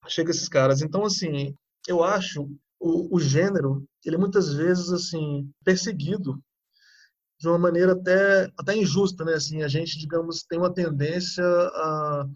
Chega 0.09 0.31
esses 0.31 0.49
caras. 0.49 0.83
Então 0.83 1.05
assim, 1.05 1.55
eu 1.87 2.03
acho 2.03 2.49
o, 2.81 3.15
o 3.17 3.21
gênero 3.21 3.85
ele 4.05 4.17
é 4.17 4.19
muitas 4.19 4.53
vezes 4.55 4.91
assim 4.91 5.51
perseguido 5.65 6.43
de 7.39 7.49
uma 7.49 7.59
maneira 7.59 7.93
até 7.93 8.51
até 8.59 8.77
injusta, 8.77 9.25
né? 9.25 9.35
Assim, 9.35 9.63
a 9.63 9.69
gente 9.69 9.99
digamos 9.99 10.43
tem 10.43 10.59
uma 10.59 10.73
tendência 10.73 11.45
a 11.45 12.27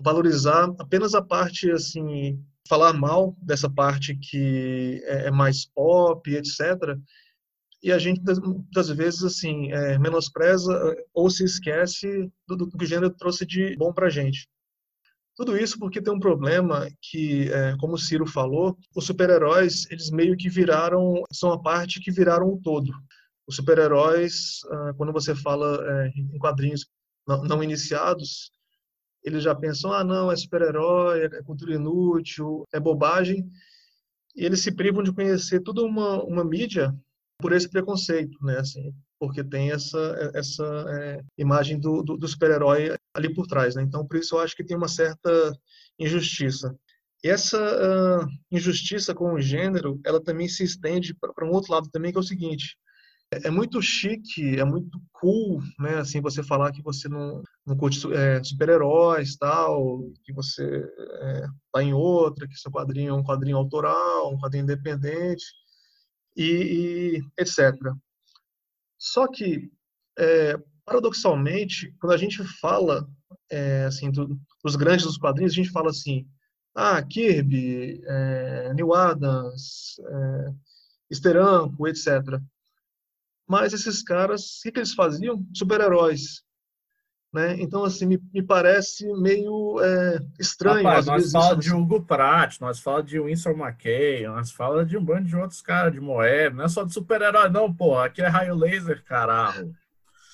valorizar 0.00 0.72
apenas 0.78 1.14
a 1.14 1.22
parte 1.22 1.70
assim 1.70 2.42
falar 2.68 2.92
mal 2.92 3.36
dessa 3.42 3.68
parte 3.68 4.16
que 4.16 5.02
é 5.04 5.26
é 5.26 5.30
mais 5.30 5.66
pop 5.66 6.28
etc 6.34 6.98
e 7.82 7.90
a 7.92 7.98
gente 7.98 8.20
muitas- 8.40 8.90
vezes 8.90 9.22
assim 9.24 9.72
é, 9.72 9.98
menospreza 9.98 10.72
eh, 10.72 11.04
ou 11.14 11.30
se 11.30 11.44
esquece 11.44 12.30
do, 12.46 12.56
do 12.56 12.68
que 12.70 12.84
o 12.84 12.86
gênero 12.86 13.10
trouxe 13.10 13.46
de 13.46 13.74
bom 13.76 13.92
para 13.92 14.10
gente. 14.10 14.48
Tudo 15.34 15.56
isso 15.56 15.78
porque 15.78 16.02
tem 16.02 16.12
um 16.12 16.20
problema 16.20 16.86
que 17.00 17.50
é, 17.50 17.76
como 17.78 17.94
o 17.94 17.98
Ciro 17.98 18.26
falou 18.26 18.76
os 18.94 19.06
super-heróis 19.06 19.86
eles 19.90 20.10
meio 20.10 20.36
que 20.36 20.50
viraram 20.50 21.22
são 21.32 21.52
a 21.52 21.60
parte 21.60 22.00
que 22.00 22.10
viraram 22.10 22.48
o 22.52 22.60
todo. 22.60 22.92
Os 23.46 23.56
super-heróis 23.56 24.60
ah, 24.70 24.92
quando 24.96 25.12
você 25.12 25.34
fala 25.34 25.78
é, 25.82 26.08
em 26.08 26.38
quadrinhos 26.38 26.86
não 27.26 27.62
iniciados 27.62 28.50
eles 29.24 29.42
já 29.42 29.54
pensam, 29.54 29.92
ah, 29.92 30.04
não, 30.04 30.30
é 30.30 30.36
super-herói, 30.36 31.24
é 31.24 31.42
cultura 31.42 31.74
inútil, 31.74 32.66
é 32.72 32.80
bobagem, 32.80 33.50
e 34.34 34.44
eles 34.44 34.60
se 34.60 34.72
privam 34.72 35.02
de 35.02 35.12
conhecer 35.12 35.60
toda 35.60 35.82
uma, 35.82 36.22
uma 36.24 36.44
mídia 36.44 36.94
por 37.38 37.52
esse 37.52 37.68
preconceito, 37.68 38.36
né, 38.44 38.58
assim, 38.58 38.94
porque 39.18 39.42
tem 39.42 39.70
essa, 39.72 40.32
essa 40.34 40.64
é, 40.88 41.20
imagem 41.38 41.78
do, 41.78 42.02
do, 42.02 42.16
do 42.16 42.28
super-herói 42.28 42.94
ali 43.14 43.32
por 43.34 43.46
trás, 43.46 43.74
né, 43.74 43.82
então 43.82 44.06
por 44.06 44.16
isso 44.16 44.34
eu 44.34 44.40
acho 44.40 44.54
que 44.56 44.64
tem 44.64 44.76
uma 44.76 44.88
certa 44.88 45.52
injustiça. 45.98 46.74
E 47.22 47.28
essa 47.28 47.58
ah, 47.58 48.26
injustiça 48.50 49.14
com 49.14 49.34
o 49.34 49.40
gênero, 49.40 50.00
ela 50.06 50.22
também 50.22 50.48
se 50.48 50.64
estende 50.64 51.14
para 51.14 51.46
um 51.46 51.50
outro 51.50 51.72
lado 51.72 51.90
também, 51.90 52.10
que 52.12 52.16
é 52.16 52.20
o 52.20 52.24
seguinte, 52.24 52.78
é 53.32 53.50
muito 53.50 53.80
chique, 53.80 54.58
é 54.58 54.64
muito 54.64 55.00
cool, 55.12 55.62
né? 55.78 55.98
Assim, 55.98 56.20
você 56.20 56.42
falar 56.42 56.72
que 56.72 56.82
você 56.82 57.08
não, 57.08 57.42
não 57.64 57.76
curte 57.76 58.12
é, 58.12 58.42
super-heróis, 58.42 59.36
tal, 59.36 60.02
que 60.24 60.32
você 60.32 60.64
é, 61.22 61.46
tá 61.72 61.82
em 61.82 61.92
outra, 61.92 62.48
que 62.48 62.56
seu 62.56 62.72
quadrinho 62.72 63.10
é 63.10 63.14
um 63.14 63.22
quadrinho 63.22 63.56
autoral, 63.56 64.32
um 64.32 64.38
quadrinho 64.38 64.64
independente, 64.64 65.44
e, 66.36 67.20
e 67.22 67.42
etc. 67.42 67.72
Só 68.98 69.28
que, 69.28 69.70
é, 70.18 70.56
paradoxalmente, 70.84 71.94
quando 72.00 72.12
a 72.12 72.16
gente 72.16 72.42
fala 72.60 73.08
é, 73.48 73.84
assim 73.84 74.10
do, 74.10 74.40
dos 74.64 74.74
grandes 74.74 75.06
dos 75.06 75.16
quadrinhos, 75.16 75.52
a 75.52 75.56
gente 75.56 75.70
fala 75.70 75.90
assim, 75.90 76.26
ah, 76.74 77.00
Kirby, 77.02 78.02
é, 78.04 78.74
Neil 78.74 78.92
Adams, 78.92 80.00
é, 80.00 81.14
Steranko, 81.14 81.86
etc. 81.86 82.40
Mas 83.50 83.72
esses 83.72 84.00
caras, 84.00 84.58
o 84.58 84.62
que, 84.62 84.70
que 84.70 84.78
eles 84.78 84.94
faziam? 84.94 85.44
Super-heróis. 85.52 86.44
Né? 87.32 87.56
Então, 87.58 87.82
assim, 87.82 88.06
me, 88.06 88.16
me 88.32 88.44
parece 88.44 89.04
meio 89.14 89.80
é, 89.82 90.20
estranho. 90.38 90.84
Rapaz, 90.84 91.06
nós 91.06 91.32
falamos 91.32 91.64
de 91.64 91.74
Hugo 91.74 92.00
Pratt, 92.00 92.60
nós 92.60 92.78
falamos 92.78 93.10
de 93.10 93.18
Winsor 93.18 93.58
McKay, 93.58 94.24
nós 94.28 94.52
falamos 94.52 94.88
de 94.88 94.96
um 94.96 95.04
bando 95.04 95.24
de 95.24 95.34
outros 95.34 95.60
caras, 95.60 95.92
de 95.92 95.98
Moeb, 96.00 96.54
não 96.54 96.64
é 96.64 96.68
só 96.68 96.84
de 96.84 96.94
super-herói, 96.94 97.48
não, 97.48 97.74
porra. 97.74 98.04
Aqui 98.04 98.22
é 98.22 98.28
raio 98.28 98.54
laser, 98.54 99.02
caralho. 99.02 99.74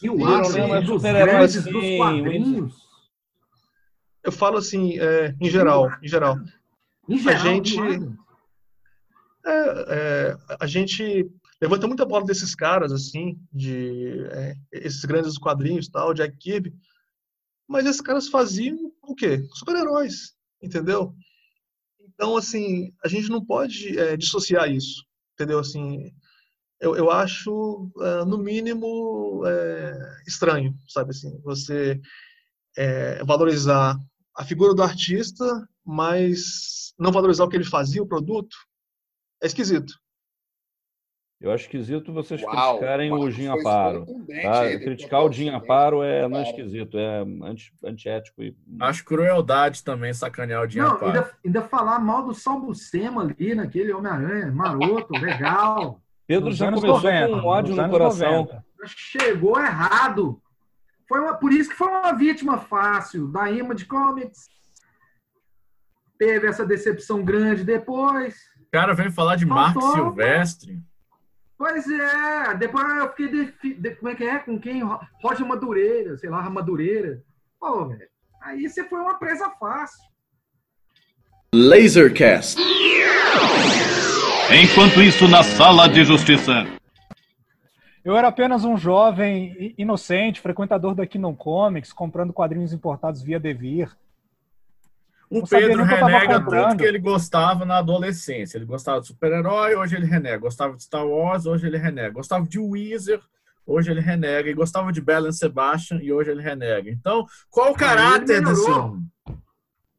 E 0.03 0.11
o 0.11 0.27
ápice 0.27 0.61
é 0.61 0.81
dos 0.83 1.03
grandes 1.03 1.65
dos 1.65 1.97
quadrinhos. 1.97 2.75
Eu 4.23 4.33
falo 4.33 4.59
assim, 4.59 4.99
é, 4.99 5.35
em 5.41 5.49
geral, 5.49 5.91
em 6.03 6.09
geral. 6.09 6.37
Em 7.09 7.17
geral, 7.17 7.35
a 7.35 7.45
gente, 7.45 7.79
é, 9.47 9.87
é, 9.89 10.37
a 10.61 10.67
gente 10.67 11.31
levanta 11.61 11.87
muita 11.87 12.05
bola 12.05 12.25
desses 12.25 12.55
caras, 12.55 12.93
assim, 12.93 13.39
de 13.53 14.27
é, 14.31 14.55
esses 14.73 15.05
grandes 15.05 15.39
quadrinhos, 15.39 15.89
tal, 15.89 16.15
Jack 16.15 16.37
Kirby, 16.37 16.75
mas 17.69 17.87
esses 17.87 18.01
caras 18.01 18.29
faziam 18.29 18.93
o 19.03 19.15
quê? 19.15 19.47
Super-heróis, 19.55 20.35
entendeu? 20.63 21.15
Então, 22.01 22.37
assim, 22.37 22.93
a 23.05 23.09
gente 23.09 23.29
não 23.29 23.45
pode 23.45 23.99
é, 23.99 24.17
dissociar 24.17 24.71
isso, 24.71 25.05
entendeu? 25.35 25.59
Assim, 25.59 26.13
eu, 26.81 26.97
eu 26.97 27.11
acho, 27.11 27.91
é, 28.01 28.25
no 28.25 28.39
mínimo, 28.39 29.43
é, 29.47 30.23
estranho, 30.27 30.75
sabe 30.89 31.11
assim, 31.11 31.41
você 31.43 32.01
é, 32.77 33.25
valorizar 33.25 33.99
a 34.37 34.45
figura 34.45 34.75
do 34.75 34.83
artista, 34.83 35.45
mas 35.85 36.93
não 36.99 37.13
valorizar 37.13 37.45
o 37.45 37.49
que 37.49 37.57
ele 37.57 37.65
fazia, 37.65 38.03
o 38.03 38.09
produto, 38.09 38.57
é 39.43 39.47
esquisito. 39.47 39.93
Eu 41.39 41.53
acho 41.53 41.65
esquisito 41.65 42.13
vocês 42.15 42.43
Uau, 42.43 42.79
criticarem 42.79 43.13
o 43.13 43.31
Jim 43.31 43.49
Aparo. 43.49 44.07
Tá? 44.43 44.79
Criticar 44.79 45.23
o 45.23 45.31
Jim 45.31 45.51
Aparo 45.51 46.03
é, 46.03 46.27
não 46.27 46.39
é 46.39 46.43
esquisito, 46.43 46.99
é 46.99 47.21
anti, 47.45 47.73
antiético. 47.85 48.43
E... 48.43 48.57
Acho 48.81 49.05
crueldade 49.05 49.85
também 49.85 50.15
sacanear 50.15 50.63
o 50.63 50.69
Jim 50.69 50.79
não, 50.79 50.93
Aparo. 50.93 51.07
Ainda, 51.07 51.31
ainda 51.45 51.63
falar 51.63 51.99
mal 51.99 52.25
do 52.25 52.35
Salbucema 52.35 53.23
ali, 53.23 53.55
naquele 53.55 53.93
Homem-Aranha, 53.93 54.51
maroto, 54.51 55.13
legal. 55.13 56.01
Pedro 56.27 56.53
já 56.53 56.67
começou 56.67 56.89
90, 56.89 57.29
com 57.29 57.35
um 57.35 57.45
ódio 57.45 57.77
no 57.77 57.89
coração. 57.91 58.45
90. 58.45 58.65
Chegou 58.87 59.61
errado. 59.61 60.41
Foi 61.07 61.21
uma, 61.21 61.35
por 61.35 61.53
isso 61.53 61.71
que 61.71 61.77
foi 61.77 61.89
uma 61.89 62.13
vítima 62.13 62.59
fácil 62.59 63.29
da 63.29 63.51
Image 63.51 63.85
Comics. 63.85 64.49
Teve 66.19 66.47
essa 66.47 66.65
decepção 66.65 67.23
grande 67.23 67.63
depois. 67.63 68.37
O 68.61 68.71
cara 68.73 68.95
vem 68.95 69.11
falar 69.11 69.37
de 69.37 69.45
Marco 69.45 69.81
Silvestre. 69.93 70.83
Pois 71.59 71.89
é, 71.89 72.55
depois 72.55 72.87
eu 72.97 73.09
fiquei. 73.11 73.29
De, 73.29 73.75
de, 73.75 73.91
como 73.97 74.11
é 74.11 74.15
que 74.15 74.25
é? 74.25 74.39
Com 74.39 74.61
quem? 74.61 74.83
Roger 75.23 75.47
Madureira, 75.47 76.17
sei 76.19 76.29
lá, 76.29 76.49
Madureira. 76.51 77.23
Pô, 77.59 77.87
velho. 77.87 78.09
Aí 78.43 78.69
você 78.69 78.85
foi 78.85 79.01
uma 79.01 79.19
presa 79.19 79.51
fácil. 79.59 80.05
Lasercast. 81.55 82.61
Enquanto 84.63 85.03
isso, 85.03 85.27
na 85.27 85.43
sala 85.43 85.89
de 85.89 86.05
justiça. 86.05 86.67
Eu 88.05 88.15
era 88.15 88.29
apenas 88.29 88.65
um 88.65 88.77
jovem 88.77 89.75
inocente, 89.77 90.41
frequentador 90.41 90.95
da 90.95 91.07
Kingdom 91.07 91.35
Comics, 91.35 91.93
comprando 91.93 92.33
quadrinhos 92.33 92.73
importados 92.73 93.23
via 93.23 93.41
Devir. 93.41 93.91
O 95.29 95.47
Pedro 95.47 95.83
renega 95.83 96.41
tudo 96.41 96.77
que 96.77 96.85
ele 96.85 96.99
gostava 96.99 97.65
na 97.65 97.79
adolescência. 97.79 98.57
Ele 98.57 98.65
gostava 98.65 99.01
de 99.01 99.09
super-herói, 99.09 99.75
hoje 99.75 99.97
ele 99.97 100.07
renega. 100.07 100.39
Gostava 100.39 100.77
de 100.77 100.85
Star 100.85 101.07
Wars, 101.07 101.47
hoje 101.47 101.67
ele 101.67 101.77
renega. 101.77 102.11
Gostava 102.11 102.47
de 102.47 102.59
Weezer, 102.59 103.21
hoje 103.67 103.91
ele 103.91 104.01
renega. 104.01 104.49
E 104.49 104.55
gostava 104.55 104.93
de 104.93 105.01
Belen 105.01 105.33
Sebastian, 105.33 105.99
e 106.01 106.13
hoje 106.13 106.31
ele 106.31 106.43
renega. 106.43 106.89
Então, 106.89 107.27
qual 107.51 107.73
o 107.73 107.77
caráter 107.77 108.45
desse 108.45 108.71
homem? 108.71 109.03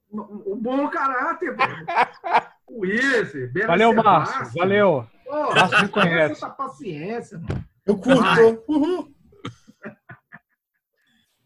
O 0.09 0.55
bom 0.55 0.87
caráter, 0.87 1.53
Weezer, 2.71 3.51
Belen 3.51 3.67
Valeu, 3.67 3.93
Márcio. 3.93 4.53
Valeu. 4.55 5.07
Márcio 5.29 5.81
me 5.81 5.89
conhece. 5.89 6.31
Essa 6.31 6.49
paciência, 6.49 7.37
mano. 7.37 7.65
Eu 7.85 7.97
curto. 7.97 8.63
Uhul. 8.67 9.16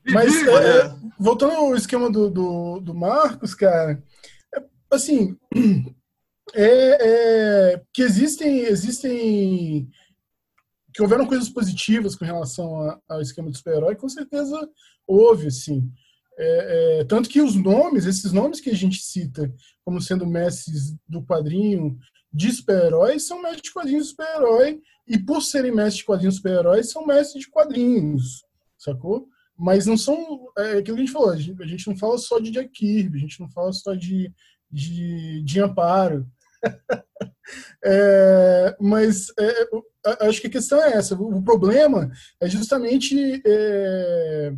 Mas, 0.06 0.36
é, 0.48 0.96
voltando 1.20 1.54
ao 1.54 1.76
esquema 1.76 2.10
do, 2.10 2.30
do, 2.30 2.80
do 2.80 2.94
Marcos, 2.94 3.54
cara, 3.54 4.04
é, 4.56 4.64
assim, 4.90 5.38
é, 6.54 7.74
é, 7.74 7.82
que 7.94 8.02
existem, 8.02 8.62
existem, 8.62 9.88
que 10.94 11.02
houveram 11.02 11.28
coisas 11.28 11.50
positivas 11.50 12.16
com 12.16 12.26
relação 12.26 12.82
a, 12.82 13.00
ao 13.08 13.22
esquema 13.22 13.50
do 13.50 13.58
super-herói, 13.58 13.96
com 13.96 14.10
certeza 14.10 14.58
houve, 15.08 15.48
assim. 15.48 15.92
É, 16.38 17.00
é, 17.00 17.04
tanto 17.04 17.30
que 17.30 17.42
os 17.42 17.56
nomes, 17.56 18.06
esses 18.06 18.32
nomes 18.32 18.60
que 18.60 18.70
a 18.70 18.76
gente 18.76 19.00
cita 19.00 19.54
como 19.86 20.02
sendo 20.02 20.26
mestres 20.26 20.96
do 21.08 21.24
quadrinho 21.24 21.98
de 22.34 22.52
super-heróis, 22.52 23.28
são 23.28 23.42
mestres 23.42 23.64
de 23.64 23.74
quadrinhos 23.74 24.04
de 24.06 24.10
super-herói, 24.10 24.82
e 25.08 25.20
por 25.20 25.42
serem 25.42 25.72
mestres 25.72 25.98
de 25.98 26.06
quadrinhos 26.06 26.36
super-heróis, 26.38 26.90
são 26.90 27.06
mestres 27.06 27.44
de 27.44 27.50
quadrinhos, 27.50 28.44
sacou? 28.78 29.28
Mas 29.62 29.86
não 29.86 29.96
são. 29.96 30.52
É 30.58 30.80
aquilo 30.80 30.98
que 30.98 31.04
a 31.04 31.06
gente 31.06 31.12
falou, 31.12 31.30
a 31.30 31.36
gente, 31.36 31.62
a 31.62 31.68
gente 31.68 31.88
não 31.88 31.96
fala 31.96 32.18
só 32.18 32.40
de 32.40 32.50
Jack 32.50 32.70
Kirby, 32.70 33.20
a 33.20 33.22
gente 33.22 33.40
não 33.40 33.48
fala 33.48 33.72
só 33.72 33.94
de, 33.94 34.34
de, 34.72 35.44
de 35.44 35.62
Amparo. 35.62 36.28
é, 37.86 38.76
mas 38.80 39.28
é, 39.40 40.26
acho 40.28 40.42
que 40.42 40.48
a 40.48 40.52
questão 40.52 40.82
é 40.82 40.94
essa. 40.94 41.14
O 41.14 41.44
problema 41.44 42.12
é 42.40 42.50
justamente 42.50 43.40
é, 43.46 44.54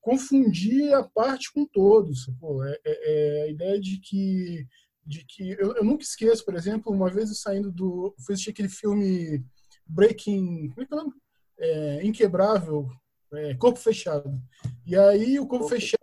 confundir 0.00 0.94
a 0.94 1.02
parte 1.02 1.52
com 1.52 1.66
todos. 1.66 2.28
É, 2.64 2.80
é, 2.84 3.40
é, 3.40 3.42
a 3.42 3.48
ideia 3.48 3.80
de 3.80 3.98
que. 3.98 4.66
De 5.06 5.22
que 5.26 5.50
eu, 5.50 5.74
eu, 5.74 5.84
nunca 5.84 6.02
esqueço, 6.02 6.42
por 6.46 6.54
exemplo, 6.54 6.90
uma 6.90 7.10
vez 7.10 7.28
eu 7.28 7.34
saindo 7.34 7.72
do. 7.72 8.14
Fui 8.24 8.34
assistir 8.34 8.50
aquele 8.50 8.68
filme 8.68 9.44
Breaking. 9.84 10.70
Como 10.70 10.82
é 10.82 10.86
que 10.86 10.94
é 10.94 10.96
o 10.96 11.00
nome? 11.00 11.12
É, 11.58 12.06
Inquebrável, 12.06 12.88
é, 13.36 13.54
Corpo 13.54 13.78
Fechado. 13.78 14.40
E 14.86 14.96
aí 14.96 15.38
o 15.38 15.46
Corpo 15.46 15.68
Fechado 15.68 16.02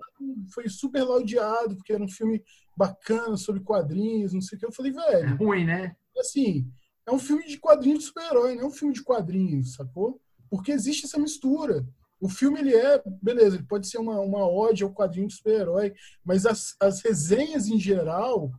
foi 0.53 0.67
super 0.69 1.03
laudeado, 1.03 1.75
porque 1.75 1.93
era 1.93 2.03
um 2.03 2.09
filme 2.09 2.43
bacana 2.75 3.37
sobre 3.37 3.61
quadrinhos, 3.61 4.33
não 4.33 4.41
sei 4.41 4.57
o 4.57 4.59
que. 4.59 4.65
Eu 4.65 4.71
falei, 4.71 4.91
velho. 4.91 5.29
É 5.29 5.33
ruim, 5.33 5.65
né? 5.65 5.95
Assim, 6.17 6.67
é 7.05 7.11
um 7.11 7.19
filme 7.19 7.45
de 7.45 7.57
quadrinhos 7.57 7.99
de 7.99 8.05
super-herói, 8.05 8.55
não 8.55 8.63
é 8.63 8.67
um 8.67 8.71
filme 8.71 8.93
de 8.93 9.03
quadrinhos, 9.03 9.75
sacou? 9.75 10.19
Porque 10.49 10.71
existe 10.71 11.05
essa 11.05 11.19
mistura. 11.19 11.85
O 12.19 12.29
filme, 12.29 12.59
ele 12.59 12.75
é, 12.75 13.01
beleza, 13.21 13.55
ele 13.55 13.65
pode 13.65 13.87
ser 13.87 13.97
uma, 13.97 14.19
uma 14.19 14.47
ode 14.47 14.83
ao 14.83 14.93
quadrinho 14.93 15.27
de 15.27 15.33
super-herói, 15.33 15.93
mas 16.23 16.45
as, 16.45 16.75
as 16.79 17.01
resenhas 17.01 17.67
em 17.67 17.79
geral 17.79 18.51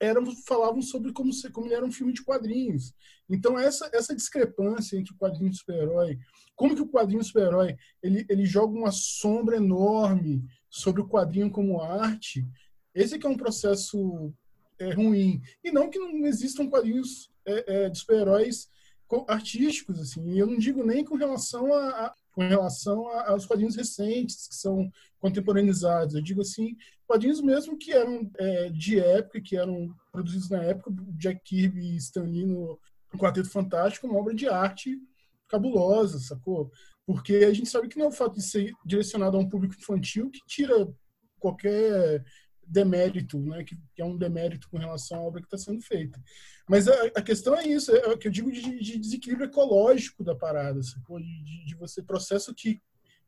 eram, 0.00 0.24
falavam 0.46 0.80
sobre 0.80 1.12
como, 1.12 1.30
como 1.52 1.66
ele 1.66 1.74
era 1.74 1.84
um 1.84 1.92
filme 1.92 2.12
de 2.12 2.22
quadrinhos. 2.22 2.94
Então, 3.28 3.58
essa, 3.58 3.90
essa 3.92 4.14
discrepância 4.14 4.96
entre 4.96 5.12
o 5.12 5.16
quadrinho 5.16 5.52
super-herói, 5.52 6.18
como 6.54 6.74
que 6.74 6.82
o 6.82 6.88
quadrinho 6.88 7.22
super-herói 7.22 7.76
ele, 8.02 8.24
ele 8.28 8.46
joga 8.46 8.76
uma 8.76 8.90
sombra 8.90 9.56
enorme 9.56 10.44
sobre 10.68 11.00
o 11.00 11.08
quadrinho 11.08 11.50
como 11.50 11.80
arte, 11.80 12.46
esse 12.94 13.18
que 13.18 13.26
é 13.26 13.30
um 13.30 13.36
processo 13.36 14.32
é, 14.78 14.92
ruim. 14.92 15.40
E 15.62 15.70
não 15.70 15.90
que 15.90 15.98
não 15.98 16.26
existam 16.26 16.68
quadrinhos 16.68 17.30
é, 17.44 17.84
é, 17.84 17.90
de 17.90 17.98
super-heróis 17.98 18.68
artísticos, 19.26 19.98
assim. 20.00 20.30
E 20.30 20.38
eu 20.38 20.46
não 20.46 20.58
digo 20.58 20.84
nem 20.84 21.04
com 21.04 21.16
relação 21.16 21.72
a, 21.72 22.06
a 22.06 22.14
com 22.38 22.46
relação 22.46 23.08
a, 23.08 23.30
aos 23.30 23.44
quadrinhos 23.44 23.74
recentes 23.74 24.46
que 24.46 24.54
são 24.54 24.88
contemporaneizados. 25.18 26.14
Eu 26.14 26.22
digo 26.22 26.40
assim, 26.40 26.76
quadrinhos 27.04 27.40
mesmo 27.40 27.76
que 27.76 27.90
eram 27.90 28.30
é, 28.38 28.68
de 28.68 29.00
época, 29.00 29.40
que 29.40 29.56
eram 29.56 29.92
produzidos 30.12 30.48
na 30.48 30.62
época, 30.62 30.94
Jack 31.16 31.40
Kirby 31.42 31.80
e 31.80 31.96
Stan 31.96 32.22
Lee 32.22 32.46
no 32.46 32.78
Quarteto 33.18 33.50
Fantástico, 33.50 34.06
uma 34.06 34.20
obra 34.20 34.32
de 34.32 34.46
arte 34.46 34.96
cabulosa, 35.48 36.20
sacou? 36.20 36.70
Porque 37.04 37.34
a 37.38 37.52
gente 37.52 37.68
sabe 37.68 37.88
que 37.88 37.98
não 37.98 38.04
é 38.04 38.08
o 38.08 38.12
fato 38.12 38.36
de 38.36 38.42
ser 38.44 38.72
direcionado 38.86 39.36
a 39.36 39.40
um 39.40 39.48
público 39.48 39.74
infantil 39.74 40.30
que 40.30 40.38
tira 40.46 40.86
qualquer 41.40 42.24
demérito, 42.68 43.38
né? 43.40 43.64
Que, 43.64 43.76
que, 43.94 44.02
é 44.02 44.04
um 44.04 44.16
demérito 44.16 44.68
com 44.68 44.78
relação 44.78 45.18
à 45.18 45.22
obra 45.22 45.40
que 45.40 45.46
está 45.46 45.58
sendo 45.58 45.80
feita. 45.82 46.20
Mas 46.68 46.86
a, 46.86 47.04
a, 47.16 47.22
questão 47.22 47.56
é 47.56 47.66
isso, 47.66 47.90
é 47.90 48.08
o 48.08 48.18
que 48.18 48.28
eu 48.28 48.32
digo 48.32 48.52
de, 48.52 48.78
de 48.78 48.98
desequilíbrio 48.98 49.46
ecológico 49.48 50.22
da 50.22 50.34
parada, 50.34 50.80
de, 50.80 51.64
de, 51.66 51.74
você 51.74 52.02
processo 52.02 52.54
que, 52.54 52.80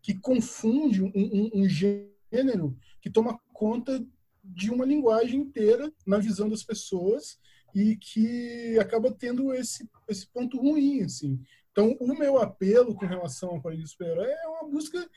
que 0.03 0.15
confunde 0.15 1.03
um, 1.03 1.13
um, 1.15 1.51
um 1.55 1.69
gênero 1.69 2.77
que 3.01 3.11
toma 3.11 3.41
conta 3.53 4.05
de 4.45 4.71
uma 4.71 4.85
linguagem 4.85 5.41
inteira 5.41 5.93
na 6.07 6.19
visão 6.19 6.49
das 6.49 6.63
pessoas 6.63 7.39
e 7.75 7.97
que 7.97 8.79
acaba 8.79 9.13
tendo 9.13 9.55
esse, 9.55 9.89
esse 10.09 10.27
ponto 10.27 10.59
ruim, 10.59 11.03
assim. 11.03 11.41
Então, 11.71 11.97
o 12.01 12.15
meu 12.15 12.39
apelo 12.39 12.95
com 12.95 13.07
relação 13.07 13.51
ao 13.51 13.63
País 13.63 13.91
Super 13.91 14.19
é 14.19 14.49
uma 14.49 14.69
busca 14.69 15.09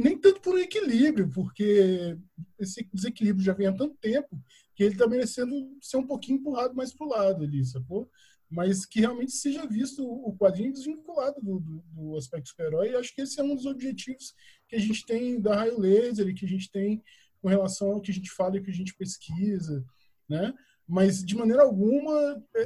nem 0.00 0.18
tanto 0.18 0.40
por 0.40 0.58
equilíbrio, 0.58 1.28
porque 1.30 2.16
esse 2.58 2.88
desequilíbrio 2.92 3.44
já 3.44 3.52
vem 3.52 3.66
há 3.66 3.72
tanto 3.72 3.96
tempo 3.96 4.40
que 4.74 4.82
ele 4.82 4.94
está 4.94 5.06
merecendo 5.06 5.76
ser 5.80 5.98
um 5.98 6.06
pouquinho 6.06 6.38
empurrado 6.38 6.74
mais 6.74 6.92
para 6.92 7.06
o 7.06 7.10
lado 7.10 7.44
ali, 7.44 7.64
sacou? 7.64 8.10
Mas 8.48 8.84
que 8.84 9.00
realmente 9.00 9.32
seja 9.32 9.66
visto 9.66 10.02
o 10.02 10.36
quadrinho 10.36 10.72
desvinculado 10.72 11.40
do, 11.40 11.60
do, 11.60 11.84
do 11.92 12.16
aspecto 12.16 12.48
super-herói. 12.48 12.90
E 12.90 12.96
acho 12.96 13.14
que 13.14 13.20
esse 13.20 13.38
é 13.38 13.44
um 13.44 13.54
dos 13.54 13.66
objetivos 13.66 14.34
que 14.68 14.74
a 14.74 14.80
gente 14.80 15.04
tem 15.06 15.40
da 15.40 15.54
Raio 15.54 15.78
Laser 15.78 16.26
e 16.26 16.34
que 16.34 16.46
a 16.46 16.48
gente 16.48 16.70
tem 16.70 17.02
com 17.40 17.48
relação 17.48 17.92
ao 17.92 18.00
que 18.00 18.10
a 18.10 18.14
gente 18.14 18.30
fala 18.30 18.56
e 18.56 18.62
que 18.62 18.70
a 18.70 18.74
gente 18.74 18.94
pesquisa, 18.96 19.84
né? 20.28 20.52
Mas, 20.88 21.24
de 21.24 21.36
maneira 21.36 21.62
alguma, 21.62 22.42
é, 22.56 22.62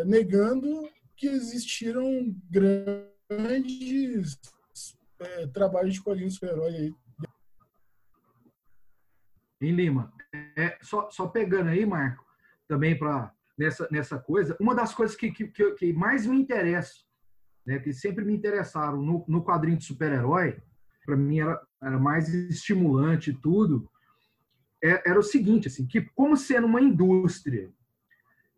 é 0.00 0.04
negando 0.04 0.88
que 1.16 1.28
existiram 1.28 2.34
grandes 2.50 4.36
é, 5.22 5.46
trabalhos 5.48 5.94
de 5.94 6.02
quadrinhos 6.02 6.34
super-herói 6.34 6.74
aí. 6.74 6.94
Em 9.60 9.72
Lima. 9.72 10.12
É, 10.56 10.78
só, 10.82 11.10
só 11.10 11.28
pegando 11.28 11.68
aí, 11.68 11.86
Marco, 11.86 12.24
também 12.66 12.98
para 12.98 13.32
nessa, 13.56 13.88
nessa 13.90 14.18
coisa, 14.18 14.56
uma 14.60 14.74
das 14.74 14.94
coisas 14.94 15.16
que, 15.16 15.30
que, 15.30 15.46
que 15.46 15.92
mais 15.92 16.26
me 16.26 16.36
interessa, 16.36 16.94
né, 17.66 17.78
que 17.78 17.92
sempre 17.92 18.24
me 18.24 18.34
interessaram 18.34 19.00
no, 19.00 19.24
no 19.28 19.44
quadrinho 19.44 19.78
de 19.78 19.84
super-herói, 19.84 20.60
para 21.04 21.16
mim 21.16 21.40
era, 21.40 21.60
era 21.82 21.98
mais 21.98 22.28
estimulante 22.28 23.30
e 23.30 23.34
tudo, 23.34 23.88
é, 24.82 25.08
era 25.08 25.18
o 25.18 25.22
seguinte, 25.22 25.68
assim, 25.68 25.86
que 25.86 26.02
como 26.14 26.36
sendo 26.36 26.66
uma 26.66 26.80
indústria, 26.80 27.70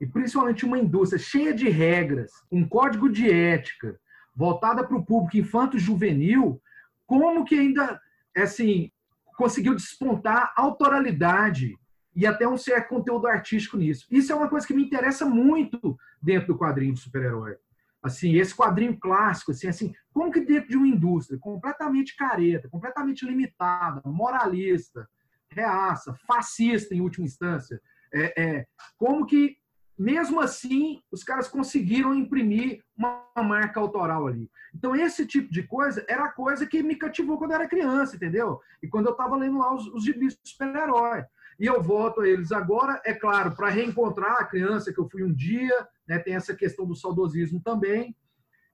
e 0.00 0.06
principalmente 0.06 0.64
uma 0.64 0.78
indústria 0.78 1.18
cheia 1.18 1.54
de 1.54 1.68
regras, 1.68 2.32
um 2.50 2.66
código 2.66 3.08
de 3.08 3.30
ética, 3.30 3.98
voltada 4.34 4.84
para 4.84 4.96
o 4.96 5.04
público 5.04 5.36
infanto-juvenil, 5.36 6.60
como 7.06 7.44
que 7.44 7.58
ainda, 7.58 8.00
assim, 8.36 8.90
conseguiu 9.36 9.74
despontar 9.74 10.52
autoralidade 10.56 11.76
e 12.14 12.26
até 12.26 12.46
um 12.46 12.56
certo 12.56 12.88
conteúdo 12.88 13.26
artístico 13.26 13.76
nisso. 13.76 14.06
Isso 14.10 14.32
é 14.32 14.34
uma 14.34 14.48
coisa 14.48 14.66
que 14.66 14.74
me 14.74 14.84
interessa 14.84 15.24
muito 15.26 15.96
dentro 16.22 16.48
do 16.48 16.58
quadrinho 16.58 16.94
de 16.94 17.00
super-herói. 17.00 17.56
Assim, 18.02 18.34
esse 18.36 18.54
quadrinho 18.54 18.98
clássico, 18.98 19.50
assim, 19.50 19.66
assim, 19.66 19.94
como 20.12 20.30
que 20.30 20.40
dentro 20.40 20.68
de 20.68 20.76
uma 20.76 20.86
indústria 20.86 21.38
completamente 21.38 22.14
careta, 22.16 22.68
completamente 22.68 23.24
limitada, 23.24 24.02
moralista, 24.04 25.08
reaça, 25.50 26.14
fascista 26.26 26.94
em 26.94 27.00
última 27.00 27.26
instância, 27.26 27.80
é, 28.12 28.42
é, 28.42 28.66
como 28.96 29.24
que 29.26 29.56
mesmo 29.96 30.40
assim, 30.40 31.00
os 31.10 31.22
caras 31.22 31.48
conseguiram 31.48 32.14
imprimir 32.14 32.82
uma 32.96 33.24
marca 33.36 33.78
autoral 33.78 34.26
ali. 34.26 34.50
Então, 34.74 34.94
esse 34.94 35.24
tipo 35.26 35.52
de 35.52 35.62
coisa 35.62 36.04
era 36.08 36.24
a 36.24 36.32
coisa 36.32 36.66
que 36.66 36.82
me 36.82 36.96
cativou 36.96 37.38
quando 37.38 37.52
eu 37.52 37.56
era 37.56 37.68
criança, 37.68 38.16
entendeu? 38.16 38.60
E 38.82 38.88
quando 38.88 39.06
eu 39.06 39.12
estava 39.12 39.36
lendo 39.36 39.58
lá 39.58 39.72
os, 39.72 39.86
os 39.88 40.04
gibis 40.04 40.34
de 40.34 40.50
super-herói. 40.50 41.24
E 41.58 41.66
eu 41.66 41.80
volto 41.80 42.22
a 42.22 42.28
eles 42.28 42.50
agora, 42.50 43.00
é 43.04 43.14
claro, 43.14 43.54
para 43.54 43.68
reencontrar 43.68 44.40
a 44.40 44.44
criança 44.44 44.92
que 44.92 44.98
eu 44.98 45.08
fui 45.08 45.22
um 45.22 45.32
dia, 45.32 45.88
né? 46.08 46.18
tem 46.18 46.34
essa 46.34 46.54
questão 46.54 46.84
do 46.84 46.96
saudosismo 46.96 47.60
também. 47.62 48.16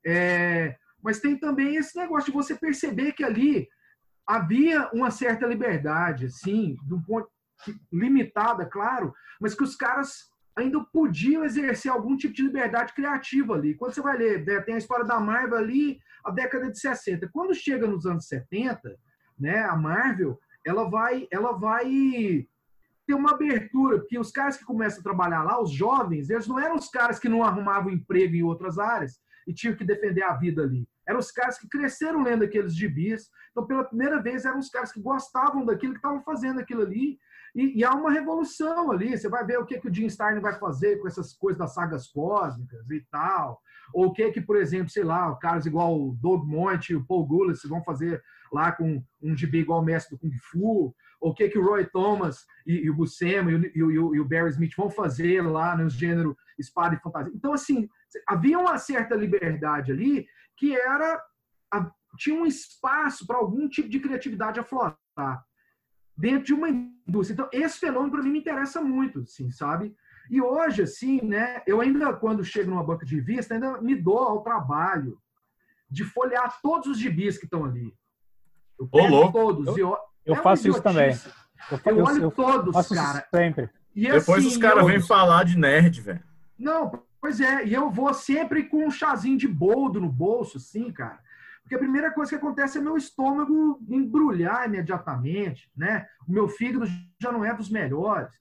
É, 0.05 0.76
mas 1.02 1.20
tem 1.20 1.36
também 1.36 1.76
esse 1.76 1.97
negócio 1.97 2.32
de 2.32 2.36
você 2.36 2.55
perceber 2.55 3.12
que 3.12 3.22
ali 3.22 3.68
havia 4.26 4.88
uma 4.92 5.10
certa 5.10 5.47
liberdade, 5.47 6.30
sim, 6.30 6.76
de 6.86 6.94
um 6.94 7.02
ponto 7.02 7.28
limitada, 7.92 8.64
claro, 8.64 9.12
mas 9.38 9.55
que 9.55 9.62
os 9.62 9.76
caras 9.76 10.30
ainda 10.61 10.81
podiam 10.93 11.45
exercer 11.45 11.91
algum 11.91 12.16
tipo 12.16 12.35
de 12.35 12.43
liberdade 12.43 12.93
criativa 12.93 13.55
ali. 13.55 13.74
Quando 13.74 13.93
você 13.93 14.01
vai 14.01 14.16
ler, 14.16 14.45
né, 14.45 14.61
tem 14.61 14.74
a 14.74 14.78
história 14.78 15.05
da 15.05 15.19
Marvel 15.20 15.59
ali, 15.59 16.01
a 16.24 16.31
década 16.31 16.70
de 16.70 16.78
60. 16.78 17.28
Quando 17.32 17.55
chega 17.55 17.87
nos 17.87 18.07
anos 18.07 18.27
70, 18.27 18.97
né, 19.39 19.65
a 19.65 19.77
Marvel, 19.77 20.39
ela 20.65 20.89
vai, 20.89 21.27
ela 21.31 21.53
vai 21.53 22.47
ter 23.07 23.15
uma 23.15 23.32
abertura, 23.32 23.99
porque 23.99 24.19
os 24.19 24.31
caras 24.31 24.57
que 24.57 24.65
começam 24.65 25.01
a 25.01 25.03
trabalhar 25.03 25.43
lá, 25.43 25.61
os 25.61 25.73
jovens, 25.73 26.31
eles 26.31 26.47
não 26.47 26.59
eram 26.59 26.77
os 26.77 26.89
caras 26.89 27.19
que 27.19 27.28
não 27.28 27.43
arrumavam 27.43 27.91
emprego 27.91 28.37
em 28.37 28.43
outras 28.43 28.78
áreas 28.78 29.20
e 29.47 29.53
tinham 29.53 29.74
que 29.74 29.85
defender 29.85 30.23
a 30.23 30.35
vida 30.35 30.62
ali. 30.62 30.87
Eram 31.09 31.19
os 31.19 31.32
caras 31.32 31.59
que 31.59 31.69
cresceram 31.69 32.23
lendo 32.23 32.45
aqueles 32.45 32.74
gibis. 32.74 33.31
Então, 33.51 33.66
pela 33.66 33.85
primeira 33.85 34.23
vez, 34.23 34.45
eram 34.45 34.61
os 34.61 34.69
caras 34.69 34.93
que 34.93 35.01
gostavam 35.01 35.65
daquilo, 35.65 35.95
que 35.95 35.99
estavam 35.99 36.23
fazendo 36.23 36.61
aquilo 36.61 36.82
ali 36.82 37.19
e, 37.55 37.78
e, 37.78 37.85
há 37.85 37.93
uma 37.93 38.10
revolução 38.10 38.90
ali. 38.90 39.16
Você 39.16 39.28
vai 39.28 39.44
ver 39.44 39.59
o 39.59 39.66
que, 39.66 39.78
que 39.78 39.89
o 39.89 39.94
Jim 39.94 40.06
Starlin 40.06 40.40
vai 40.40 40.59
fazer 40.59 40.98
com 40.98 41.09
essas 41.09 41.32
coisas 41.32 41.59
das 41.59 41.74
sagas 41.74 42.09
cósmicas 42.09 42.89
e 42.90 43.01
tal. 43.10 43.60
Ou 43.93 44.06
o 44.06 44.12
que, 44.12 44.31
que 44.31 44.40
por 44.40 44.56
exemplo, 44.56 44.89
sei 44.89 45.05
lá, 45.05 45.35
caras 45.36 45.66
igual 45.66 46.01
o 46.01 46.16
Doug 46.20 46.44
Monte 46.44 46.90
e 46.90 46.97
o 46.97 47.05
Paul 47.05 47.27
Gullis 47.27 47.62
vão 47.64 47.82
fazer 47.82 48.22
lá 48.52 48.72
com 48.72 49.02
um 49.22 49.36
gibi 49.36 49.59
igual 49.59 49.81
o 49.81 49.85
Mestre 49.85 50.16
do 50.16 50.20
Kung 50.20 50.36
Fu. 50.51 50.94
Ou 51.20 51.31
o 51.31 51.35
que, 51.35 51.48
que 51.48 51.59
o 51.59 51.64
Roy 51.64 51.85
Thomas 51.86 52.47
e, 52.66 52.85
e 52.85 52.90
o 52.90 52.94
Buscema 52.94 53.51
e, 53.51 53.72
e, 53.74 53.98
o 53.98 54.28
Barry 54.28 54.51
Smith 54.51 54.74
vão 54.77 54.89
fazer 54.89 55.43
lá 55.43 55.77
no 55.77 55.89
gênero 55.90 56.36
espada 56.59 56.94
e 56.94 57.01
fantasia. 57.01 57.32
Então, 57.35 57.52
assim, 57.52 57.89
havia 58.27 58.59
uma 58.59 58.78
certa 58.78 59.14
liberdade 59.14 59.93
ali 59.93 60.27
que 60.56 60.74
era 60.74 61.22
tinha 62.18 62.35
um 62.35 62.47
espaço 62.47 63.27
para 63.27 63.36
algum 63.36 63.68
tipo 63.68 63.89
de 63.89 64.01
criatividade 64.01 64.59
aflorar 64.59 64.98
dentro 66.20 66.44
de 66.44 66.55
uma 66.55 66.68
indústria. 66.68 67.32
Então, 67.32 67.48
esse 67.51 67.78
fenômeno 67.78 68.12
para 68.12 68.22
mim 68.22 68.30
me 68.30 68.38
interessa 68.38 68.80
muito, 68.82 69.20
assim, 69.20 69.51
sabe? 69.51 69.94
E 70.30 70.40
hoje, 70.40 70.82
assim, 70.82 71.20
né, 71.22 71.62
eu 71.66 71.80
ainda, 71.80 72.12
quando 72.12 72.44
chego 72.44 72.70
numa 72.70 72.84
banca 72.84 73.06
de 73.06 73.16
revista, 73.16 73.55
ainda 73.55 73.80
me 73.80 73.97
dou 73.97 74.18
ao 74.18 74.42
trabalho 74.42 75.18
de 75.90 76.05
folhear 76.05 76.60
todos 76.62 76.88
os 76.88 76.98
gibis 76.98 77.38
que 77.38 77.47
estão 77.47 77.64
ali. 77.64 77.92
Eu 78.78 78.86
pego 78.86 79.32
todos. 79.32 79.66
Eu, 79.66 79.76
eu, 79.78 79.98
eu 80.26 80.34
é 80.34 80.42
faço 80.42 80.68
isso 80.68 80.82
também. 80.82 81.10
Eu, 81.70 81.80
eu 81.84 82.05
olho 82.05 82.22
eu, 82.24 82.30
todos, 82.30 82.88
cara. 82.88 83.26
Sempre. 83.34 83.70
E, 83.94 84.02
Depois 84.02 84.44
assim, 84.44 84.48
os 84.48 84.56
caras 84.56 84.86
vêm 84.86 85.01
falar 85.01 85.44
de 85.44 85.59
nerd, 85.59 86.01
velho. 86.01 86.22
Não, 86.56 87.02
pois 87.20 87.40
é. 87.40 87.66
E 87.66 87.74
eu 87.74 87.90
vou 87.90 88.12
sempre 88.14 88.64
com 88.64 88.86
um 88.86 88.90
chazinho 88.90 89.36
de 89.36 89.48
boldo 89.48 90.01
no 90.01 90.09
bolso, 90.09 90.59
assim, 90.59 90.92
cara. 90.92 91.18
Porque 91.70 91.84
a 91.84 91.86
primeira 91.86 92.10
coisa 92.10 92.30
que 92.30 92.34
acontece 92.34 92.78
é 92.78 92.80
meu 92.80 92.97
estômago 92.97 93.80
embrulhar 93.88 94.66
imediatamente, 94.66 95.70
né? 95.76 96.05
O 96.26 96.32
meu 96.32 96.48
fígado 96.48 96.84
já 97.22 97.30
não 97.30 97.44
é 97.44 97.55
dos 97.55 97.70
melhores. 97.70 98.34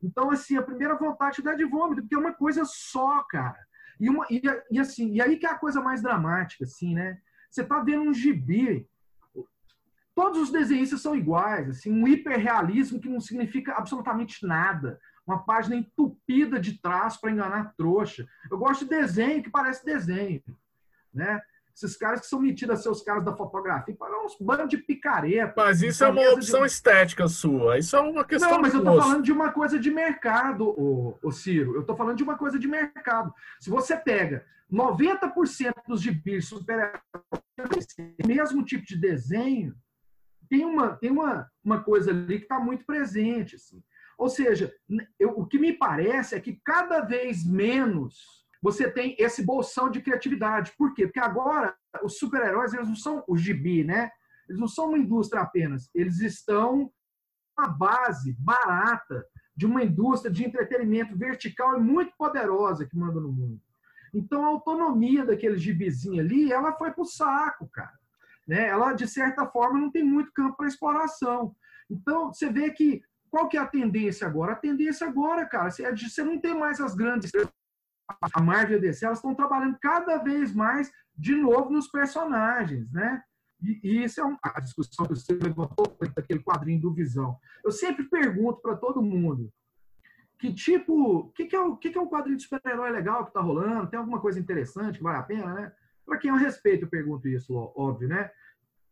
Então, 0.00 0.30
assim, 0.30 0.56
a 0.56 0.62
primeira 0.62 0.94
vontade 0.94 1.42
dá 1.42 1.52
de 1.54 1.64
vômito, 1.64 2.02
porque 2.02 2.14
é 2.14 2.18
uma 2.18 2.32
coisa 2.32 2.62
só, 2.64 3.24
cara. 3.24 3.58
E, 3.98 4.08
uma, 4.08 4.24
e, 4.30 4.40
e, 4.70 4.78
assim, 4.78 5.14
e 5.14 5.20
aí 5.20 5.36
que 5.36 5.44
é 5.44 5.50
a 5.50 5.58
coisa 5.58 5.80
mais 5.80 6.00
dramática, 6.00 6.62
assim, 6.62 6.94
né? 6.94 7.18
Você 7.50 7.64
tá 7.64 7.80
vendo 7.80 8.02
um 8.02 8.14
gibi, 8.14 8.88
todos 10.14 10.40
os 10.40 10.52
desenhistas 10.52 11.02
são 11.02 11.16
iguais, 11.16 11.68
assim, 11.68 11.90
um 11.90 12.06
hiperrealismo 12.06 13.00
que 13.00 13.08
não 13.08 13.18
significa 13.18 13.72
absolutamente 13.72 14.46
nada. 14.46 15.00
Uma 15.26 15.42
página 15.42 15.74
entupida 15.74 16.60
de 16.60 16.80
traço 16.80 17.20
para 17.20 17.32
enganar 17.32 17.74
trouxa. 17.76 18.28
Eu 18.48 18.56
gosto 18.58 18.84
de 18.84 18.90
desenho 18.90 19.42
que 19.42 19.50
parece 19.50 19.84
desenho, 19.84 20.40
né? 21.12 21.42
Esses 21.76 21.94
caras 21.94 22.20
que 22.20 22.26
são 22.26 22.40
metidos 22.40 22.78
a 22.78 22.82
ser 22.82 22.88
os 22.88 23.02
caras 23.02 23.22
da 23.22 23.36
fotografia, 23.36 23.94
para 23.94 24.24
uns 24.24 24.34
bandos 24.40 24.70
de 24.70 24.78
picareta. 24.78 25.52
Mas 25.54 25.82
isso 25.82 26.02
é 26.02 26.08
uma 26.08 26.32
opção 26.32 26.60
de... 26.60 26.68
estética 26.68 27.28
sua. 27.28 27.78
Isso 27.78 27.94
é 27.94 28.00
uma 28.00 28.24
questão. 28.24 28.50
Não, 28.50 28.62
mas 28.62 28.72
eu 28.72 28.82
tô 28.82 28.98
falando 28.98 29.22
de 29.22 29.30
uma 29.30 29.52
coisa 29.52 29.78
de 29.78 29.90
mercado, 29.90 30.68
ô, 30.68 31.18
ô 31.22 31.30
Ciro. 31.30 31.74
Eu 31.74 31.84
tô 31.84 31.94
falando 31.94 32.16
de 32.16 32.22
uma 32.22 32.38
coisa 32.38 32.58
de 32.58 32.66
mercado. 32.66 33.30
Se 33.60 33.68
você 33.68 33.94
pega 33.94 34.42
90% 34.72 35.74
dos 35.86 36.00
gibis 36.00 36.48
super 36.48 36.98
mesmo 38.26 38.64
tipo 38.64 38.86
de 38.86 38.96
desenho, 38.96 39.74
tem 40.48 40.64
uma, 40.64 40.96
tem 40.96 41.10
uma, 41.10 41.46
uma 41.62 41.82
coisa 41.82 42.10
ali 42.10 42.38
que 42.38 42.44
está 42.44 42.58
muito 42.58 42.86
presente. 42.86 43.56
Assim. 43.56 43.82
Ou 44.16 44.30
seja, 44.30 44.72
eu, 45.18 45.28
o 45.38 45.46
que 45.46 45.58
me 45.58 45.74
parece 45.74 46.34
é 46.34 46.40
que 46.40 46.58
cada 46.64 47.02
vez 47.02 47.44
menos 47.44 48.45
você 48.62 48.90
tem 48.90 49.14
esse 49.18 49.44
bolsão 49.44 49.90
de 49.90 50.00
criatividade. 50.00 50.72
Por 50.76 50.94
quê? 50.94 51.06
Porque 51.06 51.20
agora 51.20 51.74
os 52.02 52.18
super-heróis, 52.18 52.74
eles 52.74 52.88
não 52.88 52.96
são 52.96 53.24
o 53.26 53.36
gibi, 53.36 53.84
né? 53.84 54.10
Eles 54.48 54.60
não 54.60 54.68
são 54.68 54.88
uma 54.88 54.98
indústria 54.98 55.42
apenas. 55.42 55.90
Eles 55.94 56.20
estão 56.20 56.90
na 57.58 57.68
base 57.68 58.36
barata 58.38 59.26
de 59.56 59.66
uma 59.66 59.82
indústria 59.82 60.30
de 60.30 60.44
entretenimento 60.44 61.16
vertical 61.16 61.76
e 61.76 61.80
muito 61.80 62.12
poderosa 62.18 62.86
que 62.86 62.96
manda 62.96 63.20
no 63.20 63.32
mundo. 63.32 63.60
Então, 64.12 64.44
a 64.44 64.48
autonomia 64.48 65.24
daquele 65.24 65.58
gibizinho 65.58 66.20
ali, 66.20 66.52
ela 66.52 66.72
foi 66.72 66.90
pro 66.90 67.04
saco, 67.04 67.68
cara. 67.68 67.98
Né? 68.46 68.68
Ela, 68.68 68.92
de 68.92 69.08
certa 69.08 69.46
forma, 69.46 69.78
não 69.78 69.90
tem 69.90 70.04
muito 70.04 70.32
campo 70.32 70.56
para 70.56 70.68
exploração. 70.68 71.54
Então, 71.90 72.32
você 72.32 72.50
vê 72.50 72.70
que 72.70 73.02
qual 73.30 73.48
que 73.48 73.56
é 73.56 73.60
a 73.60 73.66
tendência 73.66 74.26
agora? 74.26 74.52
A 74.52 74.56
tendência 74.56 75.06
agora, 75.06 75.44
cara, 75.46 75.68
é 75.80 75.92
de 75.92 76.08
você 76.08 76.22
não 76.22 76.38
ter 76.38 76.54
mais 76.54 76.80
as 76.80 76.94
grandes. 76.94 77.30
A 78.32 78.40
Marvel 78.40 78.76
e 78.76 78.78
a 78.78 78.80
DC, 78.80 79.04
elas 79.04 79.18
estão 79.18 79.34
trabalhando 79.34 79.76
cada 79.80 80.18
vez 80.18 80.54
mais 80.54 80.92
de 81.16 81.34
novo 81.34 81.70
nos 81.70 81.88
personagens, 81.88 82.90
né? 82.92 83.22
E, 83.62 83.80
e 83.82 84.04
isso 84.04 84.20
é 84.20 84.24
um, 84.24 84.36
a 84.42 84.60
discussão 84.60 85.06
que 85.06 85.14
você 85.14 85.32
levantou 85.32 85.96
daquele 86.14 86.40
quadrinho 86.40 86.80
do 86.80 86.92
Visão. 86.92 87.38
Eu 87.64 87.72
sempre 87.72 88.04
pergunto 88.04 88.60
para 88.60 88.76
todo 88.76 89.02
mundo 89.02 89.50
que 90.38 90.52
tipo, 90.52 90.92
o 90.92 91.32
que, 91.32 91.46
que, 91.46 91.56
é 91.56 91.60
o 91.60 91.76
que, 91.76 91.90
que 91.90 91.98
é 91.98 92.00
um 92.00 92.08
quadrinho 92.08 92.36
de 92.36 92.42
super-herói 92.42 92.90
legal 92.90 93.24
que 93.24 93.30
está 93.30 93.40
rolando? 93.40 93.88
Tem 93.88 93.98
alguma 93.98 94.20
coisa 94.20 94.38
interessante 94.38 94.98
que 94.98 95.02
vale 95.02 95.18
a 95.18 95.22
pena, 95.22 95.54
né? 95.54 95.72
Para 96.04 96.18
quem 96.18 96.30
eu 96.30 96.36
respeito, 96.36 96.84
eu 96.84 96.90
pergunto 96.90 97.26
isso, 97.26 97.54
óbvio, 97.74 98.08
né? 98.08 98.30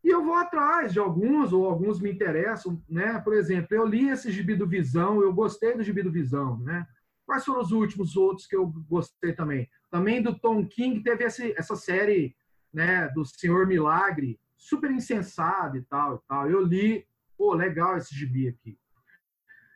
E 0.03 0.09
eu 0.09 0.23
vou 0.23 0.35
atrás 0.35 0.91
de 0.93 0.99
alguns, 0.99 1.53
ou 1.53 1.65
alguns 1.65 1.99
me 1.99 2.11
interessam, 2.11 2.81
né? 2.89 3.19
Por 3.21 3.33
exemplo, 3.33 3.75
eu 3.75 3.85
li 3.85 4.09
esse 4.09 4.31
gibi 4.31 4.55
do 4.55 4.67
Visão, 4.67 5.21
eu 5.21 5.33
gostei 5.33 5.75
do 5.75 5.83
gibi 5.83 6.03
do 6.03 6.11
Visão, 6.11 6.59
né? 6.59 6.85
Quais 7.25 7.43
foram 7.43 7.61
os 7.61 7.71
últimos 7.71 8.15
outros 8.15 8.45
que 8.45 8.55
eu 8.55 8.67
gostei 8.87 9.33
também? 9.33 9.69
Também 9.89 10.21
do 10.21 10.37
Tom 10.37 10.65
King, 10.67 11.01
teve 11.01 11.23
esse, 11.23 11.53
essa 11.57 11.75
série, 11.75 12.35
né, 12.73 13.07
do 13.09 13.25
Senhor 13.25 13.65
Milagre, 13.65 14.39
super 14.55 14.91
insensado 14.91 15.77
e 15.77 15.81
tal, 15.83 16.15
e 16.15 16.27
tal. 16.27 16.49
Eu 16.49 16.61
li, 16.61 17.07
pô, 17.37 17.53
legal 17.53 17.97
esse 17.97 18.13
gibi 18.13 18.47
aqui. 18.47 18.77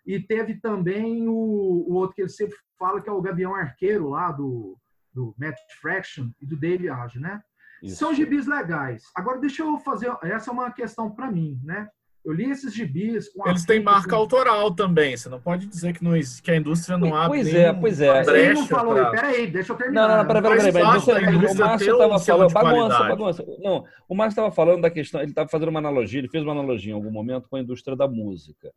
E 0.05 0.19
teve 0.19 0.59
também 0.59 1.27
o, 1.27 1.33
o 1.33 1.93
outro 1.93 2.15
que 2.15 2.21
ele 2.21 2.29
sempre 2.29 2.57
fala, 2.77 3.01
que 3.01 3.09
é 3.09 3.11
o 3.11 3.21
Gavião 3.21 3.53
Arqueiro, 3.53 4.09
lá 4.09 4.31
do, 4.31 4.77
do 5.13 5.35
Matt 5.37 5.57
Fraction 5.81 6.31
e 6.41 6.45
do 6.45 6.55
Dave 6.55 6.89
Age, 6.89 7.19
né? 7.19 7.43
Isso. 7.81 7.97
São 7.97 8.13
gibis 8.13 8.45
legais. 8.45 9.03
Agora, 9.15 9.39
deixa 9.39 9.63
eu 9.63 9.77
fazer. 9.79 10.11
Essa 10.23 10.49
é 10.49 10.53
uma 10.53 10.71
questão 10.71 11.11
para 11.11 11.31
mim, 11.31 11.59
né? 11.63 11.89
Eu 12.29 12.35
li 12.35 12.51
esses 12.51 12.75
gibis. 12.75 13.31
Eles 13.43 13.65
têm 13.65 13.81
marca 13.81 14.15
autoral 14.15 14.71
também. 14.75 15.17
Você 15.17 15.27
não 15.27 15.41
pode 15.41 15.65
dizer 15.65 15.93
que, 15.93 16.03
não, 16.03 16.11
que 16.43 16.51
a 16.51 16.55
indústria 16.55 16.95
não 16.95 17.15
abre. 17.15 17.39
Pois 17.39 17.55
é, 17.55 17.73
pois 17.73 18.01
é. 18.01 18.21
Ele 18.21 18.53
não 18.53 18.67
falou. 18.67 18.93
Pra... 18.93 19.09
Peraí, 19.09 19.47
deixa 19.47 19.73
eu 19.73 19.77
terminar. 19.77 20.07
Não, 20.07 20.17
não, 20.17 20.27
peraí, 20.27 20.43
peraí. 20.43 20.71
peraí, 20.71 21.05
peraí. 21.05 21.35
o 21.35 21.57
Márcio 21.57 21.89
estava 21.89 22.19
falando. 22.19 22.53
Bagunça, 22.53 23.03
bagunça. 23.03 23.45
Não, 23.57 23.83
o 24.07 24.13
Márcio 24.13 24.33
estava 24.33 24.51
falando 24.51 24.81
da 24.81 24.91
questão. 24.91 25.21
Ele 25.21 25.31
estava 25.31 25.49
fazendo 25.49 25.69
uma 25.69 25.79
analogia, 25.79 26.19
ele 26.19 26.29
fez 26.29 26.43
uma 26.43 26.51
analogia 26.51 26.91
em 26.91 26.95
algum 26.95 27.09
momento 27.09 27.49
com 27.49 27.55
a 27.55 27.61
indústria 27.61 27.97
da 27.97 28.07
música. 28.07 28.71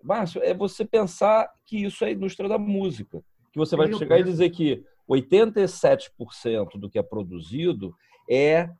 Márcio, 0.00 0.40
é 0.44 0.54
você 0.54 0.84
pensar 0.84 1.50
que 1.66 1.84
isso 1.84 2.04
é 2.04 2.08
a 2.08 2.12
indústria 2.12 2.48
da 2.48 2.58
música. 2.58 3.20
Que 3.52 3.58
você 3.58 3.74
vai 3.74 3.92
chegar 3.92 4.20
e 4.20 4.22
dizer 4.22 4.50
que 4.50 4.84
87% 5.10 6.78
do 6.78 6.88
que 6.88 7.00
é 7.00 7.02
produzido 7.02 7.92
é 8.30 8.70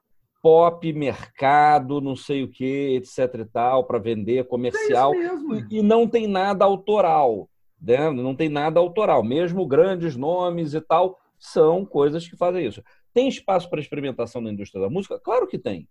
pop, 0.45 0.93
mercado, 0.93 2.03
não 2.03 2.15
sei 2.15 2.43
o 2.43 2.51
que, 2.51 2.97
etc 2.97 3.35
e 3.41 3.45
tal, 3.47 3.85
para 3.85 3.99
vender 3.99 4.47
comercial. 4.47 5.15
É 5.15 5.31
e, 5.71 5.79
e, 5.79 5.83
não 5.83 6.07
tem 6.07 6.27
nada 6.27 6.67
autoral. 6.67 7.49
Né? 7.81 8.11
Não 8.11 8.37
tem 8.37 8.51
nada 8.51 8.79
autoral. 8.79 9.25
Mesmo 9.25 9.67
grandes 9.67 10.17
nomes 10.17 10.75
e 10.75 10.83
tal, 10.83 11.19
são 11.39 11.87
coisas 11.87 12.29
que 12.29 12.37
fazem 12.37 12.67
isso. 12.67 12.85
Tem 13.15 13.27
espaço 13.27 13.71
para 13.71 13.81
experimentação 13.81 14.43
na 14.43 14.51
indústria 14.51 14.83
da 14.83 14.91
música? 14.91 15.19
Claro 15.19 15.47
que 15.47 15.59
tem. 15.59 15.89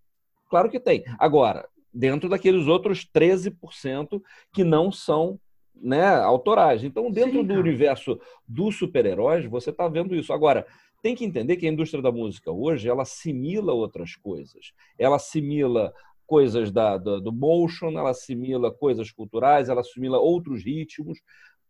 Claro 0.47 0.69
que 0.69 0.79
tem. 0.79 1.03
Agora, 1.17 1.67
dentro 1.91 2.29
daqueles 2.29 2.67
outros 2.67 3.09
13% 3.11 4.21
que 4.53 4.63
não 4.63 4.91
são 4.91 5.39
né, 5.73 6.05
autorais. 6.17 6.83
Então, 6.83 7.09
dentro 7.09 7.39
Sim, 7.39 7.47
do 7.47 7.55
universo 7.55 8.19
dos 8.47 8.77
super-heróis, 8.77 9.47
você 9.47 9.71
está 9.71 9.87
vendo 9.87 10.13
isso. 10.13 10.31
Agora, 10.31 10.67
tem 11.03 11.13
que 11.13 11.25
entender 11.25 11.57
que 11.57 11.67
a 11.67 11.69
indústria 11.69 12.01
da 12.01 12.13
música 12.13 12.49
hoje 12.49 12.87
ela 12.87 13.01
assimila 13.01 13.73
outras 13.73 14.15
coisas. 14.15 14.71
Ela 14.97 15.17
assimila 15.17 15.93
coisas 16.25 16.71
da, 16.71 16.97
da, 16.97 17.19
do 17.19 17.31
motion, 17.31 17.91
ela 17.99 18.11
assimila 18.11 18.71
coisas 18.71 19.11
culturais, 19.11 19.67
ela 19.67 19.81
assimila 19.81 20.17
outros 20.17 20.63
ritmos. 20.63 21.19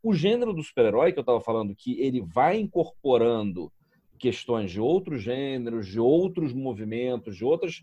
O 0.03 0.13
gênero 0.13 0.53
do 0.53 0.61
super-herói 0.61 1.11
que 1.11 1.17
eu 1.17 1.23
estava 1.23 1.41
falando, 1.41 1.75
que 1.75 1.99
ele 1.99 2.21
vai 2.21 2.59
incorporando 2.59 3.73
questões 4.19 4.69
de 4.69 4.79
outros 4.79 5.23
gêneros, 5.23 5.87
de 5.87 5.99
outros 5.99 6.53
movimentos, 6.53 7.35
de 7.35 7.43
outras 7.43 7.81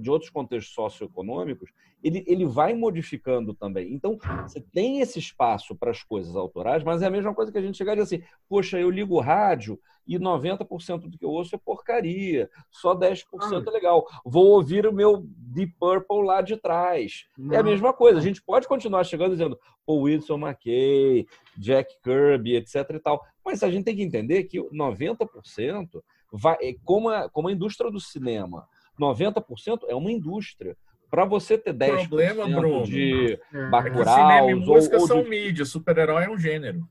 de 0.00 0.10
outros 0.10 0.30
contextos 0.30 0.74
socioeconômicos, 0.74 1.70
ele, 2.02 2.24
ele 2.26 2.46
vai 2.46 2.74
modificando 2.74 3.54
também. 3.54 3.92
Então, 3.92 4.18
você 4.42 4.60
tem 4.60 5.00
esse 5.00 5.18
espaço 5.18 5.74
para 5.74 5.90
as 5.90 6.02
coisas 6.02 6.34
autorais, 6.34 6.82
mas 6.82 7.02
é 7.02 7.06
a 7.06 7.10
mesma 7.10 7.34
coisa 7.34 7.52
que 7.52 7.58
a 7.58 7.62
gente 7.62 7.76
chegar 7.76 7.92
e 7.92 8.02
dizer 8.02 8.16
assim, 8.16 8.24
poxa, 8.48 8.78
eu 8.78 8.90
ligo 8.90 9.16
o 9.16 9.20
rádio 9.20 9.78
e 10.06 10.18
90% 10.18 11.08
do 11.08 11.18
que 11.18 11.24
eu 11.24 11.30
ouço 11.30 11.54
é 11.54 11.58
porcaria, 11.58 12.50
só 12.70 12.96
10% 12.96 13.24
ah. 13.40 13.62
é 13.66 13.70
legal. 13.70 14.06
Vou 14.24 14.46
ouvir 14.46 14.86
o 14.86 14.92
meu 14.92 15.24
Deep 15.24 15.74
Purple 15.78 16.24
lá 16.24 16.40
de 16.40 16.56
trás. 16.56 17.26
Não. 17.38 17.54
É 17.54 17.58
a 17.58 17.62
mesma 17.62 17.92
coisa. 17.92 18.18
A 18.18 18.22
gente 18.22 18.42
pode 18.42 18.66
continuar 18.66 19.04
chegando 19.04 19.32
dizendo 19.32 19.58
Paul 19.86 20.02
Wilson 20.02 20.38
McKay, 20.38 21.26
Jack 21.56 21.94
Kirby, 22.02 22.56
etc 22.56 22.90
e 22.90 22.98
tal. 22.98 23.24
Mas 23.44 23.62
a 23.62 23.70
gente 23.70 23.84
tem 23.84 23.94
que 23.94 24.02
entender 24.02 24.44
que 24.44 24.58
90% 24.60 26.02
vai, 26.32 26.56
é 26.60 26.74
como 26.84 27.08
a, 27.08 27.28
como 27.28 27.48
a 27.48 27.52
indústria 27.52 27.90
do 27.90 28.00
cinema 28.00 28.66
90% 29.00 29.80
é 29.88 29.94
uma 29.94 30.12
indústria. 30.12 30.76
Para 31.10 31.24
você 31.24 31.58
ter 31.58 31.74
10% 31.74 32.08
problema, 32.08 32.46
Bruno, 32.46 32.84
de 32.84 33.38
é. 33.52 33.68
Bacurau... 33.68 34.48
É 34.48 34.54
música 34.54 34.96
ou, 34.96 35.02
ou 35.02 35.08
são 35.08 35.22
de... 35.22 35.28
mídia, 35.28 35.64
super-herói 35.64 36.24
é 36.24 36.30
um 36.30 36.38
gênero. 36.38 36.88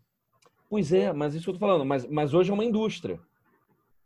Pois 0.70 0.92
é, 0.92 1.14
mas 1.14 1.34
isso 1.34 1.46
que 1.46 1.50
eu 1.52 1.54
tô 1.54 1.60
falando. 1.60 1.86
Mas, 1.86 2.06
mas 2.06 2.34
hoje 2.34 2.52
é 2.52 2.54
uma 2.54 2.66
indústria. 2.66 3.20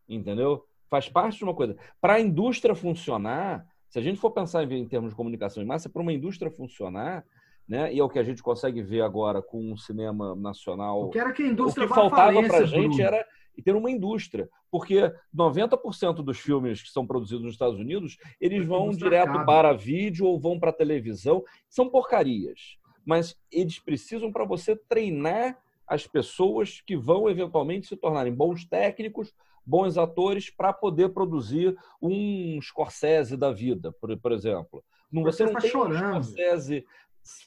Entendeu? 0.07 0.65
Faz 0.89 1.09
parte 1.09 1.37
de 1.37 1.43
uma 1.43 1.55
coisa. 1.55 1.75
Para 1.99 2.13
a 2.13 2.19
indústria 2.19 2.75
funcionar, 2.75 3.65
se 3.89 3.97
a 3.97 4.01
gente 4.01 4.19
for 4.19 4.31
pensar 4.31 4.63
em, 4.63 4.81
em 4.81 4.87
termos 4.87 5.11
de 5.11 5.15
comunicação 5.15 5.63
em 5.63 5.65
massa, 5.65 5.89
para 5.89 6.01
uma 6.01 6.13
indústria 6.13 6.51
funcionar, 6.51 7.25
né? 7.67 7.93
E 7.93 7.99
é 7.99 8.03
o 8.03 8.09
que 8.09 8.19
a 8.19 8.23
gente 8.23 8.43
consegue 8.43 8.81
ver 8.81 9.01
agora 9.01 9.41
com 9.41 9.73
o 9.73 9.77
cinema 9.77 10.35
nacional. 10.35 11.03
Eu 11.03 11.09
quero 11.09 11.33
que 11.33 11.43
a 11.43 11.47
indústria 11.47 11.85
o 11.85 11.89
que 11.89 11.95
faltava 11.95 12.43
para 12.43 12.57
a 12.59 12.65
gente 12.65 13.01
era 13.01 13.25
e 13.57 13.61
ter 13.61 13.75
uma 13.75 13.91
indústria, 13.91 14.49
porque 14.71 15.11
90% 15.35 16.23
dos 16.23 16.39
filmes 16.39 16.81
que 16.81 16.89
são 16.89 17.05
produzidos 17.05 17.43
nos 17.43 17.53
Estados 17.53 17.79
Unidos, 17.79 18.17
eles 18.39 18.65
vão 18.65 18.89
direto 18.89 19.45
para 19.45 19.73
vídeo 19.73 20.25
ou 20.25 20.39
vão 20.39 20.59
para 20.59 20.73
televisão, 20.73 21.43
são 21.69 21.89
porcarias, 21.89 22.77
mas 23.05 23.35
eles 23.51 23.79
precisam 23.79 24.31
para 24.31 24.45
você 24.45 24.75
treinar 24.75 25.57
as 25.87 26.07
pessoas 26.07 26.81
que 26.81 26.95
vão 26.95 27.29
eventualmente 27.29 27.87
se 27.87 27.95
tornarem 27.95 28.33
bons 28.33 28.65
técnicos, 28.65 29.33
bons 29.65 29.97
atores 29.97 30.49
para 30.49 30.73
poder 30.73 31.09
produzir 31.09 31.75
um 32.01 32.59
Scorsese 32.61 33.37
da 33.37 33.51
vida, 33.51 33.91
por, 33.93 34.17
por 34.17 34.31
exemplo. 34.31 34.83
Não, 35.11 35.23
você, 35.23 35.43
você 35.43 35.45
não 35.45 35.53
tá 35.53 35.59
tem 35.61 35.69
chorando. 35.69 36.17
um 36.17 36.23
Scorsese 36.23 36.85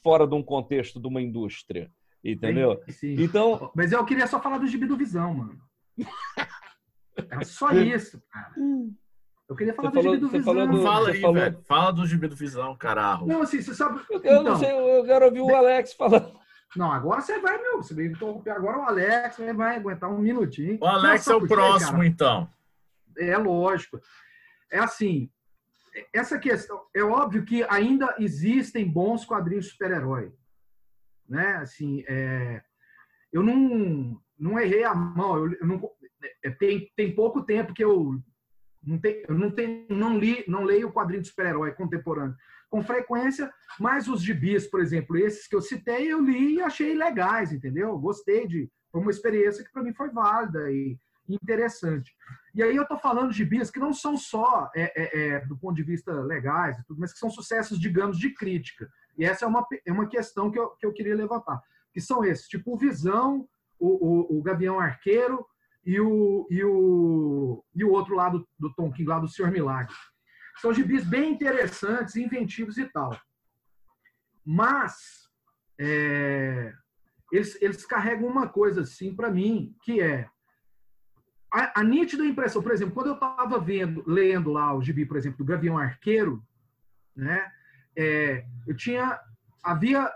fora 0.01 0.27
de 0.27 0.33
um 0.33 0.43
contexto 0.43 0.99
de 0.99 1.07
uma 1.07 1.21
indústria, 1.21 1.91
entendeu? 2.23 2.81
Sim, 2.85 2.91
sim. 2.91 3.23
Então, 3.23 3.71
mas 3.75 3.91
eu 3.91 4.03
queria 4.05 4.27
só 4.27 4.41
falar 4.41 4.57
do 4.57 4.67
Gibi 4.67 4.87
do 4.87 4.97
Visão, 4.97 5.33
mano. 5.33 5.66
Era 7.15 7.43
só 7.45 7.71
isso, 7.71 8.21
cara. 8.29 8.53
Eu 9.49 9.55
queria 9.55 9.73
falar 9.73 9.91
você 9.91 9.95
do 9.95 10.03
falou, 10.03 10.15
gibi 10.15 10.25
do 10.25 10.29
Visão. 10.29 10.67
Do, 10.67 10.83
fala 10.83 11.09
aí, 11.09 11.21
falou... 11.21 11.35
velho. 11.35 11.61
Fala 11.63 11.93
do 11.93 12.07
gibi 12.07 12.27
do 12.27 12.35
Visão, 12.35 12.75
caralho. 12.75 13.25
Não, 13.25 13.41
assim, 13.41 13.61
você 13.61 13.73
sabe. 13.73 14.01
Eu, 14.09 14.21
eu 14.21 14.35
não 14.35 14.41
então. 14.41 14.59
sei, 14.59 14.71
eu 14.71 15.05
quero 15.05 15.25
ouvir 15.25 15.41
o 15.41 15.55
Alex 15.55 15.93
falando. 15.93 16.37
Não, 16.75 16.91
agora 16.91 17.21
você 17.21 17.39
vai, 17.39 17.61
meu. 17.61 17.77
Você 17.77 17.95
vai 17.95 18.05
interromper 18.05 18.51
agora 18.51 18.79
o 18.79 18.83
Alex, 18.83 19.37
vai 19.55 19.77
aguentar 19.77 20.11
um 20.11 20.19
minutinho. 20.19 20.77
O 20.81 20.85
Alex 20.85 21.27
é 21.27 21.35
o 21.35 21.47
próximo, 21.47 22.03
então. 22.03 22.49
É 23.17 23.37
lógico. 23.37 23.99
É 24.69 24.79
assim, 24.79 25.31
essa 26.13 26.37
questão, 26.37 26.81
é 26.93 27.01
óbvio 27.01 27.45
que 27.45 27.63
ainda 27.69 28.15
existem 28.19 28.87
bons 28.87 29.25
quadrinhos 29.25 29.69
super-herói. 29.69 30.33
Né? 31.27 31.55
Assim, 31.55 32.03
é, 32.07 32.61
eu 33.31 33.41
não, 33.41 34.19
não 34.37 34.59
errei 34.59 34.83
a 34.83 34.93
mão. 34.93 35.37
Eu, 35.37 35.53
eu 35.53 35.67
não, 35.67 35.81
é, 36.43 36.49
tem, 36.51 36.91
tem 36.95 37.15
pouco 37.15 37.43
tempo 37.43 37.73
que 37.73 37.83
eu 37.83 38.21
não, 38.83 38.99
tem, 38.99 39.23
eu 39.27 39.35
não, 39.37 39.51
tem, 39.51 39.85
não, 39.89 40.17
li, 40.17 40.43
não 40.47 40.63
leio 40.63 40.87
o 40.87 40.93
quadrinho 40.93 41.21
de 41.21 41.27
super-herói 41.27 41.73
contemporâneo 41.73 42.35
com 42.69 42.83
frequência, 42.83 43.51
mas 43.79 44.07
os 44.07 44.21
gibis, 44.21 44.67
por 44.67 44.81
exemplo, 44.81 45.17
esses 45.17 45.47
que 45.47 45.55
eu 45.55 45.61
citei, 45.61 46.11
eu 46.11 46.21
li 46.21 46.55
e 46.55 46.61
achei 46.61 46.95
legais, 46.95 47.51
entendeu? 47.51 47.97
Gostei 47.97 48.47
de. 48.47 48.69
Foi 48.91 49.01
uma 49.01 49.11
experiência 49.11 49.63
que 49.63 49.71
para 49.71 49.83
mim 49.83 49.93
foi 49.93 50.09
válida 50.09 50.71
e 50.71 50.97
interessante. 51.29 52.15
E 52.55 52.63
aí 52.63 52.75
eu 52.75 52.83
estou 52.83 52.97
falando 52.97 53.31
de 53.31 53.37
gibis 53.37 53.69
que 53.69 53.79
não 53.79 53.93
são 53.93 54.17
só 54.17 54.71
é, 54.75 54.91
é, 54.95 55.27
é, 55.27 55.45
do 55.45 55.57
ponto 55.57 55.75
de 55.75 55.83
vista 55.83 56.11
legais, 56.21 56.77
mas 56.89 57.11
que 57.11 57.19
são 57.19 57.29
sucessos, 57.29 57.79
digamos, 57.79 58.17
de 58.17 58.33
crítica. 58.33 58.89
E 59.17 59.25
essa 59.25 59.45
é 59.45 59.47
uma, 59.47 59.65
é 59.85 59.91
uma 59.91 60.07
questão 60.07 60.49
que 60.49 60.57
eu, 60.57 60.69
que 60.71 60.85
eu 60.85 60.93
queria 60.93 61.15
levantar. 61.15 61.61
Que 61.93 61.99
são 61.99 62.23
esses, 62.23 62.47
tipo 62.47 62.77
Visão, 62.77 63.47
o, 63.79 64.35
o, 64.35 64.39
o 64.39 64.43
Gavião 64.43 64.79
Arqueiro 64.79 65.45
e 65.85 65.99
o, 65.99 66.47
e 66.49 66.63
o, 66.63 67.63
e 67.73 67.83
o 67.83 67.91
outro 67.91 68.15
lado 68.15 68.47
do 68.59 68.73
Tom 68.73 68.91
King, 68.91 69.09
lá 69.09 69.19
do 69.19 69.27
Senhor 69.27 69.51
Milagre. 69.51 69.95
São 70.57 70.73
gibis 70.73 71.05
bem 71.05 71.31
interessantes, 71.31 72.15
inventivos 72.15 72.77
e 72.77 72.85
tal. 72.85 73.17
Mas 74.45 74.95
é, 75.79 76.73
eles, 77.31 77.61
eles 77.61 77.85
carregam 77.85 78.27
uma 78.27 78.47
coisa 78.47 78.81
assim 78.81 79.15
para 79.15 79.31
mim, 79.31 79.75
que 79.83 80.01
é 80.01 80.29
a, 81.53 81.81
a, 81.81 81.83
nítida 81.83 82.25
impressão. 82.25 82.61
Por 82.61 82.71
exemplo, 82.71 82.93
quando 82.93 83.07
eu 83.07 83.13
estava 83.13 83.59
vendo, 83.59 84.03
lendo 84.07 84.51
lá 84.51 84.73
o 84.73 84.81
gibi, 84.81 85.05
por 85.05 85.17
exemplo, 85.17 85.37
do 85.37 85.45
Gavião 85.45 85.77
Arqueiro, 85.77 86.43
né, 87.15 87.51
é, 87.95 88.45
eu 88.65 88.75
tinha 88.75 89.19
havia 89.63 90.11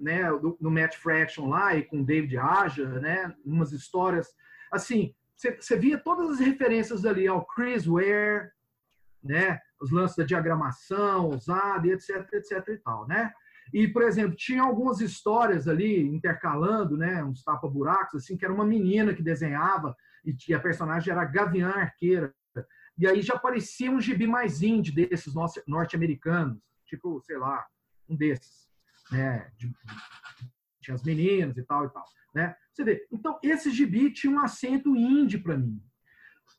né, 0.00 0.24
do, 0.30 0.70
Matt 0.70 0.96
Fraction 0.96 1.48
lá 1.48 1.76
e 1.76 1.84
com 1.84 2.02
David 2.02 2.36
Aja, 2.38 2.86
né, 3.00 3.34
umas 3.44 3.72
histórias 3.72 4.28
assim, 4.72 5.14
você 5.36 5.76
via 5.76 5.98
todas 5.98 6.30
as 6.30 6.38
referências 6.38 7.04
ali 7.04 7.26
ao 7.26 7.44
Chris 7.46 7.86
Ware, 7.86 8.50
né, 9.22 9.58
os 9.80 9.90
lances 9.90 10.16
da 10.16 10.24
diagramação 10.24 11.28
usada, 11.30 11.86
etc, 11.88 12.28
etc 12.34 12.68
e 12.68 12.78
tal, 12.78 13.06
né? 13.06 13.32
E, 13.72 13.86
por 13.88 14.02
exemplo, 14.02 14.36
tinha 14.36 14.62
algumas 14.62 15.00
histórias 15.00 15.68
ali 15.68 16.02
intercalando, 16.02 16.96
né, 16.96 17.22
uns 17.22 17.42
tapa-buracos, 17.42 18.22
assim, 18.22 18.36
que 18.36 18.44
era 18.44 18.52
uma 18.52 18.64
menina 18.64 19.14
que 19.14 19.22
desenhava 19.22 19.96
e 20.24 20.54
a 20.54 20.60
personagem 20.60 21.12
era 21.12 21.24
Gavião 21.24 21.70
Arqueira. 21.70 22.34
E 22.98 23.06
aí 23.06 23.22
já 23.22 23.38
parecia 23.38 23.90
um 23.90 24.00
gibi 24.00 24.26
mais 24.26 24.62
indie 24.62 24.92
desses 24.92 25.32
norte-americanos, 25.66 26.60
tipo, 26.84 27.20
sei 27.22 27.38
lá, 27.38 27.64
um 28.08 28.16
desses, 28.16 28.68
né? 29.10 29.50
De, 29.56 29.72
tinha 30.80 30.94
as 30.94 31.02
meninas 31.02 31.56
e 31.56 31.62
tal 31.62 31.86
e 31.86 31.90
tal, 31.90 32.04
né? 32.34 32.54
Você 32.72 32.84
vê. 32.84 33.06
Então, 33.12 33.38
esse 33.42 33.70
gibi 33.70 34.12
tinha 34.12 34.32
um 34.32 34.40
acento 34.40 34.94
indie 34.96 35.38
para 35.38 35.56
mim. 35.56 35.80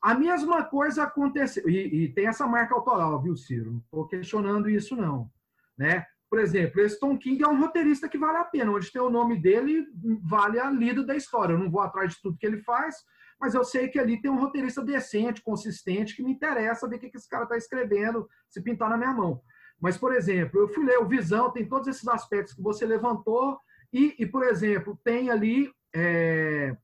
A 0.00 0.14
mesma 0.14 0.64
coisa 0.64 1.04
aconteceu, 1.04 1.68
e, 1.68 2.04
e, 2.04 2.12
tem 2.12 2.26
essa 2.26 2.46
marca 2.46 2.74
autoral, 2.74 3.22
viu, 3.22 3.36
Ciro? 3.36 3.72
Não 3.72 3.78
estou 3.78 4.08
questionando 4.08 4.68
isso, 4.68 4.96
não. 4.96 5.30
Né? 5.78 6.04
Por 6.28 6.40
exemplo, 6.40 6.80
esse 6.80 6.98
Tom 6.98 7.16
King 7.16 7.42
é 7.42 7.46
um 7.46 7.60
roteirista 7.60 8.08
que 8.08 8.18
vale 8.18 8.38
a 8.38 8.44
pena, 8.44 8.72
onde 8.72 8.90
tem 8.90 9.00
o 9.00 9.10
nome 9.10 9.40
dele, 9.40 9.86
vale 10.22 10.58
a 10.58 10.70
lida 10.70 11.04
da 11.04 11.14
história. 11.14 11.52
Eu 11.52 11.58
não 11.58 11.70
vou 11.70 11.80
atrás 11.80 12.14
de 12.14 12.22
tudo 12.22 12.38
que 12.38 12.46
ele 12.46 12.62
faz, 12.62 12.96
mas 13.40 13.54
eu 13.54 13.62
sei 13.64 13.88
que 13.88 13.98
ali 13.98 14.20
tem 14.20 14.30
um 14.30 14.40
roteirista 14.40 14.82
decente, 14.82 15.42
consistente, 15.42 16.16
que 16.16 16.22
me 16.22 16.32
interessa 16.32 16.88
ver 16.88 16.96
o 16.96 16.98
que 16.98 17.10
esse 17.14 17.28
cara 17.28 17.44
está 17.44 17.56
escrevendo, 17.56 18.28
se 18.48 18.62
pintar 18.62 18.88
na 18.88 18.96
minha 18.96 19.12
mão. 19.12 19.40
Mas, 19.82 19.98
por 19.98 20.14
exemplo, 20.14 20.60
eu 20.60 20.68
fui 20.68 20.84
ler 20.84 20.98
o 20.98 21.08
Visão, 21.08 21.50
tem 21.50 21.66
todos 21.66 21.88
esses 21.88 22.06
aspectos 22.06 22.54
que 22.54 22.62
você 22.62 22.86
levantou, 22.86 23.58
e, 23.92 24.14
e 24.16 24.24
por 24.24 24.44
exemplo, 24.44 24.96
tem 25.02 25.28
ali 25.28 25.72
é, 25.92 26.76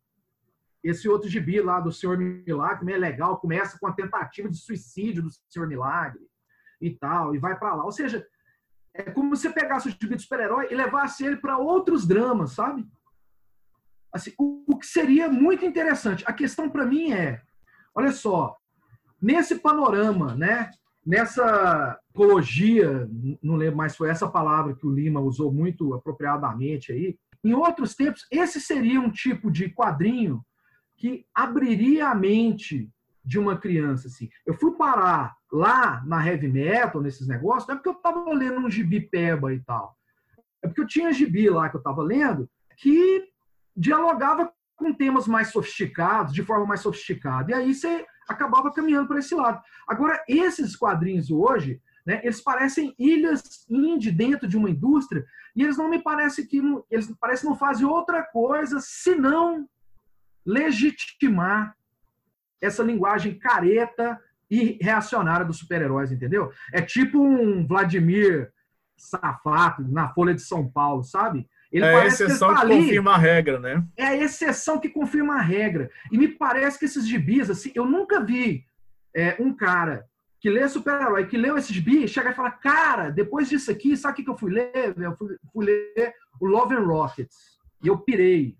esse 0.82 1.08
outro 1.08 1.28
gibi 1.28 1.60
lá 1.60 1.78
do 1.78 1.92
Senhor 1.92 2.18
Milagre, 2.18 2.80
também 2.80 2.96
é 2.96 2.98
legal, 2.98 3.38
começa 3.38 3.78
com 3.78 3.86
a 3.86 3.92
tentativa 3.92 4.48
de 4.48 4.56
suicídio 4.56 5.22
do 5.22 5.30
Senhor 5.48 5.68
Milagre 5.68 6.20
e 6.80 6.90
tal, 6.90 7.36
e 7.36 7.38
vai 7.38 7.56
para 7.56 7.76
lá. 7.76 7.84
Ou 7.84 7.92
seja, 7.92 8.26
é 8.92 9.04
como 9.04 9.36
se 9.36 9.42
você 9.42 9.50
pegasse 9.50 9.86
o 9.86 9.90
gibi 9.92 10.16
do 10.16 10.20
super-herói 10.20 10.66
e 10.68 10.74
levasse 10.74 11.24
ele 11.24 11.36
para 11.36 11.56
outros 11.56 12.04
dramas, 12.04 12.52
sabe? 12.52 12.84
Assim, 14.12 14.32
o, 14.36 14.64
o, 14.66 14.76
que 14.76 14.86
seria 14.86 15.28
muito 15.28 15.64
interessante. 15.64 16.24
A 16.26 16.32
questão 16.32 16.68
para 16.68 16.84
mim 16.84 17.12
é, 17.12 17.40
olha 17.94 18.10
só, 18.10 18.56
nesse 19.22 19.60
panorama, 19.60 20.34
né? 20.34 20.72
Nessa 21.06 21.98
ecologia, 22.18 23.08
não 23.40 23.54
lembro 23.54 23.76
mais 23.76 23.96
foi 23.96 24.10
essa 24.10 24.28
palavra 24.28 24.74
que 24.74 24.84
o 24.84 24.92
Lima 24.92 25.20
usou 25.20 25.52
muito 25.52 25.94
apropriadamente 25.94 26.92
aí. 26.92 27.16
Em 27.44 27.54
outros 27.54 27.94
tempos, 27.94 28.26
esse 28.32 28.60
seria 28.60 29.00
um 29.00 29.10
tipo 29.10 29.50
de 29.50 29.68
quadrinho 29.68 30.44
que 30.96 31.24
abriria 31.32 32.08
a 32.08 32.14
mente 32.14 32.90
de 33.24 33.38
uma 33.38 33.56
criança. 33.56 34.08
Assim. 34.08 34.28
Eu 34.44 34.54
fui 34.54 34.72
parar 34.72 35.36
lá 35.52 36.02
na 36.04 36.26
heavy 36.26 36.48
metal, 36.48 37.00
nesses 37.00 37.28
negócios, 37.28 37.68
não 37.68 37.74
é 37.74 37.76
porque 37.76 37.88
eu 37.88 37.92
estava 37.92 38.32
lendo 38.32 38.58
um 38.58 38.70
gibi 38.70 39.00
peba 39.00 39.54
e 39.54 39.60
tal. 39.60 39.96
É 40.60 40.66
porque 40.66 40.80
eu 40.80 40.86
tinha 40.86 41.12
gibi 41.12 41.48
lá 41.48 41.68
que 41.68 41.76
eu 41.76 41.80
estava 41.80 42.02
lendo 42.02 42.50
que 42.76 43.28
dialogava 43.76 44.52
com 44.74 44.92
temas 44.92 45.28
mais 45.28 45.48
sofisticados, 45.48 46.32
de 46.32 46.42
forma 46.42 46.66
mais 46.66 46.80
sofisticada. 46.80 47.52
E 47.52 47.54
aí 47.54 47.74
você 47.74 48.04
acabava 48.28 48.72
caminhando 48.72 49.06
para 49.06 49.20
esse 49.20 49.34
lado. 49.34 49.60
Agora, 49.86 50.22
esses 50.28 50.76
quadrinhos 50.76 51.30
hoje, 51.30 51.80
né, 52.08 52.22
eles 52.24 52.40
parecem 52.40 52.94
ilhas 52.98 53.66
indie 53.68 54.10
dentro 54.10 54.48
de 54.48 54.56
uma 54.56 54.70
indústria, 54.70 55.26
e 55.54 55.62
eles 55.62 55.76
não 55.76 55.90
me 55.90 56.02
parecem 56.02 56.46
que 56.46 56.62
eles 56.90 57.14
parecem 57.20 57.50
não 57.50 57.54
fazem 57.54 57.84
outra 57.84 58.22
coisa 58.22 58.78
senão 58.80 59.68
legitimar 60.46 61.76
essa 62.62 62.82
linguagem 62.82 63.38
careta 63.38 64.18
e 64.50 64.78
reacionária 64.80 65.44
dos 65.44 65.58
super-heróis, 65.58 66.10
entendeu? 66.10 66.50
É 66.72 66.80
tipo 66.80 67.22
um 67.22 67.66
Vladimir 67.66 68.50
Safato 68.96 69.82
na 69.82 70.08
Folha 70.08 70.34
de 70.34 70.40
São 70.40 70.66
Paulo, 70.66 71.04
sabe? 71.04 71.46
Ele 71.70 71.84
é 71.84 71.94
a 71.94 72.06
exceção 72.06 72.54
que, 72.54 72.62
que 72.62 72.66
confirma 72.68 73.12
a 73.12 73.18
regra, 73.18 73.60
né? 73.60 73.84
É 73.98 74.06
a 74.06 74.16
exceção 74.16 74.80
que 74.80 74.88
confirma 74.88 75.34
a 75.34 75.42
regra. 75.42 75.90
E 76.10 76.16
me 76.16 76.28
parece 76.28 76.78
que 76.78 76.86
esses 76.86 77.06
gibis, 77.06 77.50
assim, 77.50 77.70
eu 77.74 77.84
nunca 77.84 78.24
vi 78.24 78.64
é, 79.14 79.36
um 79.38 79.54
cara 79.54 80.07
que 80.40 80.48
lê 80.48 80.68
super-herói, 80.68 81.26
que 81.26 81.36
leu 81.36 81.56
esses 81.56 81.74
gibis, 81.74 82.10
chegar 82.10 82.30
e 82.30 82.34
falar, 82.34 82.52
cara, 82.52 83.10
depois 83.10 83.48
disso 83.48 83.70
aqui, 83.70 83.96
sabe 83.96 84.12
o 84.12 84.16
que, 84.16 84.24
que 84.24 84.30
eu 84.30 84.38
fui 84.38 84.52
ler? 84.52 84.94
Eu 84.96 85.16
fui, 85.16 85.36
fui 85.52 85.66
ler 85.66 86.14
o 86.40 86.46
Love 86.46 86.74
and 86.74 86.86
Rockets. 86.86 87.58
E 87.82 87.88
eu 87.88 87.98
pirei. 87.98 88.56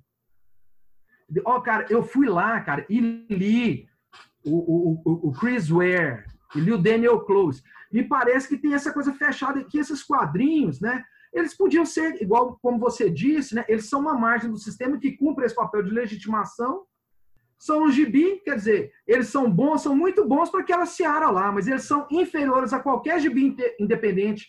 Ó, 1.44 1.56
oh, 1.56 1.60
cara, 1.60 1.86
eu 1.90 2.02
fui 2.02 2.26
lá, 2.26 2.60
cara, 2.60 2.84
e 2.88 3.00
li 3.30 3.88
o, 4.44 5.02
o, 5.04 5.28
o 5.28 5.32
Chris 5.32 5.68
Ware, 5.68 6.24
e 6.54 6.60
li 6.60 6.72
o 6.72 6.78
Daniel 6.78 7.20
Close. 7.20 7.62
Me 7.92 8.02
parece 8.02 8.48
que 8.48 8.56
tem 8.56 8.74
essa 8.74 8.92
coisa 8.92 9.12
fechada 9.12 9.60
aqui, 9.60 9.78
esses 9.78 10.02
quadrinhos, 10.02 10.80
né? 10.80 11.04
Eles 11.32 11.54
podiam 11.54 11.84
ser, 11.84 12.20
igual 12.22 12.58
como 12.62 12.78
você 12.78 13.10
disse, 13.10 13.54
né? 13.54 13.64
Eles 13.68 13.88
são 13.88 14.00
uma 14.00 14.14
margem 14.14 14.50
do 14.50 14.56
sistema 14.56 14.98
que 14.98 15.16
cumpre 15.16 15.44
esse 15.44 15.54
papel 15.54 15.82
de 15.82 15.90
legitimação. 15.90 16.84
São 17.58 17.84
um 17.84 17.90
gibi, 17.90 18.40
quer 18.44 18.54
dizer, 18.54 18.92
eles 19.06 19.28
são 19.28 19.50
bons, 19.50 19.82
são 19.82 19.96
muito 19.96 20.24
bons 20.26 20.48
para 20.48 20.60
aquela 20.60 20.86
seara 20.86 21.28
lá, 21.30 21.50
mas 21.50 21.66
eles 21.66 21.82
são 21.82 22.06
inferiores 22.10 22.72
a 22.72 22.80
qualquer 22.80 23.20
gibi 23.20 23.56
independente 23.80 24.48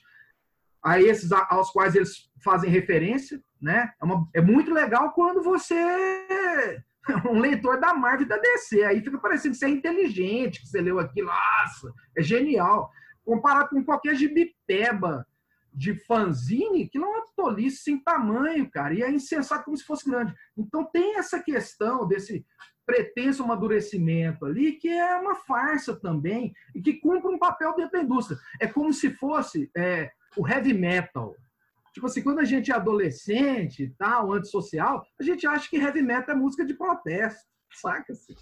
a 0.83 1.01
esses 1.01 1.31
aos 1.31 1.71
quais 1.71 1.95
eles 1.95 2.29
fazem 2.43 2.69
referência, 2.69 3.41
né? 3.61 3.91
É, 4.01 4.05
uma, 4.05 4.29
é 4.33 4.41
muito 4.41 4.71
legal 4.71 5.11
quando 5.11 5.41
você 5.41 5.75
é 5.75 6.83
um 7.29 7.39
leitor 7.39 7.79
da 7.79 7.93
Marvel 7.93 8.25
e 8.25 8.29
da 8.29 8.37
DC. 8.37 8.83
Aí 8.83 9.01
fica 9.01 9.17
parecendo 9.17 9.53
que 9.53 9.59
você 9.59 9.65
é 9.65 9.69
inteligente, 9.69 10.61
que 10.61 10.67
você 10.67 10.81
leu 10.81 10.99
aquilo, 10.99 11.27
nossa, 11.27 11.93
é 12.17 12.21
genial. 12.21 12.89
Comparado 13.25 13.69
com 13.69 13.83
qualquer 13.83 14.15
gibiteba 14.15 15.25
de 15.73 15.93
fanzine, 16.05 16.89
que 16.89 16.97
não 16.97 17.15
é 17.17 17.23
tolice 17.35 17.83
sem 17.83 17.99
tamanho, 17.99 18.69
cara, 18.69 18.93
e 18.93 19.03
é 19.03 19.11
insensato 19.11 19.65
como 19.65 19.77
se 19.77 19.83
fosse 19.83 20.09
grande. 20.09 20.33
Então 20.57 20.83
tem 20.85 21.17
essa 21.17 21.41
questão 21.41 22.07
desse 22.07 22.45
pretenso 22.89 23.43
amadurecimento 23.43 24.47
ali, 24.47 24.71
que 24.71 24.89
é 24.89 25.15
uma 25.15 25.35
farsa 25.35 25.95
também, 25.95 26.51
e 26.73 26.81
que 26.81 26.93
cumpre 26.93 27.31
um 27.31 27.37
papel 27.37 27.75
dentro 27.75 27.91
da 27.91 28.03
indústria. 28.03 28.39
É 28.59 28.65
como 28.65 28.91
se 28.91 29.11
fosse 29.11 29.69
é, 29.77 30.09
o 30.35 30.47
heavy 30.47 30.73
metal. 30.73 31.35
Tipo 31.93 32.07
assim, 32.07 32.23
quando 32.23 32.39
a 32.39 32.43
gente 32.43 32.71
é 32.71 32.75
adolescente 32.75 33.83
e 33.83 33.89
tal, 33.91 34.33
antissocial, 34.33 35.05
a 35.19 35.23
gente 35.23 35.45
acha 35.45 35.69
que 35.69 35.77
heavy 35.77 36.01
metal 36.01 36.33
é 36.33 36.37
música 36.39 36.65
de 36.65 36.73
protesto, 36.73 37.47
saca? 37.79 38.11
-se? 38.11 38.33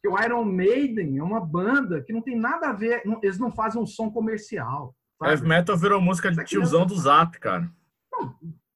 Que 0.00 0.08
o 0.08 0.16
Iron 0.22 0.44
Maiden 0.44 1.18
é 1.18 1.22
uma 1.22 1.40
banda 1.40 2.00
que 2.00 2.12
não 2.12 2.22
tem 2.22 2.38
nada 2.38 2.68
a 2.68 2.72
ver, 2.72 3.02
não, 3.04 3.18
eles 3.24 3.40
não 3.40 3.50
fazem 3.50 3.82
um 3.82 3.86
som 3.86 4.08
comercial. 4.08 4.94
Sabe? 5.18 5.32
Heavy 5.32 5.48
metal 5.48 5.76
virou 5.76 6.00
música 6.00 6.30
de 6.30 6.44
tiozão 6.44 6.86
do 6.86 6.96
zap, 6.96 7.40
cara. 7.40 7.68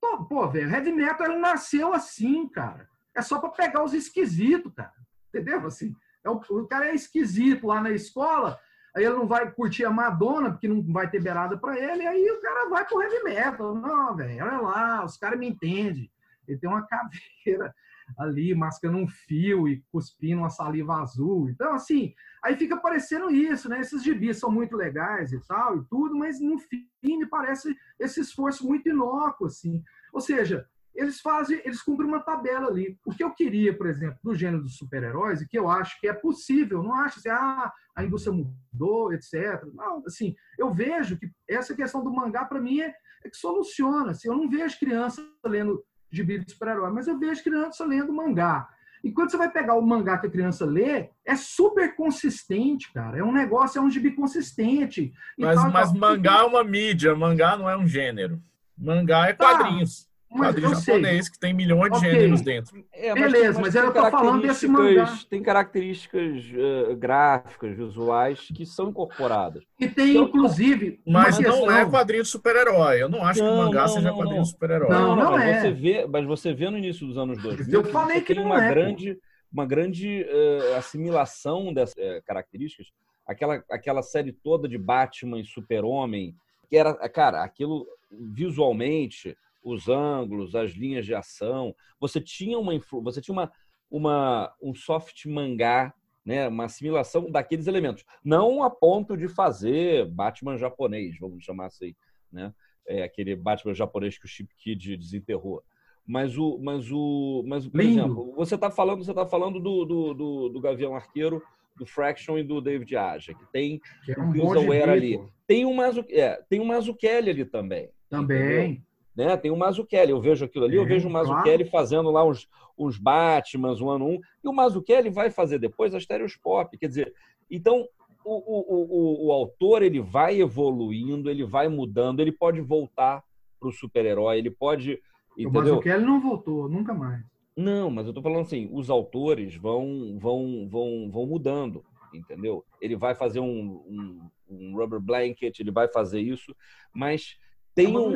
Pô, 0.00 0.24
pô, 0.24 0.48
velho, 0.48 0.68
heavy 0.68 0.90
metal 0.90 1.30
ele 1.30 1.38
nasceu 1.38 1.94
assim, 1.94 2.48
cara. 2.48 2.88
É 3.14 3.22
só 3.22 3.38
para 3.38 3.50
pegar 3.50 3.84
os 3.84 3.94
esquisitos, 3.94 4.72
cara. 4.74 4.99
Entendeu? 5.30 5.66
Assim, 5.66 5.94
é 6.24 6.30
o, 6.30 6.40
o 6.50 6.66
cara 6.66 6.88
é 6.88 6.94
esquisito 6.94 7.66
lá 7.66 7.80
na 7.80 7.90
escola, 7.90 8.58
aí 8.94 9.04
ele 9.04 9.14
não 9.14 9.26
vai 9.26 9.50
curtir 9.50 9.84
a 9.84 9.90
Madonna, 9.90 10.50
porque 10.50 10.68
não 10.68 10.82
vai 10.92 11.08
ter 11.08 11.22
beirada 11.22 11.56
para 11.56 11.78
ele, 11.78 12.06
aí 12.06 12.30
o 12.30 12.40
cara 12.40 12.68
vai 12.68 12.84
pro 12.84 13.00
heavy 13.00 13.22
metal. 13.22 13.74
Não, 13.74 14.16
velho, 14.16 14.44
olha 14.44 14.60
lá, 14.60 15.04
os 15.04 15.16
caras 15.16 15.38
me 15.38 15.48
entendem. 15.48 16.10
Ele 16.46 16.58
tem 16.58 16.68
uma 16.68 16.86
caveira 16.88 17.74
ali, 18.18 18.54
mascando 18.54 18.98
um 18.98 19.06
fio 19.06 19.68
e 19.68 19.82
cuspindo 19.92 20.40
uma 20.40 20.50
saliva 20.50 21.00
azul. 21.00 21.48
Então, 21.48 21.72
assim, 21.74 22.12
aí 22.42 22.56
fica 22.56 22.76
parecendo 22.76 23.30
isso, 23.30 23.68
né? 23.68 23.80
Esses 23.80 24.02
gibis 24.02 24.38
são 24.38 24.50
muito 24.50 24.76
legais 24.76 25.32
e 25.32 25.40
tal, 25.46 25.78
e 25.78 25.84
tudo, 25.84 26.16
mas 26.16 26.40
no 26.40 26.58
fim 26.58 26.88
me 27.02 27.26
parece 27.26 27.76
esse 27.98 28.20
esforço 28.20 28.66
muito 28.66 28.88
inócuo, 28.88 29.46
assim. 29.46 29.82
Ou 30.12 30.20
seja, 30.20 30.66
eles 30.94 31.20
fazem, 31.20 31.60
eles 31.64 31.82
cumprem 31.82 32.08
uma 32.08 32.20
tabela 32.20 32.68
ali. 32.68 32.98
O 33.04 33.12
que 33.12 33.22
eu 33.22 33.30
queria, 33.32 33.76
por 33.76 33.86
exemplo, 33.86 34.18
do 34.22 34.34
gênero 34.34 34.62
dos 34.62 34.76
super-heróis, 34.76 35.40
e 35.40 35.48
que 35.48 35.58
eu 35.58 35.68
acho 35.68 35.98
que 36.00 36.08
é 36.08 36.12
possível, 36.12 36.82
não 36.82 36.94
acho 36.94 37.18
assim, 37.18 37.28
ah, 37.28 37.72
a 37.96 38.04
indústria 38.04 38.34
mudou, 38.34 39.12
etc. 39.12 39.64
Não, 39.72 40.02
assim, 40.06 40.34
eu 40.58 40.72
vejo 40.72 41.18
que 41.18 41.30
essa 41.48 41.74
questão 41.74 42.02
do 42.02 42.12
mangá, 42.12 42.44
para 42.44 42.60
mim, 42.60 42.80
é, 42.80 42.94
é, 43.24 43.30
que 43.30 43.36
soluciona. 43.36 44.10
Assim, 44.12 44.28
eu 44.28 44.36
não 44.36 44.48
vejo 44.48 44.78
criança 44.78 45.26
lendo 45.44 45.82
gibi 46.10 46.38
de 46.44 46.52
super-herói, 46.52 46.90
mas 46.92 47.06
eu 47.06 47.18
vejo 47.18 47.42
criança 47.42 47.84
lendo 47.84 48.12
mangá. 48.12 48.68
E 49.02 49.10
quando 49.12 49.30
você 49.30 49.38
vai 49.38 49.50
pegar 49.50 49.76
o 49.76 49.82
mangá 49.82 50.18
que 50.18 50.26
a 50.26 50.30
criança 50.30 50.66
lê, 50.66 51.08
é 51.24 51.34
super 51.34 51.96
consistente, 51.96 52.92
cara. 52.92 53.18
É 53.18 53.24
um 53.24 53.32
negócio, 53.32 53.78
é 53.78 53.82
um 53.82 53.90
gibi 53.90 54.10
consistente. 54.10 55.12
Mas, 55.38 55.54
tal, 55.54 55.70
mas 55.70 55.90
tal. 55.90 55.98
mangá 55.98 56.38
é 56.40 56.42
uma 56.42 56.62
mídia, 56.62 57.14
mangá 57.14 57.56
não 57.56 57.70
é 57.70 57.76
um 57.76 57.86
gênero. 57.86 58.42
Mangá 58.76 59.28
é 59.28 59.32
tá. 59.32 59.56
quadrinhos. 59.56 60.09
Mas 60.30 60.48
quadrinho 60.48 60.76
sei. 60.76 60.94
japonês 60.94 61.28
que 61.28 61.38
tem 61.38 61.52
milhões 61.52 61.92
de 61.92 61.98
gêneros 62.00 62.40
dentro. 62.40 62.84
É, 62.92 63.12
Beleza, 63.12 63.54
tem- 63.54 63.62
mas 63.62 63.72
tem 63.74 63.82
eu 63.82 63.92
tô 63.92 64.10
falando 64.10 64.42
desse 64.42 64.68
mangá. 64.68 64.84
características- 64.84 65.24
Tem 65.24 65.42
características 65.42 66.44
eh, 66.54 66.94
gráficas, 66.94 67.76
visuais, 67.76 68.48
que 68.54 68.64
são 68.64 68.90
incorporadas. 68.90 69.64
E 69.78 69.88
tem, 69.88 70.14
Eu- 70.14 70.22
inclusive, 70.24 71.00
Mas 71.06 71.38
não 71.38 71.50
questão- 71.50 71.70
é 71.76 71.84
quadrinho 71.90 72.22
de 72.22 72.28
super-herói. 72.28 73.02
Eu 73.02 73.08
não 73.08 73.24
acho 73.24 73.40
que 73.40 73.46
Não, 73.46 73.54
o 73.54 73.58
mangá 73.64 73.80
não, 73.82 73.88
seja 73.88 74.08
não, 74.08 74.16
quadrinho 74.16 74.36
não. 74.36 74.42
de 74.42 74.48
super-herói. 74.50 74.88
Não, 74.90 75.16
não 75.16 75.30
mas 75.32 75.42
é. 75.42 75.60
Você 75.62 75.70
vê, 75.72 76.06
mas 76.06 76.24
você 76.26 76.54
vê 76.54 76.70
no 76.70 76.78
início 76.78 77.06
dos 77.06 77.18
anos 77.18 77.42
2000 77.42 77.74
Eu 77.80 77.84
falei 77.86 78.20
que 78.20 78.34
tem 78.34 78.36
não 78.36 78.44
uma 78.52 78.64
é, 78.64 78.68
grande, 78.68 79.18
uma 79.52 79.66
grande 79.66 80.24
eh, 80.28 80.76
assimilação 80.78 81.74
dessas 81.74 81.96
eh, 81.98 82.22
características. 82.24 82.86
Aquela, 83.26 83.62
aquela 83.70 84.02
série 84.02 84.32
toda 84.32 84.68
de 84.68 84.78
Batman 84.78 85.40
e 85.40 85.44
Super-Homem, 85.44 86.34
que 86.68 86.76
era, 86.76 86.94
cara, 87.08 87.42
aquilo 87.42 87.84
visualmente, 88.10 89.36
os 89.62 89.88
ângulos, 89.88 90.54
as 90.54 90.72
linhas 90.72 91.04
de 91.04 91.14
ação, 91.14 91.74
você 91.98 92.20
tinha 92.20 92.58
uma 92.58 92.72
você 93.02 93.20
tinha 93.20 93.32
uma, 93.32 93.52
uma 93.90 94.54
um 94.62 94.74
soft 94.74 95.26
mangá, 95.26 95.92
né, 96.24 96.48
uma 96.48 96.64
assimilação 96.64 97.30
daqueles 97.30 97.66
elementos, 97.66 98.04
não 98.24 98.62
a 98.62 98.70
ponto 98.70 99.16
de 99.16 99.28
fazer 99.28 100.06
Batman 100.06 100.56
japonês, 100.56 101.18
vamos 101.18 101.44
chamar 101.44 101.66
assim, 101.66 101.94
né? 102.32 102.52
É 102.86 103.02
aquele 103.02 103.36
Batman 103.36 103.74
japonês 103.74 104.18
que 104.18 104.24
o 104.24 104.28
Chip 104.28 104.52
Kid 104.56 104.96
desenterrou. 104.96 105.62
Mas 106.06 106.36
o, 106.36 106.58
mas 106.58 106.90
o, 106.90 107.44
mas 107.46 107.68
por 107.68 107.80
Lindo. 107.80 108.00
exemplo, 108.00 108.34
você 108.34 108.56
está 108.56 108.70
falando, 108.70 109.04
você 109.04 109.14
tá 109.14 109.26
falando 109.26 109.60
do, 109.60 109.84
do, 109.84 110.14
do, 110.14 110.48
do 110.48 110.60
Gavião 110.60 110.96
Arqueiro, 110.96 111.40
do 111.76 111.86
Fraction 111.86 112.36
e 112.38 112.42
do 112.42 112.60
David 112.60 112.96
Aja, 112.96 113.32
que 113.32 113.46
tem 113.52 113.80
que 114.04 114.12
é 114.12 114.18
o 114.18 114.22
um 114.22 114.32
gibi, 114.32 114.82
ali. 114.82 115.20
Tem 115.46 115.64
um 115.64 115.74
Mazu, 115.74 116.04
é, 116.10 116.42
tem 116.48 116.60
um 116.60 116.64
Mazzucchelli 116.64 117.30
ali 117.30 117.44
também. 117.44 117.90
Também. 118.08 118.84
Né? 119.26 119.36
Tem 119.36 119.50
o 119.50 119.56
Mazzucchelli, 119.56 120.10
eu 120.12 120.20
vejo 120.20 120.44
aquilo 120.44 120.64
ali, 120.64 120.76
eu 120.76 120.82
É, 120.82 120.86
vejo 120.86 121.08
o 121.08 121.10
Mazzucchelli 121.12 121.64
fazendo 121.66 122.10
lá 122.10 122.24
uns, 122.24 122.48
uns 122.78 122.96
Batmans, 122.98 123.80
um 123.80 123.90
ano 123.90 124.06
um, 124.06 124.20
e 124.42 124.48
o 124.48 124.52
Mazzucchelli 124.52 125.10
vai 125.10 125.30
fazer 125.30 125.58
depois 125.58 125.94
as 125.94 126.02
Stereoscope, 126.04 126.78
quer 126.78 126.88
dizer, 126.88 127.12
então 127.50 127.86
o, 128.24 128.34
o, 128.34 129.26
o, 129.26 129.26
o 129.26 129.32
autor 129.32 129.82
ele 129.82 130.00
vai 130.00 130.40
evoluindo, 130.40 131.30
ele 131.30 131.44
vai 131.44 131.68
mudando, 131.68 132.20
ele 132.20 132.32
pode 132.32 132.60
voltar 132.60 133.22
para 133.58 133.68
o 133.68 133.72
super-herói, 133.72 134.38
ele 134.38 134.50
pode, 134.50 134.98
O 135.36 135.40
entendeu? 135.42 135.50
Mazzucchelli 135.50 136.04
não 136.04 136.20
voltou, 136.20 136.68
nunca 136.68 136.94
mais. 136.94 137.22
Não, 137.56 137.90
mas 137.90 138.06
eu 138.06 138.14
tô 138.14 138.22
falando 138.22 138.42
assim, 138.42 138.68
os 138.72 138.88
autores 138.88 139.54
vão 139.54 140.16
vão 140.18 140.66
vão 140.66 141.10
vão 141.10 141.26
mudando, 141.26 141.84
entendeu? 142.14 142.64
Ele 142.80 142.96
vai 142.96 143.14
fazer 143.14 143.40
um, 143.40 143.82
um, 143.86 144.30
um 144.48 144.76
rubber 144.76 145.00
blanket, 145.00 145.58
ele 145.60 145.70
vai 145.70 145.86
fazer 145.88 146.20
isso, 146.20 146.56
mas 146.94 147.36
tem 147.74 147.96
um 147.96 148.12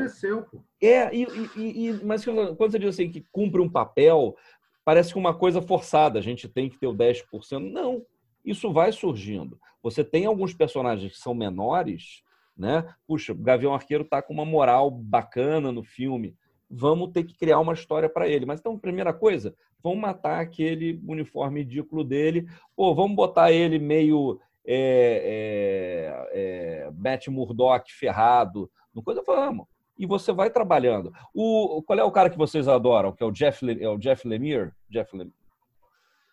pô. 0.50 0.62
é 0.82 1.14
e, 1.14 1.26
e, 1.56 1.88
e- 1.88 2.04
mas 2.04 2.24
quando 2.24 2.56
você 2.56 2.78
diz 2.78 2.90
assim 2.90 3.10
que 3.10 3.20
cumpre 3.32 3.60
um 3.60 3.68
papel, 3.68 4.36
parece 4.84 5.12
que 5.12 5.18
uma 5.18 5.34
coisa 5.34 5.62
forçada, 5.62 6.18
a 6.18 6.22
gente 6.22 6.48
tem 6.48 6.68
que 6.68 6.78
ter 6.78 6.86
o 6.86 6.94
10%. 6.94 7.70
Não, 7.70 8.04
isso 8.44 8.72
vai 8.72 8.92
surgindo. 8.92 9.58
Você 9.82 10.04
tem 10.04 10.26
alguns 10.26 10.54
personagens 10.54 11.12
que 11.12 11.18
são 11.18 11.34
menores, 11.34 12.22
né? 12.56 12.86
Puxa, 13.06 13.32
o 13.32 13.36
Gavião 13.36 13.74
Arqueiro 13.74 14.04
tá 14.04 14.22
com 14.22 14.32
uma 14.32 14.44
moral 14.44 14.90
bacana 14.90 15.72
no 15.72 15.82
filme. 15.82 16.36
Vamos 16.70 17.10
ter 17.12 17.24
que 17.24 17.36
criar 17.36 17.58
uma 17.60 17.72
história 17.72 18.08
para 18.08 18.28
ele. 18.28 18.46
Mas 18.46 18.60
então, 18.60 18.78
primeira 18.78 19.12
coisa, 19.12 19.54
vamos 19.82 19.98
matar 19.98 20.40
aquele 20.40 21.00
uniforme 21.06 21.60
ridículo 21.60 22.02
dele. 22.04 22.48
Pô, 22.74 22.94
vamos 22.94 23.16
botar 23.16 23.52
ele 23.52 23.78
meio 23.78 24.40
é, 24.66 26.26
é, 26.32 26.86
é, 26.86 26.90
Matt 26.96 27.28
Murdock 27.28 27.92
ferrado. 27.92 28.70
No 28.94 29.02
coisa, 29.02 29.22
vamos. 29.26 29.66
E 29.98 30.06
você 30.06 30.32
vai 30.32 30.50
trabalhando. 30.50 31.12
O, 31.32 31.82
qual 31.86 31.98
é 31.98 32.04
o 32.04 32.10
cara 32.10 32.28
que 32.30 32.36
vocês 32.38 32.66
adoram? 32.68 33.12
Que 33.12 33.22
é 33.22 33.26
o 33.26 33.30
Jeff, 33.30 33.64
é 33.80 33.88
o 33.88 33.96
Jeff 33.98 34.26
Lemire? 34.26 34.72
Jeff 34.90 35.16
Lem- 35.16 35.32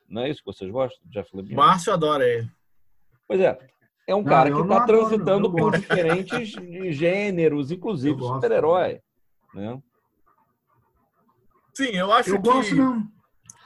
Não 0.09 0.23
é 0.23 0.29
isso 0.29 0.39
que 0.39 0.45
vocês 0.51 0.69
gostam? 0.71 0.99
Jeff 1.09 1.29
Lemire? 1.35 1.55
Márcio 1.55 1.93
adora 1.93 2.27
ele. 2.27 2.49
Pois 3.27 3.39
é. 3.39 3.57
É 4.07 4.15
um 4.15 4.19
Não, 4.23 4.25
cara 4.25 4.51
que 4.51 4.59
está 4.59 4.85
transitando 4.85 5.47
não. 5.47 5.51
Por 5.55 5.71
gosto. 5.71 5.79
diferentes 5.81 6.49
gêneros, 6.97 7.71
inclusive 7.71 8.19
super-herói. 8.19 8.99
Né? 9.53 9.79
Sim, 11.73 11.91
eu 11.95 12.11
acho 12.11 12.31
Eu 12.31 12.41
que. 12.41 12.49
gosto, 12.49 12.75
não. 12.75 13.07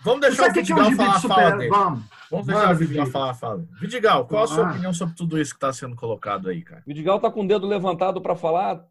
Vamos 0.04 0.22
deixar 0.22 0.50
o 0.50 0.54
Vidigal 0.54 0.92
falar 0.92 1.18
de 1.20 1.26
a 1.26 1.30
fala 1.30 1.52
dele. 1.58 1.70
Vamos. 1.70 2.04
Vamos 2.32 2.48
deixar 2.48 2.62
Manda, 2.68 2.74
o 2.74 2.78
Vidigal 2.78 3.06
Vidigal. 3.06 3.12
falar 3.12 3.32
a 3.32 3.34
fala. 3.34 3.68
Vidigal, 3.80 4.28
qual 4.28 4.44
a 4.44 4.48
sua 4.48 4.68
Ah. 4.68 4.72
opinião 4.72 4.94
sobre 4.94 5.16
tudo 5.16 5.40
isso 5.40 5.52
que 5.52 5.58
está 5.58 5.72
sendo 5.72 5.96
colocado 5.96 6.50
aí, 6.50 6.64
cara? 6.64 6.84
Vidigal 6.86 7.18
está 7.18 7.30
com 7.32 7.42
o 7.44 7.48
dedo 7.48 7.68
levantado 7.68 8.22
para 8.22 8.36
falar 8.36 8.86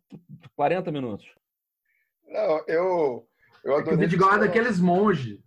40 0.55 0.91
minutos. 0.93 1.27
Não, 2.27 2.65
eu, 2.67 3.27
eu 3.65 3.79
É 3.81 3.95
o. 3.95 3.97
Vidigal 3.99 4.35
é 4.35 4.39
daqueles 4.41 4.79
monges. 4.81 5.39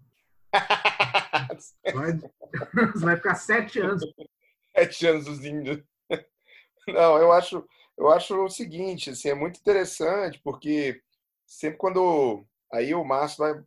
Vai... 1.94 2.14
Você 2.14 2.32
vai 3.06 3.16
ficar 3.16 3.36
sete 3.36 3.80
anos. 3.80 4.02
Sete 4.76 5.08
anos 5.08 5.28
os 5.28 5.44
índios. 5.46 5.82
Não, 6.88 7.18
eu 7.18 7.32
acho, 7.34 7.66
eu 7.98 8.10
acho 8.10 8.46
o 8.46 8.50
seguinte, 8.50 9.10
assim, 9.10 9.30
é 9.30 9.36
muito 9.36 9.60
interessante, 9.60 10.40
porque 10.44 11.02
sempre 11.46 11.78
quando. 11.78 12.46
Aí 12.72 12.94
o 12.94 13.04
Márcio 13.04 13.40
vai 13.40 13.62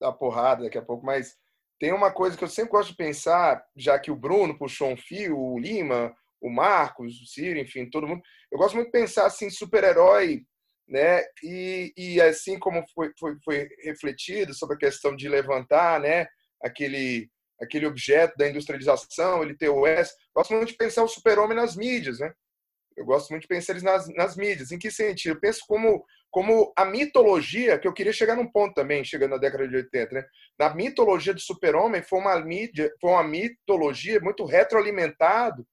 dar 0.00 0.12
porrada 0.12 0.64
daqui 0.64 0.76
a 0.78 0.82
pouco, 0.82 1.04
mas 1.04 1.36
tem 1.78 1.92
uma 1.92 2.12
coisa 2.12 2.36
que 2.36 2.44
eu 2.44 2.48
sempre 2.48 2.72
gosto 2.72 2.90
de 2.90 2.96
pensar, 2.96 3.62
já 3.76 3.98
que 3.98 4.10
o 4.10 4.16
Bruno 4.16 4.58
puxou 4.58 4.88
um 4.88 4.96
fio, 4.96 5.38
o 5.38 5.58
Lima, 5.58 6.14
o 6.40 6.50
Marcos, 6.50 7.20
o 7.20 7.26
Ciro, 7.26 7.58
enfim, 7.58 7.88
todo 7.88 8.06
mundo. 8.06 8.22
Eu 8.50 8.58
gosto 8.58 8.74
muito 8.74 8.86
de 8.86 8.92
pensar 8.92 9.26
assim, 9.26 9.50
super-herói, 9.50 10.44
né? 10.88 11.22
E, 11.42 11.92
e 11.96 12.20
assim 12.20 12.58
como 12.58 12.84
foi, 12.94 13.12
foi, 13.18 13.36
foi 13.44 13.68
refletido 13.82 14.54
sobre 14.54 14.76
a 14.76 14.78
questão 14.78 15.14
de 15.14 15.28
levantar, 15.28 16.00
né? 16.00 16.26
Aquele, 16.62 17.28
aquele 17.60 17.86
objeto 17.86 18.36
da 18.36 18.48
industrialização, 18.48 19.42
ele 19.42 19.56
ter 19.56 19.68
o 19.68 19.86
S. 19.86 20.14
Gosto 20.34 20.54
muito 20.54 20.68
de 20.68 20.76
pensar 20.76 21.02
o 21.02 21.08
super-homem 21.08 21.56
nas 21.56 21.76
mídias, 21.76 22.20
né? 22.20 22.32
Eu 22.96 23.04
gosto 23.04 23.30
muito 23.30 23.42
de 23.42 23.48
pensar 23.48 23.72
eles 23.72 23.82
nas, 23.82 24.08
nas 24.14 24.36
mídias. 24.36 24.72
Em 24.72 24.78
que 24.78 24.90
sentido? 24.90 25.34
Eu 25.34 25.40
penso 25.40 25.60
como, 25.66 26.04
como 26.30 26.72
a 26.76 26.84
mitologia, 26.84 27.78
que 27.78 27.88
eu 27.88 27.92
queria 27.92 28.12
chegar 28.12 28.36
num 28.36 28.50
ponto 28.50 28.74
também, 28.74 29.04
chegando 29.04 29.30
na 29.30 29.38
década 29.38 29.66
de 29.66 29.76
80, 29.76 30.14
né? 30.14 30.24
Na 30.58 30.74
mitologia 30.74 31.32
do 31.32 31.40
super-homem 31.40 32.02
foi 32.02 32.18
uma 32.18 32.38
mídia, 32.40 32.92
foi 33.00 33.10
uma 33.10 33.24
mitologia 33.24 34.20
muito 34.20 34.44
retroalimentado 34.44 35.66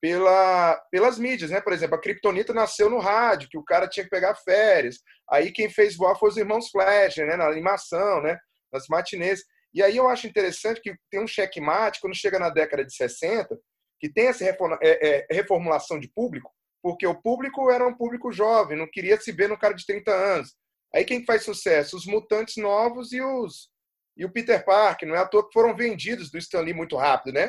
pela, 0.00 0.76
pelas 0.90 1.18
mídias, 1.18 1.50
né? 1.50 1.60
Por 1.60 1.72
exemplo, 1.72 1.96
a 1.96 2.00
Kryptonita 2.00 2.52
nasceu 2.52 2.90
no 2.90 2.98
rádio, 2.98 3.48
que 3.48 3.58
o 3.58 3.64
cara 3.64 3.88
tinha 3.88 4.04
que 4.04 4.10
pegar 4.10 4.34
férias. 4.34 4.98
Aí 5.30 5.50
quem 5.50 5.70
fez 5.70 5.96
voar 5.96 6.14
foi 6.14 6.28
os 6.28 6.36
irmãos 6.36 6.70
Flash, 6.70 7.16
né? 7.16 7.36
Na 7.36 7.46
animação, 7.46 8.22
né? 8.22 8.38
Nas 8.72 8.86
matinês. 8.88 9.40
E 9.72 9.82
aí 9.82 9.96
eu 9.96 10.08
acho 10.08 10.26
interessante 10.26 10.80
que 10.80 10.94
tem 11.10 11.20
um 11.20 11.26
checkmate 11.26 12.00
quando 12.00 12.14
chega 12.14 12.38
na 12.38 12.50
década 12.50 12.84
de 12.84 12.94
60, 12.94 13.58
que 13.98 14.12
tem 14.12 14.26
essa 14.26 14.44
é, 14.44 14.56
é, 14.82 15.26
reformulação 15.30 15.98
de 15.98 16.08
público, 16.08 16.52
porque 16.84 17.06
o 17.06 17.14
público 17.14 17.70
era 17.70 17.88
um 17.88 17.94
público 17.94 18.30
jovem, 18.30 18.76
não 18.76 18.86
queria 18.86 19.18
se 19.18 19.32
ver 19.32 19.48
no 19.48 19.56
cara 19.56 19.72
de 19.72 19.86
30 19.86 20.12
anos. 20.12 20.54
Aí 20.94 21.02
quem 21.02 21.24
faz 21.24 21.42
sucesso? 21.42 21.96
Os 21.96 22.04
mutantes 22.04 22.58
novos 22.58 23.10
e 23.10 23.22
os 23.22 23.70
e 24.14 24.22
o 24.22 24.30
Peter 24.30 24.62
Parker. 24.62 25.08
Não 25.08 25.16
é 25.16 25.18
à 25.18 25.26
toa 25.26 25.46
que 25.46 25.52
foram 25.54 25.74
vendidos 25.74 26.30
do 26.30 26.36
Stan 26.36 26.60
Lee 26.60 26.74
muito 26.74 26.94
rápido, 26.94 27.32
né? 27.32 27.48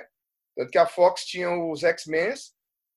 Tanto 0.55 0.71
que 0.71 0.77
a 0.77 0.85
Fox 0.85 1.25
tinha 1.25 1.51
os 1.51 1.83
X-Men 1.83 2.33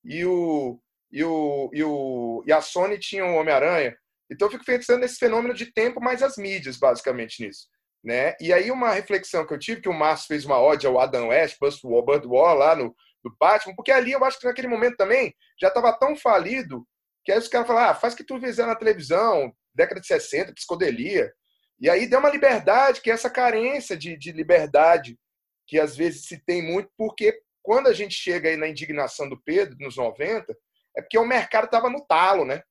e 0.05 0.24
o 0.24 0.81
e 1.10 1.24
o 1.24 1.70
e 1.73 1.82
o 1.82 2.44
e 2.47 2.52
a 2.52 2.60
Sony 2.60 3.01
tinha 3.01 3.27
o 3.27 3.35
Homem-Aranha. 3.35 3.98
Então 4.31 4.47
eu 4.47 4.52
fico 4.52 4.65
pensando 4.65 5.01
nesse 5.01 5.19
fenômeno 5.19 5.52
de 5.52 5.73
tempo 5.73 6.01
mais 6.01 6.23
as 6.23 6.36
mídias, 6.36 6.77
basicamente 6.77 7.44
nisso, 7.44 7.66
né? 8.05 8.36
E 8.40 8.52
aí 8.52 8.70
uma 8.70 8.93
reflexão 8.93 9.44
que 9.44 9.52
eu 9.52 9.59
tive 9.59 9.81
que 9.81 9.89
o 9.89 9.93
Márcio 9.93 10.28
fez 10.28 10.44
uma 10.44 10.60
ode 10.60 10.86
ao 10.86 11.01
Adam 11.01 11.31
West, 11.31 11.59
Bud 11.59 12.27
War 12.28 12.55
lá 12.55 12.77
no 12.77 12.94
do 13.29 13.37
Batman, 13.39 13.75
porque 13.75 13.93
ali 13.93 14.13
eu 14.13 14.25
acho 14.25 14.39
que 14.39 14.47
naquele 14.47 14.69
momento 14.69 14.97
também 14.97 15.35
já 15.61 15.69
estava 15.69 15.93
tão 15.93 16.17
falido 16.17 16.87
que 17.25 17.33
aí 17.33 17.39
os 17.39 17.49
caras 17.49 17.67
falaram, 17.67 17.91
ah, 17.91 17.95
faz 17.95 18.15
o 18.15 18.17
que 18.17 18.25
tu 18.25 18.41
fizer 18.41 18.65
na 18.67 18.75
televisão, 18.75 19.53
década 19.75 20.01
de 20.01 20.07
60, 20.07 20.55
psicodelia. 20.55 21.31
E 21.81 21.91
aí 21.91 22.07
deu 22.07 22.21
uma 22.21 22.31
liberdade, 22.31 23.01
que 23.01 23.11
é 23.11 23.15
essa 23.15 23.29
carência 23.29 23.97
de, 23.97 24.17
de 24.17 24.33
liberdade 24.33 25.19
que 25.67 25.79
às 25.79 25.95
vezes 25.95 26.25
se 26.25 26.43
tem 26.45 26.63
muito, 26.63 26.91
porque 26.97 27.39
quando 27.63 27.89
a 27.89 27.93
gente 27.93 28.15
chega 28.15 28.49
aí 28.49 28.57
na 28.57 28.67
indignação 28.67 29.29
do 29.29 29.39
Pedro, 29.43 29.77
nos 29.79 29.97
90, 29.97 30.57
é 30.97 31.03
porque 31.03 31.19
o 31.19 31.27
mercado 31.27 31.67
estava 31.67 31.91
no 31.91 32.05
talo, 32.07 32.47
né? 32.47 32.63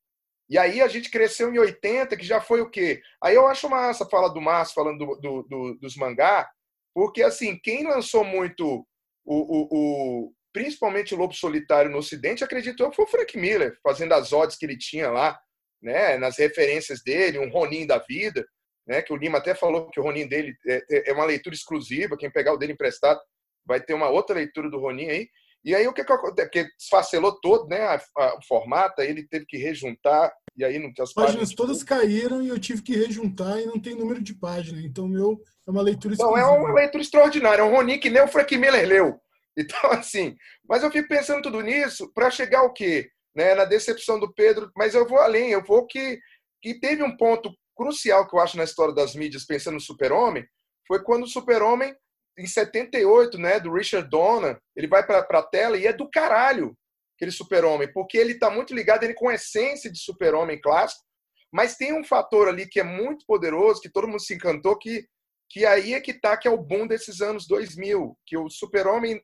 E 0.49 0.57
aí 0.57 0.81
a 0.81 0.87
gente 0.87 1.11
cresceu 1.11 1.53
em 1.53 1.59
80, 1.59 2.17
que 2.17 2.25
já 2.25 2.41
foi 2.41 2.61
o 2.61 2.69
quê? 2.69 3.01
Aí 3.21 3.35
eu 3.35 3.47
acho 3.47 3.69
massa 3.69 4.05
a 4.05 4.09
fala 4.09 4.29
do 4.29 4.41
Márcio 4.41 4.73
falando 4.73 5.05
do, 5.05 5.15
do, 5.17 5.43
do, 5.43 5.73
dos 5.75 5.95
mangá, 5.95 6.49
porque 6.95 7.21
assim, 7.21 7.59
quem 7.61 7.87
lançou 7.87 8.23
muito 8.23 8.87
o, 9.23 9.35
o, 9.35 9.67
o, 9.71 10.33
principalmente 10.57 11.13
o 11.13 11.17
Lobo 11.17 11.35
Solitário 11.35 11.91
no 11.91 11.99
Ocidente, 11.99 12.43
acredito 12.43 12.81
eu, 12.81 12.91
foi 12.91 13.05
o 13.05 13.07
Frank 13.07 13.37
Miller, 13.37 13.77
fazendo 13.83 14.13
as 14.13 14.33
odds 14.33 14.57
que 14.57 14.65
ele 14.65 14.75
tinha 14.75 15.11
lá, 15.11 15.39
né, 15.79 16.17
nas 16.17 16.39
referências 16.39 17.03
dele, 17.03 17.37
um 17.37 17.51
Ronin 17.51 17.85
da 17.85 17.99
vida, 17.99 18.43
né, 18.87 19.03
que 19.03 19.13
o 19.13 19.15
Lima 19.15 19.37
até 19.37 19.53
falou 19.53 19.87
que 19.91 19.99
o 19.99 20.03
Ronin 20.03 20.27
dele 20.27 20.55
é, 20.67 21.11
é 21.11 21.13
uma 21.13 21.25
leitura 21.25 21.53
exclusiva, 21.53 22.17
quem 22.17 22.31
pegar 22.31 22.53
o 22.53 22.57
dele 22.57 22.73
emprestado 22.73 23.19
vai 23.67 23.79
ter 23.79 23.93
uma 23.93 24.09
outra 24.09 24.35
leitura 24.35 24.67
do 24.67 24.79
Ronin 24.79 25.09
aí. 25.09 25.27
E 25.63 25.75
aí 25.75 25.87
o 25.87 25.93
que, 25.93 26.03
que 26.03 26.11
acontece? 26.11 26.47
Porque 26.47 26.67
desfacelou 26.75 27.39
todo 27.39 27.67
né, 27.67 27.81
a, 27.81 28.01
a, 28.17 28.37
o 28.37 28.41
formato, 28.47 28.99
aí 29.01 29.09
ele 29.09 29.27
teve 29.27 29.45
que 29.45 29.57
rejuntar 29.57 30.33
E 30.55 30.65
aí 30.65 30.79
não, 30.79 30.89
as 30.89 31.09
As 31.09 31.13
páginas 31.13 31.13
páginas 31.13 31.53
todas 31.53 31.83
caíram 31.83 32.41
e 32.41 32.47
eu 32.47 32.57
tive 32.57 32.81
que 32.81 32.95
rejuntar 32.95 33.61
e 33.61 33.65
não 33.67 33.79
tem 33.79 33.93
número 33.93 34.23
de 34.23 34.33
página. 34.33 34.81
Então, 34.81 35.07
meu 35.07 35.39
é 35.67 35.69
uma 35.69 35.81
leitura 35.83 36.15
Não, 36.17 36.35
é 36.35 36.45
uma 36.45 36.73
leitura 36.73 37.03
extraordinária. 37.03 37.61
É 37.61 37.65
um 37.65 37.71
Rony 37.71 37.99
que 37.99 38.09
nem 38.09 38.23
o 38.23 38.27
Frank 38.27 38.57
Miller 38.57 38.87
leu. 38.87 39.19
Então, 39.57 39.79
assim, 39.91 40.35
mas 40.67 40.83
eu 40.83 40.91
fico 40.91 41.07
pensando 41.07 41.41
tudo 41.41 41.61
nisso 41.61 42.11
para 42.13 42.29
chegar 42.29 42.59
ao 42.59 42.73
quê? 42.73 43.09
Né, 43.35 43.53
na 43.53 43.65
decepção 43.65 44.19
do 44.19 44.33
Pedro, 44.33 44.71
mas 44.75 44.95
eu 44.95 45.07
vou 45.07 45.19
além, 45.19 45.51
eu 45.51 45.63
vou 45.63 45.85
que, 45.85 46.19
que 46.61 46.79
teve 46.79 47.03
um 47.03 47.15
ponto 47.15 47.53
crucial 47.75 48.27
que 48.27 48.35
eu 48.35 48.39
acho 48.39 48.57
na 48.57 48.63
história 48.63 48.93
das 48.93 49.13
mídias, 49.13 49.45
pensando 49.45 49.75
no 49.75 49.79
Super-Homem, 49.79 50.43
foi 50.87 51.03
quando 51.03 51.23
o 51.23 51.27
Super-Homem, 51.27 51.95
em 52.35 52.47
78, 52.47 53.37
né, 53.37 53.59
do 53.59 53.71
Richard 53.71 54.09
Donner, 54.09 54.59
ele 54.75 54.87
vai 54.87 55.05
para 55.05 55.19
a 55.19 55.43
tela 55.43 55.77
e 55.77 55.85
é 55.85 55.93
do 55.93 56.09
caralho 56.09 56.75
aquele 57.17 57.31
Super-Homem, 57.31 57.91
porque 57.91 58.17
ele 58.17 58.33
está 58.33 58.49
muito 58.49 58.73
ligado 58.73 59.03
ele 59.03 59.15
com 59.15 59.29
a 59.29 59.33
essência 59.33 59.91
de 59.91 59.99
Super-Homem 59.99 60.61
clássico, 60.61 61.03
mas 61.51 61.75
tem 61.75 61.93
um 61.93 62.03
fator 62.03 62.47
ali 62.47 62.67
que 62.67 62.79
é 62.79 62.83
muito 62.83 63.25
poderoso, 63.25 63.81
que 63.81 63.89
todo 63.89 64.07
mundo 64.07 64.21
se 64.21 64.35
encantou, 64.35 64.77
que, 64.77 65.07
que 65.49 65.65
aí 65.65 65.93
é 65.93 66.01
que 66.01 66.13
tá, 66.13 66.37
que 66.37 66.47
é 66.47 66.51
o 66.51 66.61
boom 66.61 66.85
desses 66.85 67.21
anos 67.21 67.47
2000, 67.47 68.15
que 68.25 68.37
o 68.37 68.49
Super-Homem, 68.49 69.19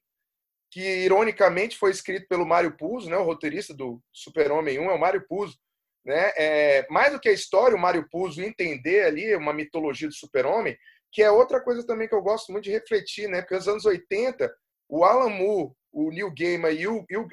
que 0.73 0.81
ironicamente 0.81 1.77
foi 1.77 1.91
escrito 1.91 2.27
pelo 2.27 2.47
Mário 2.47 2.75
Puzo, 2.75 3.07
né, 3.07 3.15
o 3.15 3.23
roteirista 3.23 3.75
do 3.75 4.01
Super-Homem 4.11 4.79
1 4.79 4.89
é 4.89 4.93
o 4.95 4.99
Mário 4.99 5.23
Puzo, 5.27 5.55
né, 6.03 6.31
é, 6.35 6.87
mais 6.89 7.13
do 7.13 7.19
que 7.19 7.29
a 7.29 7.31
história, 7.31 7.77
o 7.77 7.79
Mário 7.79 8.09
Puzo 8.09 8.41
entender 8.41 9.03
ali 9.03 9.35
uma 9.35 9.53
mitologia 9.53 10.07
do 10.07 10.15
Super-Homem, 10.15 10.75
que 11.11 11.21
é 11.21 11.29
outra 11.29 11.61
coisa 11.61 11.85
também 11.85 12.07
que 12.07 12.15
eu 12.15 12.23
gosto 12.23 12.51
muito 12.51 12.63
de 12.63 12.71
refletir, 12.71 13.29
né, 13.29 13.41
porque 13.41 13.53
nos 13.53 13.67
anos 13.67 13.85
80, 13.85 14.51
o 14.89 15.05
Alan 15.05 15.29
Moore, 15.29 15.73
o 15.91 16.09
Neil 16.09 16.33
Gaiman 16.35 16.71
e 16.71 16.87
o, 16.87 17.05
e 17.07 17.17
o, 17.17 17.27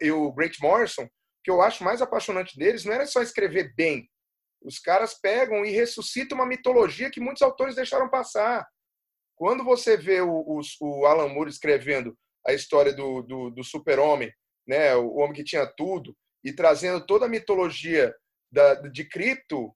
e 0.00 0.10
o 0.10 0.32
Grant 0.32 0.58
Morrison, 0.58 1.06
que 1.44 1.50
eu 1.50 1.60
acho 1.60 1.84
mais 1.84 2.00
apaixonante 2.00 2.58
deles, 2.58 2.86
não 2.86 2.94
era 2.94 3.04
só 3.04 3.20
escrever 3.20 3.74
bem, 3.76 4.08
os 4.62 4.78
caras 4.78 5.12
pegam 5.12 5.66
e 5.66 5.70
ressuscitam 5.70 6.38
uma 6.38 6.46
mitologia 6.46 7.10
que 7.10 7.20
muitos 7.20 7.42
autores 7.42 7.76
deixaram 7.76 8.08
passar. 8.08 8.66
Quando 9.36 9.62
você 9.62 9.98
vê 9.98 10.22
o, 10.22 10.30
o, 10.30 10.60
o 10.80 11.04
Alan 11.04 11.28
Moore 11.28 11.50
escrevendo 11.50 12.16
a 12.46 12.52
história 12.52 12.92
do, 12.92 13.22
do, 13.22 13.50
do 13.50 13.64
super-homem, 13.64 14.32
né, 14.66 14.94
o 14.94 15.16
homem 15.16 15.34
que 15.34 15.44
tinha 15.44 15.66
tudo, 15.66 16.16
e 16.44 16.52
trazendo 16.52 17.04
toda 17.04 17.26
a 17.26 17.28
mitologia 17.28 18.14
da, 18.50 18.74
de 18.74 19.04
Krypton, 19.04 19.74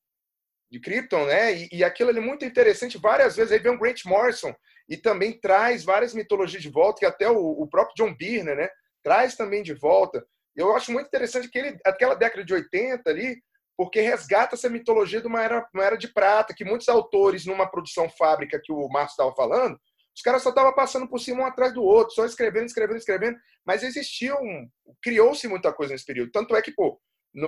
de 0.71 0.79
Krypton, 0.81 1.27
né, 1.27 1.55
e, 1.55 1.69
e 1.73 1.85
aquilo 1.85 2.11
é 2.11 2.21
muito 2.21 2.45
interessante 2.45 2.97
várias 2.97 3.37
vezes. 3.37 3.53
Aí 3.53 3.59
vem 3.59 3.73
o 3.73 3.79
Grant 3.79 4.05
Morrison 4.05 4.55
e 4.89 4.97
também 4.97 5.39
traz 5.39 5.85
várias 5.85 6.15
mitologias 6.15 6.63
de 6.63 6.69
volta, 6.69 7.01
que 7.01 7.07
até 7.07 7.29
o, 7.29 7.37
o 7.37 7.67
próprio 7.67 7.97
John 7.97 8.15
Byrne, 8.15 8.55
né, 8.55 8.69
traz 9.03 9.37
também 9.37 9.63
de 9.63 9.75
volta. 9.75 10.25
Eu 10.55 10.75
acho 10.75 10.93
muito 10.93 11.07
interessante 11.07 11.47
aquele, 11.47 11.79
aquela 11.85 12.15
década 12.15 12.45
de 12.45 12.55
80 12.55 13.09
ali, 13.09 13.43
porque 13.77 14.01
resgata 14.01 14.55
essa 14.55 14.69
mitologia 14.69 15.21
de 15.21 15.27
uma 15.27 15.43
era, 15.43 15.67
uma 15.73 15.85
era 15.85 15.97
de 15.97 16.09
prata, 16.13 16.55
que 16.55 16.65
muitos 16.65 16.89
autores, 16.89 17.47
numa 17.47 17.71
produção 17.71 18.11
fábrica 18.11 18.61
que 18.63 18.73
o 18.73 18.89
Márcio 18.89 19.13
estava 19.13 19.35
falando, 19.35 19.81
os 20.15 20.23
caras 20.23 20.43
só 20.43 20.51
estavam 20.51 20.75
passando 20.75 21.09
por 21.09 21.19
cima 21.19 21.43
um 21.43 21.47
atrás 21.47 21.73
do 21.73 21.83
outro, 21.83 22.15
só 22.15 22.25
escrevendo, 22.25 22.67
escrevendo, 22.67 22.99
escrevendo, 22.99 23.39
mas 23.65 23.83
existiu, 23.83 24.37
um, 24.37 24.69
criou-se 25.03 25.47
muita 25.49 25.73
coisa 25.73 25.93
nesse 25.93 26.05
período. 26.05 26.33
Tanto 26.33 26.55
é 26.57 26.63
que, 26.63 26.73
pô, 26.73 27.01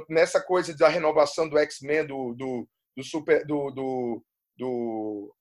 nessa 0.09 0.41
coisa 0.41 0.77
da 0.77 0.89
renovação 0.89 1.49
do 1.49 1.59
X-Men, 1.59 2.07
do, 2.07 2.35
do, 2.35 2.69
do, 2.97 3.05
super, 3.05 3.45
do, 3.45 3.71
do, 3.71 4.25
do, 4.57 5.35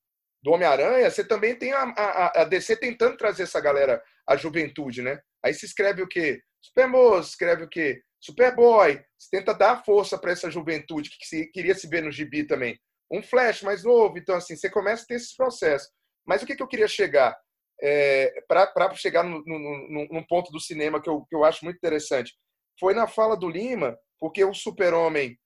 do 0.43 0.51
Homem-Aranha, 0.51 1.09
você 1.09 1.23
também 1.23 1.55
tem 1.55 1.71
a, 1.73 1.83
a, 1.83 2.41
a 2.41 2.43
DC 2.45 2.75
tentando 2.77 3.17
trazer 3.17 3.43
essa 3.43 3.61
galera, 3.61 4.01
a 4.27 4.35
juventude, 4.35 5.01
né? 5.01 5.19
Aí 5.43 5.53
se 5.53 5.65
escreve 5.65 6.01
o 6.01 6.07
quê? 6.07 6.41
Supermoço, 6.61 7.29
escreve 7.29 7.63
o 7.63 7.69
quê? 7.69 8.01
Superboy, 8.19 9.03
você 9.17 9.29
tenta 9.31 9.53
dar 9.53 9.83
força 9.83 10.17
para 10.17 10.31
essa 10.31 10.49
juventude 10.49 11.09
que 11.09 11.25
se, 11.25 11.47
queria 11.47 11.73
se 11.73 11.87
ver 11.87 12.03
no 12.03 12.11
gibi 12.11 12.45
também. 12.45 12.79
Um 13.11 13.21
Flash 13.21 13.63
mais 13.63 13.83
novo, 13.83 14.17
então 14.17 14.35
assim, 14.35 14.55
você 14.55 14.69
começa 14.69 15.03
a 15.03 15.07
ter 15.07 15.15
esse 15.15 15.35
processo. 15.35 15.89
Mas 16.25 16.41
o 16.41 16.45
que, 16.45 16.55
que 16.55 16.63
eu 16.63 16.67
queria 16.67 16.87
chegar? 16.87 17.37
É, 17.81 18.43
para 18.47 18.93
chegar 18.93 19.23
no, 19.23 19.43
no, 19.43 20.07
num 20.11 20.23
ponto 20.23 20.51
do 20.51 20.59
cinema 20.59 21.01
que 21.01 21.09
eu, 21.09 21.25
que 21.25 21.35
eu 21.35 21.43
acho 21.43 21.65
muito 21.65 21.77
interessante. 21.77 22.35
Foi 22.79 22.93
na 22.93 23.07
fala 23.07 23.35
do 23.35 23.49
Lima, 23.49 23.97
porque 24.19 24.43
o 24.43 24.53
Super-Homem 24.53 25.37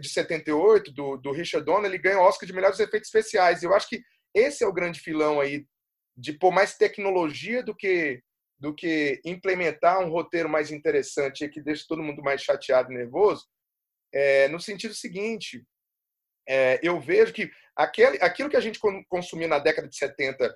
de 0.00 0.08
78, 0.08 0.92
do, 0.92 1.16
do 1.16 1.32
Richard 1.32 1.66
Donner, 1.66 1.90
ele 1.90 1.98
ganha 1.98 2.20
o 2.20 2.22
Oscar 2.22 2.46
de 2.46 2.52
melhores 2.52 2.78
efeitos 2.78 3.08
especiais. 3.08 3.62
Eu 3.62 3.74
acho 3.74 3.88
que 3.88 4.00
esse 4.32 4.62
é 4.62 4.66
o 4.66 4.72
grande 4.72 5.00
filão 5.00 5.40
aí, 5.40 5.66
de 6.16 6.32
pôr 6.32 6.52
mais 6.52 6.76
tecnologia 6.76 7.62
do 7.62 7.74
que 7.74 8.22
do 8.56 8.72
que 8.72 9.20
implementar 9.24 10.00
um 10.00 10.08
roteiro 10.08 10.48
mais 10.48 10.70
interessante 10.70 11.46
que 11.48 11.60
deixa 11.60 11.84
todo 11.86 12.02
mundo 12.02 12.22
mais 12.22 12.40
chateado 12.40 12.90
e 12.90 12.94
nervoso, 12.94 13.46
é, 14.12 14.48
no 14.48 14.60
sentido 14.60 14.94
seguinte, 14.94 15.66
é, 16.48 16.78
eu 16.82 17.00
vejo 17.00 17.32
que 17.32 17.50
aquele, 17.76 18.18
aquilo 18.22 18.48
que 18.48 18.56
a 18.56 18.60
gente 18.60 18.78
consumia 19.08 19.48
na 19.48 19.58
década 19.58 19.88
de 19.88 19.96
70 19.96 20.54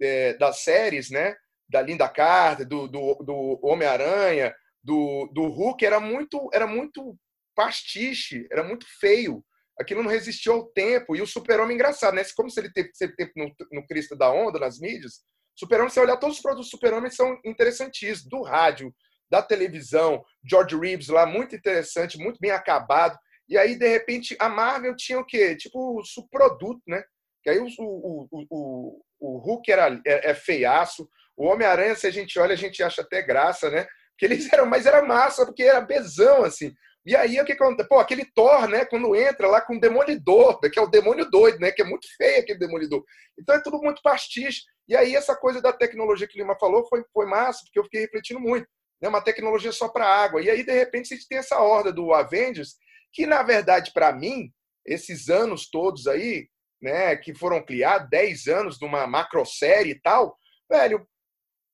é, 0.00 0.34
das 0.34 0.60
séries, 0.60 1.10
né, 1.10 1.36
da 1.68 1.82
Linda 1.82 2.08
Carter, 2.08 2.66
do, 2.66 2.86
do, 2.86 3.14
do 3.14 3.60
Homem-Aranha, 3.62 4.54
do, 4.82 5.30
do 5.32 5.46
Hulk, 5.48 5.84
era 5.84 5.98
muito, 5.98 6.48
era 6.52 6.66
muito 6.66 7.16
pastiche, 7.54 8.46
era 8.50 8.62
muito 8.62 8.86
feio. 9.00 9.44
Aquilo 9.78 10.02
não 10.02 10.10
resistiu 10.10 10.52
ao 10.52 10.66
tempo. 10.66 11.16
E 11.16 11.20
o 11.20 11.26
super-homem, 11.26 11.74
engraçado, 11.74 12.14
né? 12.14 12.22
Como 12.36 12.48
se 12.48 12.60
ele 12.60 12.72
teve, 12.72 12.90
tempo 13.16 13.32
no, 13.36 13.52
no 13.72 13.86
crista 13.86 14.16
da 14.16 14.30
onda, 14.30 14.58
nas 14.58 14.78
mídias, 14.78 15.24
Super-Homem, 15.56 15.90
você 15.90 16.00
olhar 16.00 16.18
todos 16.18 16.36
os 16.36 16.42
produtos 16.42 16.70
Super-Homem 16.70 17.10
são 17.10 17.40
interessantíssimos, 17.44 18.28
do 18.28 18.42
rádio, 18.42 18.94
da 19.30 19.42
televisão, 19.42 20.22
George 20.48 20.76
Reeves 20.76 21.08
lá, 21.08 21.26
muito 21.26 21.56
interessante, 21.56 22.18
muito 22.18 22.38
bem 22.38 22.50
acabado. 22.50 23.18
E 23.48 23.56
aí, 23.56 23.76
de 23.76 23.88
repente, 23.88 24.36
a 24.40 24.48
Marvel 24.48 24.96
tinha 24.96 25.20
o 25.20 25.24
quê? 25.24 25.56
Tipo, 25.56 26.00
o 26.00 26.04
subproduto, 26.04 26.82
né? 26.86 27.02
Que 27.42 27.50
aí 27.50 27.58
o, 27.58 27.66
o, 27.78 28.28
o, 28.50 29.02
o 29.20 29.38
Hulk 29.38 29.70
era, 29.70 30.00
é, 30.06 30.30
é 30.30 30.34
feiaço, 30.34 31.08
o 31.36 31.46
Homem-Aranha, 31.46 31.94
se 31.94 32.06
a 32.06 32.10
gente 32.10 32.38
olha, 32.38 32.54
a 32.54 32.56
gente 32.56 32.82
acha 32.82 33.02
até 33.02 33.22
graça, 33.22 33.70
né? 33.70 33.86
Porque 34.12 34.24
eles 34.24 34.50
eram, 34.52 34.66
mas 34.66 34.86
era 34.86 35.02
massa, 35.02 35.44
porque 35.44 35.62
era 35.62 35.80
bezão, 35.80 36.44
assim. 36.44 36.74
E 37.04 37.14
aí, 37.14 37.40
o 37.40 37.44
que 37.44 37.52
acontece? 37.52 37.88
Pô, 37.88 38.00
aquele 38.00 38.24
Thor, 38.24 38.66
né? 38.66 38.84
Quando 38.84 39.14
entra 39.14 39.46
lá 39.46 39.60
com 39.60 39.76
o 39.76 39.80
Demolidor, 39.80 40.58
que 40.58 40.76
é 40.76 40.82
o 40.82 40.88
demônio 40.88 41.30
doido, 41.30 41.60
né? 41.60 41.70
Que 41.70 41.82
é 41.82 41.84
muito 41.84 42.08
feio 42.16 42.40
aquele 42.40 42.58
Demolidor. 42.58 43.04
Então 43.38 43.54
é 43.54 43.62
tudo 43.62 43.78
muito 43.78 44.02
pastiche. 44.02 44.62
E 44.88 44.96
aí, 44.96 45.14
essa 45.14 45.36
coisa 45.36 45.62
da 45.62 45.72
tecnologia 45.72 46.26
que 46.26 46.36
o 46.36 46.42
Lima 46.42 46.58
falou 46.58 46.84
foi, 46.88 47.04
foi 47.12 47.26
massa, 47.26 47.60
porque 47.64 47.78
eu 47.78 47.84
fiquei 47.84 48.00
refletindo 48.00 48.40
muito. 48.40 48.66
Né? 49.00 49.08
Uma 49.08 49.22
tecnologia 49.22 49.70
só 49.70 49.88
para 49.88 50.04
água. 50.04 50.42
E 50.42 50.50
aí, 50.50 50.64
de 50.64 50.72
repente, 50.72 51.14
a 51.14 51.16
gente 51.16 51.28
tem 51.28 51.38
essa 51.38 51.60
horda 51.60 51.92
do 51.92 52.12
Avengers, 52.12 52.74
que, 53.16 53.26
na 53.26 53.42
verdade, 53.42 53.92
para 53.94 54.12
mim, 54.12 54.52
esses 54.84 55.30
anos 55.30 55.70
todos 55.70 56.06
aí, 56.06 56.50
né, 56.82 57.16
que 57.16 57.34
foram 57.34 57.64
criados, 57.64 58.10
10 58.10 58.46
anos 58.46 58.78
de 58.78 58.84
uma 58.84 59.06
macrosérie 59.06 59.92
e 59.92 60.00
tal, 60.02 60.38
velho, 60.70 61.08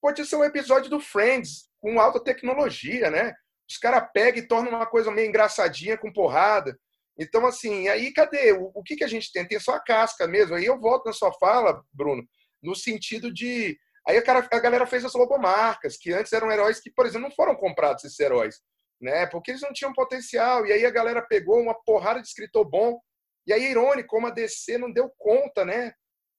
pode 0.01 0.25
ser 0.25 0.37
um 0.37 0.45
episódio 0.45 0.89
do 0.89 1.01
Friends 1.01 1.69
com 1.81 2.01
alta 2.01 2.23
tecnologia, 2.23 3.11
né? 3.11 3.35
Os 3.69 3.77
caras 3.77 4.09
pegam 4.15 4.41
e 4.41 4.47
tornam 4.47 4.71
uma 4.71 4.87
coisa 4.87 5.11
meio 5.11 5.29
engraçadinha 5.29 5.99
com 5.99 6.13
porrada. 6.13 6.79
Então, 7.19 7.45
assim, 7.45 7.89
aí 7.89 8.13
cadê? 8.13 8.53
O, 8.53 8.71
o 8.73 8.83
que, 8.85 8.95
que 8.95 9.05
a 9.05 9.09
gente 9.09 9.33
tem? 9.33 9.45
Tem 9.45 9.59
só 9.59 9.75
a 9.75 9.83
casca 9.83 10.29
mesmo. 10.29 10.55
Aí 10.55 10.65
eu 10.65 10.79
volto 10.79 11.07
na 11.07 11.13
sua 11.13 11.33
fala, 11.41 11.83
Bruno, 11.93 12.23
no 12.63 12.77
sentido 12.77 13.35
de. 13.35 13.77
Aí 14.07 14.17
a, 14.17 14.23
cara, 14.23 14.49
a 14.49 14.61
galera 14.61 14.87
fez 14.87 15.05
as 15.05 15.15
logomarcas, 15.15 15.97
que 15.97 16.13
antes 16.13 16.33
eram 16.33 16.53
heróis 16.53 16.81
que, 16.81 16.91
por 16.93 17.05
exemplo, 17.05 17.29
não 17.29 17.35
foram 17.35 17.57
comprados 17.57 18.05
esses 18.05 18.21
heróis, 18.21 18.61
né? 19.03 19.27
Porque 19.27 19.51
eles 19.51 19.61
não 19.61 19.73
tinham 19.73 19.93
potencial. 19.93 20.65
E 20.65 20.73
aí 20.73 20.87
a 20.87 20.91
galera 20.91 21.21
pegou 21.21 21.61
uma 21.61 21.75
porrada 21.75 22.23
de 22.23 22.29
escritor 22.29 22.65
bom. 22.65 23.01
E 23.47 23.53
aí, 23.53 23.65
irônico, 23.65 24.09
como 24.09 24.29
a 24.29 24.31
DC 24.31 24.79
não 24.79 24.93
deu 24.93 25.11
conta, 25.19 25.65
né? 25.65 25.93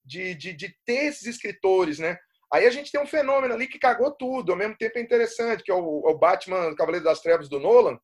De, 0.04 0.34
de, 0.34 0.54
de 0.54 0.76
ter 0.86 1.06
esses 1.06 1.28
escritores, 1.28 2.00
né? 2.00 2.18
Aí 2.52 2.66
a 2.66 2.70
gente 2.70 2.92
tem 2.92 3.02
um 3.02 3.08
fenômeno 3.08 3.54
ali 3.54 3.68
que 3.68 3.80
cagou 3.80 4.12
tudo, 4.12 4.52
ao 4.52 4.58
mesmo 4.58 4.78
tempo 4.78 4.98
é 4.98 5.02
interessante, 5.02 5.64
que 5.64 5.72
é 5.72 5.74
o, 5.74 6.04
o 6.06 6.18
Batman 6.18 6.76
Cavaleiro 6.76 7.04
das 7.04 7.20
Trevas 7.20 7.50
do 7.50 7.60
Nolan, 7.60 7.98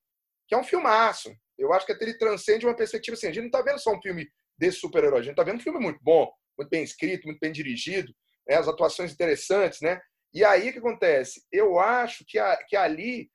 que 0.48 0.56
é 0.56 0.57
um 0.57 0.64
filmaço. 0.64 1.31
Eu 1.57 1.72
acho 1.72 1.86
que 1.86 1.91
ele 1.91 2.18
transcende 2.18 2.65
uma 2.65 2.76
perspectiva 2.76 3.15
assim, 3.15 3.27
a 3.27 3.31
gente 3.31 3.41
não 3.41 3.48
está 3.48 3.61
vendo 3.61 3.80
só 3.80 3.94
um 3.94 4.02
filme 4.02 4.27
desse 4.57 4.80
super-herói, 4.80 5.19
a 5.19 5.22
gente 5.22 5.34
está 5.34 5.44
vendo 5.44 5.57
um 5.57 5.64
filme 5.64 5.80
muito 5.80 5.99
bom, 6.02 6.31
muito 6.57 6.69
bem 6.69 6.84
escrito, 6.84 7.27
muito 7.27 7.40
bem 7.40 7.52
dirigido, 7.52 8.11
né? 8.48 8.56
as 8.56 8.68
atuações 8.68 9.11
interessantes, 9.14 9.81
né? 9.81 10.02
E 10.34 10.44
aí 10.44 10.69
o 10.69 10.73
que 10.73 10.80
acontece? 10.80 11.44
Eu 11.52 11.80
acho 11.80 12.26
que, 12.27 12.40
a, 12.40 12.57
que 12.68 12.76
ali 12.76 13.30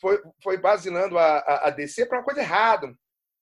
foi, 0.00 0.22
foi 0.42 0.58
basilando 0.58 1.18
a, 1.18 1.38
a, 1.38 1.66
a 1.68 1.70
DC 1.70 2.06
para 2.06 2.18
uma 2.18 2.24
coisa 2.24 2.40
errada, 2.40 2.94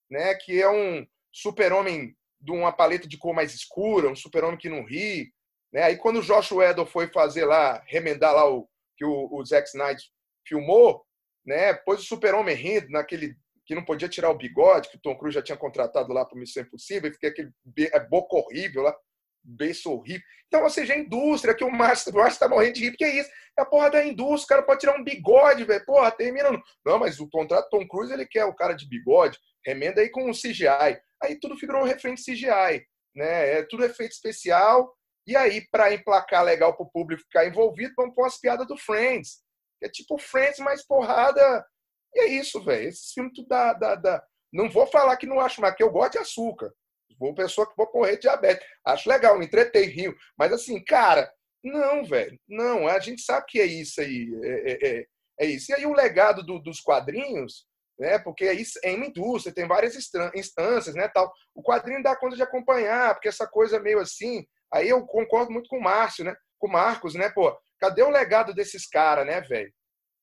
né? 0.09 0.35
Que 0.35 0.61
é 0.61 0.69
um 0.69 1.05
super-homem 1.31 2.15
de 2.39 2.51
uma 2.51 2.71
paleta 2.71 3.07
de 3.07 3.17
cor 3.17 3.33
mais 3.33 3.53
escura, 3.53 4.09
um 4.09 4.15
super-homem 4.15 4.57
que 4.57 4.69
não 4.69 4.83
ri, 4.83 5.31
né? 5.73 5.83
Aí 5.83 5.97
quando 5.97 6.19
o 6.19 6.21
Josh 6.21 6.51
Whedon 6.51 6.85
foi 6.85 7.07
fazer 7.07 7.45
lá, 7.45 7.83
remendar 7.87 8.33
lá 8.33 8.49
o 8.49 8.67
que 8.97 9.05
o, 9.05 9.29
o 9.31 9.45
Zack 9.45 9.67
Snyder 9.67 10.03
filmou, 10.47 11.05
né? 11.45 11.73
Pôs 11.73 12.01
o 12.01 12.05
Super-Homem 12.05 12.55
rindo 12.55 12.89
naquele 12.89 13.35
que 13.65 13.75
não 13.75 13.83
podia 13.83 14.07
tirar 14.07 14.29
o 14.29 14.37
bigode, 14.37 14.89
que 14.89 14.97
o 14.97 15.01
Tom 15.01 15.17
Cruise 15.17 15.33
já 15.33 15.41
tinha 15.41 15.57
contratado 15.57 16.13
lá 16.13 16.23
para 16.23 16.37
Missão 16.39 16.61
Impossível, 16.61 17.09
e 17.09 17.13
fiquei 17.13 17.29
aquele 17.29 17.51
é 17.91 17.99
boca 17.99 18.35
horrível 18.35 18.83
lá, 18.83 18.95
berço 19.45 19.91
horrível. 19.91 20.21
Então, 20.47 20.63
ou 20.63 20.69
seja, 20.69 20.93
a 20.93 20.97
indústria, 20.97 21.53
que 21.55 21.63
o 21.63 21.71
Márcio 21.71 22.11
está 22.27 22.47
morrendo 22.47 22.73
de 22.73 22.81
rir, 22.85 22.91
porque 22.91 23.03
é 23.05 23.19
isso. 23.19 23.29
É 23.57 23.61
a 23.61 23.65
porra 23.65 23.89
da 23.89 24.05
indústria, 24.05 24.45
o 24.45 24.47
cara 24.47 24.63
pode 24.63 24.79
tirar 24.81 24.99
um 24.99 25.03
bigode, 25.03 25.63
velho. 25.63 25.85
Porra, 25.85 26.11
termina. 26.11 26.51
no- 26.51 26.63
Não, 26.85 26.99
mas 26.99 27.19
o 27.19 27.29
contrato 27.29 27.69
Tom 27.69 27.87
Cruise, 27.87 28.11
ele 28.13 28.25
quer 28.25 28.45
o 28.45 28.53
cara 28.55 28.73
de 28.73 28.87
bigode, 28.87 29.37
remenda 29.65 30.01
aí 30.01 30.09
com 30.09 30.29
o 30.29 30.33
CGI. 30.33 30.99
Aí 31.23 31.39
tudo 31.39 31.55
virou 31.55 31.83
refém 31.83 32.13
de 32.15 32.21
CGI, 32.23 32.85
né? 33.15 33.59
É 33.59 33.63
tudo 33.63 33.85
efeito 33.85 34.11
especial. 34.11 34.93
E 35.27 35.35
aí, 35.35 35.61
para 35.71 35.93
emplacar 35.93 36.43
legal 36.43 36.75
pro 36.75 36.89
público 36.91 37.23
ficar 37.23 37.47
envolvido, 37.47 37.93
vamos 37.97 38.13
pôr 38.13 38.23
umas 38.23 38.39
piadas 38.39 38.67
do 38.67 38.77
Friends. 38.77 39.39
É 39.81 39.89
tipo 39.89 40.17
Friends 40.19 40.59
mais 40.59 40.85
porrada. 40.85 41.65
E 42.13 42.19
é 42.19 42.27
isso, 42.27 42.63
velho. 42.63 42.87
Esses 42.87 43.11
filmes 43.11 43.33
tudo 43.33 43.47
dá, 43.47 43.73
dá. 43.73 44.23
Não 44.53 44.69
vou 44.69 44.85
falar 44.87 45.17
que 45.17 45.25
não 45.25 45.39
acho, 45.39 45.59
mas 45.61 45.75
que 45.75 45.81
eu 45.83 45.89
gosto 45.91 46.13
de 46.13 46.19
açúcar. 46.19 46.71
Vou 47.19 47.33
pessoa 47.33 47.67
que 47.69 47.75
vou 47.77 47.87
correr 47.87 48.17
diabetes. 48.17 48.65
Acho 48.85 49.09
legal, 49.09 49.37
me 49.39 49.45
entretei, 49.45 49.85
rio. 49.85 50.15
Mas 50.37 50.51
assim, 50.51 50.83
cara, 50.83 51.31
não, 51.63 52.03
velho. 52.03 52.37
Não, 52.47 52.87
a 52.87 52.99
gente 52.99 53.21
sabe 53.21 53.45
que 53.47 53.59
é 53.59 53.65
isso 53.65 54.01
aí. 54.01 54.29
É, 54.43 54.71
é- 54.71 54.97
é- 54.99 55.05
é 55.41 55.45
isso. 55.45 55.71
E 55.71 55.75
aí 55.75 55.85
o 55.85 55.93
legado 55.93 56.43
do- 56.43 56.59
dos 56.59 56.79
quadrinhos, 56.79 57.65
né? 57.99 58.19
Porque 58.19 58.51
isso, 58.51 58.79
é 58.83 58.93
uma 58.93 59.05
indústria, 59.05 59.53
tem 59.53 59.67
várias 59.67 59.95
instâncias, 60.35 60.95
né? 60.95 61.07
Tal. 61.07 61.31
O 61.53 61.61
quadrinho 61.63 62.03
dá 62.03 62.15
conta 62.15 62.35
de 62.35 62.43
acompanhar, 62.43 63.13
porque 63.15 63.27
essa 63.29 63.47
coisa 63.47 63.79
meio 63.79 63.99
assim. 63.99 64.45
Aí 64.73 64.89
eu 64.89 65.05
concordo 65.05 65.51
muito 65.51 65.69
com 65.69 65.77
o 65.77 65.81
Márcio, 65.83 66.23
né? 66.25 66.35
Com 66.59 66.67
o 66.67 66.71
Marcos, 66.71 67.15
né? 67.15 67.29
Pô, 67.29 67.57
cadê 67.79 68.03
o 68.03 68.09
legado 68.09 68.53
desses 68.53 68.87
caras, 68.87 69.25
né, 69.25 69.41
velho? 69.41 69.71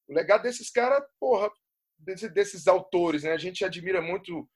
O 0.09 0.15
legado 0.15 0.43
desses 0.43 0.71
caras, 0.71 1.03
porra, 1.19 1.51
desse- 1.99 2.29
desses 2.29 2.67
autores, 2.67 3.23
né? 3.23 3.33
A 3.33 3.39
gente 3.39 3.65
admira 3.65 4.01
muito 4.03 4.49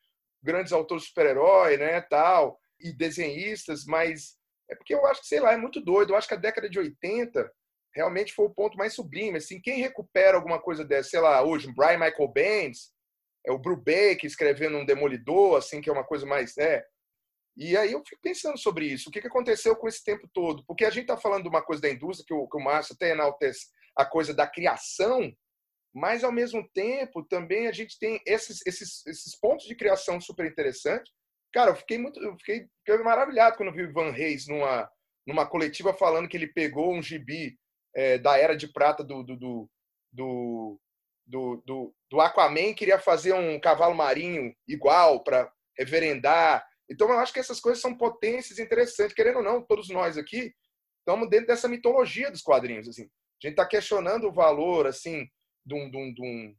grandes 0.47 0.73
autores 0.73 1.05
super-herói, 1.05 1.77
né, 1.77 2.01
tal, 2.01 2.59
e 2.81 2.93
desenhistas, 2.93 3.85
mas 3.85 4.37
é 4.71 4.75
porque 4.75 4.95
eu 4.95 5.05
acho 5.07 5.21
que, 5.21 5.29
sei 5.29 5.41
lá, 5.41 5.53
é 5.53 5.57
muito 5.57 5.81
doido. 5.81 6.13
Eu 6.13 6.17
acho 6.17 6.29
que 6.29 6.35
a 6.35 6.39
década 6.39 6.69
de 6.69 6.79
80 6.79 7.51
realmente 7.95 8.33
foi 8.33 8.47
o 8.47 8.55
ponto 8.55 8.77
mais 8.77 8.95
sublime. 8.95 9.39
Assim, 9.39 9.61
quem 9.61 9.81
recupera 9.81 10.37
alguma 10.37 10.61
coisa 10.61 10.85
dessa, 10.85 11.11
sei 11.11 11.21
lá, 11.21 11.43
hoje, 11.43 11.73
Brian 11.75 11.99
Michael 11.99 12.29
Bendis, 12.29 12.93
é 13.47 13.53
o 13.53 13.59
Brubaker 13.59 14.25
escrevendo 14.25 14.77
um 14.77 14.85
Demolidor, 14.85 15.57
assim, 15.57 15.81
que 15.81 15.89
é 15.89 15.93
uma 15.93 16.05
coisa 16.05 16.27
mais, 16.27 16.57
né? 16.57 16.83
E 17.57 17.77
aí 17.77 17.93
eu 17.93 18.03
fico 18.05 18.21
pensando 18.21 18.59
sobre 18.59 18.87
isso. 18.87 19.09
O 19.09 19.13
que 19.13 19.21
que 19.21 19.29
aconteceu 19.29 19.75
com 19.77 19.89
esse 19.89 20.05
tempo 20.05 20.29
todo? 20.35 20.65
Porque 20.67 20.85
a 20.85 20.91
gente 20.91 21.05
está 21.05 21.17
falando 21.17 21.45
de 21.45 21.49
uma 21.49 21.63
coisa 21.63 21.81
da 21.81 21.89
indústria, 21.89 22.27
que 22.27 22.35
o, 22.35 22.47
que 22.47 22.57
o 22.57 22.61
Márcio 22.61 22.95
até 22.95 23.13
enaltece 23.13 23.69
a 23.97 24.05
coisa 24.05 24.35
da 24.35 24.47
criação, 24.47 25.33
mas 25.97 26.23
ao 26.23 26.31
mesmo 26.31 26.63
tempo 26.75 27.25
também 27.25 27.69
a 27.69 27.73
gente 27.73 27.99
tem 27.99 28.21
esses, 28.27 28.61
esses, 28.67 29.07
esses 29.07 29.35
pontos 29.41 29.65
de 29.65 29.75
criação 29.75 30.21
super 30.21 30.45
interessantes. 30.45 31.11
Cara, 31.55 31.71
eu 31.71 31.75
fiquei 31.75 31.97
muito, 31.97 32.23
eu 32.23 32.37
fiquei, 32.37 32.69
fiquei 32.85 33.03
maravilhado 33.03 33.57
quando 33.57 33.73
vi 33.73 33.81
o 33.81 33.89
Ivan 33.89 34.11
Reis 34.11 34.47
numa, 34.47 34.87
numa 35.27 35.47
coletiva 35.47 35.95
falando 35.95 36.29
que 36.29 36.37
ele 36.37 36.49
pegou 36.49 36.93
um 36.93 37.01
gibi 37.01 37.59
é, 37.95 38.19
da 38.19 38.37
Era 38.37 38.55
de 38.55 38.71
Prata 38.71 39.03
do, 39.03 39.23
do, 39.23 39.37
do, 39.39 39.71
do, 40.13 40.81
do, 41.27 41.63
do, 41.65 41.95
do 42.11 42.21
Aquaman, 42.21 42.75
queria 42.75 42.99
fazer 42.99 43.33
um 43.33 43.59
cavalo 43.59 43.95
marinho 43.95 44.55
igual 44.69 45.25
para 45.25 45.51
reverendar. 45.79 46.63
Então 46.91 47.09
eu 47.09 47.19
acho 47.19 47.33
que 47.33 47.41
essas 47.41 47.59
coisas 47.59 47.81
são 47.81 47.97
potências 47.97 48.59
interessantes. 48.59 49.15
Querendo 49.15 49.39
ou 49.39 49.43
não, 49.43 49.65
todos 49.65 49.89
nós 49.89 50.19
aqui 50.19 50.53
estamos 50.99 51.31
dentro 51.31 51.47
dessa 51.47 51.69
mitologia 51.69 52.31
dos 52.31 52.43
quadrinhos. 52.43 52.87
Assim. 52.87 53.05
A 53.05 53.47
gente 53.47 53.53
está 53.53 53.67
questionando 53.67 54.29
o 54.29 54.33
valor 54.33 54.87
assim 54.87 55.27
de 55.67 55.75
um, 55.75 55.91
de 55.91 55.97
um, 55.97 56.15
de 56.15 56.23
um, 56.23 56.57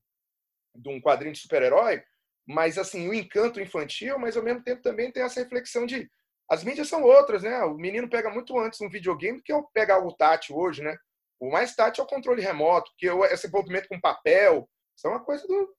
de 0.75 0.89
um 0.89 1.01
quadrinho 1.01 1.33
de 1.33 1.39
super-herói, 1.39 2.03
mas 2.45 2.77
assim 2.77 3.07
o 3.09 3.13
encanto 3.13 3.59
infantil, 3.61 4.19
mas 4.19 4.35
ao 4.37 4.43
mesmo 4.43 4.61
tempo 4.61 4.81
também 4.81 5.11
tem 5.11 5.23
essa 5.23 5.39
reflexão 5.41 5.85
de 5.85 6.09
as 6.49 6.63
mídias 6.63 6.87
são 6.87 7.03
outras, 7.03 7.43
né? 7.43 7.61
O 7.63 7.73
menino 7.75 8.09
pega 8.09 8.29
muito 8.29 8.57
antes 8.57 8.79
um 8.79 8.89
videogame 8.89 9.37
do 9.39 9.43
que 9.43 9.51
eu 9.51 9.63
pegar 9.73 9.95
algo 9.95 10.13
tátil 10.13 10.55
hoje, 10.55 10.81
né? 10.81 10.97
O 11.39 11.51
mais 11.51 11.75
tátil 11.75 12.01
é 12.03 12.05
o 12.05 12.09
controle 12.09 12.41
remoto, 12.41 12.89
porque 12.91 13.09
eu- 13.09 13.23
esse 13.25 13.47
envolvimento 13.47 13.87
com 13.89 13.99
papel, 13.99 14.69
isso 14.95 15.07
é 15.07 15.09
uma 15.09 15.19
coisa 15.23 15.45
do, 15.45 15.75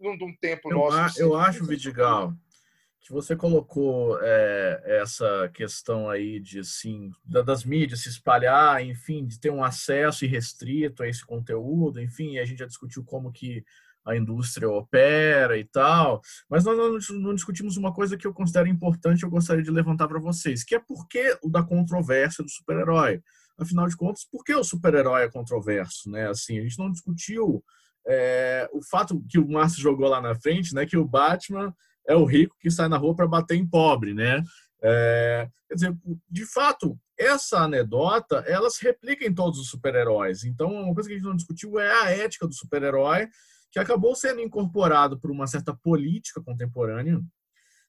de 0.00 0.08
um- 0.08 0.16
de 0.16 0.24
um 0.24 0.34
tempo 0.36 0.70
Eu, 0.72 0.78
nosso. 0.78 0.96
a- 0.96 1.04
assim. 1.06 1.20
eu 1.20 1.34
acho, 1.36 1.64
Vidigal, 1.66 2.32
que 3.06 3.12
você 3.12 3.36
colocou 3.36 4.18
é, 4.20 4.82
essa 5.00 5.48
questão 5.54 6.10
aí 6.10 6.40
de 6.40 6.58
assim, 6.58 7.12
da- 7.24 7.40
das 7.40 7.64
mídias 7.64 8.00
se 8.00 8.08
espalhar, 8.08 8.84
enfim, 8.84 9.24
de 9.24 9.38
ter 9.38 9.50
um 9.50 9.62
acesso 9.62 10.24
irrestrito 10.24 11.04
a 11.04 11.08
esse 11.08 11.24
conteúdo, 11.24 12.00
enfim, 12.00 12.38
a 12.38 12.44
gente 12.44 12.58
já 12.58 12.66
discutiu 12.66 13.04
como 13.04 13.30
que 13.30 13.64
a 14.04 14.16
indústria 14.16 14.68
opera 14.68 15.56
e 15.56 15.64
tal, 15.64 16.20
mas 16.50 16.64
nós 16.64 16.76
não, 16.76 17.20
não 17.20 17.34
discutimos 17.34 17.76
uma 17.76 17.94
coisa 17.94 18.16
que 18.16 18.26
eu 18.26 18.34
considero 18.34 18.66
importante, 18.66 19.22
eu 19.22 19.30
gostaria 19.30 19.62
de 19.62 19.70
levantar 19.70 20.08
para 20.08 20.18
vocês, 20.18 20.64
que 20.64 20.74
é 20.74 20.80
por 20.80 21.06
que 21.06 21.38
o 21.42 21.48
da 21.48 21.62
controvérsia 21.62 22.42
do 22.42 22.50
super-herói. 22.50 23.22
Afinal 23.56 23.86
de 23.86 23.96
contas, 23.96 24.24
por 24.24 24.42
que 24.42 24.54
o 24.54 24.64
super-herói 24.64 25.22
é 25.22 25.30
controverso, 25.30 26.10
né? 26.10 26.28
Assim, 26.28 26.58
a 26.58 26.62
gente 26.62 26.78
não 26.78 26.90
discutiu 26.90 27.64
é, 28.06 28.68
o 28.72 28.82
fato 28.82 29.24
que 29.28 29.38
o 29.38 29.48
Márcio 29.48 29.80
jogou 29.80 30.08
lá 30.08 30.20
na 30.20 30.34
frente, 30.34 30.74
né, 30.74 30.84
que 30.86 30.96
o 30.96 31.04
Batman 31.04 31.74
é 32.06 32.14
o 32.14 32.24
rico 32.24 32.56
que 32.60 32.70
sai 32.70 32.88
na 32.88 32.96
rua 32.96 33.14
para 33.14 33.26
bater 33.26 33.56
em 33.56 33.66
pobre, 33.66 34.14
né? 34.14 34.42
É, 34.82 35.48
quer 35.68 35.74
dizer, 35.74 35.96
de 36.30 36.46
fato, 36.46 36.98
essa 37.18 37.58
anedota, 37.58 38.44
ela 38.46 38.70
se 38.70 38.84
replica 38.84 39.26
em 39.26 39.34
todos 39.34 39.58
os 39.58 39.68
super-heróis. 39.68 40.44
Então, 40.44 40.70
uma 40.70 40.94
coisa 40.94 41.08
que 41.08 41.14
a 41.14 41.18
gente 41.18 41.26
não 41.26 41.36
discutiu 41.36 41.78
é 41.78 41.90
a 42.02 42.10
ética 42.10 42.46
do 42.46 42.54
super-herói, 42.54 43.28
que 43.72 43.78
acabou 43.78 44.14
sendo 44.14 44.40
incorporado 44.40 45.18
por 45.18 45.30
uma 45.30 45.46
certa 45.46 45.74
política 45.74 46.42
contemporânea, 46.42 47.20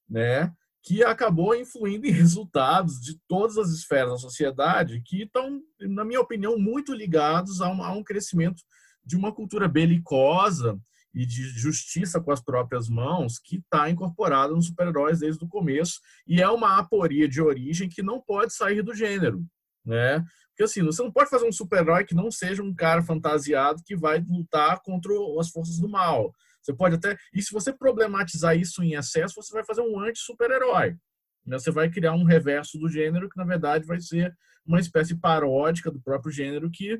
né? 0.09 0.51
Que 0.81 1.03
acabou 1.03 1.53
influindo 1.53 2.07
em 2.07 2.11
resultados 2.11 2.99
de 3.01 3.19
todas 3.27 3.57
as 3.57 3.69
esferas 3.69 4.11
da 4.11 4.17
sociedade 4.17 5.01
que 5.05 5.23
estão, 5.23 5.61
na 5.81 6.05
minha 6.05 6.21
opinião, 6.21 6.57
muito 6.57 6.93
ligados 6.93 7.61
a 7.61 7.69
um, 7.69 7.83
a 7.83 7.91
um 7.91 8.03
crescimento 8.03 8.63
de 9.03 9.15
uma 9.15 9.33
cultura 9.33 9.67
belicosa 9.67 10.79
e 11.17 11.25
de 11.25 11.49
justiça 11.49 12.21
com 12.21 12.31
as 12.31 12.39
próprias 12.39 12.87
mãos 12.87 13.39
que 13.39 13.57
está 13.57 13.89
incorporada 13.89 14.53
nos 14.53 14.67
super-heróis 14.67 15.19
desde 15.19 15.43
o 15.43 15.47
começo 15.47 15.99
e 16.27 16.41
é 16.41 16.47
uma 16.47 16.77
aporia 16.77 17.27
de 17.27 17.41
origem 17.41 17.89
que 17.89 18.03
não 18.03 18.21
pode 18.21 18.53
sair 18.53 18.83
do 18.83 18.93
gênero, 18.93 19.43
né? 19.83 20.23
Porque 20.49 20.63
assim, 20.63 20.83
você 20.83 21.01
não 21.01 21.11
pode 21.11 21.29
fazer 21.29 21.47
um 21.47 21.51
super-herói 21.51 22.05
que 22.05 22.13
não 22.13 22.29
seja 22.29 22.61
um 22.61 22.73
cara 22.73 23.01
fantasiado 23.01 23.81
que 23.83 23.95
vai 23.95 24.19
lutar 24.19 24.79
contra 24.81 25.11
as 25.39 25.49
forças 25.49 25.79
do 25.79 25.89
mal. 25.89 26.31
Você 26.61 26.73
pode 26.73 26.95
até. 26.95 27.17
E 27.33 27.41
se 27.41 27.51
você 27.51 27.73
problematizar 27.73 28.55
isso 28.55 28.83
em 28.83 28.93
excesso, 28.93 29.35
você 29.35 29.53
vai 29.53 29.63
fazer 29.63 29.81
um 29.81 29.99
anti-super-herói. 29.99 30.97
né? 31.45 31.57
Você 31.57 31.71
vai 31.71 31.89
criar 31.89 32.13
um 32.13 32.23
reverso 32.23 32.77
do 32.77 32.89
gênero 32.89 33.29
que, 33.29 33.37
na 33.37 33.45
verdade, 33.45 33.85
vai 33.85 33.99
ser 33.99 34.35
uma 34.65 34.79
espécie 34.79 35.15
paródica 35.15 35.89
do 35.89 36.01
próprio 36.01 36.31
gênero 36.31 36.69
que 36.69 36.99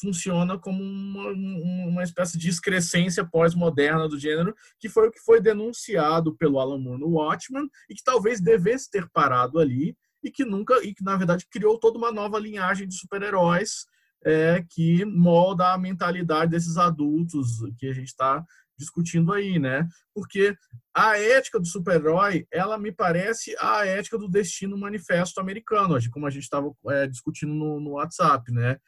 funciona 0.00 0.58
como 0.58 0.82
uma, 0.82 1.28
um- 1.32 1.88
uma 1.88 2.02
espécie 2.02 2.38
de 2.38 2.48
excrescência 2.48 3.24
pós-moderna 3.24 4.08
do 4.08 4.18
gênero, 4.18 4.54
que 4.78 4.88
foi 4.88 5.08
o 5.08 5.10
que 5.10 5.20
foi 5.20 5.40
denunciado 5.40 6.34
pelo 6.36 6.58
Alan 6.58 6.78
Moore 6.78 7.00
no 7.00 7.08
Watchmen 7.10 7.68
e 7.88 7.94
que 7.94 8.04
talvez 8.04 8.40
devesse 8.40 8.90
ter 8.90 9.08
parado 9.10 9.58
ali 9.58 9.96
e 10.22 10.30
que 10.30 10.44
nunca 10.44 10.82
e 10.82 10.94
que 10.94 11.04
na 11.04 11.16
verdade 11.16 11.46
criou 11.50 11.78
toda 11.78 11.98
uma 11.98 12.12
nova 12.12 12.38
linhagem 12.38 12.88
de 12.88 12.94
super-heróis 12.94 13.86
é, 14.24 14.64
que 14.70 15.04
molda 15.04 15.72
a 15.72 15.78
mentalidade 15.78 16.50
desses 16.50 16.76
adultos 16.78 17.58
que 17.78 17.86
a 17.86 17.92
gente 17.92 18.08
está 18.08 18.44
discutindo 18.76 19.32
aí, 19.32 19.58
né? 19.58 19.86
Porque 20.14 20.56
a 20.92 21.18
ética 21.18 21.60
do 21.60 21.66
super-herói, 21.66 22.46
ela 22.50 22.76
me 22.78 22.90
parece 22.90 23.54
a 23.60 23.86
ética 23.86 24.18
do 24.18 24.28
destino 24.28 24.76
manifesto 24.76 25.40
americano, 25.40 25.96
como 26.10 26.26
a 26.26 26.30
gente 26.30 26.42
estava 26.42 26.72
é, 26.88 27.06
discutindo 27.06 27.54
no, 27.54 27.78
no 27.80 27.90
WhatsApp, 27.92 28.50
né? 28.52 28.78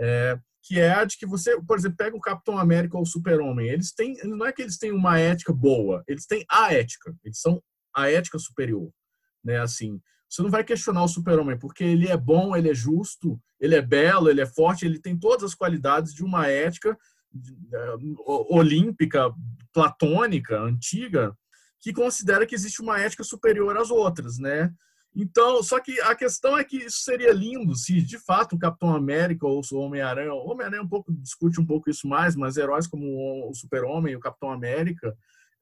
É, 0.00 0.38
que 0.64 0.78
é 0.78 0.92
a 0.92 1.04
de 1.04 1.16
que 1.16 1.26
você, 1.26 1.60
por 1.62 1.76
exemplo, 1.76 1.96
pega 1.96 2.16
o 2.16 2.20
Capitão 2.20 2.56
América 2.56 2.96
ou 2.96 3.02
o 3.02 3.06
Super-Homem, 3.06 3.68
eles 3.68 3.92
têm, 3.92 4.16
não 4.24 4.46
é 4.46 4.52
que 4.52 4.62
eles 4.62 4.78
têm 4.78 4.92
uma 4.92 5.18
ética 5.18 5.52
boa, 5.52 6.04
eles 6.06 6.24
têm 6.24 6.44
a 6.48 6.72
ética, 6.72 7.14
eles 7.24 7.40
são 7.40 7.62
a 7.94 8.08
ética 8.10 8.38
superior, 8.38 8.90
né? 9.44 9.58
Assim, 9.58 10.00
você 10.28 10.40
não 10.40 10.50
vai 10.50 10.64
questionar 10.64 11.02
o 11.02 11.08
Super-Homem 11.08 11.58
porque 11.58 11.82
ele 11.84 12.08
é 12.08 12.16
bom, 12.16 12.56
ele 12.56 12.70
é 12.70 12.74
justo, 12.74 13.40
ele 13.60 13.74
é 13.74 13.82
belo, 13.82 14.30
ele 14.30 14.40
é 14.40 14.46
forte, 14.46 14.86
ele 14.86 15.00
tem 15.00 15.18
todas 15.18 15.44
as 15.44 15.54
qualidades 15.54 16.14
de 16.14 16.24
uma 16.24 16.46
ética 16.46 16.96
o- 18.26 18.56
olímpica, 18.56 19.32
platônica, 19.72 20.58
antiga, 20.58 21.36
que 21.80 21.92
considera 21.92 22.46
que 22.46 22.54
existe 22.54 22.80
uma 22.80 23.00
ética 23.00 23.24
superior 23.24 23.76
às 23.76 23.90
outras, 23.90 24.38
né? 24.38 24.72
Então, 25.14 25.62
só 25.62 25.78
que 25.78 26.00
a 26.00 26.14
questão 26.14 26.56
é 26.56 26.64
que 26.64 26.78
isso 26.78 27.00
seria 27.02 27.32
lindo 27.32 27.74
se 27.74 28.00
de 28.00 28.18
fato 28.18 28.56
o 28.56 28.58
Capitão 28.58 28.94
América 28.94 29.46
ou 29.46 29.60
o 29.60 29.76
Homem-Aranha, 29.78 30.32
o 30.32 30.50
Homem-Aranha 30.50 30.82
um 30.82 30.88
pouco 30.88 31.12
discute 31.12 31.60
um 31.60 31.66
pouco 31.66 31.90
isso 31.90 32.08
mais, 32.08 32.34
mas 32.34 32.56
heróis 32.56 32.86
como 32.86 33.48
o 33.48 33.54
Super-Homem 33.54 34.14
e 34.14 34.16
o 34.16 34.20
Capitão 34.20 34.50
América 34.50 35.14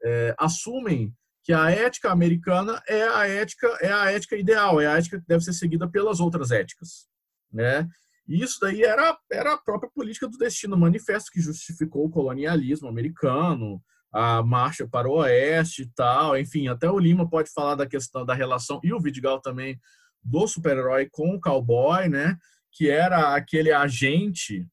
eh, 0.05 0.35
assumem 0.39 1.13
que 1.43 1.53
a 1.53 1.71
ética 1.71 2.13
americana 2.13 2.81
é 2.87 3.03
a 3.03 3.27
ética 3.27 3.67
é 3.81 3.93
a 3.93 4.13
ética 4.13 4.37
ideal, 4.37 4.81
é 4.81 4.87
a 4.87 4.97
ética 4.97 5.21
que 5.21 5.27
deve 5.27 5.43
ser 5.43 5.53
seguida 5.53 5.89
pelas 5.89 6.21
outras 6.21 6.53
éticas, 6.53 7.09
né? 7.53 7.89
E 8.29 8.43
isso 8.43 8.59
daí 8.61 8.85
era, 8.85 9.19
era 9.29 9.55
a 9.55 9.59
própria 9.59 9.91
política 9.91 10.29
do 10.29 10.39
destino 10.39 10.77
manifesto 10.77 11.33
que 11.33 11.41
justificou 11.41 12.05
o 12.05 12.11
colonialismo 12.11 12.87
americano, 12.87 13.83
a 14.13 14.43
marcha 14.43 14.89
para 14.89 15.09
o 15.09 15.19
oeste 15.19 15.83
e 15.83 15.91
tal, 15.95 16.37
enfim, 16.37 16.69
até 16.69 16.91
o 16.91 16.99
Lima 16.99 17.29
pode 17.29 17.51
falar 17.53 17.75
da 17.77 17.87
questão 17.87 18.25
da 18.25 18.35
relação, 18.35 18.81
e 18.83 18.93
o 18.93 19.01
Vidigal 19.01 19.41
também, 19.41 19.79
do 20.23 20.47
super-herói 20.47 21.09
com 21.11 21.35
o 21.35 21.41
cowboy, 21.41 22.09
né? 22.09 22.37
Que 22.73 22.91
era 22.91 23.35
aquele 23.35 23.73
agente, 23.73 24.67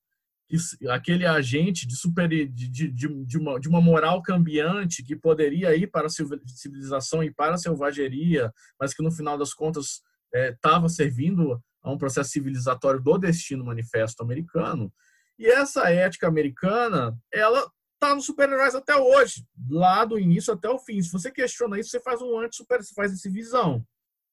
que- 0.47 0.88
aquele 0.89 1.26
agente 1.26 1.88
de 1.88 1.95
super 1.95 2.27
de, 2.27 2.47
de, 2.47 2.88
de, 2.89 3.38
uma, 3.38 3.59
de 3.59 3.69
uma 3.69 3.80
moral 3.80 4.22
cambiante 4.22 5.03
que 5.03 5.15
poderia 5.15 5.76
ir 5.76 5.88
para 5.88 6.07
a 6.07 6.09
civil- 6.09 6.41
civilização 6.47 7.23
e 7.23 7.31
para 7.31 7.55
a 7.55 7.57
selvageria, 7.57 8.51
mas 8.80 8.93
que 8.93 9.03
no 9.03 9.11
final 9.11 9.38
das 9.38 9.53
contas 9.53 10.01
estava 10.34 10.89
servindo 10.89 11.61
a 11.81 11.91
um 11.91 11.97
processo 11.97 12.31
civilizatório 12.31 13.01
do 13.01 13.18
destino 13.18 13.64
manifesto 13.64 14.22
americano. 14.22 14.91
E 15.39 15.45
essa 15.45 15.89
ética 15.89 16.27
americana, 16.27 17.18
ela 17.31 17.72
tá 17.99 18.14
nos 18.15 18.26
super-heróis 18.26 18.76
até 18.76 18.95
hoje, 18.95 19.45
lá 19.69 20.06
do 20.06 20.19
início 20.19 20.53
até 20.53 20.69
o 20.69 20.80
fim. 20.80 21.02
Se 21.02 21.11
você 21.11 21.32
questiona 21.32 21.80
isso, 21.80 21.90
você 21.90 21.99
faz 21.99 22.22
um 22.22 22.40
anti-super, 22.40 22.84
você 22.84 22.94
faz 22.94 23.11
essa 23.14 23.30
visão. 23.30 23.84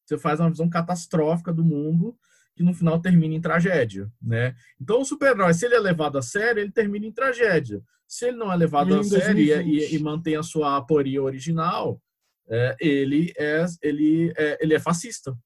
Você 0.04 0.18
faz 0.18 0.38
uma 0.40 0.50
visão 0.50 0.68
catastrófica 0.68 1.52
do 1.52 1.64
mundo 1.64 2.16
que 2.56 2.62
no 2.62 2.72
final 2.74 3.00
termina 3.00 3.34
em 3.34 3.40
tragédia, 3.40 4.08
né? 4.22 4.54
Então 4.80 5.00
o 5.00 5.04
super-herói, 5.04 5.52
se 5.54 5.64
ele 5.66 5.74
é 5.74 5.80
levado 5.80 6.18
a 6.18 6.22
sério, 6.22 6.60
ele 6.60 6.70
termina 6.70 7.04
em 7.06 7.12
tragédia. 7.12 7.82
Se 8.06 8.26
ele 8.28 8.36
não 8.36 8.52
é 8.52 8.56
levado 8.56 8.94
a 8.94 9.02
sério 9.02 9.40
e, 9.40 9.46
2020. 9.48 9.92
e- 9.92 9.96
e 9.96 9.98
mantém 9.98 10.36
a 10.36 10.42
sua 10.42 10.76
aporia 10.76 11.22
original, 11.22 12.00
é, 12.48 12.76
ele 12.78 13.32
é 13.38 13.64
ele 13.82 14.32
é 14.36 14.58
ele 14.60 14.74
é 14.74 14.78
fascista. 14.78 15.36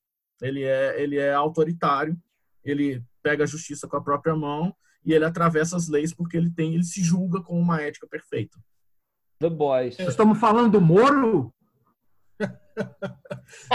Ele 0.42 0.64
é 0.64 1.00
ele 1.00 1.16
é 1.16 1.32
autoritário. 1.32 2.16
Ele 2.64 3.02
pega 3.22 3.44
a 3.44 3.46
justiça 3.46 3.86
com 3.88 3.96
a 3.96 4.02
própria 4.02 4.34
mão 4.36 4.74
e 5.04 5.12
ele 5.12 5.24
atravessa 5.24 5.76
as 5.76 5.88
leis 5.88 6.12
porque 6.12 6.36
ele 6.36 6.50
tem 6.50 6.74
ele 6.74 6.84
se 6.84 7.02
julga 7.02 7.40
com 7.40 7.58
uma 7.58 7.80
ética 7.80 8.06
perfeita. 8.06 8.58
The 9.40 9.48
Boys. 9.50 9.96
Nós 9.98 10.08
estamos 10.08 10.38
falando 10.38 10.72
do 10.72 10.80
Moro? 10.80 11.52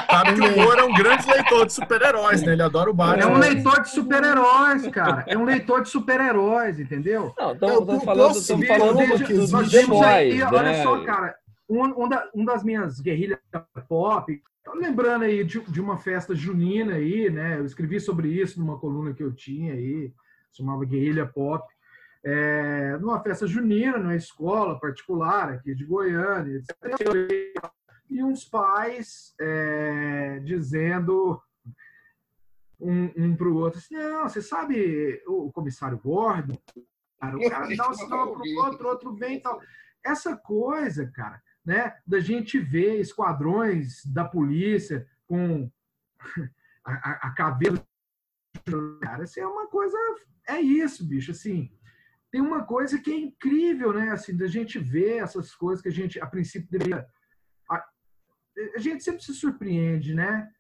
Sabe 0.10 0.36
que 0.36 0.41
o 0.41 0.56
Moro 0.64 0.80
é 0.80 0.84
um 0.84 0.94
grande 0.94 1.28
leitor 1.30 1.66
de 1.66 1.74
super-heróis, 1.74 2.41
né? 2.44 2.54
Ele 2.54 2.62
adora 2.62 2.90
o 2.90 2.94
É 2.94 2.95
Batman. 2.95 3.32
um 3.32 3.38
leitor 3.40 3.82
de 3.82 3.90
super-heróis, 3.90 4.88
cara. 4.88 5.26
É 5.28 5.38
um 5.38 5.44
leitor 5.44 5.82
de 5.84 5.90
super-heróis, 5.90 6.80
entendeu? 6.80 7.34
Não, 7.38 7.54
estamos 7.54 8.04
falando, 8.04 8.34
ver, 8.60 8.68
falando 8.68 9.02
existe- 9.02 9.34
dos 9.34 9.52
The 9.52 9.80
Temos 9.82 10.02
aí, 10.02 10.40
Boys, 10.40 10.52
olha 10.54 10.62
né? 10.64 10.84
só, 10.84 11.04
cara, 11.04 11.36
um, 11.70 12.04
um, 12.06 12.08
da- 12.10 12.30
um 12.34 12.45
das 12.45 12.64
minhas 12.64 13.00
guerrilhas 13.02 13.40
pop, 13.90 14.41
tô 14.64 14.74
lembrando 14.76 15.24
aí 15.24 15.44
de, 15.44 15.60
de 15.60 15.82
uma 15.82 15.98
festa 15.98 16.34
junina 16.34 16.94
aí, 16.94 17.30
né? 17.30 17.58
Eu 17.60 17.66
escrevi 17.66 18.00
sobre 18.00 18.30
isso 18.30 18.60
numa 18.60 18.78
coluna 18.80 19.14
que 19.14 19.24
eu 19.24 19.34
tinha 19.34 19.74
aí, 19.74 20.14
chamava 20.53 20.85
Guerrilha 20.85 21.25
Pop. 21.25 21.65
É, 22.25 22.97
numa 22.99 23.21
festa 23.21 23.45
junina, 23.45 23.97
numa 23.97 24.15
escola 24.15 24.80
particular 24.80 25.49
aqui 25.49 25.75
de 25.75 25.84
Goiânia, 25.84 26.57
etc. 26.57 27.59
e 28.09 28.23
uns 28.23 28.45
pais 28.45 29.34
é, 29.41 30.39
dizendo 30.39 31.41
um, 32.80 33.11
um 33.17 33.35
para 33.35 33.47
o 33.47 33.55
outro 33.55 33.80
assim, 33.80 33.95
não, 33.95 34.23
você 34.23 34.41
sabe 34.41 35.21
o 35.27 35.51
comissário 35.51 35.97
Gordon? 35.97 36.57
Cara, 37.19 37.38
o 37.38 37.39
cara 37.49 37.75
dá 37.75 37.89
um 37.89 37.93
sinal 37.93 38.34
pro 38.34 38.49
outro, 38.57 38.88
outro 38.88 39.15
vem 39.15 39.38
e 39.38 39.41
tal. 39.41 39.59
Essa 40.03 40.35
coisa, 40.35 41.09
cara, 41.11 41.41
né, 41.65 41.95
da 42.05 42.19
gente 42.19 42.59
ver 42.59 42.99
esquadrões 42.99 44.05
da 44.05 44.25
polícia 44.25 45.07
com 45.27 45.69
a, 46.85 46.91
a, 46.91 47.11
a 47.27 47.31
cabeça, 47.31 47.85
cara, 49.01 49.23
isso 49.23 49.39
é 49.39 49.47
uma 49.47 49.67
coisa, 49.67 49.97
é 50.47 50.59
isso, 50.59 51.05
bicho, 51.05 51.31
assim, 51.31 51.71
tem 52.31 52.41
uma 52.41 52.63
coisa 52.63 52.99
que 52.99 53.11
é 53.11 53.15
incrível, 53.15 53.93
né, 53.93 54.09
assim, 54.11 54.35
da 54.35 54.47
gente 54.47 54.80
ver 54.80 55.17
essas 55.17 55.53
coisas 55.53 55.81
que 55.81 55.89
a 55.89 55.91
gente, 55.91 56.19
a 56.19 56.25
princípio, 56.25 56.69
deveria... 56.69 57.07
A, 57.69 57.85
a 58.75 58.80
gente 58.80 59.03
sempre 59.03 59.23
se 59.23 59.34
surpreende, 59.34 60.13
né? 60.13 60.51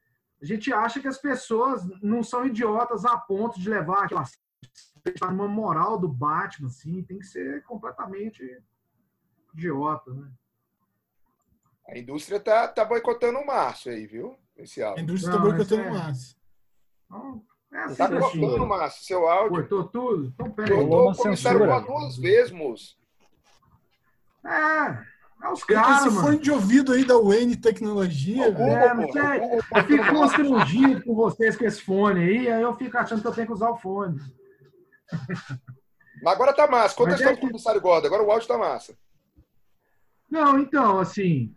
A 0.41 0.45
gente 0.45 0.73
acha 0.73 0.99
que 0.99 1.07
as 1.07 1.17
pessoas 1.17 1.83
não 2.01 2.21
são 2.21 2.45
idiotas 2.45 3.05
a 3.05 3.17
ponto 3.17 3.59
de 3.59 3.69
levar 3.69 4.03
aquela 4.05 4.23
tá 5.19 5.31
numa 5.31 5.47
moral 5.47 5.97
do 5.97 6.07
Batman, 6.07 6.67
assim, 6.67 7.03
tem 7.03 7.19
que 7.19 7.25
ser 7.25 7.63
completamente 7.63 8.61
idiota, 9.53 10.13
né? 10.13 10.31
A 11.87 11.97
indústria 11.97 12.39
tá, 12.39 12.67
tá 12.67 12.85
boicotando 12.85 13.39
o 13.39 13.45
Márcio 13.45 13.91
aí, 13.91 14.07
viu? 14.07 14.37
Esse 14.55 14.81
A 14.81 14.89
áudio. 14.89 15.03
indústria 15.03 15.33
Não, 15.33 15.39
está 15.39 15.49
boicotando 15.49 15.81
é- 15.81 15.91
massa. 15.91 16.35
Então, 17.05 17.45
é 17.73 17.79
assim, 17.83 17.95
Tá 17.95 18.05
assim, 18.05 18.39
cortando, 18.39 18.67
Márcio, 18.67 19.03
seu 19.05 19.27
áudio. 19.27 19.49
cortou 19.67 19.83
tudo? 19.85 20.25
Então, 20.27 20.51
peraí. 20.51 20.77
Cortou 20.77 21.11
o 21.11 21.15
comissário 21.15 21.59
censura. 21.59 21.81
Duas 21.81 22.17
vezes, 22.17 22.51
moço. 22.51 22.97
É, 24.45 25.03
é 25.45 25.49
os 25.51 25.59
Esse 25.59 25.67
caras, 25.67 26.13
fone 26.13 26.37
de 26.39 26.51
ouvido 26.51 26.91
aí 26.93 27.03
da 27.05 27.17
Wayne 27.17 27.55
Tecnologia, 27.57 28.51
velho. 28.51 28.71
É, 28.71 28.93
não 28.93 29.11
sei. 29.11 29.21
Eu 29.75 29.83
fico 29.85 30.09
constrangido 30.13 31.03
com 31.03 31.15
vocês 31.15 31.55
com 31.57 31.65
esse 31.65 31.81
fone 31.81 32.19
aí, 32.21 32.51
aí 32.51 32.61
eu 32.61 32.75
fico 32.75 32.97
achando 32.97 33.21
que 33.21 33.27
eu 33.27 33.33
tenho 33.33 33.47
que 33.47 33.53
usar 33.53 33.69
o 33.69 33.77
fone. 33.77 34.19
Mas 36.21 36.33
agora 36.33 36.53
tá 36.53 36.67
massa. 36.67 36.95
Conta 36.95 37.09
a 37.09 37.11
Mas 37.13 37.19
história 37.21 37.35
é 37.35 37.37
do 37.37 37.41
que- 37.41 37.47
comissário 37.47 37.81
Gordon. 37.81 38.07
Agora 38.07 38.23
o 38.23 38.31
áudio 38.31 38.47
tá 38.47 38.57
massa. 38.57 38.95
Não, 40.29 40.57
então, 40.59 40.99
assim. 40.99 41.55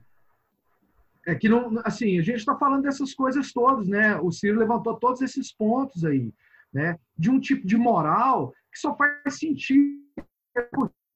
É 1.27 1.35
que 1.35 1.49
não. 1.49 1.81
Assim, 1.85 2.19
a 2.19 2.23
gente 2.23 2.39
está 2.39 2.57
falando 2.57 2.83
dessas 2.83 3.13
coisas 3.13 3.53
todas, 3.53 3.89
né? 3.89 4.17
O 4.21 4.31
Ciro 4.31 4.61
levantou 4.61 4.97
todos 4.97 5.21
esses 5.21 5.53
pontos 5.53 6.05
aí, 6.05 6.33
né? 6.73 6.97
De 7.19 7.29
um 7.31 7.41
tipo 7.41 7.67
de 7.67 7.77
moral 7.77 8.53
que 8.73 8.79
só 8.79 8.97
faz 8.97 9.37
sentido. 9.37 10.01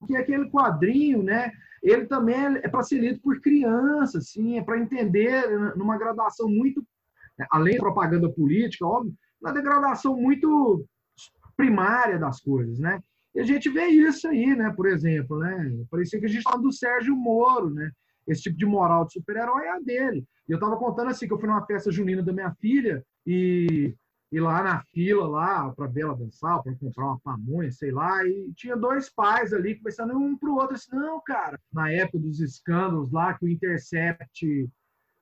Porque 0.00 0.16
aquele 0.16 0.50
quadrinho, 0.50 1.22
né? 1.22 1.52
Ele 1.82 2.06
também 2.06 2.34
é 2.56 2.68
para 2.68 2.82
ser 2.82 2.98
lido 2.98 3.20
por 3.20 3.40
crianças, 3.40 4.26
assim, 4.26 4.58
é 4.58 4.62
para 4.62 4.78
entender 4.78 5.48
numa 5.76 5.96
gradação 5.96 6.48
muito. 6.48 6.84
Além 7.50 7.76
da 7.76 7.80
propaganda 7.80 8.28
política, 8.30 8.84
óbvio, 8.84 9.14
uma 9.40 9.52
degradação 9.52 10.14
muito 10.14 10.84
primária 11.56 12.18
das 12.18 12.40
coisas, 12.40 12.78
né? 12.78 13.00
E 13.34 13.40
a 13.40 13.44
gente 13.44 13.68
vê 13.70 13.86
isso 13.86 14.26
aí, 14.26 14.56
né? 14.56 14.72
Por 14.76 14.86
exemplo, 14.86 15.38
né? 15.38 15.84
Parecia 15.90 16.18
que 16.18 16.26
a 16.26 16.28
gente 16.28 16.38
estava 16.38 16.60
do 16.60 16.72
Sérgio 16.72 17.14
Moro, 17.14 17.70
né? 17.70 17.90
Esse 18.30 18.42
tipo 18.42 18.56
de 18.56 18.64
moral 18.66 19.04
de 19.06 19.14
super-herói 19.14 19.64
é 19.64 19.70
a 19.70 19.80
dele. 19.80 20.24
E 20.48 20.52
eu 20.52 20.56
estava 20.56 20.76
contando 20.76 21.10
assim 21.10 21.26
que 21.26 21.32
eu 21.32 21.38
fui 21.38 21.48
numa 21.48 21.66
festa 21.66 21.90
junina 21.90 22.22
da 22.22 22.32
minha 22.32 22.54
filha 22.60 23.04
e, 23.26 23.92
e 24.30 24.40
lá 24.40 24.62
na 24.62 24.82
fila 24.84 25.26
lá 25.26 25.72
para 25.72 25.88
ver 25.88 26.02
ela 26.02 26.16
dançar, 26.16 26.62
para 26.62 26.74
comprar 26.76 27.06
uma 27.06 27.20
pamonha, 27.20 27.72
sei 27.72 27.90
lá, 27.90 28.24
e 28.24 28.52
tinha 28.54 28.76
dois 28.76 29.10
pais 29.10 29.52
ali 29.52 29.74
conversando 29.74 30.16
um 30.16 30.38
pro 30.38 30.54
outro 30.54 30.76
assim, 30.76 30.94
não, 30.94 31.20
cara, 31.20 31.58
na 31.72 31.90
época 31.90 32.20
dos 32.20 32.38
escândalos 32.38 33.10
lá 33.10 33.34
que 33.34 33.44
o 33.44 33.48
Intercept 33.48 34.70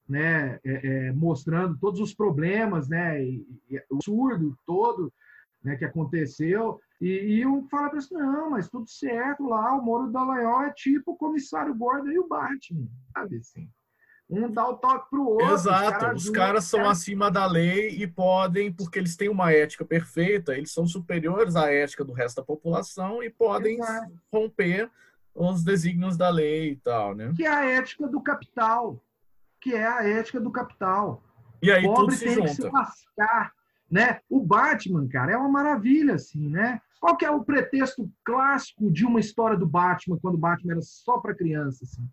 né, 0.06 0.58
é, 0.62 1.08
é, 1.08 1.12
mostrando 1.12 1.78
todos 1.78 2.00
os 2.00 2.14
problemas, 2.14 2.88
né, 2.88 3.24
e, 3.24 3.46
e 3.70 3.82
o 3.90 4.02
surdo 4.02 4.54
todo, 4.66 5.12
né, 5.62 5.76
que 5.76 5.84
aconteceu, 5.84 6.78
e, 7.00 7.42
e 7.42 7.68
fala 7.68 7.90
para 7.90 7.98
assim, 7.98 8.14
não, 8.14 8.50
mas 8.50 8.68
tudo 8.68 8.88
certo 8.88 9.46
lá, 9.46 9.74
o 9.74 9.82
Moro 9.84 10.10
Dallagnol 10.10 10.62
é 10.62 10.72
tipo 10.72 11.12
o 11.12 11.16
comissário 11.16 11.74
Gordon 11.74 12.10
e 12.10 12.18
o 12.18 12.26
Batman, 12.28 12.88
sabe 13.12 13.36
assim? 13.36 13.68
Um 14.30 14.50
dá 14.50 14.68
o 14.68 14.76
toque 14.76 15.08
pro 15.08 15.24
outro. 15.26 15.54
Exato, 15.54 16.14
os 16.14 16.28
caras 16.28 16.64
são 16.64 16.80
caras- 16.80 16.98
acima 16.98 17.30
da 17.30 17.46
lei 17.46 17.88
e 17.90 18.06
podem, 18.06 18.70
porque 18.70 18.98
eles 18.98 19.16
têm 19.16 19.30
uma 19.30 19.52
ética 19.52 19.86
perfeita, 19.86 20.54
eles 20.54 20.70
são 20.70 20.86
superiores 20.86 21.56
à 21.56 21.72
ética 21.72 22.04
do 22.04 22.12
resto 22.12 22.36
da 22.36 22.42
população 22.42 23.22
e 23.22 23.30
podem 23.30 23.78
Exato. 23.80 24.12
romper 24.30 24.90
os 25.34 25.64
desígnios 25.64 26.16
da 26.16 26.28
lei 26.28 26.72
e 26.72 26.76
tal, 26.76 27.14
né? 27.14 27.32
que 27.34 27.44
é 27.44 27.48
a 27.48 27.64
ética 27.64 28.06
do 28.06 28.20
capital, 28.20 29.02
que 29.60 29.72
é 29.72 29.86
a 29.86 30.02
ética 30.06 30.40
do 30.40 30.50
capital. 30.50 31.22
E 31.62 31.70
aí 31.72 31.82
tudo 31.82 31.94
pobre 31.94 32.16
se 32.16 32.24
tem 32.24 32.42
que 32.42 32.48
se 32.50 32.62
junta. 32.62 32.76
lascar, 32.76 33.52
né? 33.90 34.20
O 34.28 34.44
Batman, 34.44 35.08
cara, 35.08 35.32
é 35.32 35.36
uma 35.38 35.48
maravilha, 35.48 36.16
assim, 36.16 36.48
né? 36.50 36.80
Qual 37.00 37.16
que 37.16 37.24
é 37.24 37.30
o 37.30 37.44
pretexto 37.44 38.10
clássico 38.24 38.90
de 38.90 39.04
uma 39.04 39.20
história 39.20 39.56
do 39.56 39.66
Batman 39.66 40.18
quando 40.20 40.34
o 40.34 40.38
Batman 40.38 40.72
era 40.72 40.82
só 40.82 41.18
para 41.18 41.34
criança, 41.34 41.84
assim? 41.84 42.08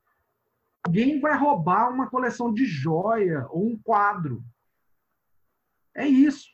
Alguém 0.85 1.19
vai 1.19 1.35
roubar 1.37 1.91
uma 1.91 2.07
coleção 2.07 2.53
de 2.53 2.65
joia 2.65 3.47
ou 3.49 3.65
um 3.65 3.77
quadro. 3.77 4.43
É 5.95 6.07
isso. 6.07 6.47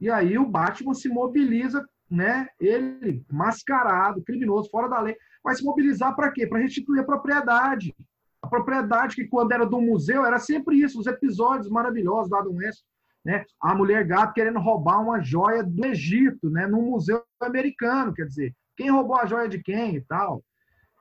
E 0.00 0.08
aí 0.08 0.38
o 0.38 0.46
Batman 0.46 0.94
se 0.94 1.08
mobiliza, 1.08 1.84
né? 2.08 2.48
Ele, 2.60 3.24
mascarado, 3.30 4.22
criminoso, 4.22 4.70
fora 4.70 4.88
da 4.88 5.00
lei, 5.00 5.16
vai 5.42 5.54
se 5.56 5.64
mobilizar 5.64 6.14
para 6.14 6.30
quê? 6.30 6.46
Para 6.46 6.60
restituir 6.60 7.00
a 7.00 7.04
propriedade. 7.04 7.94
A 8.40 8.46
propriedade 8.46 9.16
que, 9.16 9.26
quando 9.26 9.52
era 9.52 9.66
do 9.66 9.80
museu, 9.80 10.24
era 10.24 10.38
sempre 10.38 10.80
isso, 10.80 10.98
os 10.98 11.06
episódios 11.06 11.68
maravilhosos 11.68 12.30
do 12.30 12.54
West, 12.54 12.82
né? 13.24 13.44
A 13.60 13.74
mulher 13.74 14.06
gato 14.06 14.32
querendo 14.32 14.58
roubar 14.58 15.00
uma 15.00 15.20
joia 15.20 15.62
do 15.62 15.84
Egito, 15.86 16.48
né? 16.50 16.66
Num 16.66 16.90
museu 16.90 17.24
americano, 17.40 18.14
quer 18.14 18.26
dizer, 18.26 18.54
quem 18.76 18.90
roubou 18.90 19.16
a 19.16 19.26
joia 19.26 19.48
de 19.48 19.62
quem 19.62 19.96
e 19.96 20.00
tal? 20.00 20.42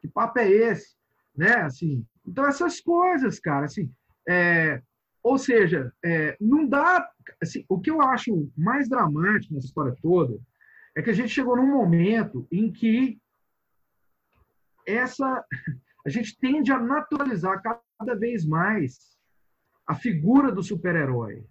Que 0.01 0.07
papo 0.07 0.39
é 0.39 0.49
esse? 0.49 0.95
Né? 1.35 1.53
Assim, 1.61 2.05
então, 2.27 2.45
essas 2.45 2.79
coisas, 2.81 3.39
cara, 3.39 3.65
assim, 3.65 3.91
é, 4.27 4.81
ou 5.23 5.37
seja, 5.37 5.93
é, 6.03 6.35
não 6.39 6.67
dá. 6.67 7.09
Assim, 7.41 7.65
o 7.69 7.79
que 7.79 7.89
eu 7.89 8.01
acho 8.01 8.51
mais 8.57 8.89
dramático 8.89 9.53
nessa 9.53 9.67
história 9.67 9.95
toda 10.01 10.39
é 10.95 11.01
que 11.01 11.09
a 11.09 11.13
gente 11.13 11.29
chegou 11.29 11.55
num 11.55 11.67
momento 11.67 12.47
em 12.51 12.71
que 12.71 13.19
essa 14.85 15.45
a 16.05 16.09
gente 16.09 16.37
tende 16.37 16.71
a 16.71 16.79
naturalizar 16.79 17.61
cada 17.61 18.15
vez 18.15 18.45
mais 18.45 19.17
a 19.85 19.95
figura 19.95 20.51
do 20.51 20.61
super-herói. 20.63 21.45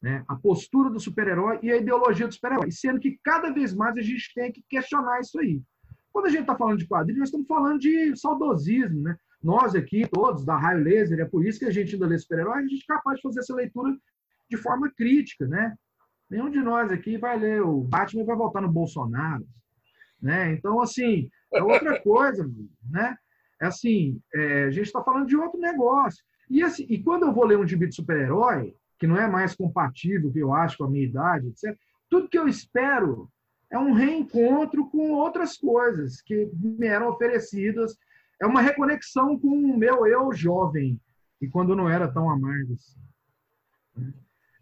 Né? 0.00 0.24
a 0.28 0.36
postura 0.36 0.90
do 0.90 1.00
super-herói 1.00 1.58
e 1.62 1.70
a 1.70 1.76
ideologia 1.76 2.26
do 2.26 2.34
super-herói, 2.34 2.70
sendo 2.70 3.00
que 3.00 3.18
cada 3.22 3.50
vez 3.50 3.74
mais 3.74 3.96
a 3.96 4.02
gente 4.02 4.32
tem 4.34 4.52
que 4.52 4.62
questionar 4.68 5.20
isso 5.20 5.38
aí. 5.40 5.60
Quando 6.12 6.26
a 6.26 6.30
gente 6.30 6.42
está 6.42 6.56
falando 6.56 6.78
de 6.78 6.86
quadrinhos, 6.86 7.20
nós 7.20 7.28
estamos 7.28 7.46
falando 7.46 7.78
de 7.78 8.16
saudosismo, 8.16 9.02
né? 9.02 9.16
Nós 9.42 9.74
aqui, 9.74 10.06
todos, 10.08 10.44
da 10.44 10.56
Raio 10.56 10.82
Laser, 10.82 11.20
é 11.20 11.24
por 11.24 11.46
isso 11.46 11.60
que 11.60 11.64
a 11.64 11.70
gente 11.70 11.94
ainda 11.94 12.06
lê 12.06 12.18
super-herói, 12.18 12.58
a 12.58 12.66
gente 12.66 12.82
é 12.82 12.94
capaz 12.94 13.16
de 13.16 13.22
fazer 13.22 13.40
essa 13.40 13.54
leitura 13.54 13.96
de 14.50 14.56
forma 14.56 14.90
crítica, 14.96 15.46
né? 15.46 15.76
Nenhum 16.30 16.50
de 16.50 16.58
nós 16.58 16.90
aqui 16.90 17.16
vai 17.16 17.38
ler 17.38 17.62
o 17.62 17.80
Batman 17.82 18.22
e 18.22 18.26
vai 18.26 18.36
votar 18.36 18.60
no 18.62 18.70
Bolsonaro, 18.70 19.46
né? 20.20 20.52
Então, 20.52 20.80
assim, 20.80 21.28
é 21.54 21.62
outra 21.62 22.00
coisa, 22.02 22.50
né? 22.90 23.16
É 23.60 23.66
assim, 23.66 24.20
é, 24.34 24.64
a 24.64 24.70
gente 24.70 24.86
está 24.86 25.02
falando 25.02 25.26
de 25.26 25.36
outro 25.36 25.58
negócio. 25.58 26.24
E, 26.50 26.62
assim, 26.62 26.86
e 26.88 27.02
quando 27.02 27.24
eu 27.24 27.32
vou 27.32 27.44
ler 27.44 27.58
um 27.58 27.66
gibi 27.66 27.86
de 27.86 27.94
super-herói, 27.94 28.74
que 28.98 29.06
não 29.06 29.16
é 29.16 29.28
mais 29.28 29.54
compatível, 29.54 30.32
que 30.32 30.38
eu 30.38 30.52
acho, 30.52 30.78
com 30.78 30.84
a 30.84 30.90
minha 30.90 31.04
idade, 31.04 31.48
etc., 31.48 31.76
tudo 32.10 32.28
que 32.28 32.38
eu 32.38 32.48
espero 32.48 33.30
é 33.70 33.78
um 33.78 33.92
reencontro 33.92 34.88
com 34.88 35.12
outras 35.12 35.56
coisas 35.56 36.22
que 36.22 36.50
me 36.54 36.86
eram 36.86 37.10
oferecidas. 37.10 37.96
É 38.40 38.46
uma 38.46 38.62
reconexão 38.62 39.38
com 39.38 39.48
o 39.48 39.76
meu 39.76 40.06
eu 40.06 40.32
jovem, 40.32 40.98
e 41.40 41.48
quando 41.48 41.76
não 41.76 41.88
era 41.88 42.10
tão 42.10 42.30
amargo 42.30 42.74
assim. 42.74 43.00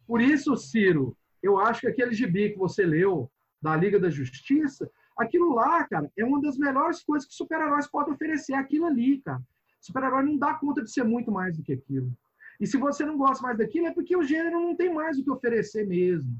Por 0.07 0.21
isso, 0.21 0.57
Ciro, 0.57 1.17
eu 1.43 1.59
acho 1.59 1.83
que 1.83 1.87
aquele 1.89 2.13
gibi 2.13 2.51
que 2.51 2.59
você 2.59 2.85
leu 2.85 3.31
da 3.61 3.77
Liga 3.77 3.99
da 3.99 4.11
Justiça, 4.11 4.91
aquilo 5.17 5.55
lá, 5.55 5.85
cara, 5.85 6.11
é 6.17 6.25
uma 6.25 6.41
das 6.41 6.57
melhores 6.59 7.03
coisas 7.03 7.29
que 7.29 7.35
super-heróis 7.35 7.87
podem 7.87 8.15
oferecer. 8.15 8.55
Aquilo 8.55 8.87
ali, 8.87 9.21
cara. 9.21 9.43
Super-herói 9.81 10.25
não 10.25 10.37
dá 10.37 10.55
conta 10.55 10.83
de 10.83 10.91
ser 10.91 11.05
muito 11.05 11.31
mais 11.31 11.57
do 11.57 11.63
que 11.63 11.73
aquilo. 11.73 12.13
E 12.61 12.67
se 12.67 12.77
você 12.77 13.05
não 13.05 13.17
gosta 13.17 13.43
mais 13.43 13.59
daquilo, 13.59 13.87
é 13.87 13.93
porque 13.93 14.17
o 14.17 14.23
gênero 14.23 14.61
não 14.61 14.77
tem 14.77 14.93
mais 14.93 15.19
o 15.19 15.25
que 15.25 15.31
oferecer 15.31 15.87
mesmo. 15.87 16.31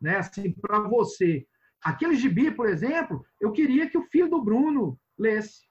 Né? 0.00 0.16
Assim, 0.16 0.52
para 0.52 0.80
você. 0.80 1.46
Aquele 1.82 2.14
gibi, 2.14 2.50
por 2.50 2.68
exemplo, 2.68 3.24
eu 3.40 3.50
queria 3.52 3.88
que 3.88 3.98
o 3.98 4.06
filho 4.06 4.28
do 4.28 4.42
Bruno 4.42 4.98
lesse. 5.18 5.66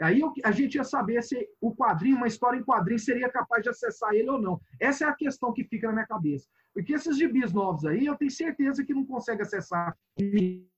Aí 0.00 0.20
eu, 0.20 0.32
a 0.44 0.50
gente 0.50 0.74
ia 0.74 0.82
saber 0.82 1.22
se 1.22 1.48
o 1.60 1.74
quadrinho, 1.74 2.16
uma 2.16 2.26
história 2.26 2.58
em 2.58 2.64
quadrinho, 2.64 2.98
seria 2.98 3.28
capaz 3.28 3.62
de 3.62 3.68
acessar 3.68 4.12
ele 4.12 4.28
ou 4.28 4.40
não. 4.40 4.60
Essa 4.80 5.04
é 5.04 5.08
a 5.08 5.14
questão 5.14 5.52
que 5.52 5.62
fica 5.64 5.86
na 5.86 5.92
minha 5.92 6.06
cabeça. 6.06 6.48
Porque 6.72 6.94
esses 6.94 7.16
gibis 7.16 7.52
novos 7.52 7.84
aí, 7.84 8.06
eu 8.06 8.16
tenho 8.16 8.30
certeza 8.30 8.84
que 8.84 8.92
não 8.92 9.06
consegue 9.06 9.42
acessar 9.42 9.96
em 10.18 10.68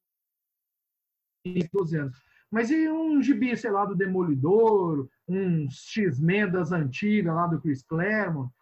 12 1.72 1.96
anos. 1.96 2.25
Mas 2.50 2.70
e 2.70 2.88
um 2.88 3.20
gibi, 3.20 3.56
sei 3.56 3.70
lá, 3.70 3.84
do 3.84 3.94
Demolidor, 3.94 5.08
um 5.28 5.68
X-Men 5.68 6.50
das 6.50 6.72
antigas 6.72 7.34
lá 7.34 7.46
do 7.46 7.60
Chris 7.60 7.82
Claremont, 7.82 8.52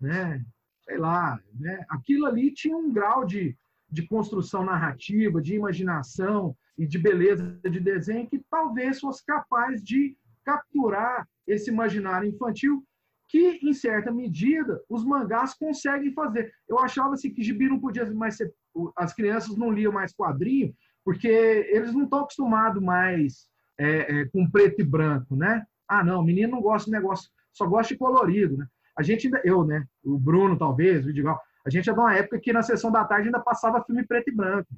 né? 0.00 0.44
Sei 0.80 0.98
lá, 0.98 1.38
né? 1.58 1.84
Aquilo 1.88 2.26
ali 2.26 2.52
tinha 2.52 2.76
um 2.76 2.92
grau 2.92 3.24
de, 3.24 3.56
de 3.90 4.06
construção 4.06 4.64
narrativa, 4.64 5.40
de 5.40 5.54
imaginação 5.54 6.56
e 6.76 6.86
de 6.86 6.98
beleza 6.98 7.58
de 7.62 7.80
desenho 7.80 8.28
que 8.28 8.42
talvez 8.50 9.00
fosse 9.00 9.24
capaz 9.24 9.82
de 9.82 10.16
capturar 10.44 11.26
esse 11.46 11.70
imaginário 11.70 12.28
infantil 12.28 12.84
que, 13.28 13.58
em 13.62 13.72
certa 13.72 14.12
medida, 14.12 14.82
os 14.88 15.04
mangás 15.04 15.54
conseguem 15.54 16.12
fazer. 16.12 16.52
Eu 16.68 16.78
achava 16.78 17.14
assim, 17.14 17.32
que 17.32 17.42
gibi 17.42 17.68
não 17.68 17.80
podia 17.80 18.08
mais 18.12 18.36
ser... 18.36 18.52
As 18.96 19.14
crianças 19.14 19.56
não 19.56 19.70
liam 19.70 19.92
mais 19.92 20.12
quadrinho, 20.12 20.74
porque 21.04 21.28
eles 21.28 21.92
não 21.92 22.04
estão 22.04 22.20
acostumados 22.20 22.82
mais 22.82 23.48
é, 23.78 24.20
é, 24.20 24.24
com 24.26 24.48
preto 24.50 24.80
e 24.80 24.84
branco, 24.84 25.36
né? 25.36 25.64
Ah, 25.86 26.02
não, 26.02 26.20
o 26.20 26.24
menino 26.24 26.52
não 26.52 26.62
gosta 26.62 26.86
de 26.86 26.96
negócio, 26.96 27.30
só 27.52 27.66
gosta 27.66 27.92
de 27.92 27.98
colorido, 27.98 28.56
né? 28.56 28.66
A 28.96 29.02
gente 29.02 29.26
ainda, 29.26 29.40
eu, 29.44 29.64
né? 29.64 29.86
O 30.02 30.18
Bruno, 30.18 30.56
talvez, 30.56 31.04
o 31.04 31.08
Vidigal, 31.08 31.40
a 31.66 31.70
gente 31.70 31.90
é 31.90 31.92
de 31.92 31.98
uma 31.98 32.14
época 32.14 32.38
que 32.38 32.52
na 32.52 32.62
sessão 32.62 32.90
da 32.90 33.04
tarde 33.04 33.28
ainda 33.28 33.40
passava 33.40 33.84
filme 33.84 34.06
preto 34.06 34.30
e 34.30 34.34
branco, 34.34 34.68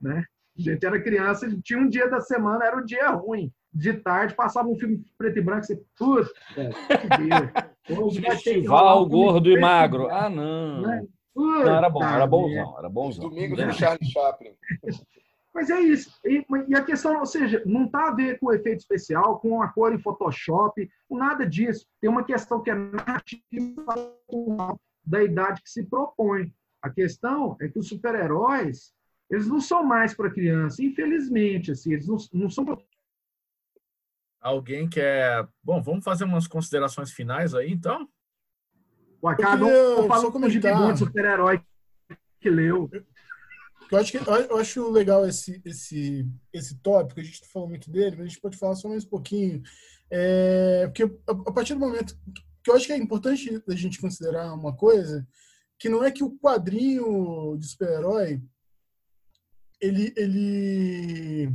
né? 0.00 0.24
A 0.58 0.62
gente 0.62 0.84
era 0.84 1.02
criança, 1.02 1.48
tinha 1.62 1.78
um 1.78 1.88
dia 1.88 2.08
da 2.08 2.20
semana, 2.20 2.64
era 2.64 2.76
um 2.76 2.84
dia 2.84 3.08
ruim. 3.10 3.52
De 3.72 3.94
tarde 3.94 4.34
passava 4.34 4.68
um 4.68 4.76
filme 4.76 5.02
preto 5.16 5.38
e 5.38 5.42
branco, 5.42 5.64
você, 5.64 5.80
puta, 5.96 6.30
que 6.54 7.24
dia. 7.24 7.52
Festival 8.32 9.06
gordo 9.06 9.50
e 9.50 9.58
magro. 9.58 10.08
Ah, 10.10 10.28
não. 10.28 10.82
Né? 10.82 11.06
Não, 11.34 11.62
era 11.62 11.88
bom, 11.88 12.02
era 12.02 12.26
bonzão, 12.26 12.78
era 12.78 12.88
bonzão. 12.88 13.28
Domingos 13.28 13.58
do 13.58 13.72
Charlie 13.72 14.10
Chaplin. 14.10 14.54
Mas 15.52 15.68
é 15.68 15.80
isso. 15.80 16.12
E, 16.24 16.44
e, 16.68 16.74
a 16.76 16.84
questão, 16.84 17.18
ou 17.18 17.26
seja, 17.26 17.62
não 17.66 17.86
está 17.86 18.08
a 18.08 18.14
ver 18.14 18.38
com 18.38 18.52
efeito 18.52 18.80
especial, 18.80 19.40
com 19.40 19.60
a 19.62 19.68
cor 19.68 19.92
em 19.92 19.98
Photoshop, 19.98 20.88
com 21.08 21.16
nada 21.16 21.44
disso. 21.44 21.86
Tem 22.00 22.08
uma 22.08 22.24
questão 22.24 22.62
que 22.62 22.70
é 22.70 22.74
narrativa 22.74 23.96
da 25.04 25.22
idade 25.22 25.62
que 25.62 25.70
se 25.70 25.84
propõe. 25.84 26.52
A 26.80 26.88
questão 26.88 27.56
é 27.60 27.68
que 27.68 27.78
os 27.78 27.88
super-heróis, 27.88 28.94
eles 29.28 29.48
não 29.48 29.60
são 29.60 29.82
mais 29.84 30.14
para 30.14 30.30
criança, 30.30 30.82
infelizmente. 30.84 31.72
Assim, 31.72 31.92
eles 31.92 32.06
não, 32.06 32.16
não 32.32 32.48
são 32.48 32.64
pra... 32.64 32.78
Alguém 34.40 34.88
quer. 34.88 35.46
Bom, 35.62 35.82
vamos 35.82 36.04
fazer 36.04 36.24
umas 36.24 36.46
considerações 36.46 37.10
finais 37.10 37.54
aí, 37.54 37.70
então? 37.70 38.08
O 39.22 39.28
um 40.04 40.08
falou 40.08 40.32
como 40.32 40.48
de 40.48 40.60
super-herói 40.98 41.62
que 42.40 42.48
leu. 42.48 42.90
Eu 43.90 43.98
acho, 43.98 44.12
que, 44.12 44.18
eu 44.18 44.56
acho 44.56 44.90
legal 44.90 45.26
esse, 45.26 45.60
esse, 45.64 46.26
esse 46.52 46.76
tópico, 46.76 47.18
a 47.18 47.22
gente 47.22 47.44
falou 47.48 47.68
muito 47.68 47.90
dele, 47.90 48.16
mas 48.16 48.26
a 48.26 48.28
gente 48.28 48.40
pode 48.40 48.56
falar 48.56 48.76
só 48.76 48.88
mais 48.88 49.04
um 49.04 49.08
pouquinho. 49.08 49.62
É, 50.08 50.86
porque 50.86 51.02
a, 51.26 51.52
partir 51.52 51.74
do 51.74 51.80
momento 51.80 52.16
que 52.62 52.70
eu 52.70 52.74
acho 52.74 52.86
que 52.86 52.92
é 52.92 52.96
importante 52.96 53.62
a 53.68 53.74
gente 53.74 54.00
considerar 54.00 54.52
uma 54.54 54.76
coisa, 54.76 55.26
que 55.78 55.88
não 55.88 56.04
é 56.04 56.10
que 56.10 56.22
o 56.22 56.38
quadrinho 56.38 57.56
de 57.58 57.66
super-herói, 57.66 58.40
ele, 59.80 60.12
ele. 60.16 61.46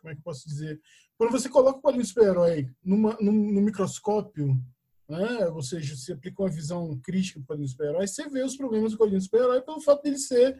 Como 0.00 0.10
é 0.10 0.14
que 0.14 0.20
eu 0.20 0.24
posso 0.24 0.46
dizer? 0.46 0.80
Quando 1.16 1.30
você 1.30 1.48
coloca 1.48 1.78
o 1.78 1.82
quadrinho 1.82 2.02
de 2.02 2.08
super-herói 2.08 2.68
num, 2.84 2.98
num 3.20 3.62
microscópio, 3.62 4.60
né? 5.08 5.46
ou 5.48 5.62
seja, 5.62 5.96
você 5.96 6.12
aplica 6.12 6.42
uma 6.42 6.50
visão 6.50 6.98
crítica 7.02 7.40
para 7.46 7.60
o 7.60 7.68
super-herói, 7.68 8.06
você 8.06 8.28
vê 8.28 8.42
os 8.42 8.56
problemas 8.56 8.92
do 8.92 8.98
quadrinho 8.98 9.20
super-herói 9.20 9.60
pelo 9.62 9.80
fato 9.80 10.02
dele 10.02 10.18
ser 10.18 10.58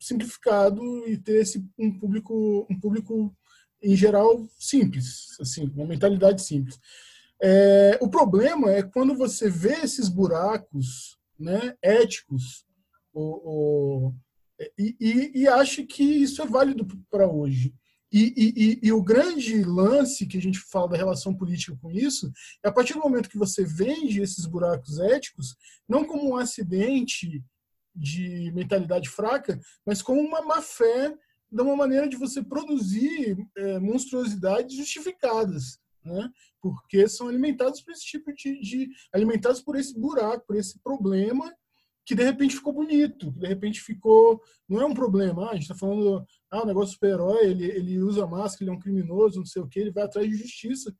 simplificado 0.00 0.82
e 1.08 1.16
ter 1.16 1.42
esse, 1.42 1.64
um 1.78 1.98
público 1.98 2.66
um 2.68 2.78
público 2.80 3.34
em 3.82 3.96
geral 3.96 4.46
simples, 4.58 5.36
assim, 5.40 5.70
uma 5.74 5.86
mentalidade 5.86 6.42
simples. 6.42 6.78
É, 7.42 7.98
o 8.00 8.08
problema 8.08 8.70
é 8.70 8.82
quando 8.82 9.16
você 9.16 9.50
vê 9.50 9.74
esses 9.82 10.08
buracos 10.08 11.18
né, 11.38 11.74
éticos 11.82 12.64
ou, 13.12 13.44
ou, 13.44 14.14
e, 14.78 14.96
e, 15.00 15.40
e, 15.40 15.48
acha 15.48 15.84
que 15.84 16.04
isso 16.04 16.40
é 16.40 16.46
válido 16.46 16.86
para 17.10 17.28
hoje. 17.28 17.74
E, 18.12 18.78
e, 18.82 18.92
o 18.92 19.02
grande 19.02 19.64
lance 19.64 20.26
que 20.26 20.36
a 20.36 20.40
gente 20.40 20.58
fala 20.58 20.90
da 20.90 20.96
relação 20.98 21.34
política 21.34 21.76
com 21.80 21.90
isso 21.90 22.30
é 22.62 22.68
a 22.68 22.72
partir 22.72 22.92
do 22.92 23.00
momento 23.00 23.28
que 23.28 23.38
você 23.38 23.64
vende 23.64 24.20
esses 24.20 24.44
buracos 24.44 24.98
éticos, 24.98 25.56
não 25.88 26.04
como 26.04 26.28
um 26.28 26.36
acidente 26.36 27.42
de 27.94 28.52
mentalidade 28.52 29.08
fraca, 29.08 29.58
mas 29.86 30.02
com 30.02 30.18
uma 30.18 30.42
má 30.42 30.60
fé 30.60 31.14
de 31.50 31.62
uma 31.62 31.74
maneira 31.74 32.06
de 32.06 32.16
você 32.16 32.42
produzir 32.42 33.36
é, 33.56 33.78
monstruosidades 33.78 34.76
justificadas, 34.76 35.78
né? 36.04 36.30
Porque 36.60 37.08
são 37.08 37.28
alimentados 37.28 37.80
por 37.80 37.92
esse 37.92 38.04
tipo 38.04 38.32
de, 38.34 38.60
de, 38.60 38.90
alimentados 39.12 39.62
por 39.62 39.76
esse 39.76 39.98
buraco, 39.98 40.46
por 40.46 40.56
esse 40.56 40.78
problema 40.80 41.50
que 42.04 42.14
de 42.14 42.24
repente 42.24 42.56
ficou 42.56 42.72
bonito, 42.72 43.30
de 43.32 43.46
repente 43.46 43.80
ficou 43.80 44.40
não 44.68 44.80
é 44.80 44.86
um 44.86 44.94
problema. 44.94 45.46
Ah, 45.46 45.50
a 45.50 45.54
gente 45.54 45.62
está 45.62 45.74
falando 45.74 46.24
ah, 46.50 46.62
o 46.62 46.66
negócio 46.66 46.94
super-herói, 46.94 47.46
ele, 47.46 47.64
ele 47.64 47.98
usa 48.00 48.26
máscara, 48.26 48.64
ele 48.64 48.70
é 48.70 48.74
um 48.74 48.80
criminoso, 48.80 49.38
não 49.38 49.46
sei 49.46 49.62
o 49.62 49.68
que, 49.68 49.78
ele 49.78 49.92
vai 49.92 50.04
atrás 50.04 50.28
de 50.28 50.36
justiça. 50.36 50.94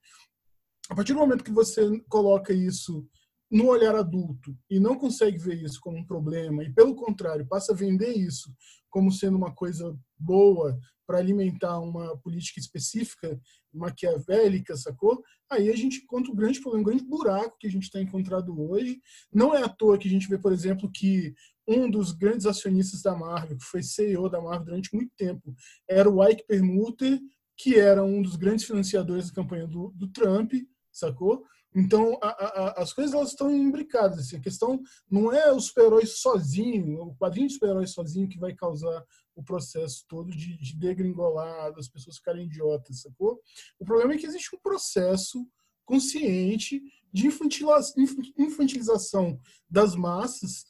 A 0.89 0.95
partir 0.95 1.13
do 1.13 1.19
momento 1.19 1.43
que 1.43 1.51
você 1.51 1.99
coloca 2.09 2.53
isso 2.53 3.07
no 3.53 3.67
olhar 3.67 3.95
adulto 3.95 4.57
e 4.67 4.79
não 4.79 4.97
consegue 4.97 5.37
ver 5.37 5.61
isso 5.63 5.79
como 5.79 5.95
um 5.95 6.05
problema 6.05 6.63
e 6.63 6.73
pelo 6.73 6.95
contrário 6.95 7.45
passa 7.47 7.71
a 7.71 7.75
vender 7.75 8.11
isso 8.11 8.51
como 8.89 9.11
sendo 9.11 9.37
uma 9.37 9.53
coisa 9.53 9.95
boa 10.17 10.75
para 11.05 11.19
alimentar 11.19 11.79
uma 11.79 12.17
política 12.17 12.59
específica 12.59 13.39
maquiavélica, 13.71 14.75
sacou? 14.75 15.21
Aí 15.51 15.69
a 15.69 15.75
gente 15.75 15.97
encontra 16.03 16.31
um 16.31 16.35
grande 16.35 16.61
problema, 16.61 16.81
um 16.81 16.85
grande 16.85 17.03
buraco 17.03 17.57
que 17.59 17.67
a 17.67 17.69
gente 17.69 17.83
está 17.83 18.01
encontrado 18.01 18.59
hoje. 18.59 18.99
Não 19.31 19.53
é 19.53 19.63
à 19.63 19.69
toa 19.69 19.97
que 19.97 20.07
a 20.07 20.11
gente 20.11 20.27
vê, 20.27 20.37
por 20.37 20.51
exemplo, 20.51 20.89
que 20.91 21.33
um 21.67 21.89
dos 21.89 22.11
grandes 22.11 22.45
acionistas 22.45 23.01
da 23.01 23.15
Marvel, 23.15 23.57
que 23.57 23.65
foi 23.65 23.83
CEO 23.83 24.29
da 24.29 24.41
Marvel 24.41 24.65
durante 24.65 24.93
muito 24.95 25.11
tempo, 25.17 25.53
era 25.87 26.09
o 26.09 26.23
Ike 26.27 26.45
Perlmutter, 26.47 27.19
que 27.57 27.75
era 27.75 28.03
um 28.03 28.21
dos 28.21 28.35
grandes 28.35 28.65
financiadores 28.65 29.27
da 29.27 29.35
campanha 29.35 29.67
do, 29.67 29.91
do 29.95 30.07
Trump, 30.07 30.53
sacou? 30.91 31.43
Então, 31.75 32.17
a, 32.21 32.27
a, 32.27 32.83
as 32.83 32.93
coisas 32.93 33.13
elas 33.13 33.29
estão 33.29 33.51
imbricadas. 33.51 34.19
Assim. 34.19 34.37
A 34.37 34.41
questão 34.41 34.81
não 35.09 35.31
é 35.31 35.51
o 35.51 35.59
super-herói 35.59 36.05
sozinho, 36.05 37.01
o 37.01 37.15
quadrinho 37.15 37.47
de 37.47 37.53
super-herói 37.53 37.87
sozinho 37.87 38.29
que 38.29 38.39
vai 38.39 38.53
causar 38.53 39.03
o 39.35 39.43
processo 39.43 40.05
todo 40.07 40.31
de, 40.31 40.57
de 40.57 40.77
degringolar, 40.77 41.73
pessoas 41.91 42.17
ficarem 42.17 42.45
idiotas, 42.45 43.01
sacou? 43.01 43.41
O 43.79 43.85
problema 43.85 44.13
é 44.13 44.17
que 44.17 44.27
existe 44.27 44.55
um 44.55 44.59
processo 44.59 45.45
consciente 45.85 46.81
de 47.11 47.27
infantilização 47.27 49.39
das 49.69 49.95
massas 49.95 50.65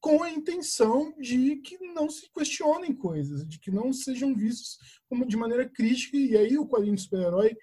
com 0.00 0.22
a 0.22 0.30
intenção 0.30 1.14
de 1.18 1.56
que 1.56 1.78
não 1.78 2.10
se 2.10 2.28
questionem 2.32 2.92
coisas, 2.92 3.46
de 3.46 3.60
que 3.60 3.70
não 3.70 3.92
sejam 3.92 4.34
vistos 4.34 4.78
como 5.08 5.24
de 5.24 5.36
maneira 5.36 5.68
crítica. 5.68 6.16
E 6.16 6.36
aí 6.36 6.58
o 6.58 6.66
quadrinho 6.66 6.96
de 6.96 7.02
super-herói, 7.02 7.56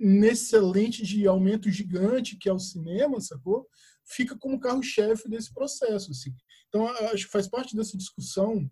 nesse 0.00 0.58
lente 0.58 1.04
de 1.04 1.26
aumento 1.26 1.70
gigante 1.70 2.36
que 2.36 2.48
é 2.48 2.52
o 2.52 2.58
cinema, 2.58 3.20
sacou? 3.20 3.68
Fica 4.04 4.36
como 4.36 4.58
carro-chefe 4.58 5.28
desse 5.28 5.52
processo. 5.52 6.10
Assim. 6.10 6.32
Então, 6.68 6.88
acho 7.12 7.26
que 7.26 7.32
faz 7.32 7.46
parte 7.46 7.76
dessa 7.76 7.96
discussão 7.96 8.68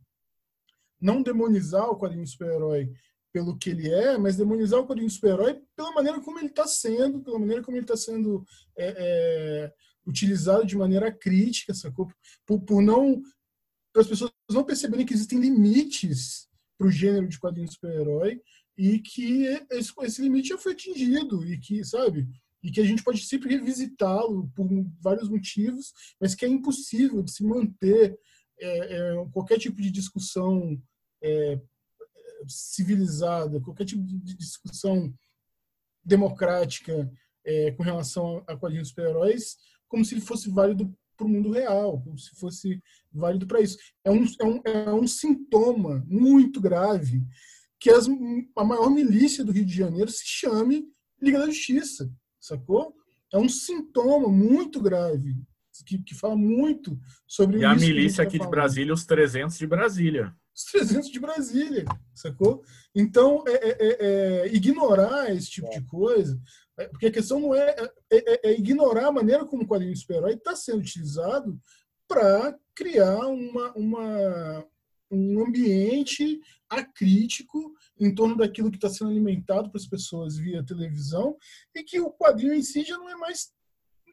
não 1.00 1.22
demonizar 1.22 1.88
o 1.88 1.98
quadrinho 1.98 2.26
super-herói 2.26 2.90
pelo 3.32 3.56
que 3.56 3.70
ele 3.70 3.90
é, 3.90 4.16
mas 4.16 4.36
demonizar 4.36 4.80
o 4.80 4.86
quadrinho 4.86 5.10
super-herói 5.10 5.60
pela 5.76 5.92
maneira 5.92 6.20
como 6.20 6.38
ele 6.38 6.48
está 6.48 6.66
sendo, 6.66 7.20
pela 7.22 7.38
maneira 7.38 7.62
como 7.62 7.76
ele 7.76 7.84
está 7.84 7.96
sendo 7.96 8.44
é, 8.76 8.94
é, 8.96 9.72
utilizado 10.06 10.66
de 10.66 10.76
maneira 10.76 11.12
crítica, 11.12 11.74
sacou? 11.74 12.08
Por, 12.46 12.60
por 12.60 12.82
não 12.82 13.22
para 13.92 14.02
as 14.02 14.08
pessoas 14.08 14.30
não 14.50 14.64
perceberem 14.64 15.04
que 15.04 15.14
existem 15.14 15.38
limites 15.38 16.48
para 16.76 16.86
o 16.86 16.90
gênero 16.90 17.28
de 17.28 17.38
quadrinho 17.38 17.70
super-herói 17.70 18.40
e 18.78 19.00
que 19.00 19.44
esse, 19.72 19.92
esse 20.02 20.22
limite 20.22 20.50
já 20.50 20.58
foi 20.58 20.72
atingido 20.72 21.44
e 21.44 21.58
que, 21.58 21.84
sabe, 21.84 22.28
e 22.62 22.70
que 22.70 22.80
a 22.80 22.84
gente 22.84 23.02
pode 23.02 23.20
sempre 23.26 23.50
revisitá-lo 23.50 24.48
por 24.54 24.68
vários 25.00 25.28
motivos, 25.28 25.92
mas 26.20 26.36
que 26.36 26.44
é 26.44 26.48
impossível 26.48 27.20
de 27.20 27.32
se 27.32 27.42
manter 27.42 28.16
é, 28.60 28.96
é, 28.96 29.26
qualquer 29.32 29.58
tipo 29.58 29.82
de 29.82 29.90
discussão 29.90 30.80
é, 31.20 31.60
civilizada, 32.46 33.60
qualquer 33.60 33.84
tipo 33.84 34.02
de 34.04 34.36
discussão 34.36 35.12
democrática 36.04 37.10
é, 37.44 37.72
com 37.72 37.82
relação 37.82 38.44
a 38.46 38.56
quadrinhos 38.56 38.88
super-heróis, 38.88 39.56
como 39.88 40.04
se 40.04 40.14
ele 40.14 40.20
fosse 40.20 40.48
válido 40.50 40.96
para 41.16 41.26
o 41.26 41.28
mundo 41.28 41.50
real, 41.50 42.00
como 42.00 42.16
se 42.16 42.30
fosse 42.36 42.80
válido 43.10 43.44
para 43.44 43.60
isso. 43.60 43.76
É 44.04 44.10
um, 44.10 44.24
é, 44.24 44.44
um, 44.44 44.60
é 44.64 44.94
um 44.94 45.06
sintoma 45.06 46.04
muito 46.06 46.60
grave 46.60 47.26
que 47.78 47.90
as, 47.90 48.06
a 48.56 48.64
maior 48.64 48.90
milícia 48.90 49.44
do 49.44 49.52
Rio 49.52 49.64
de 49.64 49.74
Janeiro 49.74 50.10
se 50.10 50.26
chame 50.26 50.84
Liga 51.20 51.38
da 51.38 51.46
Justiça, 51.46 52.10
sacou? 52.40 52.94
É 53.32 53.38
um 53.38 53.48
sintoma 53.48 54.28
muito 54.28 54.80
grave, 54.80 55.36
que, 55.84 55.98
que 55.98 56.14
fala 56.14 56.36
muito 56.36 56.98
sobre 57.26 57.58
e. 57.58 57.60
E 57.60 57.64
a 57.64 57.74
milícia 57.74 58.24
tá 58.24 58.28
aqui 58.28 58.38
de 58.38 58.48
Brasília, 58.48 58.94
os 58.94 59.04
300 59.04 59.58
de 59.58 59.66
Brasília 59.66 60.34
os 60.58 60.64
300 60.64 61.10
de 61.10 61.20
Brasília, 61.20 61.84
sacou? 62.12 62.64
Então, 62.92 63.44
é, 63.46 63.52
é, 63.52 63.76
é, 63.78 64.46
é 64.46 64.54
ignorar 64.54 65.32
esse 65.32 65.48
tipo 65.50 65.70
de 65.70 65.80
coisa, 65.82 66.38
é, 66.76 66.88
porque 66.88 67.06
a 67.06 67.12
questão 67.12 67.38
não 67.38 67.54
é, 67.54 67.76
é, 68.10 68.48
é 68.50 68.58
ignorar 68.58 69.06
a 69.06 69.12
maneira 69.12 69.44
como 69.44 69.62
o 69.62 69.66
quadrinho 69.68 69.96
super-herói 69.96 70.34
está 70.34 70.56
sendo 70.56 70.80
utilizado 70.80 71.58
para 72.08 72.58
criar 72.74 73.18
uma, 73.28 73.72
uma, 73.74 74.66
um 75.10 75.44
ambiente 75.44 76.40
acrítico 76.68 77.74
em 77.98 78.14
torno 78.14 78.36
daquilo 78.36 78.70
que 78.70 78.76
está 78.76 78.90
sendo 78.90 79.10
alimentado 79.10 79.70
para 79.70 79.80
as 79.80 79.86
pessoas 79.86 80.36
via 80.36 80.64
televisão 80.64 81.36
e 81.74 81.82
que 81.82 81.98
o 82.00 82.10
quadrinho 82.10 82.54
em 82.54 82.62
si 82.62 82.84
já 82.84 82.98
não 82.98 83.08
é 83.08 83.16
mais 83.16 83.50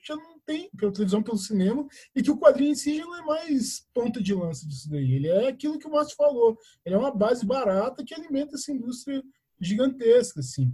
já 0.07 0.15
não 0.15 0.39
tem 0.45 0.69
pela 0.77 0.93
televisão, 0.93 1.23
pelo 1.23 1.37
cinema, 1.37 1.87
e 2.15 2.21
que 2.21 2.29
o 2.29 2.37
quadrinho 2.37 2.71
em 2.71 2.75
si 2.75 2.97
já 2.97 3.03
não 3.03 3.15
é 3.17 3.21
mais 3.23 3.87
ponta 3.91 4.21
de 4.21 4.35
lança 4.35 4.67
disso 4.67 4.87
daí. 4.87 5.13
Ele 5.13 5.27
é 5.27 5.47
aquilo 5.47 5.79
que 5.79 5.87
o 5.87 5.91
Márcio 5.91 6.15
falou. 6.15 6.55
Ele 6.85 6.93
é 6.93 6.97
uma 6.97 7.13
base 7.13 7.43
barata 7.43 8.03
que 8.05 8.13
alimenta 8.13 8.55
essa 8.55 8.71
indústria 8.71 9.23
gigantesca, 9.59 10.41
assim. 10.41 10.71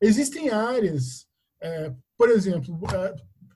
Existem 0.00 0.50
áreas, 0.50 1.26
é, 1.60 1.94
por 2.18 2.30
exemplo, 2.30 2.80
é, 2.92 3.14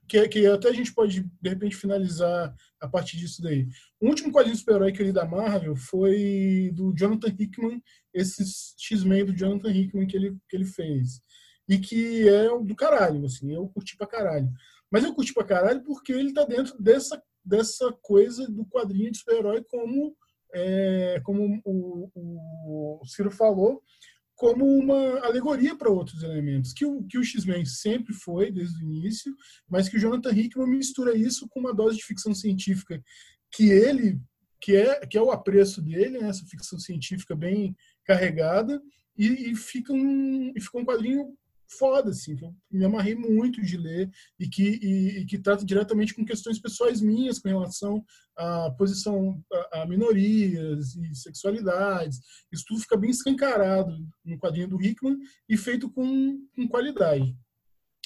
que, 0.08 0.28
que, 0.28 0.46
até 0.46 0.68
a 0.68 0.72
gente 0.72 0.94
pode, 0.94 1.22
de 1.40 1.48
repente, 1.48 1.76
finalizar 1.76 2.54
a 2.80 2.88
partir 2.88 3.16
disso 3.16 3.42
daí. 3.42 3.66
O 4.00 4.06
último 4.06 4.32
quadrinho 4.32 4.56
super-herói 4.56 4.92
que 4.92 5.02
eu 5.02 5.06
li 5.06 5.12
da 5.12 5.24
Marvel 5.24 5.74
foi 5.76 6.70
do 6.74 6.92
Jonathan 6.94 7.34
Hickman, 7.38 7.82
esse 8.14 8.44
X-Men 8.78 9.26
do 9.26 9.36
Jonathan 9.36 9.70
Hickman 9.70 10.06
que 10.06 10.16
ele, 10.16 10.36
que 10.48 10.56
ele 10.56 10.64
fez. 10.64 11.20
E 11.68 11.78
que 11.78 12.28
é 12.28 12.48
do 12.58 12.74
caralho, 12.76 13.24
assim, 13.24 13.52
eu 13.52 13.68
curti 13.68 13.96
pra 13.96 14.06
caralho. 14.06 14.48
Mas 14.90 15.04
eu 15.04 15.14
curti 15.14 15.34
pra 15.34 15.44
caralho 15.44 15.82
porque 15.82 16.12
ele 16.12 16.32
tá 16.32 16.44
dentro 16.44 16.80
dessa, 16.80 17.20
dessa 17.44 17.92
coisa 18.00 18.46
do 18.50 18.64
quadrinho 18.66 19.10
de 19.10 19.18
super-herói 19.18 19.64
como, 19.64 20.16
é, 20.54 21.20
como 21.24 21.60
o, 21.64 22.10
o, 22.14 23.06
Ciro 23.06 23.30
falou, 23.30 23.82
como 24.36 24.66
uma 24.66 25.18
alegoria 25.24 25.74
para 25.74 25.90
outros 25.90 26.22
elementos, 26.22 26.74
que 26.74 26.84
o, 26.84 27.02
que 27.04 27.18
o 27.18 27.24
X-Men 27.24 27.64
sempre 27.64 28.12
foi 28.12 28.52
desde 28.52 28.76
o 28.76 28.82
início, 28.82 29.34
mas 29.68 29.88
que 29.88 29.96
o 29.96 29.98
Jonathan 29.98 30.30
Hickman 30.30 30.68
mistura 30.68 31.16
isso 31.16 31.48
com 31.48 31.58
uma 31.58 31.74
dose 31.74 31.96
de 31.96 32.04
ficção 32.04 32.34
científica 32.34 33.02
que 33.50 33.70
ele, 33.70 34.20
que 34.60 34.76
é, 34.76 35.06
que 35.06 35.16
é 35.16 35.22
o 35.22 35.30
apreço 35.30 35.80
dele, 35.80 36.18
né, 36.20 36.28
essa 36.28 36.44
ficção 36.44 36.78
científica 36.78 37.34
bem 37.34 37.74
carregada, 38.04 38.80
e, 39.16 39.50
e, 39.50 39.56
fica 39.56 39.94
um, 39.94 40.52
e 40.54 40.60
fica 40.60 40.78
um 40.78 40.84
quadrinho 40.84 41.34
foda, 41.68 42.10
assim, 42.10 42.36
que 42.36 42.44
eu 42.44 42.54
me 42.70 42.84
amarrei 42.84 43.14
muito 43.14 43.62
de 43.62 43.76
ler 43.76 44.10
e 44.38 44.48
que, 44.48 44.78
e, 44.82 45.18
e, 45.18 45.26
que 45.26 45.38
trata 45.38 45.64
diretamente 45.64 46.14
com 46.14 46.24
questões 46.24 46.60
pessoais 46.60 47.00
minhas 47.00 47.38
com 47.38 47.48
relação 47.48 48.04
à 48.36 48.70
posição 48.70 49.42
a, 49.72 49.82
a, 49.82 49.86
minorias 49.86 50.94
e 50.96 51.14
sexualidades. 51.14 52.20
Isso 52.52 52.64
tudo 52.66 52.80
fica 52.80 52.96
bem 52.96 53.10
escancarado 53.10 53.96
no 54.24 54.38
quadrinho 54.38 54.68
do 54.68 54.80
Hickman 54.80 55.18
e 55.48 55.56
feito 55.56 55.90
com, 55.90 56.38
com 56.54 56.68
qualidade. 56.68 57.36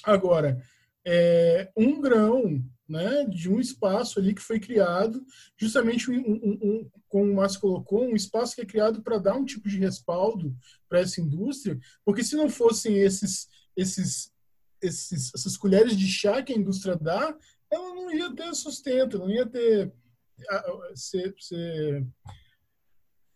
Agora, 0.04 0.60
é, 1.06 1.70
um 1.76 2.00
grão 2.00 2.62
né, 2.90 3.24
de 3.24 3.48
um 3.48 3.60
espaço 3.60 4.18
ali 4.18 4.34
que 4.34 4.42
foi 4.42 4.58
criado, 4.58 5.24
justamente, 5.56 6.10
um, 6.10 6.18
um, 6.18 6.58
um, 6.62 6.90
como 7.08 7.30
o 7.30 7.36
Márcio 7.36 7.60
colocou, 7.60 8.04
um 8.04 8.16
espaço 8.16 8.56
que 8.56 8.62
é 8.62 8.66
criado 8.66 9.00
para 9.00 9.18
dar 9.18 9.36
um 9.36 9.44
tipo 9.44 9.68
de 9.68 9.78
respaldo 9.78 10.54
para 10.88 10.98
essa 10.98 11.20
indústria, 11.20 11.78
porque 12.04 12.24
se 12.24 12.34
não 12.34 12.50
fossem 12.50 12.98
esses, 12.98 13.48
esses, 13.76 14.32
esses, 14.82 15.32
essas 15.32 15.56
colheres 15.56 15.96
de 15.96 16.08
chá 16.08 16.42
que 16.42 16.52
a 16.52 16.56
indústria 16.56 16.96
dá, 16.96 17.36
ela 17.70 17.94
não 17.94 18.10
ia 18.10 18.34
ter 18.34 18.52
sustento, 18.56 19.18
não 19.18 19.30
ia 19.30 19.46
ter 19.46 19.92
ser, 20.94 21.32
ser 21.38 22.04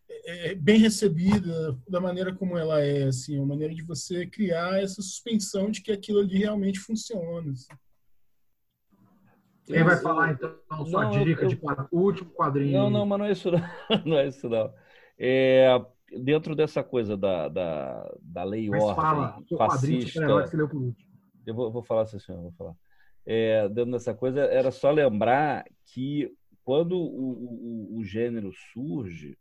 é, 0.09 0.51
é, 0.51 0.55
bem 0.55 0.78
recebida 0.78 1.78
da 1.89 2.01
maneira 2.01 2.35
como 2.35 2.59
ela 2.59 2.81
é, 2.81 3.05
assim, 3.05 3.40
a 3.40 3.47
maneira 3.47 3.72
de 3.72 3.82
você 3.82 4.26
criar 4.26 4.82
essa 4.82 5.01
suspensão 5.01 5.70
de 5.70 5.81
que 5.81 5.93
aquilo 5.93 6.20
ali 6.20 6.39
realmente 6.39 6.81
funciona. 6.81 7.52
Assim. 7.52 7.68
Quem 9.66 9.82
vai 9.82 9.97
falar 9.97 10.32
então 10.32 10.55
sua 10.86 11.05
não, 11.05 11.11
dica 11.11 11.45
eu, 11.45 11.49
de 11.49 11.61
último 11.91 12.31
quadrinho? 12.31 12.73
Não, 12.73 12.91
não, 12.91 13.07
mas 13.07 13.19
não 13.19 13.27
é 13.27 13.32
isso 13.32 13.51
não. 13.51 13.61
não 14.05 14.19
é 14.19 14.27
isso 14.27 14.49
não. 14.49 14.73
É, 15.19 15.69
dentro 16.23 16.55
dessa 16.55 16.82
coisa 16.82 17.16
da, 17.16 17.49
da, 17.49 18.15
da 18.20 18.45
lei 18.45 18.69
mas 18.69 18.82
ordem 18.82 18.97
fala, 18.97 19.43
fascista... 19.57 20.49
que 20.51 20.57
leu 20.57 20.69
por 20.69 20.82
último. 20.82 21.15
Eu 21.47 21.55
vou, 21.55 21.70
vou 21.70 21.82
falar 21.82 22.03
assim, 22.03 22.19
senhor, 22.19 22.41
vou 22.41 22.53
falar. 22.53 22.74
É, 23.27 23.69
dentro 23.69 23.93
dessa 23.93 24.15
coisa, 24.15 24.41
era 24.41 24.70
só 24.70 24.91
lembrar 24.91 25.65
que 25.86 26.31
quando 26.62 26.97
o, 26.97 27.95
o, 27.95 27.99
o 27.99 28.05
gênero 28.05 28.51
surge, 28.73 29.39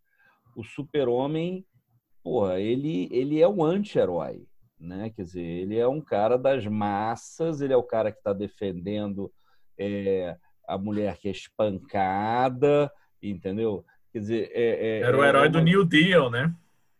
o 0.55 0.63
super-homem, 0.63 1.65
porra, 2.23 2.59
ele, 2.59 3.09
ele 3.11 3.41
é 3.41 3.47
um 3.47 3.63
anti-herói, 3.63 4.45
né? 4.79 5.09
Quer 5.09 5.23
dizer, 5.23 5.41
ele 5.41 5.77
é 5.77 5.87
um 5.87 6.01
cara 6.01 6.37
das 6.37 6.65
massas, 6.65 7.61
ele 7.61 7.73
é 7.73 7.77
o 7.77 7.83
cara 7.83 8.11
que 8.11 8.17
está 8.17 8.33
defendendo 8.33 9.31
é, 9.77 10.37
a 10.67 10.77
mulher 10.77 11.17
que 11.17 11.27
é 11.27 11.31
espancada, 11.31 12.91
entendeu? 13.21 13.85
Quer 14.11 14.19
dizer, 14.19 14.51
é, 14.53 14.99
é, 14.99 14.99
era 14.99 15.17
o 15.17 15.23
é 15.23 15.27
herói 15.29 15.47
uma... 15.47 15.49
do 15.49 15.59
New 15.61 15.83
Deal, 15.83 16.29
né? 16.29 16.53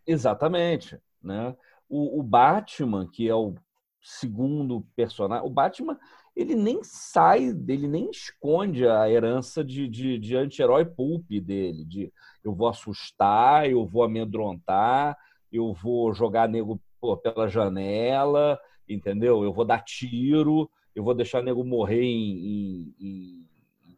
Exatamente, 0.06 0.98
né? 1.22 1.56
O, 1.88 2.20
o, 2.20 2.22
Batman, 2.22 3.08
que 3.08 3.28
é 3.28 3.34
o 3.34 3.54
segundo 4.00 4.86
personagem, 4.96 5.46
o 5.46 5.50
Batman, 5.50 5.98
ele 6.34 6.54
nem 6.54 6.82
sai, 6.82 7.44
ele 7.68 7.86
nem 7.86 8.10
esconde 8.10 8.86
a 8.86 9.08
herança 9.08 9.64
de, 9.64 9.88
de, 9.88 10.18
de 10.18 10.36
anti-herói 10.36 10.84
pulp 10.84 11.24
dele, 11.30 11.84
de 11.84 12.12
eu 12.42 12.52
vou 12.52 12.68
assustar, 12.68 13.70
eu 13.70 13.86
vou 13.86 14.02
amedrontar, 14.02 15.16
eu 15.50 15.72
vou 15.72 16.12
jogar 16.12 16.48
nego 16.48 16.80
pô, 17.00 17.16
pela 17.16 17.48
janela, 17.48 18.58
entendeu? 18.88 19.44
Eu 19.44 19.52
vou 19.52 19.64
dar 19.64 19.82
tiro, 19.82 20.68
eu 20.94 21.02
vou 21.02 21.14
deixar 21.14 21.40
o 21.40 21.44
nego 21.44 21.64
morrer 21.64 22.02
em, 22.02 22.38
em, 22.38 22.94
em, 23.00 23.46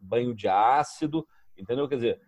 banho 0.01 0.33
de 0.33 0.47
ácido, 0.47 1.27
entendeu? 1.57 1.87
Quer 1.87 1.95
dizer, 1.95 2.21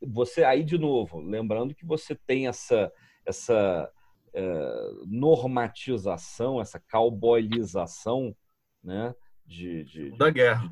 você 0.00 0.44
aí 0.44 0.62
de 0.62 0.78
novo, 0.78 1.20
lembrando 1.20 1.74
que 1.74 1.84
você 1.84 2.14
tem 2.14 2.46
essa 2.46 2.92
essa 3.24 3.90
é, 4.34 4.90
normatização, 5.06 6.60
essa 6.60 6.80
cowboyização, 6.90 8.34
né, 8.82 9.14
de, 9.46 9.84
de 9.84 10.10
da 10.16 10.30
guerra, 10.30 10.62
de, 10.62 10.70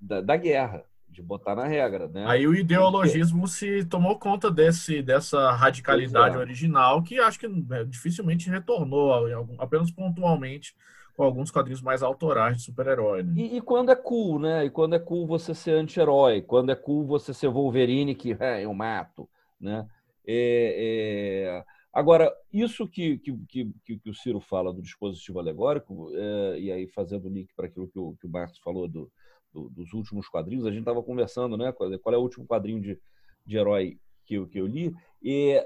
da, 0.00 0.20
da, 0.20 0.36
guerra, 0.36 0.84
de 1.08 1.22
botar 1.22 1.54
na 1.54 1.66
regra, 1.66 2.08
né? 2.08 2.24
Aí 2.26 2.46
o 2.46 2.54
ideologismo 2.54 3.46
se 3.48 3.84
tomou 3.84 4.18
conta 4.18 4.50
desse, 4.50 5.02
dessa 5.02 5.50
radicalidade 5.52 6.36
é. 6.36 6.38
original, 6.38 7.02
que 7.02 7.18
acho 7.18 7.38
que 7.38 7.48
né, 7.48 7.84
dificilmente 7.84 8.48
retornou, 8.48 9.12
apenas 9.58 9.90
pontualmente, 9.90 10.74
com 11.16 11.22
alguns 11.24 11.50
quadrinhos 11.50 11.82
mais 11.82 12.02
autorais 12.02 12.56
de 12.58 12.62
super-herói. 12.64 13.22
Né? 13.22 13.32
E, 13.36 13.56
e 13.56 13.60
quando 13.60 13.90
é 13.90 13.96
cool, 13.96 14.38
né? 14.38 14.64
E 14.64 14.70
quando 14.70 14.94
é 14.94 14.98
cool 14.98 15.26
você 15.26 15.54
ser 15.54 15.72
anti-herói, 15.72 16.42
quando 16.42 16.70
é 16.70 16.76
cool 16.76 17.04
você 17.06 17.32
ser 17.34 17.48
Wolverine, 17.48 18.14
que 18.14 18.36
é, 18.40 18.64
eu 18.64 18.72
mato, 18.74 19.28
né? 19.60 19.86
É, 20.26 21.46
é, 21.48 21.64
Agora, 21.92 22.32
isso 22.52 22.86
que, 22.86 23.18
que, 23.18 23.36
que, 23.48 23.72
que- 23.98 24.10
o 24.10 24.14
Ciro 24.14 24.40
fala 24.40 24.72
do 24.72 24.80
dispositivo 24.80 25.40
alegórico, 25.40 26.10
é, 26.14 26.60
e 26.60 26.70
aí 26.70 26.86
fazendo 26.86 27.26
o 27.26 27.30
link 27.32 27.52
para 27.54 27.66
aquilo 27.66 27.88
que 27.88 27.98
o, 27.98 28.14
que 28.20 28.26
o 28.26 28.30
Marcos 28.30 28.58
falou 28.60 28.86
do, 28.86 29.10
do- 29.52 29.68
dos 29.70 29.92
últimos 29.92 30.28
quadrinhos, 30.28 30.64
a 30.66 30.70
gente 30.70 30.80
estava 30.80 31.02
conversando, 31.02 31.56
né? 31.56 31.72
Qual 31.72 31.90
qual 31.98 32.14
é 32.14 32.18
o 32.18 32.22
último 32.22 32.46
quadrinho 32.46 32.80
de, 32.80 32.98
de 33.44 33.56
herói 33.56 33.98
que 34.24 34.44
que 34.46 34.58
eu 34.58 34.66
li? 34.66 34.94
E, 35.22 35.60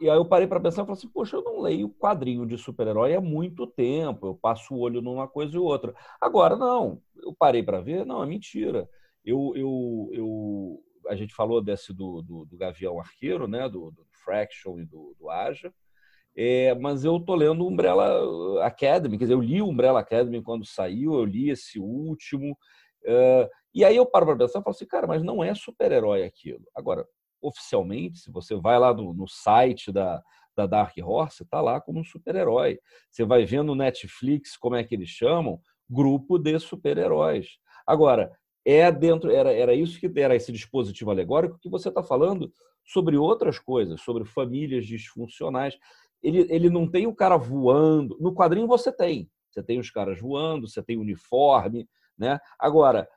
e 0.00 0.10
aí 0.10 0.16
eu 0.16 0.24
parei 0.24 0.46
para 0.46 0.60
pensar 0.60 0.82
e 0.82 0.86
falei 0.86 0.98
assim, 0.98 1.08
poxa, 1.08 1.36
eu 1.36 1.42
não 1.42 1.60
leio 1.60 1.88
quadrinho 1.88 2.46
de 2.46 2.58
super-herói 2.58 3.14
há 3.14 3.20
muito 3.20 3.66
tempo, 3.66 4.26
eu 4.26 4.34
passo 4.34 4.74
o 4.74 4.78
olho 4.78 5.00
numa 5.00 5.26
coisa 5.26 5.56
e 5.56 5.58
outra. 5.58 5.94
Agora, 6.20 6.56
não, 6.56 7.00
eu 7.22 7.34
parei 7.38 7.62
para 7.62 7.80
ver, 7.80 8.04
não, 8.04 8.22
é 8.22 8.26
mentira. 8.26 8.88
Eu, 9.24 9.52
eu, 9.56 10.10
eu, 10.12 10.82
a 11.08 11.16
gente 11.16 11.34
falou 11.34 11.62
desse 11.62 11.92
do, 11.94 12.22
do, 12.22 12.44
do 12.44 12.56
Gavião 12.56 13.00
Arqueiro, 13.00 13.48
né? 13.48 13.68
do, 13.68 13.90
do 13.90 14.06
Fraction 14.24 14.78
e 14.78 14.84
do, 14.84 15.16
do 15.18 15.30
Aja, 15.30 15.72
é, 16.36 16.74
mas 16.74 17.02
eu 17.04 17.18
tô 17.18 17.34
lendo 17.34 17.66
Umbrella 17.66 18.62
Academy, 18.66 19.16
quer 19.16 19.24
dizer, 19.24 19.34
eu 19.34 19.40
li 19.40 19.62
Umbrella 19.62 20.00
Academy 20.00 20.42
quando 20.42 20.66
saiu, 20.66 21.14
eu 21.14 21.24
li 21.24 21.48
esse 21.50 21.78
último, 21.78 22.56
é, 23.06 23.48
e 23.74 23.84
aí 23.84 23.96
eu 23.96 24.04
paro 24.04 24.26
para 24.26 24.36
pensar 24.36 24.60
e 24.60 24.62
falo 24.62 24.74
assim, 24.74 24.86
cara, 24.86 25.06
mas 25.06 25.22
não 25.22 25.42
é 25.42 25.54
super-herói 25.54 26.24
aquilo. 26.24 26.64
Agora, 26.74 27.06
oficialmente, 27.46 28.18
se 28.18 28.30
você 28.30 28.54
vai 28.54 28.78
lá 28.78 28.92
no, 28.92 29.12
no 29.12 29.26
site 29.28 29.92
da, 29.92 30.22
da 30.56 30.66
Dark 30.66 30.94
Horse, 30.98 31.44
tá 31.44 31.60
lá 31.60 31.80
como 31.80 32.00
um 32.00 32.04
super-herói. 32.04 32.78
Você 33.10 33.24
vai 33.24 33.44
ver 33.44 33.62
no 33.62 33.74
Netflix, 33.74 34.56
como 34.56 34.76
é 34.76 34.84
que 34.84 34.94
eles 34.94 35.08
chamam, 35.08 35.60
grupo 35.88 36.38
de 36.38 36.58
super-heróis. 36.58 37.58
Agora, 37.86 38.32
é 38.64 38.90
dentro, 38.90 39.30
era, 39.30 39.52
era 39.52 39.74
isso 39.74 40.00
que 40.00 40.10
era 40.20 40.34
esse 40.34 40.50
dispositivo 40.50 41.10
alegórico 41.10 41.58
que 41.60 41.68
você 41.68 41.88
está 41.88 42.02
falando 42.02 42.52
sobre 42.84 43.16
outras 43.16 43.58
coisas, 43.58 44.00
sobre 44.00 44.24
famílias 44.24 44.86
disfuncionais. 44.86 45.76
Ele, 46.22 46.46
ele 46.50 46.68
não 46.70 46.90
tem 46.90 47.06
o 47.06 47.14
cara 47.14 47.36
voando. 47.36 48.16
No 48.18 48.34
quadrinho 48.34 48.66
você 48.66 48.90
tem. 48.90 49.30
Você 49.50 49.62
tem 49.62 49.78
os 49.78 49.90
caras 49.90 50.20
voando, 50.20 50.68
você 50.68 50.82
tem 50.82 50.98
uniforme, 50.98 51.88
né? 52.18 52.38
Agora, 52.58 53.08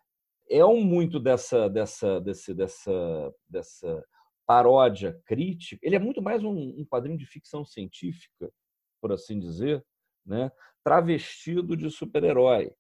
é 0.50 0.66
um 0.66 0.82
muito 0.82 1.20
dessa 1.20 1.70
dessa 1.70 2.20
desse, 2.22 2.54
dessa 2.54 3.34
dessa 3.48 4.04
paródia 4.50 5.16
crítica. 5.28 5.80
Ele 5.86 5.96
é 5.96 6.00
muito 6.00 6.24
mais 6.24 6.44
um, 6.44 6.50
um 6.50 6.84
quadrinho 6.84 7.20
de 7.20 7.26
ficção 7.28 7.64
científica, 7.64 8.52
por 9.00 9.12
assim 9.12 9.40
dizer, 9.40 9.86
né? 10.26 10.52
Travestido 10.84 11.78
de 11.78 11.88
super-herói, 11.92 12.74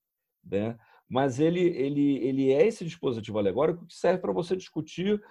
né? 0.43 0.79
Mas 1.07 1.39
ele 1.39 1.59
ele 1.59 2.17
ele 2.25 2.51
é 2.51 2.65
esse 2.65 2.83
dispositivo 2.83 3.37
alegórico 3.37 3.85
que 3.85 3.93
serve 3.93 4.19
para 4.19 4.33
você 4.33 4.55
discutir 4.55 5.21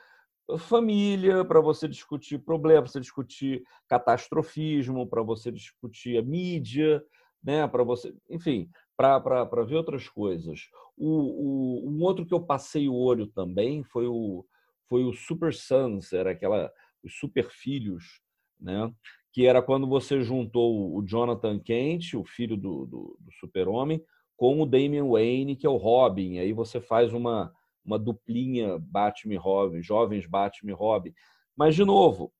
família, 0.60 1.44
para 1.44 1.60
você 1.60 1.88
discutir 1.88 2.38
problemas, 2.38 2.84
para 2.84 2.92
você 2.92 3.00
discutir 3.00 3.64
catastrofismo, 3.88 5.08
para 5.08 5.24
você 5.24 5.50
discutir 5.50 6.18
a 6.18 6.22
mídia, 6.22 7.02
né? 7.42 7.66
Para 7.66 7.82
você, 7.82 8.14
enfim, 8.30 8.70
para 8.96 9.64
ver 9.66 9.74
outras 9.74 10.08
coisas. 10.08 10.68
O, 10.96 11.08
o, 11.08 11.90
um 11.90 12.00
outro 12.00 12.24
que 12.24 12.32
eu 12.32 12.46
passei 12.46 12.88
o 12.88 12.94
olho 12.94 13.26
também 13.26 13.82
foi 13.82 14.06
o, 14.06 14.46
foi 14.88 15.04
o 15.04 15.12
Super 15.12 15.52
Sons, 15.52 16.12
era 16.12 16.30
aquela 16.30 16.72
os 17.02 17.14
super 17.18 17.48
filhos, 17.50 18.20
né? 18.60 18.92
Que 19.32 19.46
era 19.46 19.62
quando 19.62 19.86
você 19.86 20.20
juntou 20.20 20.96
o 20.96 21.02
Jonathan 21.06 21.58
Kent, 21.58 22.14
o 22.14 22.24
filho 22.24 22.56
do, 22.56 22.86
do, 22.86 23.16
do 23.20 23.32
Super-Homem, 23.38 24.02
com 24.36 24.60
o 24.60 24.66
Damian 24.66 25.06
Wayne, 25.06 25.56
que 25.56 25.66
é 25.66 25.70
o 25.70 25.76
Robin. 25.76 26.38
Aí 26.38 26.52
você 26.52 26.80
faz 26.80 27.12
uma 27.12 27.52
uma 27.84 27.98
duplinha 27.98 28.78
Batman 28.78 29.34
e 29.34 29.38
Robin, 29.38 29.82
jovens 29.82 30.26
Batman 30.26 30.72
e 30.72 30.74
Robin. 30.74 31.14
Mas 31.56 31.74
de 31.74 31.86
novo, 31.86 32.30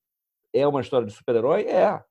é 0.53 0.67
uma 0.67 0.83
história 0.83 1.07
de 1.07 1.13
super-herói, 1.13 1.63
é. 1.63 2.03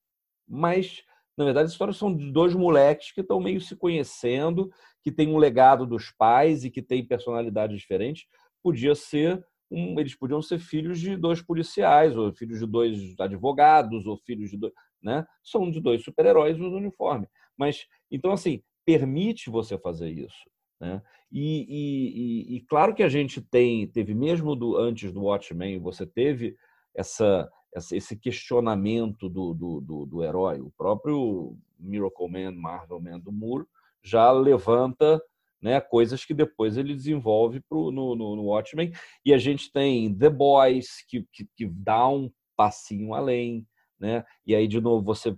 Mas 0.47 1.03
na 1.37 1.45
verdade, 1.45 1.67
as 1.67 1.71
histórias 1.71 1.97
são 1.97 2.15
de 2.15 2.31
dois 2.31 2.55
moleques 2.55 3.11
que 3.11 3.21
estão 3.21 3.39
meio 3.39 3.61
se 3.61 3.75
conhecendo, 3.75 4.71
que 5.03 5.11
têm 5.11 5.27
um 5.27 5.37
legado 5.37 5.85
dos 5.85 6.09
pais 6.09 6.65
e 6.65 6.71
que 6.71 6.81
têm 6.81 7.05
personalidades 7.05 7.79
diferentes. 7.79 8.25
Podia 8.63 8.95
ser 8.95 9.45
um, 9.69 9.99
eles 9.99 10.15
podiam 10.15 10.41
ser 10.41 10.59
filhos 10.59 10.99
de 10.99 11.15
dois 11.15 11.41
policiais, 11.41 12.15
ou 12.15 12.33
filhos 12.33 12.59
de 12.59 12.65
dois 12.65 13.15
advogados, 13.19 14.05
ou 14.05 14.17
filhos 14.17 14.49
de 14.49 14.57
dois, 14.57 14.73
né? 15.01 15.25
São 15.43 15.69
de 15.69 15.79
dois 15.79 16.03
super-heróis 16.03 16.57
no 16.57 16.75
uniforme. 16.75 17.27
Mas 17.57 17.85
então 18.09 18.31
assim 18.31 18.61
permite 18.85 19.49
você 19.49 19.77
fazer 19.77 20.09
isso, 20.09 20.49
né? 20.79 21.01
E, 21.31 21.65
e, 21.67 22.53
e, 22.53 22.55
e 22.57 22.61
claro 22.61 22.95
que 22.95 23.03
a 23.03 23.09
gente 23.09 23.41
tem 23.41 23.87
teve 23.87 24.13
mesmo 24.13 24.55
do 24.55 24.77
antes 24.77 25.11
do 25.11 25.23
Watchmen 25.23 25.77
você 25.79 26.05
teve 26.05 26.55
essa 26.95 27.49
esse 27.91 28.17
questionamento 28.17 29.29
do, 29.29 29.53
do, 29.53 29.81
do, 29.81 30.05
do, 30.05 30.23
herói. 30.23 30.59
O 30.59 30.71
próprio 30.71 31.55
Miracle 31.77 32.27
Man, 32.27 32.53
Marvel 32.53 32.99
Man 32.99 33.19
do 33.19 33.31
Moore 33.31 33.65
já 34.01 34.31
levanta 34.31 35.21
né, 35.61 35.79
coisas 35.81 36.23
que 36.23 36.33
depois 36.33 36.77
ele 36.77 36.93
desenvolve 36.93 37.61
pro, 37.67 37.91
no, 37.91 38.15
no, 38.15 38.35
no 38.35 38.43
Watchmen. 38.43 38.91
E 39.25 39.33
a 39.33 39.37
gente 39.37 39.71
tem 39.71 40.13
The 40.15 40.29
Boys, 40.29 41.03
que, 41.07 41.25
que, 41.31 41.47
que 41.55 41.65
dá 41.65 42.07
um 42.07 42.31
passinho 42.55 43.13
além. 43.13 43.67
Né? 43.99 44.23
E 44.45 44.55
aí, 44.55 44.67
de 44.67 44.79
novo, 44.79 45.03
você 45.03 45.35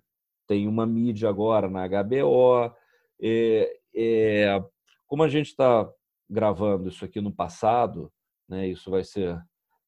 tem 0.48 0.68
uma 0.68 0.86
mídia 0.86 1.30
agora 1.30 1.70
na 1.70 1.88
HBO. 1.88 2.74
É, 3.22 3.78
é, 3.96 4.64
como 5.08 5.24
a 5.24 5.30
gente 5.30 5.48
está 5.48 5.90
gravando 6.30 6.90
isso 6.90 7.04
aqui 7.06 7.22
no 7.22 7.32
passado, 7.32 8.12
né, 8.48 8.68
isso 8.68 8.92
vai 8.92 9.04
ser 9.04 9.40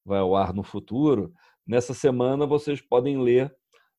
vai 0.03 0.17
ao 0.17 0.35
ar 0.35 0.51
no 0.51 0.63
futuro, 0.63 1.31
Nessa 1.65 1.93
semana 1.93 2.45
vocês 2.45 2.81
podem 2.81 3.21
ler 3.21 3.53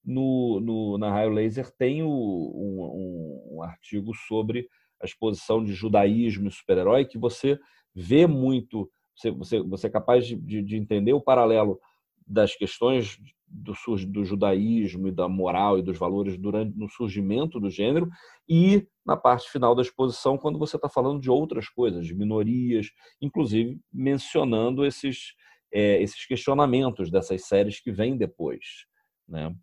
no, 0.04 0.60
no 0.60 0.98
na 0.98 1.10
Raio 1.10 1.30
Laser 1.30 1.70
tem 1.70 2.02
o, 2.02 2.08
um, 2.08 2.82
um, 2.82 3.56
um, 3.56 3.62
artigo 3.62 4.12
sobre 4.14 4.68
a 5.02 5.06
exposição 5.06 5.64
de 5.64 5.72
judaísmo 5.72 6.48
e 6.48 6.50
super-herói 6.50 7.04
que 7.04 7.18
você 7.18 7.58
vê 7.94 8.26
muito, 8.26 8.90
você, 9.14 9.30
você, 9.30 9.60
você 9.60 9.86
é 9.88 9.90
capaz 9.90 10.26
de, 10.26 10.36
de, 10.36 10.62
de 10.62 10.76
entender 10.76 11.12
o 11.12 11.20
paralelo 11.20 11.78
das 12.26 12.54
questões 12.54 13.18
do, 13.46 13.74
do 14.06 14.24
judaísmo 14.24 15.08
e 15.08 15.12
da 15.12 15.28
moral 15.28 15.78
e 15.78 15.82
dos 15.82 15.98
valores 15.98 16.38
durante 16.38 16.76
no 16.78 16.88
surgimento 16.88 17.60
do 17.60 17.68
gênero 17.68 18.08
e 18.48 18.86
na 19.04 19.16
parte 19.16 19.50
final 19.50 19.74
da 19.74 19.82
exposição 19.82 20.38
quando 20.38 20.58
você 20.58 20.76
está 20.76 20.88
falando 20.88 21.20
de 21.20 21.30
outras 21.30 21.68
coisas, 21.68 22.06
de 22.06 22.14
minorias, 22.14 22.86
inclusive 23.20 23.78
mencionando 23.92 24.86
esses 24.86 25.34
é, 25.72 26.02
esses 26.02 26.26
questionamentos 26.26 27.10
dessas 27.10 27.46
séries 27.46 27.80
que 27.80 27.90
vêm 27.90 28.16
depois. 28.16 28.86
Né? 29.26 29.54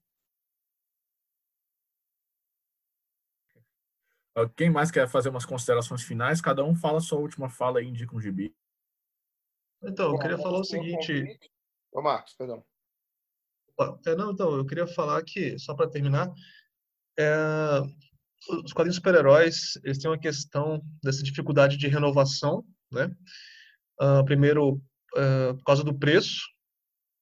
Quem 4.56 4.69
mais 4.69 4.91
quer 4.91 5.07
fazer 5.07 5.30
umas 5.30 5.45
considerações 5.45 6.03
finais? 6.03 6.39
Cada 6.41 6.64
um 6.64 6.76
fala 6.76 6.99
a 6.99 7.01
sua 7.01 7.19
última 7.19 7.49
fala 7.49 7.81
e 7.81 7.88
indica 7.88 8.15
um 8.15 8.22
gibi. 8.22 8.56
Então, 9.84 10.11
eu 10.11 10.19
queria 10.19 10.38
falar 10.38 10.60
o 10.60 10.64
seguinte. 10.64 11.39
Ô, 11.91 12.01
Marcos, 12.01 12.34
perdão. 12.35 12.64
É, 14.06 14.15
não, 14.15 14.31
então, 14.31 14.56
eu 14.56 14.65
queria 14.65 14.88
falar 14.88 15.23
que, 15.23 15.57
só 15.57 15.73
para 15.73 15.89
terminar, 15.89 16.31
é, 17.18 17.81
os 18.64 18.73
quadrinhos 18.73 18.95
super-heróis, 18.95 19.77
eles 19.84 19.97
têm 19.97 20.10
uma 20.10 20.19
questão 20.19 20.81
dessa 21.03 21.23
dificuldade 21.23 21.77
de 21.77 21.88
renovação, 21.88 22.65
né? 22.91 23.10
Uh, 24.01 24.23
primeiro, 24.26 24.76
uh, 25.15 25.56
por 25.57 25.64
causa 25.64 25.84
do 25.84 25.97
preço, 25.97 26.41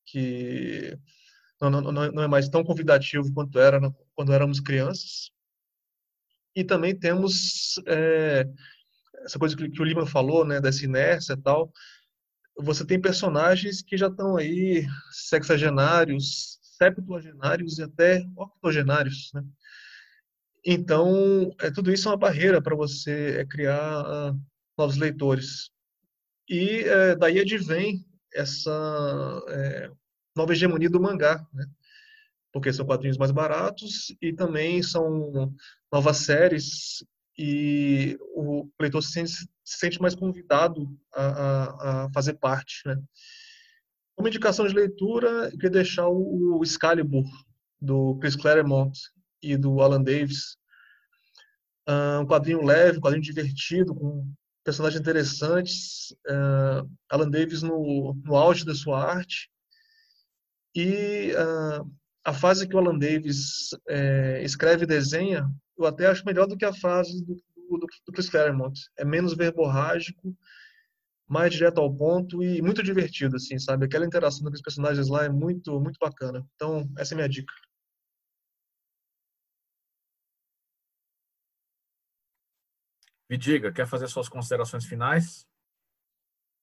que 0.05 0.97
não, 1.59 1.69
não, 1.69 1.91
não 1.91 2.23
é 2.23 2.27
mais 2.27 2.47
tão 2.49 2.63
convidativo 2.63 3.33
quanto 3.33 3.59
era 3.59 3.79
quando 4.15 4.33
éramos 4.33 4.59
crianças. 4.59 5.31
E 6.57 6.63
também 6.63 6.97
temos 6.97 7.79
é, 7.85 8.49
essa 9.23 9.37
coisa 9.37 9.55
que, 9.55 9.69
que 9.69 9.79
o 9.79 9.85
Lima 9.85 10.07
falou, 10.07 10.43
né, 10.43 10.59
dessa 10.59 10.83
inércia 10.83 11.33
e 11.33 11.37
tal. 11.37 11.71
Você 12.57 12.83
tem 12.83 12.99
personagens 12.99 13.83
que 13.83 13.95
já 13.95 14.07
estão 14.07 14.35
aí 14.35 14.87
sexagenários, 15.11 16.57
septuagenários 16.75 17.77
e 17.77 17.83
até 17.83 18.25
octogenários, 18.35 19.29
né? 19.35 19.43
Então, 20.65 21.55
é, 21.61 21.69
tudo 21.69 21.91
isso 21.91 22.07
é 22.09 22.11
uma 22.11 22.17
barreira 22.17 22.59
para 22.59 22.75
você 22.75 23.37
é, 23.41 23.45
criar 23.45 24.01
uh, 24.01 24.41
novos 24.75 24.97
leitores. 24.97 25.69
E 26.49 26.79
é, 26.79 27.15
daí 27.15 27.39
advém 27.39 28.03
essa 28.33 29.43
é, 29.47 29.91
nova 30.35 30.53
hegemonia 30.53 30.89
do 30.89 30.99
mangá, 30.99 31.45
né? 31.53 31.67
Porque 32.57 32.73
são 32.73 32.87
quadrinhos 32.87 33.19
mais 33.19 33.31
baratos 33.31 34.15
e 34.19 34.33
também 34.33 34.81
são 34.81 35.53
novas 35.93 36.17
séries 36.17 37.05
e 37.37 38.17
o 38.33 38.67
leitor 38.81 39.03
se 39.03 39.11
sente, 39.11 39.31
se 39.63 39.77
sente 39.77 40.01
mais 40.01 40.15
convidado 40.15 40.89
a, 41.13 41.25
a, 41.25 42.05
a, 42.05 42.11
fazer 42.11 42.33
parte. 42.33 42.81
Né? 42.87 42.97
Como 44.15 44.27
indicação 44.27 44.67
de 44.67 44.73
leitura, 44.73 45.29
eu 45.45 45.51
queria 45.51 45.69
deixar 45.69 46.07
o, 46.07 46.57
o 46.57 46.63
Excalibur, 46.63 47.25
do 47.79 48.17
Chris 48.17 48.35
Claremont 48.35 48.99
e 49.39 49.55
do 49.55 49.79
Alan 49.79 50.01
Davis. 50.01 50.57
Um 52.19 52.25
quadrinho 52.25 52.65
leve, 52.65 52.97
um 52.97 53.01
quadrinho 53.01 53.23
divertido, 53.23 53.93
com 53.93 54.33
personagens 54.63 54.99
interessantes. 54.99 56.11
Uh, 56.27 56.89
Alan 57.07 57.29
Davis 57.29 57.61
no, 57.61 58.15
no 58.25 58.35
auge 58.35 58.65
da 58.65 58.73
sua 58.73 58.99
arte. 58.99 59.47
E 60.75 61.33
uh, 61.33 61.87
a 62.27 62.33
fase 62.33 62.67
que 62.67 62.75
o 62.75 62.77
Alan 62.77 62.99
Davis 62.99 63.69
é, 63.87 64.43
escreve 64.43 64.83
e 64.83 64.85
desenha, 64.87 65.49
eu 65.77 65.85
até 65.85 66.07
acho 66.07 66.25
melhor 66.25 66.45
do 66.45 66.57
que 66.57 66.65
a 66.65 66.73
fase 66.73 67.23
do, 67.25 67.35
do, 67.69 67.87
do 68.05 68.11
Chris 68.11 68.29
Claremont. 68.29 68.77
É 68.97 69.05
menos 69.05 69.33
verborrágico, 69.33 70.35
mais 71.25 71.53
direto 71.53 71.79
ao 71.79 71.95
ponto 71.95 72.43
e 72.43 72.61
muito 72.61 72.83
divertido, 72.83 73.37
assim, 73.37 73.57
sabe? 73.57 73.85
Aquela 73.85 74.05
interação 74.05 74.43
com 74.43 74.51
os 74.51 74.61
personagens 74.61 75.07
lá 75.07 75.23
é 75.23 75.29
muito, 75.29 75.79
muito 75.79 75.97
bacana. 76.01 76.45
Então, 76.55 76.85
essa 76.97 77.13
é 77.13 77.15
a 77.15 77.17
minha 77.17 77.29
dica. 77.29 77.53
Me 83.29 83.37
diga, 83.37 83.71
quer 83.71 83.87
fazer 83.87 84.09
suas 84.09 84.27
considerações 84.27 84.83
finais? 84.83 85.47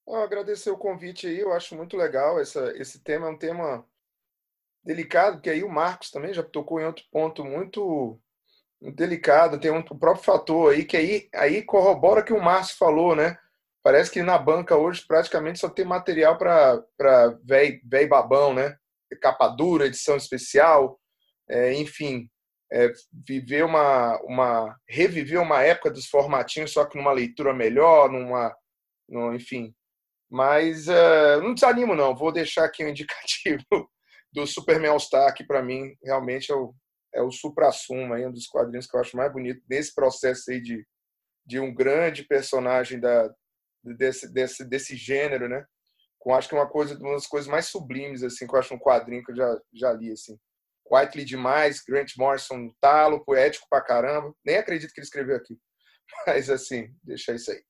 Eu 0.05 0.17
agradecer 0.17 0.69
o 0.69 0.77
convite 0.77 1.25
aí, 1.25 1.39
eu 1.39 1.51
acho 1.53 1.75
muito 1.75 1.97
legal. 1.97 2.39
Essa, 2.39 2.71
esse 2.77 2.99
tema 2.99 3.25
é 3.25 3.31
um 3.31 3.37
tema 3.37 3.83
delicado, 4.85 5.41
que 5.41 5.49
aí 5.49 5.63
o 5.63 5.69
Marcos 5.69 6.11
também 6.11 6.33
já 6.33 6.43
tocou 6.43 6.79
em 6.79 6.85
outro 6.85 7.03
ponto 7.11 7.43
muito 7.43 8.19
delicado. 8.95 9.59
Tem 9.59 9.71
um, 9.71 9.79
o 9.79 9.97
próprio 9.97 10.23
fator 10.23 10.73
aí, 10.73 10.85
que 10.85 10.95
aí, 10.95 11.29
aí 11.33 11.63
corrobora 11.63 12.23
que 12.23 12.33
o 12.33 12.41
Márcio 12.41 12.77
falou, 12.77 13.15
né? 13.15 13.37
Parece 13.83 14.11
que 14.11 14.23
na 14.23 14.37
banca 14.37 14.75
hoje 14.75 15.03
praticamente 15.07 15.59
só 15.59 15.69
tem 15.69 15.85
material 15.85 16.37
para 16.37 17.39
velho 17.43 18.09
babão, 18.09 18.53
né? 18.53 18.77
Capa 19.21 19.47
dura, 19.47 19.85
edição 19.85 20.17
especial, 20.17 20.99
é, 21.49 21.73
enfim 21.73 22.29
é, 22.71 22.91
viver 23.27 23.63
uma, 23.63 24.19
uma 24.23 24.75
reviver 24.87 25.41
uma 25.41 25.61
época 25.61 25.91
dos 25.91 26.07
formatinhos 26.07 26.71
só 26.71 26.85
que 26.85 26.97
numa 26.97 27.11
leitura 27.11 27.53
melhor 27.53 28.11
numa 28.11 28.55
enfim 29.33 29.73
mas 30.29 30.87
uh, 30.87 31.41
não 31.41 31.53
desanimo 31.53 31.95
não 31.95 32.15
vou 32.15 32.31
deixar 32.31 32.65
aqui 32.65 32.83
um 32.83 32.89
indicativo 32.89 33.63
do 34.35 34.45
Superman 34.45 34.91
All 34.91 34.99
Star 34.99 35.33
que 35.33 35.43
para 35.43 35.63
mim 35.63 35.95
realmente 36.03 36.51
é 36.51 36.55
o, 36.55 36.75
é 37.13 37.21
o 37.21 37.31
supra-sumo 37.31 38.13
aí 38.13 38.25
um 38.25 38.31
dos 38.31 38.47
quadrinhos 38.47 38.85
que 38.85 38.95
eu 38.95 38.99
acho 38.99 39.17
mais 39.17 39.31
bonito 39.31 39.61
nesse 39.69 39.95
processo 39.95 40.51
aí 40.51 40.61
de, 40.61 40.85
de 41.45 41.59
um 41.59 41.73
grande 41.73 42.23
personagem 42.23 42.99
da 42.99 43.33
desse, 43.83 44.31
desse, 44.31 44.65
desse 44.65 44.95
gênero 44.95 45.47
né 45.47 45.65
com 46.19 46.33
acho 46.33 46.49
que 46.49 46.55
é 46.55 46.57
uma 46.57 46.69
coisa 46.69 46.97
uma 46.99 47.13
das 47.13 47.27
coisas 47.27 47.49
mais 47.49 47.67
sublimes 47.67 48.23
assim 48.23 48.45
que 48.45 48.53
eu 48.53 48.59
acho 48.59 48.73
um 48.73 48.79
quadrinho 48.79 49.23
que 49.23 49.31
eu 49.31 49.35
já 49.35 49.61
já 49.73 49.93
li 49.93 50.11
assim 50.11 50.37
Whiteley 50.89 51.25
demais, 51.25 51.81
Grant 51.81 52.11
Morrison 52.15 52.57
no 52.57 52.75
talo, 52.79 53.23
poético 53.25 53.67
pra 53.69 53.81
caramba. 53.81 54.33
Nem 54.45 54.57
acredito 54.57 54.93
que 54.93 54.99
ele 54.99 55.05
escreveu 55.05 55.35
aqui. 55.35 55.57
Mas 56.27 56.49
assim, 56.49 56.95
deixa 57.03 57.33
isso 57.33 57.51
aí. 57.51 57.63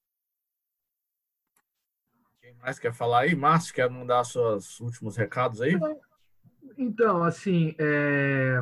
Quem 2.41 2.53
mais 2.55 2.77
quer 2.77 2.93
falar 2.93 3.21
aí? 3.21 3.35
Márcio, 3.35 3.73
quer 3.73 3.89
mandar 3.89 4.23
seus 4.25 4.79
últimos 4.79 5.15
recados 5.15 5.61
aí? 5.61 5.73
Então, 6.77 7.23
assim, 7.23 7.75
é... 7.79 8.61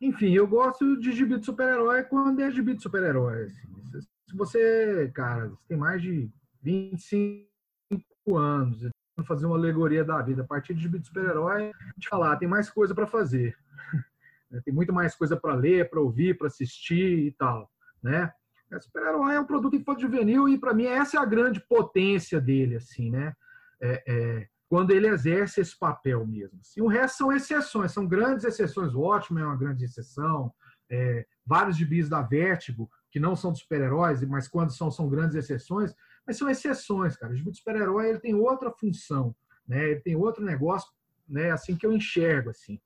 enfim, 0.00 0.32
eu 0.32 0.46
gosto 0.46 0.98
de 0.98 1.12
gibi 1.12 1.38
de 1.38 1.44
super-herói 1.44 2.02
quando 2.04 2.40
é 2.40 2.50
gibi 2.50 2.74
de 2.74 2.82
super-herói. 2.82 3.44
Assim. 3.44 4.00
Se 4.28 4.36
você, 4.36 5.10
cara, 5.14 5.52
tem 5.68 5.76
mais 5.76 6.00
de 6.00 6.30
25 6.62 7.46
anos, 8.36 8.90
fazer 9.26 9.46
uma 9.46 9.56
alegoria 9.56 10.04
da 10.04 10.20
vida. 10.22 10.42
A 10.42 10.46
partir 10.46 10.74
de 10.74 10.80
gibi 10.80 10.98
de 10.98 11.06
super-herói, 11.06 11.70
te 11.98 12.08
falar, 12.08 12.36
tem 12.36 12.48
mais 12.48 12.70
coisa 12.70 12.94
para 12.94 13.06
fazer. 13.06 13.56
tem 14.64 14.72
muito 14.72 14.92
mais 14.92 15.14
coisa 15.14 15.36
para 15.36 15.54
ler, 15.54 15.90
para 15.90 16.00
ouvir, 16.00 16.38
para 16.38 16.46
assistir 16.46 17.26
e 17.26 17.32
tal, 17.32 17.70
né? 18.02 18.32
Super-herói 18.80 19.34
é 19.34 19.40
um 19.40 19.44
produto 19.44 19.76
infanto-juvenil 19.76 20.48
e 20.48 20.58
para 20.58 20.72
mim 20.72 20.86
essa 20.86 21.18
é 21.18 21.20
a 21.20 21.26
grande 21.26 21.60
potência 21.60 22.40
dele, 22.40 22.76
assim, 22.76 23.10
né? 23.10 23.34
É, 23.80 24.02
é, 24.06 24.48
quando 24.72 24.90
ele 24.90 25.06
exerce 25.06 25.60
esse 25.60 25.78
papel 25.78 26.26
mesmo. 26.26 26.58
Assim. 26.62 26.80
O 26.80 26.86
resto 26.86 27.18
são 27.18 27.30
exceções, 27.30 27.92
são 27.92 28.06
grandes 28.06 28.42
exceções. 28.42 28.94
O 28.94 29.00
Watchmen 29.00 29.42
é 29.42 29.46
uma 29.46 29.54
grande 29.54 29.84
exceção. 29.84 30.50
É, 30.88 31.26
vários 31.44 31.76
gibis 31.76 32.08
da 32.08 32.22
Vertigo, 32.22 32.90
que 33.10 33.20
não 33.20 33.36
são 33.36 33.54
super-heróis, 33.54 34.24
mas 34.24 34.48
quando 34.48 34.72
são, 34.72 34.90
são 34.90 35.10
grandes 35.10 35.36
exceções 35.36 35.94
mas 36.26 36.38
são 36.38 36.48
exceções, 36.48 37.18
cara. 37.18 37.34
O 37.34 37.36
gibi 37.36 37.54
super-herói 37.54 38.08
ele 38.08 38.18
tem 38.18 38.34
outra 38.34 38.70
função, 38.70 39.36
né? 39.68 39.90
Ele 39.90 40.00
tem 40.00 40.16
outro 40.16 40.42
negócio, 40.42 40.90
né? 41.28 41.50
Assim 41.50 41.76
que 41.76 41.84
eu 41.84 41.92
enxergo, 41.92 42.48
assim. 42.48 42.80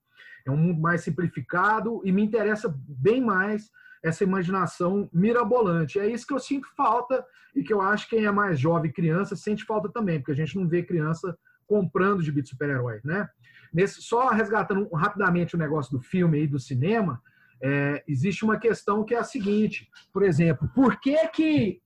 É 0.44 0.50
um 0.50 0.56
mundo 0.56 0.80
mais 0.80 1.02
simplificado 1.02 2.00
e 2.04 2.10
me 2.10 2.20
interessa 2.20 2.74
bem 2.76 3.20
mais 3.20 3.70
essa 4.02 4.24
imaginação 4.24 5.08
mirabolante. 5.12 6.00
É 6.00 6.08
isso 6.08 6.26
que 6.26 6.34
eu 6.34 6.40
sinto 6.40 6.66
falta 6.76 7.24
e 7.54 7.62
que 7.62 7.72
eu 7.72 7.80
acho 7.80 8.08
que 8.08 8.16
quem 8.16 8.24
é 8.24 8.32
mais 8.32 8.58
jovem, 8.58 8.90
criança, 8.90 9.36
sente 9.36 9.64
falta 9.64 9.88
também, 9.88 10.18
porque 10.18 10.32
a 10.32 10.36
gente 10.36 10.56
não 10.56 10.66
vê 10.66 10.82
criança 10.82 11.38
comprando 11.66 12.22
gibi 12.22 12.42
de 12.42 12.48
super-herói, 12.48 13.00
né? 13.04 13.28
Nesse, 13.72 14.00
só 14.02 14.28
resgatando 14.30 14.88
rapidamente 14.90 15.54
o 15.54 15.58
negócio 15.58 15.92
do 15.92 16.02
filme 16.02 16.42
e 16.42 16.46
do 16.46 16.58
cinema, 16.58 17.20
é, 17.62 18.04
existe 18.06 18.44
uma 18.44 18.58
questão 18.58 19.04
que 19.04 19.14
é 19.14 19.18
a 19.18 19.24
seguinte, 19.24 19.88
por 20.12 20.22
exemplo, 20.22 20.70
por 20.74 21.00
que 21.00 21.28
que 21.28 21.80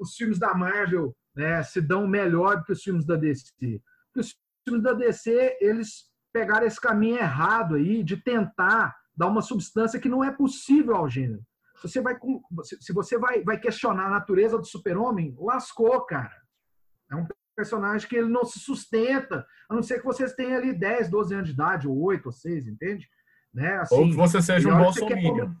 os 0.00 0.14
filmes 0.14 0.38
da 0.38 0.54
Marvel 0.54 1.14
né, 1.34 1.62
se 1.62 1.80
dão 1.80 2.06
melhor 2.06 2.58
do 2.58 2.64
que 2.64 2.72
os 2.72 2.82
filmes 2.82 3.04
da 3.04 3.16
DC. 3.16 3.82
Porque 4.06 4.20
os 4.20 4.36
filmes 4.64 4.82
da 4.82 4.92
DC, 4.92 5.58
eles 5.60 6.10
pegaram 6.32 6.66
esse 6.66 6.80
caminho 6.80 7.16
errado 7.16 7.74
aí 7.74 8.02
de 8.02 8.16
tentar 8.16 8.96
dar 9.16 9.26
uma 9.26 9.42
substância 9.42 10.00
que 10.00 10.08
não 10.08 10.22
é 10.22 10.30
possível 10.30 10.96
ao 10.96 11.08
gênero. 11.08 11.42
Se 11.76 11.88
você 11.88 12.00
vai, 12.00 12.16
se 12.62 12.92
você 12.92 13.18
vai, 13.18 13.42
vai 13.42 13.58
questionar 13.58 14.06
a 14.06 14.10
natureza 14.10 14.58
do 14.58 14.66
super-homem, 14.66 15.34
lascou, 15.38 16.00
cara. 16.02 16.36
É 17.10 17.16
um 17.16 17.26
personagem 17.60 18.08
que 18.08 18.16
ele 18.16 18.28
não 18.28 18.44
se 18.44 18.58
sustenta, 18.58 19.46
a 19.68 19.74
não 19.74 19.82
ser 19.82 19.98
que 19.98 20.06
vocês 20.06 20.32
tenham 20.32 20.56
ali 20.56 20.72
10, 20.72 21.10
12 21.10 21.34
anos 21.34 21.46
de 21.48 21.52
idade, 21.52 21.86
ou 21.86 22.00
8, 22.00 22.26
ou 22.26 22.32
6, 22.32 22.66
entende? 22.68 23.06
Né? 23.52 23.76
Assim, 23.76 23.94
ou 23.94 24.08
que 24.08 24.16
você 24.16 24.40
seja 24.40 24.72
um 24.72 24.78
bolsominion. 24.78 25.52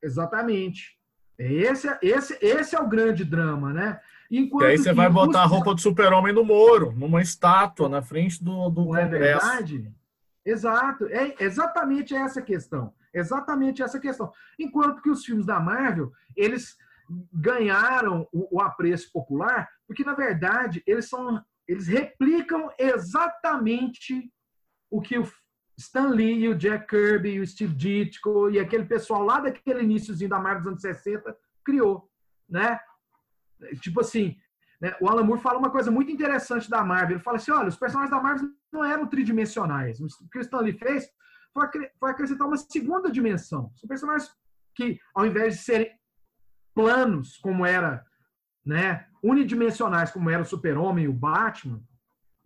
Exatamente. 0.00 0.96
Esse, 1.36 1.88
esse, 2.00 2.38
esse 2.40 2.76
é 2.76 2.80
o 2.80 2.88
grande 2.88 3.24
drama, 3.24 3.72
né? 3.72 4.00
Enquanto 4.30 4.64
e 4.64 4.66
aí 4.66 4.78
você 4.78 4.92
vai 4.92 5.10
botar 5.10 5.42
a 5.42 5.46
roupa 5.46 5.74
do 5.74 5.80
super-homem 5.80 6.32
no 6.32 6.44
Moro, 6.44 6.92
numa 6.92 7.20
estátua 7.20 7.88
na 7.88 8.00
frente 8.00 8.42
do, 8.42 8.70
do 8.70 8.84
Não 8.86 8.96
é 8.96 9.06
verdade? 9.06 9.92
Exato. 10.44 11.06
É 11.06 11.34
exatamente 11.40 12.14
essa 12.14 12.40
questão. 12.40 12.94
Exatamente 13.12 13.82
essa 13.82 13.98
questão. 13.98 14.32
Enquanto 14.58 15.02
que 15.02 15.10
os 15.10 15.24
filmes 15.24 15.46
da 15.46 15.58
Marvel, 15.58 16.12
eles 16.36 16.76
ganharam 17.32 18.26
o, 18.32 18.56
o 18.56 18.60
apreço 18.60 19.10
popular, 19.12 19.68
porque, 19.86 20.04
na 20.04 20.14
verdade, 20.14 20.82
eles 20.86 21.08
são 21.08 21.42
eles 21.68 21.88
replicam 21.88 22.70
exatamente 22.78 24.32
o 24.90 25.00
que 25.00 25.18
o 25.18 25.28
Stan 25.76 26.08
Lee, 26.08 26.48
o 26.48 26.54
Jack 26.54 26.86
Kirby, 26.86 27.40
o 27.40 27.46
Steve 27.46 27.74
Ditko 27.74 28.50
e 28.50 28.58
aquele 28.58 28.84
pessoal 28.84 29.22
lá 29.22 29.40
daquele 29.40 29.82
iníciozinho 29.82 30.30
da 30.30 30.38
Marvel 30.38 30.60
dos 30.72 30.84
anos 30.84 31.02
60 31.02 31.36
criou, 31.64 32.08
né? 32.48 32.78
Tipo 33.80 34.00
assim, 34.00 34.36
né? 34.80 34.94
o 35.00 35.08
Alan 35.08 35.24
Moore 35.24 35.40
fala 35.40 35.58
uma 35.58 35.70
coisa 35.70 35.90
muito 35.90 36.10
interessante 36.10 36.70
da 36.70 36.84
Marvel. 36.84 37.16
Ele 37.16 37.24
fala 37.24 37.36
assim, 37.36 37.50
olha, 37.50 37.68
os 37.68 37.76
personagens 37.76 38.10
da 38.10 38.22
Marvel 38.22 38.48
não 38.72 38.84
eram 38.84 39.06
tridimensionais. 39.06 40.00
O 40.00 40.06
que 40.30 40.38
o 40.38 40.40
Stan 40.40 40.60
Lee 40.60 40.78
fez 40.78 41.10
foi 41.98 42.10
acrescentar 42.10 42.46
uma 42.46 42.56
segunda 42.56 43.10
dimensão. 43.10 43.72
São 43.76 43.88
personagens 43.88 44.30
que, 44.74 44.98
ao 45.14 45.26
invés 45.26 45.56
de 45.56 45.62
serem 45.62 45.90
planos, 46.74 47.38
como 47.38 47.64
era, 47.64 48.04
né, 48.64 49.08
unidimensionais, 49.28 50.10
como 50.10 50.30
era 50.30 50.42
o 50.42 50.46
Super-Homem 50.46 51.04
e 51.04 51.08
o 51.08 51.12
Batman, 51.12 51.82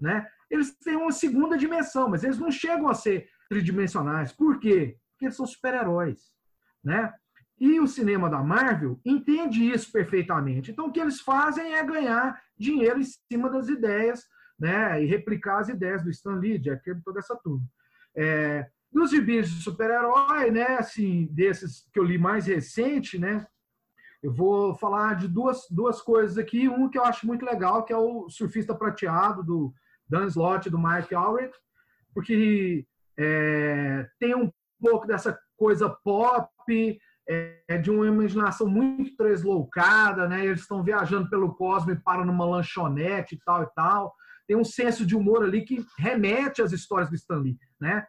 né, 0.00 0.26
eles 0.50 0.76
têm 0.78 0.96
uma 0.96 1.12
segunda 1.12 1.56
dimensão, 1.56 2.08
mas 2.08 2.24
eles 2.24 2.38
não 2.38 2.50
chegam 2.50 2.88
a 2.88 2.94
ser 2.94 3.28
tridimensionais. 3.48 4.32
Por 4.32 4.58
quê? 4.58 4.96
Porque 5.12 5.26
eles 5.26 5.36
são 5.36 5.46
super-heróis, 5.46 6.32
né? 6.82 7.12
E 7.58 7.78
o 7.78 7.86
cinema 7.86 8.30
da 8.30 8.42
Marvel 8.42 8.98
entende 9.04 9.70
isso 9.70 9.92
perfeitamente. 9.92 10.70
Então, 10.70 10.86
o 10.86 10.92
que 10.92 10.98
eles 10.98 11.20
fazem 11.20 11.74
é 11.74 11.84
ganhar 11.84 12.40
dinheiro 12.58 12.98
em 12.98 13.04
cima 13.04 13.50
das 13.50 13.68
ideias, 13.68 14.24
né? 14.58 15.02
E 15.02 15.06
replicar 15.06 15.58
as 15.58 15.68
ideias 15.68 16.02
do 16.02 16.10
Stan 16.10 16.36
Lee, 16.36 16.58
Jack 16.58 16.82
Kirby, 16.82 17.02
toda 17.04 17.18
essa 17.18 17.36
turma. 17.36 17.64
É, 18.16 18.66
dos 18.90 19.10
gibis 19.10 19.50
de 19.50 19.62
super-herói, 19.62 20.50
né? 20.50 20.78
Assim, 20.78 21.28
desses 21.30 21.86
que 21.92 22.00
eu 22.00 22.04
li 22.04 22.16
mais 22.16 22.46
recente, 22.46 23.18
né? 23.18 23.46
Eu 24.22 24.32
vou 24.32 24.74
falar 24.74 25.14
de 25.14 25.26
duas, 25.26 25.66
duas 25.70 26.02
coisas 26.02 26.36
aqui. 26.36 26.68
Um 26.68 26.88
que 26.88 26.98
eu 26.98 27.04
acho 27.04 27.26
muito 27.26 27.44
legal, 27.44 27.84
que 27.84 27.92
é 27.92 27.96
o 27.96 28.28
Surfista 28.28 28.74
Prateado, 28.74 29.42
do 29.42 29.72
Dan 30.08 30.26
Slott 30.26 30.68
do 30.68 30.78
Mark 30.78 31.10
Allred, 31.12 31.52
porque 32.12 32.86
é, 33.18 34.06
tem 34.18 34.34
um 34.34 34.50
pouco 34.80 35.06
dessa 35.06 35.38
coisa 35.56 35.88
pop, 35.88 36.50
é, 37.28 37.62
é 37.68 37.78
de 37.78 37.90
uma 37.90 38.06
imaginação 38.06 38.66
muito 38.66 39.16
tresloucada, 39.16 40.28
né? 40.28 40.44
Eles 40.44 40.62
estão 40.62 40.82
viajando 40.82 41.30
pelo 41.30 41.54
cosmos 41.54 41.94
e 41.94 42.00
param 42.00 42.24
numa 42.24 42.44
lanchonete 42.44 43.36
e 43.36 43.38
tal 43.38 43.62
e 43.62 43.66
tal. 43.74 44.14
Tem 44.46 44.56
um 44.56 44.64
senso 44.64 45.06
de 45.06 45.16
humor 45.16 45.44
ali 45.44 45.64
que 45.64 45.84
remete 45.96 46.60
às 46.60 46.72
histórias 46.72 47.08
do 47.08 47.14
Stan 47.14 47.38
Lee, 47.38 47.56
né? 47.80 48.04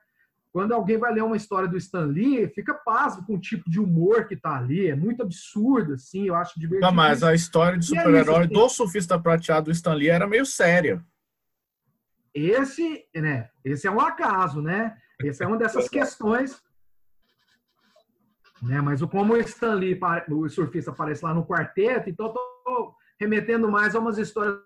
Quando 0.51 0.73
alguém 0.73 0.97
vai 0.97 1.13
ler 1.13 1.23
uma 1.23 1.37
história 1.37 1.67
do 1.67 1.77
Stan 1.77 2.05
Lee, 2.05 2.47
fica 2.49 2.73
pasmo 2.73 3.25
com 3.25 3.35
o 3.35 3.39
tipo 3.39 3.69
de 3.69 3.79
humor 3.79 4.27
que 4.27 4.35
tá 4.35 4.57
ali. 4.57 4.89
É 4.89 4.95
muito 4.95 5.23
absurdo, 5.23 5.93
assim, 5.93 6.27
eu 6.27 6.35
acho 6.35 6.59
divertido. 6.59 6.87
Não, 6.87 6.93
mas 6.93 7.23
a 7.23 7.33
história 7.33 7.77
de 7.77 7.85
é 7.85 8.01
super-herói 8.01 8.47
do 8.47 8.67
surfista 8.67 9.17
prateado 9.17 9.65
do 9.65 9.71
Stan 9.71 9.93
Lee 9.93 10.09
era 10.09 10.27
meio 10.27 10.45
séria. 10.45 11.03
Esse, 12.33 13.05
né? 13.15 13.49
Esse 13.63 13.87
é 13.87 13.91
um 13.91 14.01
acaso, 14.01 14.61
né? 14.61 14.97
Esse 15.23 15.41
é 15.43 15.47
uma 15.47 15.57
dessas 15.57 15.87
questões. 15.89 16.61
Né? 18.61 18.81
Mas 18.81 19.01
como 19.03 19.33
o 19.33 19.37
Stan 19.37 19.73
Lee, 19.75 19.97
o 20.29 20.49
surfista, 20.49 20.91
aparece 20.91 21.23
lá 21.23 21.33
no 21.33 21.45
quarteto, 21.45 22.09
então 22.09 22.27
eu 22.27 22.33
tô 22.33 22.95
remetendo 23.17 23.71
mais 23.71 23.95
a 23.95 23.99
umas 23.99 24.17
histórias 24.17 24.59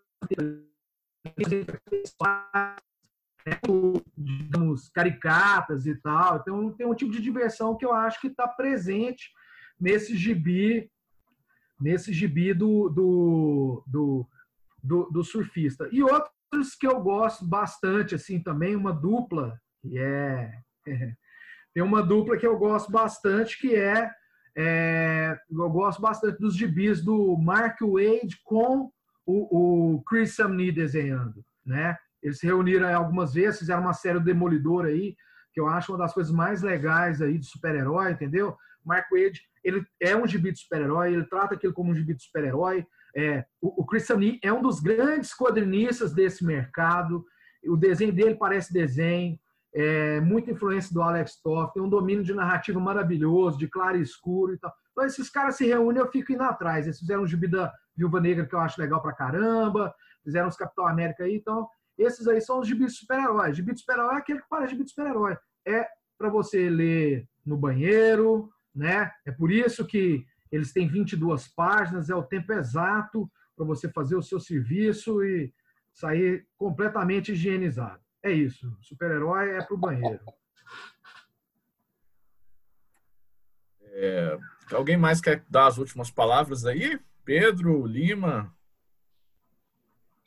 digamos, 4.17 4.89
caricatas 4.89 5.85
e 5.85 5.95
tal. 5.95 6.37
Então 6.37 6.71
tem 6.71 6.87
um 6.87 6.95
tipo 6.95 7.11
de 7.11 7.21
diversão 7.21 7.77
que 7.77 7.85
eu 7.85 7.93
acho 7.93 8.19
que 8.19 8.27
está 8.27 8.47
presente 8.47 9.29
nesse 9.79 10.17
gibi, 10.17 10.89
nesse 11.79 12.11
gibi 12.11 12.53
do, 12.53 12.89
do, 12.89 13.83
do, 13.85 14.27
do, 14.81 15.09
do 15.11 15.23
surfista. 15.23 15.87
E 15.91 16.01
outros 16.01 16.75
que 16.79 16.87
eu 16.87 16.99
gosto 17.01 17.45
bastante, 17.45 18.15
assim, 18.15 18.41
também, 18.41 18.75
uma 18.75 18.93
dupla, 18.93 19.59
que 19.81 19.97
é. 19.97 20.51
tem 21.73 21.83
uma 21.83 22.01
dupla 22.01 22.37
que 22.37 22.47
eu 22.47 22.57
gosto 22.57 22.91
bastante, 22.91 23.59
que 23.59 23.75
é. 23.75 24.09
é, 24.55 25.37
eu 25.51 25.69
gosto 25.69 26.01
bastante 26.01 26.39
dos 26.39 26.55
gibis 26.55 27.03
do 27.03 27.37
Mark 27.37 27.79
Wade 27.81 28.39
com 28.43 28.91
o, 29.25 29.95
o 29.95 30.03
Chris 30.03 30.35
Samney 30.35 30.71
desenhando, 30.71 31.43
né? 31.65 31.97
Eles 32.25 32.39
se 32.39 32.47
reuniram 32.47 32.91
algumas 32.93 33.35
vezes, 33.35 33.59
fizeram 33.59 33.83
uma 33.83 33.93
série 33.93 34.17
do 34.17 34.25
Demolidor 34.25 34.85
aí, 34.85 35.15
que 35.53 35.61
eu 35.61 35.67
acho 35.67 35.91
uma 35.91 35.99
das 35.99 36.11
coisas 36.11 36.33
mais 36.33 36.63
legais 36.63 37.21
aí 37.21 37.37
de 37.37 37.45
super-herói, 37.45 38.11
entendeu? 38.11 38.57
Mark 38.83 39.05
Wade, 39.11 39.39
ele 39.63 39.85
é 40.01 40.15
um 40.15 40.25
gibi 40.25 40.51
de 40.51 40.57
super-herói, 40.59 41.13
ele 41.13 41.25
trata 41.25 41.53
aquilo 41.53 41.71
como 41.71 41.91
um 41.91 41.95
gibi 41.95 42.15
de 42.15 42.23
super-herói. 42.23 42.83
É, 43.15 43.45
o, 43.61 43.83
o 43.83 43.85
Chris 43.85 44.07
Samney 44.07 44.39
é 44.43 44.51
um 44.51 44.61
dos 44.61 44.79
grandes 44.79 45.35
quadrinistas 45.35 46.13
desse 46.13 46.43
mercado. 46.43 47.23
O 47.67 47.77
desenho 47.77 48.11
dele 48.11 48.33
parece 48.33 48.73
desenho, 48.73 49.39
é, 49.75 50.19
muita 50.19 50.49
influência 50.49 50.91
do 50.91 51.03
Alex 51.03 51.39
Toff, 51.43 51.73
tem 51.75 51.83
um 51.83 51.89
domínio 51.89 52.23
de 52.23 52.33
narrativa 52.33 52.79
maravilhoso, 52.79 53.59
de 53.59 53.67
claro 53.67 53.97
e 53.97 54.01
escuro 54.01 54.55
e 54.55 54.57
tal. 54.57 54.73
Então, 54.91 55.05
esses 55.05 55.29
caras 55.29 55.57
se 55.57 55.67
reúnem 55.67 56.01
eu 56.01 56.11
fico 56.11 56.33
indo 56.33 56.41
atrás. 56.43 56.87
Eles 56.87 56.97
fizeram 56.97 57.21
um 57.21 57.27
gibi 57.27 57.47
da 57.47 57.71
Viúva 57.95 58.19
Negra 58.19 58.47
que 58.47 58.55
eu 58.55 58.59
acho 58.59 58.81
legal 58.81 58.99
pra 58.99 59.13
caramba, 59.13 59.93
fizeram 60.23 60.47
os 60.47 60.57
Capitão 60.57 60.87
América 60.87 61.23
aí, 61.23 61.35
então 61.35 61.69
esses 61.97 62.27
aí 62.27 62.41
são 62.41 62.59
os 62.59 62.67
gibis 62.67 62.97
super-herói. 62.97 63.53
Gibi 63.53 63.73
de 63.73 63.79
super-herói 63.79 64.15
é 64.15 64.17
aquele 64.17 64.41
que 64.41 64.49
parece 64.49 64.71
gibi 64.71 64.83
de 64.83 64.89
super-herói. 64.89 65.37
É 65.65 65.87
para 66.17 66.29
você 66.29 66.69
ler 66.69 67.27
no 67.45 67.57
banheiro, 67.57 68.49
né? 68.73 69.11
É 69.25 69.31
por 69.31 69.51
isso 69.51 69.85
que 69.85 70.25
eles 70.51 70.71
têm 70.71 70.87
22 70.87 71.47
páginas, 71.49 72.09
é 72.09 72.15
o 72.15 72.23
tempo 72.23 72.53
exato 72.53 73.29
para 73.55 73.65
você 73.65 73.89
fazer 73.89 74.15
o 74.15 74.21
seu 74.21 74.39
serviço 74.39 75.23
e 75.23 75.53
sair 75.93 76.45
completamente 76.57 77.31
higienizado. 77.31 78.01
É 78.23 78.31
isso. 78.31 78.75
Super-herói 78.81 79.51
é 79.51 79.61
para 79.63 79.75
o 79.75 79.77
banheiro. 79.77 80.19
É, 83.81 84.37
alguém 84.73 84.97
mais 84.97 85.21
quer 85.21 85.45
dar 85.49 85.67
as 85.67 85.77
últimas 85.77 86.11
palavras 86.11 86.65
aí? 86.65 86.99
Pedro, 87.23 87.85
Lima? 87.85 88.54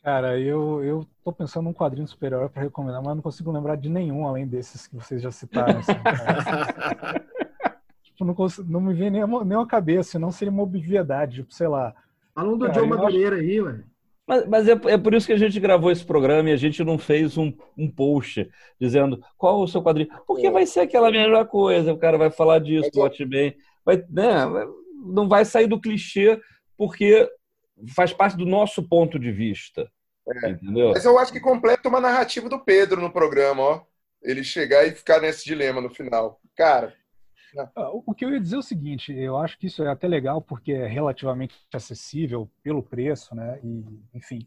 Cara, 0.03 0.39
eu, 0.39 0.83
eu 0.85 1.07
tô 1.25 1.33
pensando 1.33 1.65
num 1.65 1.73
quadrinho 1.73 2.05
de 2.05 2.11
super-herói 2.11 2.49
para 2.49 2.63
recomendar, 2.63 3.03
mas 3.03 3.15
não 3.17 3.23
consigo 3.23 3.51
lembrar 3.53 3.77
de 3.77 3.89
nenhum 3.89 4.27
além 4.27 4.47
desses 4.47 4.87
que 4.87 4.95
vocês 4.95 5.21
já 5.21 5.31
citaram. 5.31 5.81
Assim, 5.81 5.93
tipo, 8.05 8.25
não, 8.25 8.35
consigo, 8.35 8.71
não 8.71 8.81
me 8.81 8.95
vem 8.95 9.11
nem, 9.11 9.23
nem 9.45 9.59
a 9.59 9.67
cabeça, 9.67 10.13
senão 10.13 10.31
seria 10.31 10.53
uma 10.53 10.63
obviedade, 10.63 11.37
tipo, 11.37 11.53
sei 11.53 11.69
lá. 11.69 11.95
Fala 12.35 12.49
um 12.51 12.57
do 12.57 12.67
Cara, 12.67 12.79
Joe 12.79 12.89
eu 12.89 12.95
acho- 12.95 13.03
Madureira 13.05 13.37
aí, 13.37 13.61
ué. 13.61 13.81
Mas, 14.27 14.47
mas 14.47 14.69
é, 14.69 14.73
é 14.73 14.99
por 14.99 15.15
isso 15.15 15.27
que 15.27 15.33
a 15.33 15.39
gente 15.39 15.59
gravou 15.59 15.91
esse 15.91 16.05
programa 16.05 16.51
e 16.51 16.53
a 16.53 16.57
gente 16.57 16.85
não 16.85 16.99
fez 16.99 17.39
um, 17.39 17.51
um 17.77 17.91
post 17.91 18.49
dizendo 18.79 19.23
qual 19.39 19.61
o 19.63 19.67
seu 19.67 19.83
quadrinho. 19.83 20.11
Porque 20.27 20.51
vai 20.51 20.67
ser 20.67 20.81
aquela 20.81 21.11
mesma 21.11 21.47
coisa, 21.47 21.93
o 21.95 21.99
cara 21.99 22.19
vai 22.19 22.31
falar 22.31 22.59
disso, 22.59 22.91
do 22.93 23.01
Watchmen, 23.01 23.57
vai, 23.85 23.97
né, 24.11 24.47
vai- 24.47 24.67
não 25.07 25.27
vai 25.29 25.45
sair 25.47 25.67
do 25.67 25.81
clichê 25.81 26.39
porque 26.77 27.27
faz 27.95 28.13
parte 28.13 28.37
do 28.37 28.47
nosso 28.47 28.83
ponto 28.83 29.19
de 29.19 29.31
vista. 29.33 29.91
Entendeu? 30.45 30.91
Mas 30.91 31.05
eu 31.05 31.19
acho 31.19 31.33
que 31.33 31.41
completa 31.41 31.89
uma 31.89 32.01
narrativa 32.01 32.49
do 32.49 32.59
Pedro 32.59 33.01
no 33.01 33.11
programa, 33.11 33.63
ó. 33.63 33.83
Ele 34.23 34.45
chegar 34.45 34.85
e 34.87 34.91
ficar 34.91 35.21
nesse 35.21 35.45
dilema 35.45 35.81
no 35.81 35.89
final. 35.89 36.41
Cara, 36.57 36.93
Ah, 37.75 37.91
O 38.05 38.13
que 38.15 38.25
eu 38.25 38.31
ia 38.33 38.41
dizer 38.41 38.57
é 38.57 38.59
o 38.59 38.63
seguinte, 38.63 39.11
eu 39.13 39.39
acho 39.39 39.59
que 39.59 39.69
isso 39.69 39.83
é 39.83 39.89
até 39.89 40.07
legal 40.07 40.43
porque 40.43 40.73
é 40.73 40.87
relativamente 40.87 41.57
acessível 41.73 42.51
pelo 42.63 42.83
preço, 42.83 43.35
né? 43.35 43.59
E, 43.65 43.85
enfim, 44.13 44.47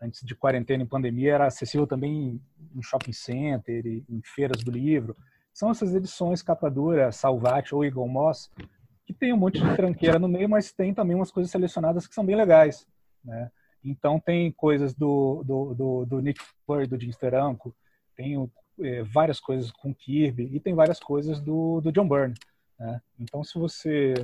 antes 0.00 0.24
de 0.24 0.34
quarentena 0.34 0.82
e 0.82 0.86
pandemia 0.86 1.34
era 1.34 1.46
acessível 1.46 1.86
também 1.86 2.40
em 2.74 2.82
shopping 2.82 3.12
center, 3.12 3.84
e 3.84 4.04
em 4.08 4.22
feiras 4.24 4.62
do 4.64 4.70
livro. 4.70 5.14
São 5.52 5.70
essas 5.70 5.94
edições 5.94 6.40
capa 6.42 6.70
dura, 6.70 7.12
Salvati 7.12 7.74
ou 7.74 7.84
Eagle 7.84 8.08
Moss, 8.08 8.50
que 9.12 9.18
tem 9.18 9.32
um 9.32 9.36
monte 9.36 9.60
de 9.60 9.76
tranqueira 9.76 10.18
no 10.18 10.28
meio, 10.28 10.48
mas 10.48 10.72
tem 10.72 10.94
também 10.94 11.16
umas 11.16 11.30
coisas 11.30 11.50
selecionadas 11.50 12.06
que 12.06 12.14
são 12.14 12.24
bem 12.24 12.36
legais, 12.36 12.86
né? 13.24 13.50
Então 13.82 14.20
tem 14.20 14.52
coisas 14.52 14.94
do, 14.94 15.42
do, 15.44 15.74
do, 15.74 16.06
do 16.06 16.20
Nick 16.20 16.40
Fury, 16.66 16.86
do 16.86 17.00
Jim 17.00 17.10
Steranko, 17.12 17.74
tem 18.14 18.36
eh, 18.80 19.02
várias 19.02 19.40
coisas 19.40 19.70
com 19.72 19.94
Kirby 19.94 20.54
e 20.54 20.60
tem 20.60 20.74
várias 20.74 21.00
coisas 21.00 21.40
do, 21.40 21.80
do 21.80 21.90
John 21.90 22.06
Byrne. 22.06 22.34
Né? 22.78 23.00
Então, 23.18 23.42
se 23.42 23.58
você 23.58 24.14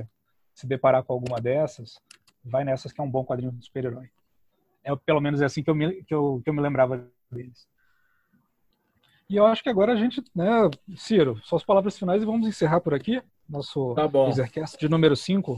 se 0.53 0.67
deparar 0.67 1.03
com 1.03 1.13
alguma 1.13 1.41
dessas, 1.41 1.99
vai 2.43 2.63
nessas 2.63 2.91
que 2.91 3.01
é 3.01 3.03
um 3.03 3.09
bom 3.09 3.25
quadrinho 3.25 3.51
de 3.51 3.65
super-herói. 3.65 4.09
É 4.83 4.95
pelo 4.95 5.19
menos 5.19 5.41
é 5.41 5.45
assim 5.45 5.63
que 5.63 5.69
eu 5.69 5.75
me, 5.75 6.03
que 6.03 6.13
eu, 6.13 6.39
que 6.43 6.49
eu 6.49 6.53
me 6.53 6.61
lembrava 6.61 7.07
deles. 7.31 7.67
E 9.29 9.35
eu 9.35 9.45
acho 9.45 9.61
que 9.61 9.69
agora 9.69 9.93
a 9.93 9.95
gente, 9.95 10.23
né, 10.33 10.69
Ciro, 10.95 11.39
suas 11.43 11.63
palavras 11.63 11.97
finais 11.97 12.21
e 12.23 12.25
vamos 12.25 12.47
encerrar 12.47 12.79
por 12.79 12.93
aqui 12.93 13.21
nosso 13.47 13.93
Tá 13.93 14.07
de 14.79 14.89
número 14.89 15.15
5. 15.15 15.57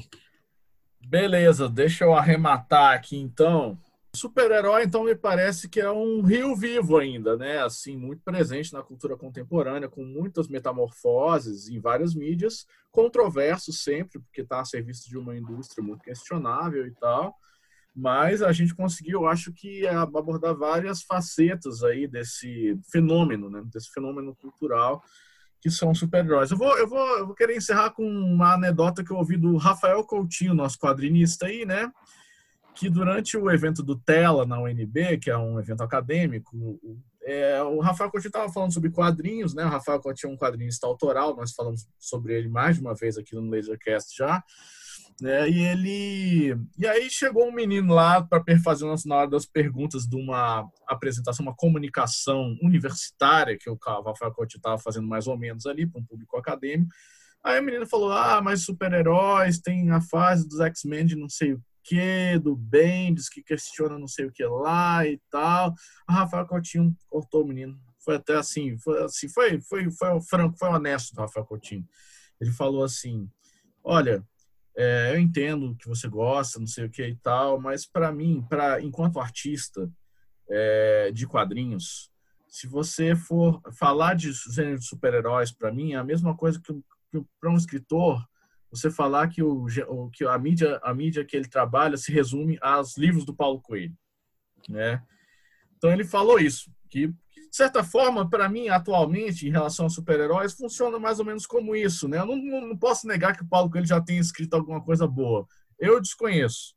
Beleza, 1.08 1.70
deixa 1.70 2.04
eu 2.04 2.14
arrematar 2.14 2.94
aqui 2.94 3.18
então. 3.18 3.78
Super-herói, 4.16 4.84
então, 4.84 5.04
me 5.04 5.16
parece 5.16 5.70
que 5.70 5.80
é 5.80 5.92
um 5.92 6.22
rio 6.22 6.56
vivo 6.56 6.98
ainda, 6.98 7.38
né? 7.38 7.60
Assim, 7.60 7.96
muito 7.96 8.24
presente 8.24 8.74
na 8.74 8.82
cultura 8.82 9.16
contemporânea, 9.16 9.88
com 9.88 10.04
muitas 10.04 10.48
metamorfoses 10.48 11.70
em 11.70 11.80
várias 11.80 12.16
mídias, 12.16 12.66
controverso 12.92 13.72
sempre, 13.72 14.20
porque 14.20 14.42
está 14.42 14.62
a 14.62 14.66
serviço 14.66 15.08
de 15.08 15.18
uma 15.18 15.38
indústria 15.38 15.84
muito 15.84 16.04
questionável 16.04 16.88
e 16.88 16.92
tal. 16.96 17.36
Mas 17.96 18.42
a 18.42 18.52
gente 18.52 18.74
conseguiu, 18.74 19.28
acho 19.28 19.52
que, 19.52 19.86
abordar 19.88 20.56
várias 20.56 21.02
facetas 21.04 21.84
aí 21.84 22.08
desse 22.08 22.80
fenômeno, 22.92 23.50
né? 23.50 23.62
Desse 23.66 23.92
fenômeno 23.92 24.36
cultural 24.36 25.04
que 25.62 25.70
são 25.70 25.94
super-heróis. 25.94 26.52
Eu 26.52 26.58
vou, 26.58 26.78
eu, 26.78 26.88
vou, 26.88 27.18
eu 27.18 27.26
vou 27.28 27.36
querer 27.36 27.58
encerrar 27.58 27.92
com 27.92 28.04
uma 28.04 28.54
anedota 28.54 29.04
que 29.04 29.12
eu 29.12 29.18
ouvi 29.18 29.38
do 29.38 29.58
Rafael 29.58 30.04
Coutinho, 30.04 30.54
nosso 30.54 30.78
quadrinista 30.78 31.48
aí, 31.48 31.66
né? 31.66 31.92
Que 32.74 32.90
durante 32.90 33.36
o 33.36 33.52
evento 33.52 33.84
do 33.84 33.98
Tela 33.98 34.46
na 34.46 34.62
UNB, 34.62 35.18
que 35.18 35.30
é 35.30 35.38
um 35.38 35.60
evento 35.60 35.84
acadêmico, 35.84 36.80
é, 37.24 37.62
o 37.62 37.80
Rafael 37.80 38.10
Coutinho 38.10 38.30
estava 38.30 38.52
falando 38.52 38.74
sobre 38.74 38.90
quadrinhos, 38.90 39.54
né? 39.54 39.66
O 39.66 39.70
Rafael 39.70 40.00
Coutinho 40.00 40.32
é 40.32 40.34
um 40.34 40.38
quadrinista 40.38 40.88
autoral, 40.88 41.36
nós 41.36 41.52
falamos 41.52 41.86
sobre 42.00 42.34
ele 42.34 42.48
mais 42.48 42.78
de 42.78 42.82
uma 42.82 42.96
vez 42.96 43.18
aqui 43.18 43.36
no 43.36 43.50
Lasercast 43.50 44.16
já. 44.16 44.42
Né? 45.22 45.50
E 45.50 45.60
ele. 45.60 46.58
E 46.78 46.88
aí 46.88 47.10
chegou 47.10 47.48
um 47.48 47.52
menino 47.52 47.94
lá 47.94 48.22
para 48.22 48.44
fazer 48.64 48.86
na 49.06 49.16
hora 49.16 49.30
das 49.30 49.46
perguntas 49.46 50.08
de 50.08 50.16
uma 50.16 50.70
apresentação, 50.88 51.46
uma 51.46 51.56
comunicação 51.56 52.58
universitária 52.62 53.58
que 53.58 53.70
o 53.70 53.78
Rafael 53.84 54.32
Coutinho 54.32 54.60
estava 54.60 54.78
fazendo 54.78 55.08
mais 55.08 55.28
ou 55.28 55.38
menos 55.38 55.66
ali 55.66 55.86
para 55.86 56.00
um 56.00 56.06
público 56.06 56.38
acadêmico. 56.38 56.92
Aí 57.44 57.58
a 57.58 57.62
menina 57.62 57.86
falou: 57.86 58.12
Ah, 58.12 58.42
mas 58.42 58.64
super-heróis 58.64 59.60
tem 59.60 59.92
a 59.92 60.02
fase 60.02 60.48
dos 60.48 60.60
X-Men 60.60 61.06
de 61.06 61.16
não 61.16 61.30
sei 61.30 61.54
o 61.54 61.64
que, 61.84 62.38
do 62.40 62.56
Bendis, 62.56 63.30
que 63.30 63.42
questiona 63.42 63.98
não 63.98 64.08
sei 64.08 64.26
o 64.26 64.32
que 64.32 64.46
lá 64.46 65.06
e 65.06 65.20
tal. 65.30 65.74
O 66.08 66.14
Rafael 66.14 66.46
Coutinho 66.46 66.96
cortou 67.10 67.44
o 67.44 67.48
menino. 67.48 67.78
Foi 68.00 68.16
até 68.16 68.36
assim, 68.36 68.78
foi 68.78 69.04
assim, 69.04 69.28
foi, 69.28 69.60
foi, 69.62 69.92
foi 69.92 70.22
franco, 70.22 70.58
foi 70.58 70.70
honesto 70.70 71.14
do 71.14 71.22
Rafael 71.22 71.46
Coutinho. 71.46 71.86
Ele 72.40 72.52
falou 72.52 72.84
assim: 72.84 73.30
Olha, 73.84 74.24
é, 74.82 75.14
eu 75.14 75.20
entendo 75.20 75.76
que 75.76 75.90
você 75.90 76.08
gosta, 76.08 76.58
não 76.58 76.66
sei 76.66 76.86
o 76.86 76.90
que 76.90 77.06
e 77.06 77.16
tal, 77.18 77.60
mas 77.60 77.86
para 77.86 78.14
mim, 78.14 78.42
para 78.50 78.82
enquanto 78.82 79.20
artista 79.20 79.92
é, 80.50 81.12
de 81.12 81.28
quadrinhos, 81.28 82.10
se 82.48 82.66
você 82.66 83.14
for 83.14 83.62
falar 83.74 84.14
de 84.14 84.32
gênero 84.32 84.80
de 84.80 84.86
super-heróis, 84.86 85.52
para 85.52 85.70
mim 85.70 85.92
é 85.92 85.98
a 85.98 86.04
mesma 86.04 86.34
coisa 86.34 86.62
que, 86.62 86.74
que 87.12 87.22
para 87.42 87.52
um 87.52 87.58
escritor 87.58 88.26
você 88.72 88.90
falar 88.90 89.28
que, 89.28 89.44
o, 89.44 89.66
que 90.14 90.24
a, 90.24 90.38
mídia, 90.38 90.80
a 90.82 90.94
mídia 90.94 91.26
que 91.26 91.36
ele 91.36 91.50
trabalha 91.50 91.98
se 91.98 92.14
resume 92.14 92.58
aos 92.62 92.96
livros 92.98 93.26
do 93.26 93.36
Paulo 93.36 93.60
Coelho. 93.60 93.98
Né? 94.70 95.04
Então 95.76 95.92
ele 95.92 96.06
falou 96.06 96.40
isso, 96.40 96.72
que 96.90 97.14
de 97.50 97.56
certa 97.56 97.84
forma, 97.84 98.30
para 98.30 98.48
mim, 98.48 98.70
atualmente, 98.70 99.48
em 99.48 99.52
relação 99.52 99.88
a 99.88 99.90
super-heróis, 99.90 100.54
funciona 100.54 101.00
mais 101.00 101.20
ou 101.20 101.26
menos 101.26 101.46
como 101.46 101.76
isso. 101.76 102.08
Né? 102.08 102.20
Eu 102.20 102.26
não, 102.26 102.38
não, 102.68 102.78
posso 102.78 103.08
negar 103.08 103.36
que 103.36 103.44
o 103.44 103.48
Paulo 103.48 103.70
Coelho 103.70 103.88
já 103.88 104.00
tenha 104.00 104.20
escrito 104.20 104.54
alguma 104.54 104.82
coisa 104.82 105.08
boa. 105.08 105.48
Eu 105.80 106.00
desconheço. 106.00 106.76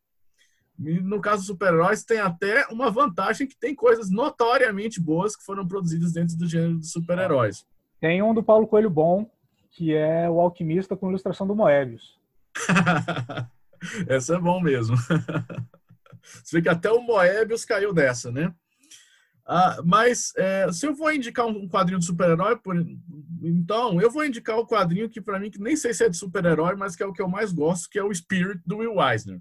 No 0.78 1.20
caso 1.20 1.38
dos 1.38 1.46
super-heróis, 1.46 2.02
tem 2.02 2.18
até 2.18 2.66
uma 2.68 2.90
vantagem 2.90 3.46
que 3.46 3.56
tem 3.56 3.74
coisas 3.74 4.10
notoriamente 4.10 5.00
boas 5.00 5.36
que 5.36 5.44
foram 5.44 5.68
produzidas 5.68 6.12
dentro 6.12 6.36
do 6.36 6.48
gênero 6.48 6.78
dos 6.78 6.90
super-heróis. 6.90 7.66
Tem 8.00 8.22
um 8.22 8.32
do 8.34 8.42
Paulo 8.42 8.66
Coelho 8.66 8.90
bom, 8.90 9.30
que 9.70 9.94
é 9.94 10.28
O 10.28 10.40
Alquimista 10.40 10.96
com 10.96 11.10
ilustração 11.10 11.46
do 11.46 11.54
Moebius. 11.54 12.18
Essa 14.08 14.36
é 14.36 14.38
bom 14.38 14.60
mesmo. 14.60 14.96
Você 16.22 16.56
vê 16.56 16.62
que 16.62 16.68
até 16.68 16.90
o 16.90 17.02
Moebius 17.02 17.64
caiu 17.64 17.92
dessa, 17.92 18.30
né? 18.30 18.54
Ah, 19.46 19.78
mas 19.84 20.32
é, 20.36 20.70
se 20.70 20.86
eu 20.86 20.94
vou 20.94 21.12
indicar 21.12 21.46
um 21.46 21.68
quadrinho 21.68 21.98
de 21.98 22.06
super-herói, 22.06 22.58
então 23.42 24.00
eu 24.00 24.10
vou 24.10 24.24
indicar 24.24 24.56
o 24.56 24.66
quadrinho 24.66 25.08
que 25.08 25.20
para 25.20 25.38
mim 25.38 25.50
que 25.50 25.60
nem 25.60 25.74
sei 25.74 25.92
se 25.92 26.04
é 26.04 26.08
de 26.08 26.16
super-herói, 26.16 26.76
mas 26.76 26.94
que 26.94 27.02
é 27.02 27.06
o 27.06 27.12
que 27.12 27.20
eu 27.20 27.28
mais 27.28 27.52
gosto, 27.52 27.90
que 27.90 27.98
é 27.98 28.04
o 28.04 28.14
Spirit 28.14 28.60
do 28.64 28.78
Will 28.78 29.02
Eisner. 29.02 29.40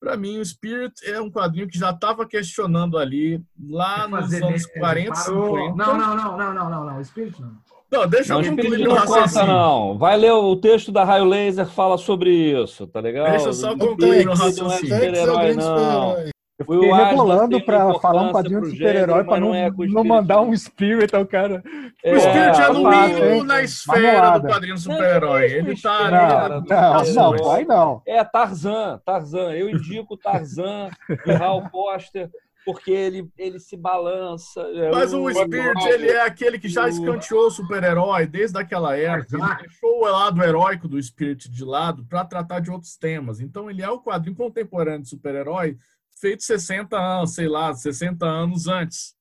Para 0.00 0.16
mim, 0.16 0.38
o 0.38 0.44
Spirit 0.44 0.94
é 1.04 1.20
um 1.20 1.30
quadrinho 1.30 1.68
que 1.68 1.78
já 1.78 1.90
estava 1.90 2.26
questionando 2.26 2.96
ali 2.96 3.44
lá 3.68 4.08
nos 4.08 4.32
anos 4.32 4.64
40, 4.64 5.14
50. 5.14 5.76
Não, 5.76 5.76
não, 5.76 5.98
não, 5.98 6.16
não, 6.16 6.54
não, 6.54 6.70
não, 6.70 6.84
não, 6.86 6.98
o 6.98 7.04
Spirit 7.04 7.38
não. 7.38 7.52
Não, 7.92 8.06
deixa 8.08 8.32
não, 8.32 8.40
eu 8.40 8.50
concluir 8.50 8.88
não 8.88 9.04
conta, 9.04 9.44
não. 9.44 9.98
Vai 9.98 10.16
ler 10.16 10.32
o 10.32 10.56
texto 10.56 10.90
da 10.92 11.04
Raio 11.04 11.24
Laser, 11.24 11.66
fala 11.66 11.98
sobre 11.98 12.30
isso, 12.30 12.86
tá 12.86 13.00
legal? 13.00 13.28
Deixa 13.30 13.48
eu 13.48 13.52
só 13.52 13.76
concluir 13.76 14.26
o 14.28 14.32
raciocínio. 14.32 14.64
Não 14.64 14.72
é 14.72 14.78
super-herói, 14.78 15.54
não. 15.54 16.16
Eu 16.60 16.66
fiquei 16.66 16.92
rebolando 16.92 17.64
pra 17.64 17.94
falar 18.00 18.22
um 18.22 18.32
quadrinho 18.32 18.60
de 18.62 18.70
super-herói 18.70 19.24
pra 19.24 19.40
não, 19.40 19.54
é 19.54 19.70
não 19.70 20.04
mandar 20.04 20.42
um 20.42 20.54
Spirit 20.54 21.14
ao 21.16 21.26
cara. 21.26 21.62
É, 22.04 22.14
o 22.14 22.20
Spirit 22.20 22.60
é 22.60 22.72
no 22.72 22.90
mínimo 22.90 23.44
na 23.44 23.62
esfera 23.62 24.38
do 24.38 24.46
quadrinho 24.46 24.76
super-herói. 24.76 25.52
Ele 25.52 25.80
tá 25.80 26.48
Não, 26.50 26.60
não, 26.60 27.32
não, 27.32 27.44
vai 27.44 27.64
não. 27.64 28.02
É 28.06 28.22
Tarzan, 28.22 29.00
Tarzan. 29.04 29.52
Eu 29.52 29.70
indico 29.70 30.16
Tarzan 30.18 30.90
e 31.26 31.32
Hal 31.32 31.66
Foster 31.70 32.30
porque 32.64 32.90
ele, 32.90 33.30
ele 33.38 33.58
se 33.58 33.76
balança. 33.76 34.60
É 34.60 34.90
Mas 34.90 35.14
o, 35.14 35.22
o 35.22 35.32
Spirit, 35.32 35.88
ele 35.88 36.10
é 36.10 36.22
aquele 36.22 36.58
que 36.58 36.68
já 36.68 36.88
escanteou 36.88 37.46
o 37.46 37.50
super-herói 37.50 38.26
desde 38.26 38.58
aquela 38.58 38.96
época. 38.96 39.36
Ele 39.36 39.68
deixou 39.68 40.02
o 40.02 40.04
lado 40.04 40.42
heróico 40.42 40.86
do 40.86 41.02
Spirit 41.02 41.50
de 41.50 41.64
lado 41.64 42.04
para 42.04 42.24
tratar 42.24 42.60
de 42.60 42.70
outros 42.70 42.96
temas. 42.96 43.40
Então, 43.40 43.70
ele 43.70 43.82
é 43.82 43.88
o 43.88 44.00
quadrinho 44.00 44.36
contemporâneo 44.36 45.02
de 45.02 45.08
super-herói 45.08 45.78
feito 46.20 46.42
60 46.42 46.96
anos, 46.96 47.34
sei 47.34 47.48
lá, 47.48 47.74
60 47.74 48.24
anos 48.26 48.68
antes. 48.68 49.14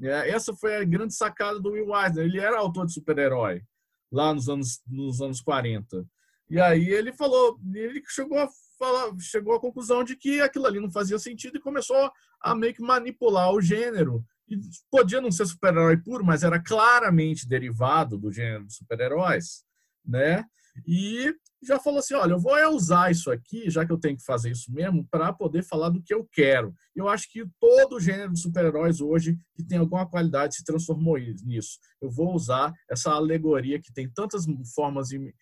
É, 0.00 0.30
essa 0.30 0.54
foi 0.54 0.76
a 0.76 0.84
grande 0.84 1.14
sacada 1.14 1.60
do 1.60 1.70
Will 1.70 1.94
Eisner. 1.94 2.24
Ele 2.24 2.40
era 2.40 2.58
autor 2.58 2.86
de 2.86 2.92
super-herói 2.92 3.62
lá 4.10 4.34
nos 4.34 4.48
anos, 4.48 4.82
nos 4.86 5.20
anos 5.20 5.40
40. 5.40 6.06
E 6.50 6.60
aí 6.60 6.88
ele 6.88 7.12
falou, 7.12 7.58
ele 7.74 8.02
chegou 8.06 8.38
a 8.38 8.48
falar, 8.78 9.10
chegou 9.18 9.54
à 9.54 9.60
conclusão 9.60 10.04
de 10.04 10.16
que 10.16 10.40
aquilo 10.40 10.66
ali 10.66 10.78
não 10.78 10.90
fazia 10.90 11.18
sentido 11.18 11.56
e 11.56 11.62
começou 11.62 12.10
a 12.40 12.54
meio 12.54 12.74
que 12.74 12.82
manipular 12.82 13.50
o 13.52 13.60
gênero. 13.60 14.24
E 14.48 14.58
podia 14.90 15.20
não 15.20 15.30
ser 15.30 15.46
super-herói 15.46 15.96
puro, 15.96 16.24
mas 16.24 16.42
era 16.42 16.62
claramente 16.62 17.48
derivado 17.48 18.18
do 18.18 18.30
gênero 18.30 18.66
de 18.66 18.74
super-heróis, 18.74 19.64
né? 20.04 20.44
E 20.86 21.34
já 21.62 21.78
falou 21.78 22.00
assim: 22.00 22.14
olha, 22.14 22.32
eu 22.32 22.40
vou 22.40 22.56
usar 22.70 23.10
isso 23.10 23.30
aqui, 23.30 23.70
já 23.70 23.86
que 23.86 23.92
eu 23.92 23.98
tenho 23.98 24.16
que 24.16 24.24
fazer 24.24 24.50
isso 24.50 24.72
mesmo, 24.72 25.06
para 25.10 25.32
poder 25.32 25.62
falar 25.62 25.90
do 25.90 26.02
que 26.02 26.12
eu 26.12 26.26
quero. 26.32 26.74
Eu 26.94 27.08
acho 27.08 27.30
que 27.30 27.44
todo 27.60 27.96
o 27.96 28.00
gênero 28.00 28.32
de 28.32 28.40
super-heróis 28.40 29.00
hoje 29.00 29.38
que 29.54 29.62
tem 29.62 29.78
alguma 29.78 30.08
qualidade 30.08 30.56
se 30.56 30.64
transformou 30.64 31.18
nisso. 31.18 31.78
Eu 32.00 32.10
vou 32.10 32.34
usar 32.34 32.72
essa 32.90 33.12
alegoria 33.12 33.80
que 33.80 33.92
tem 33.92 34.10
tantas 34.10 34.44
formas 34.74 35.10
e 35.12 35.32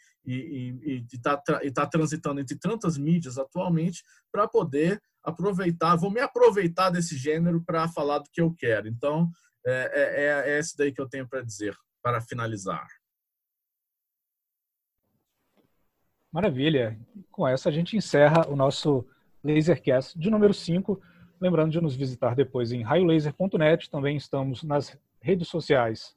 está 1.13 1.41
tá 1.75 1.87
transitando 1.87 2.41
entre 2.41 2.59
tantas 2.59 2.99
mídias 2.99 3.39
atualmente 3.39 4.03
para 4.31 4.47
poder 4.47 5.01
aproveitar, 5.23 5.97
vou 5.97 6.11
me 6.11 6.21
aproveitar 6.21 6.91
desse 6.91 7.17
gênero 7.17 7.63
para 7.65 7.89
falar 7.89 8.19
do 8.19 8.31
que 8.33 8.41
eu 8.41 8.55
quero. 8.55 8.89
Então, 8.89 9.31
é, 9.67 9.91
é, 9.95 10.51
é 10.55 10.59
esse 10.59 10.77
daí 10.77 10.93
que 10.93 11.01
eu 11.01 11.09
tenho 11.09 11.29
para 11.29 11.43
dizer, 11.43 11.77
para 12.03 12.21
finalizar. 12.21 12.87
Maravilha. 16.33 16.99
Com 17.31 17.47
essa 17.47 17.69
a 17.69 17.73
gente 17.73 17.97
encerra 17.97 18.49
o 18.49 18.57
nosso 18.57 19.05
Lasercast 19.43 20.19
de 20.19 20.31
número 20.31 20.55
5. 20.55 21.01
Lembrando 21.41 21.73
de 21.73 21.81
nos 21.81 21.97
visitar 21.97 22.35
depois 22.35 22.73
em 22.73 22.83
raiolaser.net. 22.83 23.91
Também 23.91 24.17
estamos 24.17 24.63
nas 24.63 24.97
redes 25.21 25.49
sociais. 25.49 26.15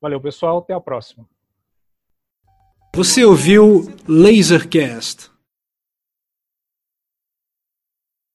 Valeu, 0.00 0.20
pessoal. 0.20 0.58
Até 0.58 0.74
a 0.74 0.80
próxima. 0.80 1.26
Você 2.94 3.24
ouviu 3.24 3.86
Lasercast. 4.06 5.33